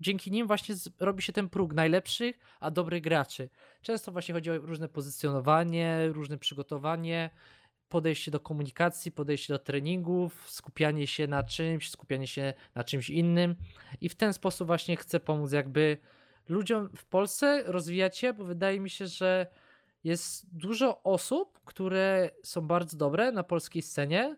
dzięki 0.00 0.30
nim 0.30 0.46
właśnie 0.46 0.74
robi 1.00 1.22
się 1.22 1.32
ten 1.32 1.48
próg 1.48 1.74
najlepszych, 1.74 2.38
a 2.60 2.70
dobrych 2.70 3.02
graczy. 3.02 3.48
Często 3.82 4.12
właśnie 4.12 4.34
chodzi 4.34 4.50
o 4.50 4.58
różne 4.58 4.88
pozycjonowanie, 4.88 6.08
różne 6.12 6.38
przygotowanie, 6.38 7.30
podejście 7.88 8.30
do 8.30 8.40
komunikacji, 8.40 9.12
podejście 9.12 9.54
do 9.54 9.58
treningów, 9.58 10.50
skupianie 10.50 11.06
się 11.06 11.26
na 11.26 11.42
czymś, 11.42 11.90
skupianie 11.90 12.26
się 12.26 12.54
na 12.74 12.84
czymś 12.84 13.10
innym 13.10 13.56
i 14.00 14.08
w 14.08 14.14
ten 14.14 14.32
sposób 14.32 14.66
właśnie 14.66 14.96
chcę 14.96 15.20
pomóc 15.20 15.52
jakby 15.52 15.98
ludziom 16.48 16.88
w 16.96 17.04
Polsce 17.04 17.62
rozwijać 17.66 18.18
się, 18.18 18.32
bo 18.32 18.44
wydaje 18.44 18.80
mi 18.80 18.90
się, 18.90 19.06
że 19.06 19.46
jest 20.04 20.56
dużo 20.56 21.02
osób, 21.02 21.60
które 21.64 22.30
są 22.42 22.60
bardzo 22.60 22.96
dobre 22.96 23.32
na 23.32 23.42
polskiej 23.42 23.82
scenie. 23.82 24.36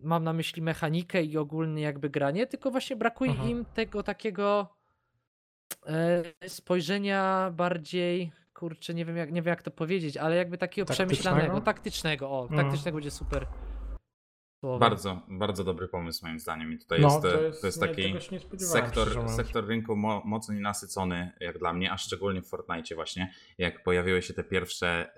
Mam 0.00 0.24
na 0.24 0.32
myśli 0.32 0.62
mechanikę 0.62 1.22
i 1.22 1.36
ogólnie 1.36 1.82
jakby 1.82 2.10
granie, 2.10 2.46
tylko 2.46 2.70
właśnie 2.70 2.96
brakuje 2.96 3.32
Aha. 3.38 3.48
im 3.48 3.64
tego 3.64 4.02
takiego 4.02 4.76
e, 5.86 6.22
spojrzenia 6.48 7.50
bardziej, 7.54 8.32
kurczę, 8.54 8.94
nie 8.94 9.04
wiem 9.04 9.16
jak, 9.16 9.32
nie 9.32 9.42
wiem 9.42 9.50
jak 9.50 9.62
to 9.62 9.70
powiedzieć, 9.70 10.16
ale 10.16 10.36
jakby 10.36 10.58
takiego 10.58 10.86
taktycznego? 10.86 11.12
przemyślanego, 11.12 11.60
taktycznego, 11.60 12.30
o, 12.30 12.48
mm. 12.50 12.64
taktycznego 12.64 12.96
będzie 12.96 13.10
super 13.10 13.46
bardzo, 14.62 15.20
bardzo 15.28 15.64
dobry 15.64 15.88
pomysł 15.88 16.26
moim 16.26 16.40
zdaniem. 16.40 16.72
I 16.72 16.78
tutaj 16.78 17.00
no, 17.00 17.08
jest, 17.08 17.22
to 17.22 17.42
jest, 17.42 17.60
to 17.60 17.66
jest 17.66 17.80
taki 17.80 18.14
sektor, 18.58 19.30
sektor 19.30 19.66
rynku 19.66 19.96
mo, 19.96 20.22
mocno 20.24 20.54
nienasycony, 20.54 21.32
jak 21.40 21.58
dla 21.58 21.72
mnie, 21.72 21.92
a 21.92 21.98
szczególnie 21.98 22.42
w 22.42 22.48
Fortnite 22.48 22.94
właśnie, 22.94 23.32
jak 23.58 23.82
pojawiły 23.82 24.22
się 24.22 24.34
te 24.34 24.44
pierwsze 24.44 25.10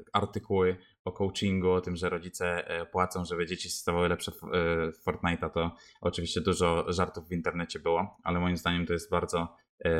y, 0.00 0.04
artykuły 0.12 0.76
o 1.04 1.12
coachingu, 1.12 1.70
o 1.70 1.80
tym, 1.80 1.96
że 1.96 2.08
rodzice 2.08 2.68
e, 2.68 2.86
płacą, 2.86 3.24
żeby 3.24 3.46
dzieci 3.46 3.70
stawały 3.70 4.08
lepsze 4.08 4.32
w, 4.32 4.44
y, 4.44 4.92
w 4.92 5.04
Fortnite'a, 5.04 5.50
to 5.50 5.76
oczywiście 6.00 6.40
dużo 6.40 6.92
żartów 6.92 7.28
w 7.28 7.32
internecie 7.32 7.78
było, 7.78 8.16
ale 8.22 8.40
moim 8.40 8.56
zdaniem 8.56 8.86
to 8.86 8.92
jest 8.92 9.10
bardzo 9.10 9.56
y, 9.86 9.90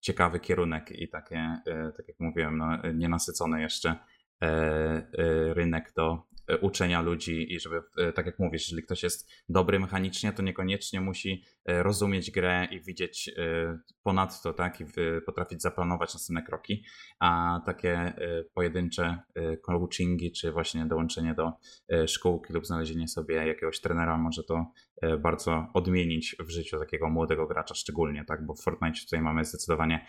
ciekawy 0.00 0.40
kierunek 0.40 0.92
i 0.92 1.08
takie, 1.08 1.60
tak 1.96 2.08
jak 2.08 2.20
mówiłem, 2.20 2.58
no, 2.58 2.78
nienasycony 2.94 3.60
jeszcze 3.60 3.96
rynek 5.54 5.92
do 5.96 6.18
E, 6.18 6.35
uczenia 6.60 7.00
ludzi 7.00 7.54
i 7.54 7.60
żeby, 7.60 7.82
e, 7.98 8.12
tak 8.12 8.26
jak 8.26 8.38
mówisz, 8.38 8.62
jeżeli 8.62 8.82
ktoś 8.82 9.02
jest 9.02 9.30
dobry 9.48 9.80
mechanicznie, 9.80 10.32
to 10.32 10.42
niekoniecznie 10.42 11.00
musi 11.00 11.44
e, 11.64 11.82
rozumieć 11.82 12.30
grę 12.30 12.68
i 12.70 12.80
widzieć 12.80 13.30
ponadto, 14.02 14.52
tak, 14.52 14.80
i 14.80 14.84
potrafić 15.26 15.62
zaplanować 15.62 16.14
następne 16.14 16.42
kroki, 16.42 16.84
a 17.18 17.60
takie 17.66 18.12
pojedyncze 18.54 19.18
coachingi, 19.62 20.32
czy 20.32 20.52
właśnie 20.52 20.86
dołączenie 20.86 21.34
do 21.34 21.52
szkółki 22.06 22.52
lub 22.52 22.66
znalezienie 22.66 23.08
sobie 23.08 23.34
jakiegoś 23.34 23.80
trenera 23.80 24.18
może 24.18 24.44
to 24.44 24.72
bardzo 25.18 25.66
odmienić 25.74 26.36
w 26.38 26.50
życiu 26.50 26.78
takiego 26.78 27.08
młodego 27.10 27.46
gracza 27.46 27.74
szczególnie, 27.74 28.24
tak, 28.24 28.46
bo 28.46 28.54
w 28.54 28.60
Fortnite 28.60 29.00
tutaj 29.00 29.20
mamy 29.20 29.44
zdecydowanie 29.44 30.06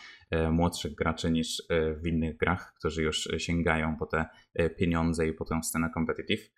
młodszych 0.52 0.96
graczy 0.96 1.32
niż 1.32 1.64
w 2.04 2.08
innych 2.08 2.38
grach, 2.38 2.74
którzy 2.80 3.04
już 3.04 3.30
sięgają 3.38 3.96
po 3.98 4.06
te 4.06 4.26
pieniądze 4.78 5.28
i 5.28 5.34
po 5.34 5.46
tę 5.46 5.64
scenę 5.64 5.90
competitive 5.94 6.50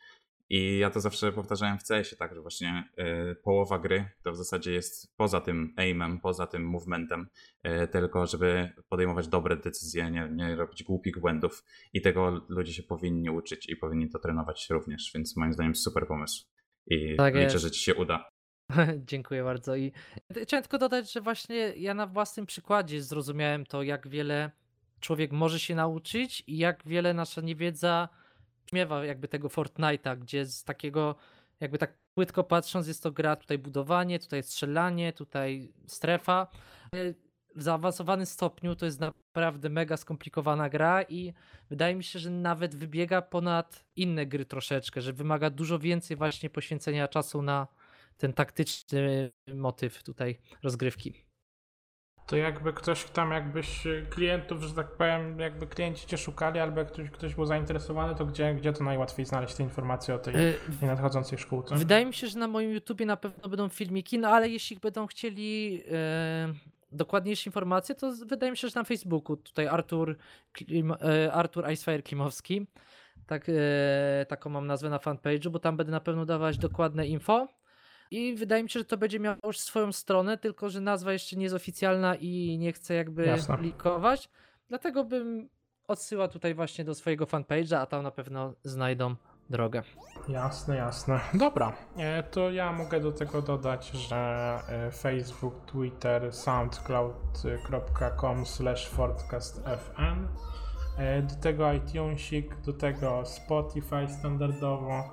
i 0.49 0.77
ja 0.77 0.89
to 0.89 0.99
zawsze 0.99 1.31
powtarzałem 1.31 1.79
w 1.79 1.83
CS-ie, 1.83 2.17
tak, 2.17 2.35
że 2.35 2.41
właśnie 2.41 2.89
y, 3.31 3.35
połowa 3.35 3.79
gry 3.79 4.09
to 4.23 4.31
w 4.31 4.37
zasadzie 4.37 4.73
jest 4.73 5.17
poza 5.17 5.41
tym 5.41 5.73
aimem, 5.77 6.19
poza 6.19 6.47
tym 6.47 6.63
movementem, 6.63 7.27
y, 7.83 7.87
tylko 7.87 8.27
żeby 8.27 8.69
podejmować 8.89 9.27
dobre 9.27 9.57
decyzje, 9.57 10.11
nie, 10.11 10.29
nie 10.35 10.55
robić 10.55 10.83
głupich 10.83 11.19
błędów. 11.19 11.63
I 11.93 12.01
tego 12.01 12.45
ludzie 12.49 12.73
się 12.73 12.83
powinni 12.83 13.29
uczyć 13.29 13.69
i 13.69 13.75
powinni 13.75 14.09
to 14.09 14.19
trenować 14.19 14.67
również, 14.69 15.11
więc 15.15 15.37
moim 15.37 15.53
zdaniem 15.53 15.75
super 15.75 16.07
pomysł. 16.07 16.58
I 16.89 17.15
tak 17.15 17.35
liczę, 17.35 17.43
jest. 17.43 17.61
że 17.61 17.71
ci 17.71 17.81
się 17.81 17.95
uda. 17.95 18.29
Dziękuję 19.11 19.43
bardzo. 19.43 19.75
I 19.75 19.91
chciałem 20.43 20.63
tylko 20.63 20.77
dodać, 20.77 21.11
że 21.11 21.21
właśnie 21.21 21.55
ja 21.57 21.93
na 21.93 22.07
własnym 22.07 22.45
przykładzie 22.45 23.01
zrozumiałem 23.01 23.65
to, 23.65 23.83
jak 23.83 24.07
wiele 24.07 24.51
człowiek 24.99 25.31
może 25.31 25.59
się 25.59 25.75
nauczyć 25.75 26.43
i 26.47 26.57
jak 26.57 26.83
wiele 26.85 27.13
nasza 27.13 27.41
niewiedza 27.41 28.09
śmiewa 28.69 29.05
jakby 29.05 29.27
tego 29.27 29.47
Fortnite'a, 29.47 30.17
gdzie 30.17 30.45
z 30.45 30.63
takiego 30.63 31.15
jakby 31.59 31.77
tak 31.77 31.97
płytko 32.13 32.43
patrząc 32.43 32.87
jest 32.87 33.03
to 33.03 33.11
gra 33.11 33.35
tutaj 33.35 33.57
budowanie, 33.57 34.19
tutaj 34.19 34.43
strzelanie, 34.43 35.13
tutaj 35.13 35.73
strefa. 35.87 36.47
W 37.59 37.63
zaawansowanym 37.63 38.25
stopniu 38.25 38.75
to 38.75 38.85
jest 38.85 38.99
naprawdę 38.99 39.69
mega 39.69 39.97
skomplikowana 39.97 40.69
gra 40.69 41.03
i 41.03 41.33
wydaje 41.69 41.95
mi 41.95 42.03
się, 42.03 42.19
że 42.19 42.29
nawet 42.29 42.75
wybiega 42.75 43.21
ponad 43.21 43.85
inne 43.95 44.25
gry 44.25 44.45
troszeczkę, 44.45 45.01
że 45.01 45.13
wymaga 45.13 45.49
dużo 45.49 45.79
więcej 45.79 46.17
właśnie 46.17 46.49
poświęcenia 46.49 47.07
czasu 47.07 47.41
na 47.41 47.67
ten 48.17 48.33
taktyczny 48.33 49.31
motyw 49.53 50.03
tutaj 50.03 50.39
rozgrywki 50.63 51.29
to 52.29 52.35
jakby 52.35 52.73
ktoś 52.73 53.03
tam, 53.03 53.31
jakbyś 53.31 53.85
y, 53.85 54.05
klientów, 54.09 54.63
że 54.63 54.73
tak 54.73 54.91
powiem, 54.91 55.39
jakby 55.39 55.67
klienci 55.67 56.07
cię 56.07 56.17
szukali, 56.17 56.59
albo 56.59 56.85
ktoś, 56.85 57.09
ktoś 57.09 57.35
był 57.35 57.45
zainteresowany, 57.45 58.15
to 58.15 58.25
gdzie, 58.25 58.53
gdzie 58.53 58.73
to 58.73 58.83
najłatwiej 58.83 59.25
znaleźć 59.25 59.55
te 59.55 59.63
informacje 59.63 60.15
o 60.15 60.19
tej 60.19 60.33
yy, 60.33 60.87
nadchodzącej 60.87 61.37
szkółce? 61.37 61.75
Wydaje 61.75 62.05
mi 62.05 62.13
się, 62.13 62.27
że 62.27 62.39
na 62.39 62.47
moim 62.47 62.71
YouTubie 62.71 63.05
na 63.05 63.17
pewno 63.17 63.49
będą 63.49 63.69
filmiki, 63.69 64.19
no 64.19 64.29
ale 64.29 64.49
jeśli 64.49 64.77
będą 64.77 65.07
chcieli 65.07 65.73
yy, 65.73 65.83
dokładniejsze 66.91 67.49
informacje, 67.49 67.95
to 67.95 68.11
wydaje 68.25 68.51
mi 68.51 68.57
się, 68.57 68.67
że 68.67 68.79
na 68.79 68.83
Facebooku, 68.83 69.37
tutaj 69.37 69.67
Artur, 69.67 70.17
Klim, 70.51 70.89
yy, 70.89 71.33
Artur 71.33 71.69
Icefire 71.71 72.03
Klimowski, 72.03 72.67
tak, 73.27 73.51
taką 74.27 74.49
mam 74.49 74.67
nazwę 74.67 74.89
na 74.89 74.97
fanpage'u, 74.97 75.49
bo 75.49 75.59
tam 75.59 75.77
będę 75.77 75.91
na 75.91 75.99
pewno 75.99 76.25
dawać 76.25 76.57
dokładne 76.57 77.07
info. 77.07 77.47
I 78.11 78.35
wydaje 78.35 78.63
mi 78.63 78.69
się, 78.69 78.79
że 78.79 78.85
to 78.85 78.97
będzie 78.97 79.19
miało 79.19 79.37
już 79.43 79.59
swoją 79.59 79.91
stronę, 79.91 80.37
tylko 80.37 80.69
że 80.69 80.81
nazwa 80.81 81.13
jeszcze 81.13 81.35
nie 81.35 81.43
jest 81.43 81.55
oficjalna 81.55 82.15
i 82.15 82.57
nie 82.57 82.73
chcę 82.73 82.93
jakby 82.93 83.25
Jasne. 83.25 83.57
likować. 83.61 84.29
Dlatego 84.69 85.03
bym 85.03 85.49
odsyłał 85.87 86.27
tutaj 86.27 86.55
właśnie 86.55 86.85
do 86.85 86.95
swojego 86.95 87.25
fanpage'a, 87.25 87.75
a 87.75 87.85
tam 87.85 88.03
na 88.03 88.11
pewno 88.11 88.53
znajdą 88.63 89.15
drogę. 89.49 89.83
Jasne, 90.27 90.75
jasne. 90.75 91.19
Dobra, 91.33 91.73
e, 91.97 92.23
to 92.23 92.51
ja 92.51 92.73
mogę 92.73 92.99
do 92.99 93.11
tego 93.11 93.41
dodać, 93.41 93.91
że 93.91 94.59
e, 94.69 94.91
Facebook, 94.91 95.65
Twitter, 95.65 96.33
soundcloud.com 96.33 98.45
slash 98.45 98.89
forecastfn 98.89 100.27
e, 100.97 101.21
do 101.21 101.35
tego 101.35 101.73
iTunesik, 101.73 102.55
do 102.55 102.73
tego 102.73 103.25
Spotify 103.25 104.07
standardowo 104.19 105.03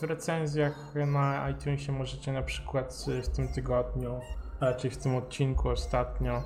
w 0.00 0.02
recenzjach 0.02 0.94
na 0.94 1.50
iTunesie 1.50 1.92
możecie 1.92 2.32
na 2.32 2.42
przykład 2.42 3.04
w 3.22 3.28
tym 3.28 3.48
tygodniu, 3.48 4.20
raczej 4.60 4.90
w 4.90 4.96
tym 4.96 5.16
odcinku 5.16 5.68
ostatnio, 5.68 6.42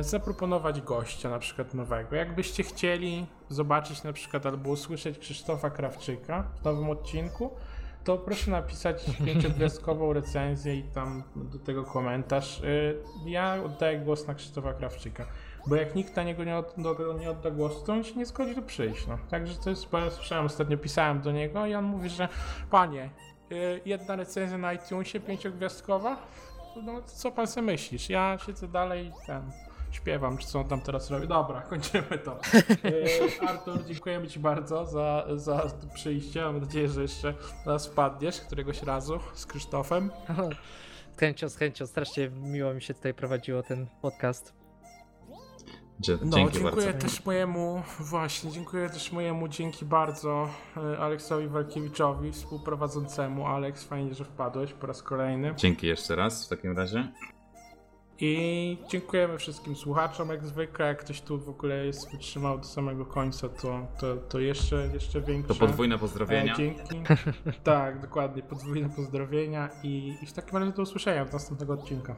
zaproponować 0.00 0.80
gościa 0.80 1.30
na 1.30 1.38
przykład 1.38 1.74
nowego. 1.74 2.16
Jakbyście 2.16 2.62
chcieli 2.62 3.26
zobaczyć 3.48 4.02
na 4.02 4.12
przykład 4.12 4.46
albo 4.46 4.70
usłyszeć 4.70 5.18
Krzysztofa 5.18 5.70
Krawczyka 5.70 6.44
w 6.60 6.64
nowym 6.64 6.90
odcinku, 6.90 7.50
to 8.04 8.18
proszę 8.18 8.50
napisać 8.50 9.04
pięciogwiazdkową 9.26 10.12
recenzję 10.12 10.76
i 10.76 10.82
tam 10.82 11.22
do 11.36 11.58
tego 11.58 11.84
komentarz. 11.84 12.62
E, 12.62 12.64
ja 13.30 13.62
oddaję 13.64 13.98
głos 13.98 14.26
na 14.26 14.34
Krzysztofa 14.34 14.72
Krawczyka. 14.72 15.26
Bo 15.66 15.76
jak 15.76 15.94
nikt 15.94 16.16
na 16.16 16.22
niego 16.22 16.44
nie, 16.44 16.56
od, 16.56 16.74
do, 16.78 17.16
nie 17.20 17.30
odda 17.30 17.50
głosu, 17.50 17.84
to 17.86 17.92
on 17.92 18.04
się 18.04 18.14
nie 18.14 18.26
zgodzi 18.26 18.54
tu 18.54 18.62
przyjść. 18.62 19.06
No. 19.06 19.18
Także 19.30 19.54
to 19.54 19.70
jest, 19.70 19.90
bo 19.90 19.98
ja 19.98 20.10
słyszałem, 20.10 20.46
ostatnio 20.46 20.78
pisałem 20.78 21.20
do 21.20 21.32
niego 21.32 21.66
i 21.66 21.74
on 21.74 21.84
mówi, 21.84 22.08
że 22.08 22.28
panie, 22.70 23.10
y, 23.52 23.80
jedna 23.84 24.16
recenzja 24.16 24.58
na 24.58 24.72
iTunesie 24.72 25.20
pięciogwiazdkowa 25.20 26.16
no 26.76 27.02
co 27.02 27.30
pan 27.30 27.46
sobie 27.46 27.66
myślisz? 27.66 28.10
Ja 28.10 28.38
siedzę 28.46 28.68
dalej 28.68 29.12
ten, 29.26 29.42
śpiewam, 29.90 30.38
czy 30.38 30.46
co 30.46 30.60
on 30.60 30.68
tam 30.68 30.80
teraz 30.80 31.10
robi. 31.10 31.28
Dobra, 31.28 31.60
kończymy 31.70 32.18
to. 32.24 32.38
E, 33.42 33.48
Artur, 33.48 33.84
dziękujemy 33.84 34.28
ci 34.28 34.40
bardzo 34.40 34.86
za, 34.86 35.26
za 35.34 35.62
przyjście. 35.94 36.44
Mam 36.44 36.60
nadzieję, 36.60 36.88
że 36.88 37.02
jeszcze 37.02 37.34
raz 37.66 37.86
wpadniesz 37.86 38.40
któregoś 38.40 38.82
razu 38.82 39.20
z 39.34 39.46
Krzysztofem. 39.46 40.10
Z 41.16 41.20
chęcią, 41.20 41.48
z 41.48 41.56
chęcią. 41.56 41.86
Strasznie 41.86 42.30
miło 42.30 42.74
mi 42.74 42.82
się 42.82 42.94
tutaj 42.94 43.14
prowadziło 43.14 43.62
ten 43.62 43.86
podcast. 44.02 44.59
Dzie- 46.00 46.18
No, 46.24 46.36
dziękuję 46.50 46.64
bardzo. 46.86 46.92
też 46.92 47.24
mojemu, 47.24 47.82
właśnie, 48.00 48.50
dziękuję 48.50 48.90
też 48.90 49.12
mojemu, 49.12 49.48
dzięki 49.48 49.84
bardzo 49.84 50.48
e, 50.76 50.98
Aleksowi 50.98 51.48
Walkiewiczowi, 51.48 52.32
współprowadzącemu. 52.32 53.46
Aleks, 53.46 53.84
fajnie, 53.84 54.14
że 54.14 54.24
wpadłeś 54.24 54.72
po 54.72 54.86
raz 54.86 55.02
kolejny. 55.02 55.54
Dzięki 55.56 55.86
jeszcze 55.86 56.16
raz 56.16 56.46
w 56.46 56.48
takim 56.48 56.76
razie. 56.76 57.08
I 58.22 58.78
dziękujemy 58.88 59.38
wszystkim 59.38 59.76
słuchaczom, 59.76 60.28
jak 60.28 60.46
zwykle. 60.46 60.86
Jak 60.86 60.98
ktoś 60.98 61.20
tu 61.20 61.38
w 61.38 61.48
ogóle 61.48 61.86
jest 61.86 62.12
wytrzymał 62.12 62.58
do 62.58 62.64
samego 62.64 63.06
końca, 63.06 63.48
to, 63.48 63.86
to, 64.00 64.16
to 64.16 64.38
jeszcze, 64.40 64.88
jeszcze 64.92 65.20
większe. 65.20 65.54
To 65.54 65.60
podwójne 65.60 65.98
pozdrowienia. 65.98 66.52
E, 66.52 66.56
dzięki. 66.56 66.82
tak, 67.64 68.00
dokładnie, 68.00 68.42
podwójne 68.42 68.88
pozdrowienia 68.90 69.68
i, 69.82 70.16
i 70.22 70.26
w 70.26 70.32
takim 70.32 70.58
razie 70.58 70.72
do 70.72 70.82
usłyszenia 70.82 71.24
w 71.24 71.32
następnego 71.32 71.72
odcinka. 71.72 72.16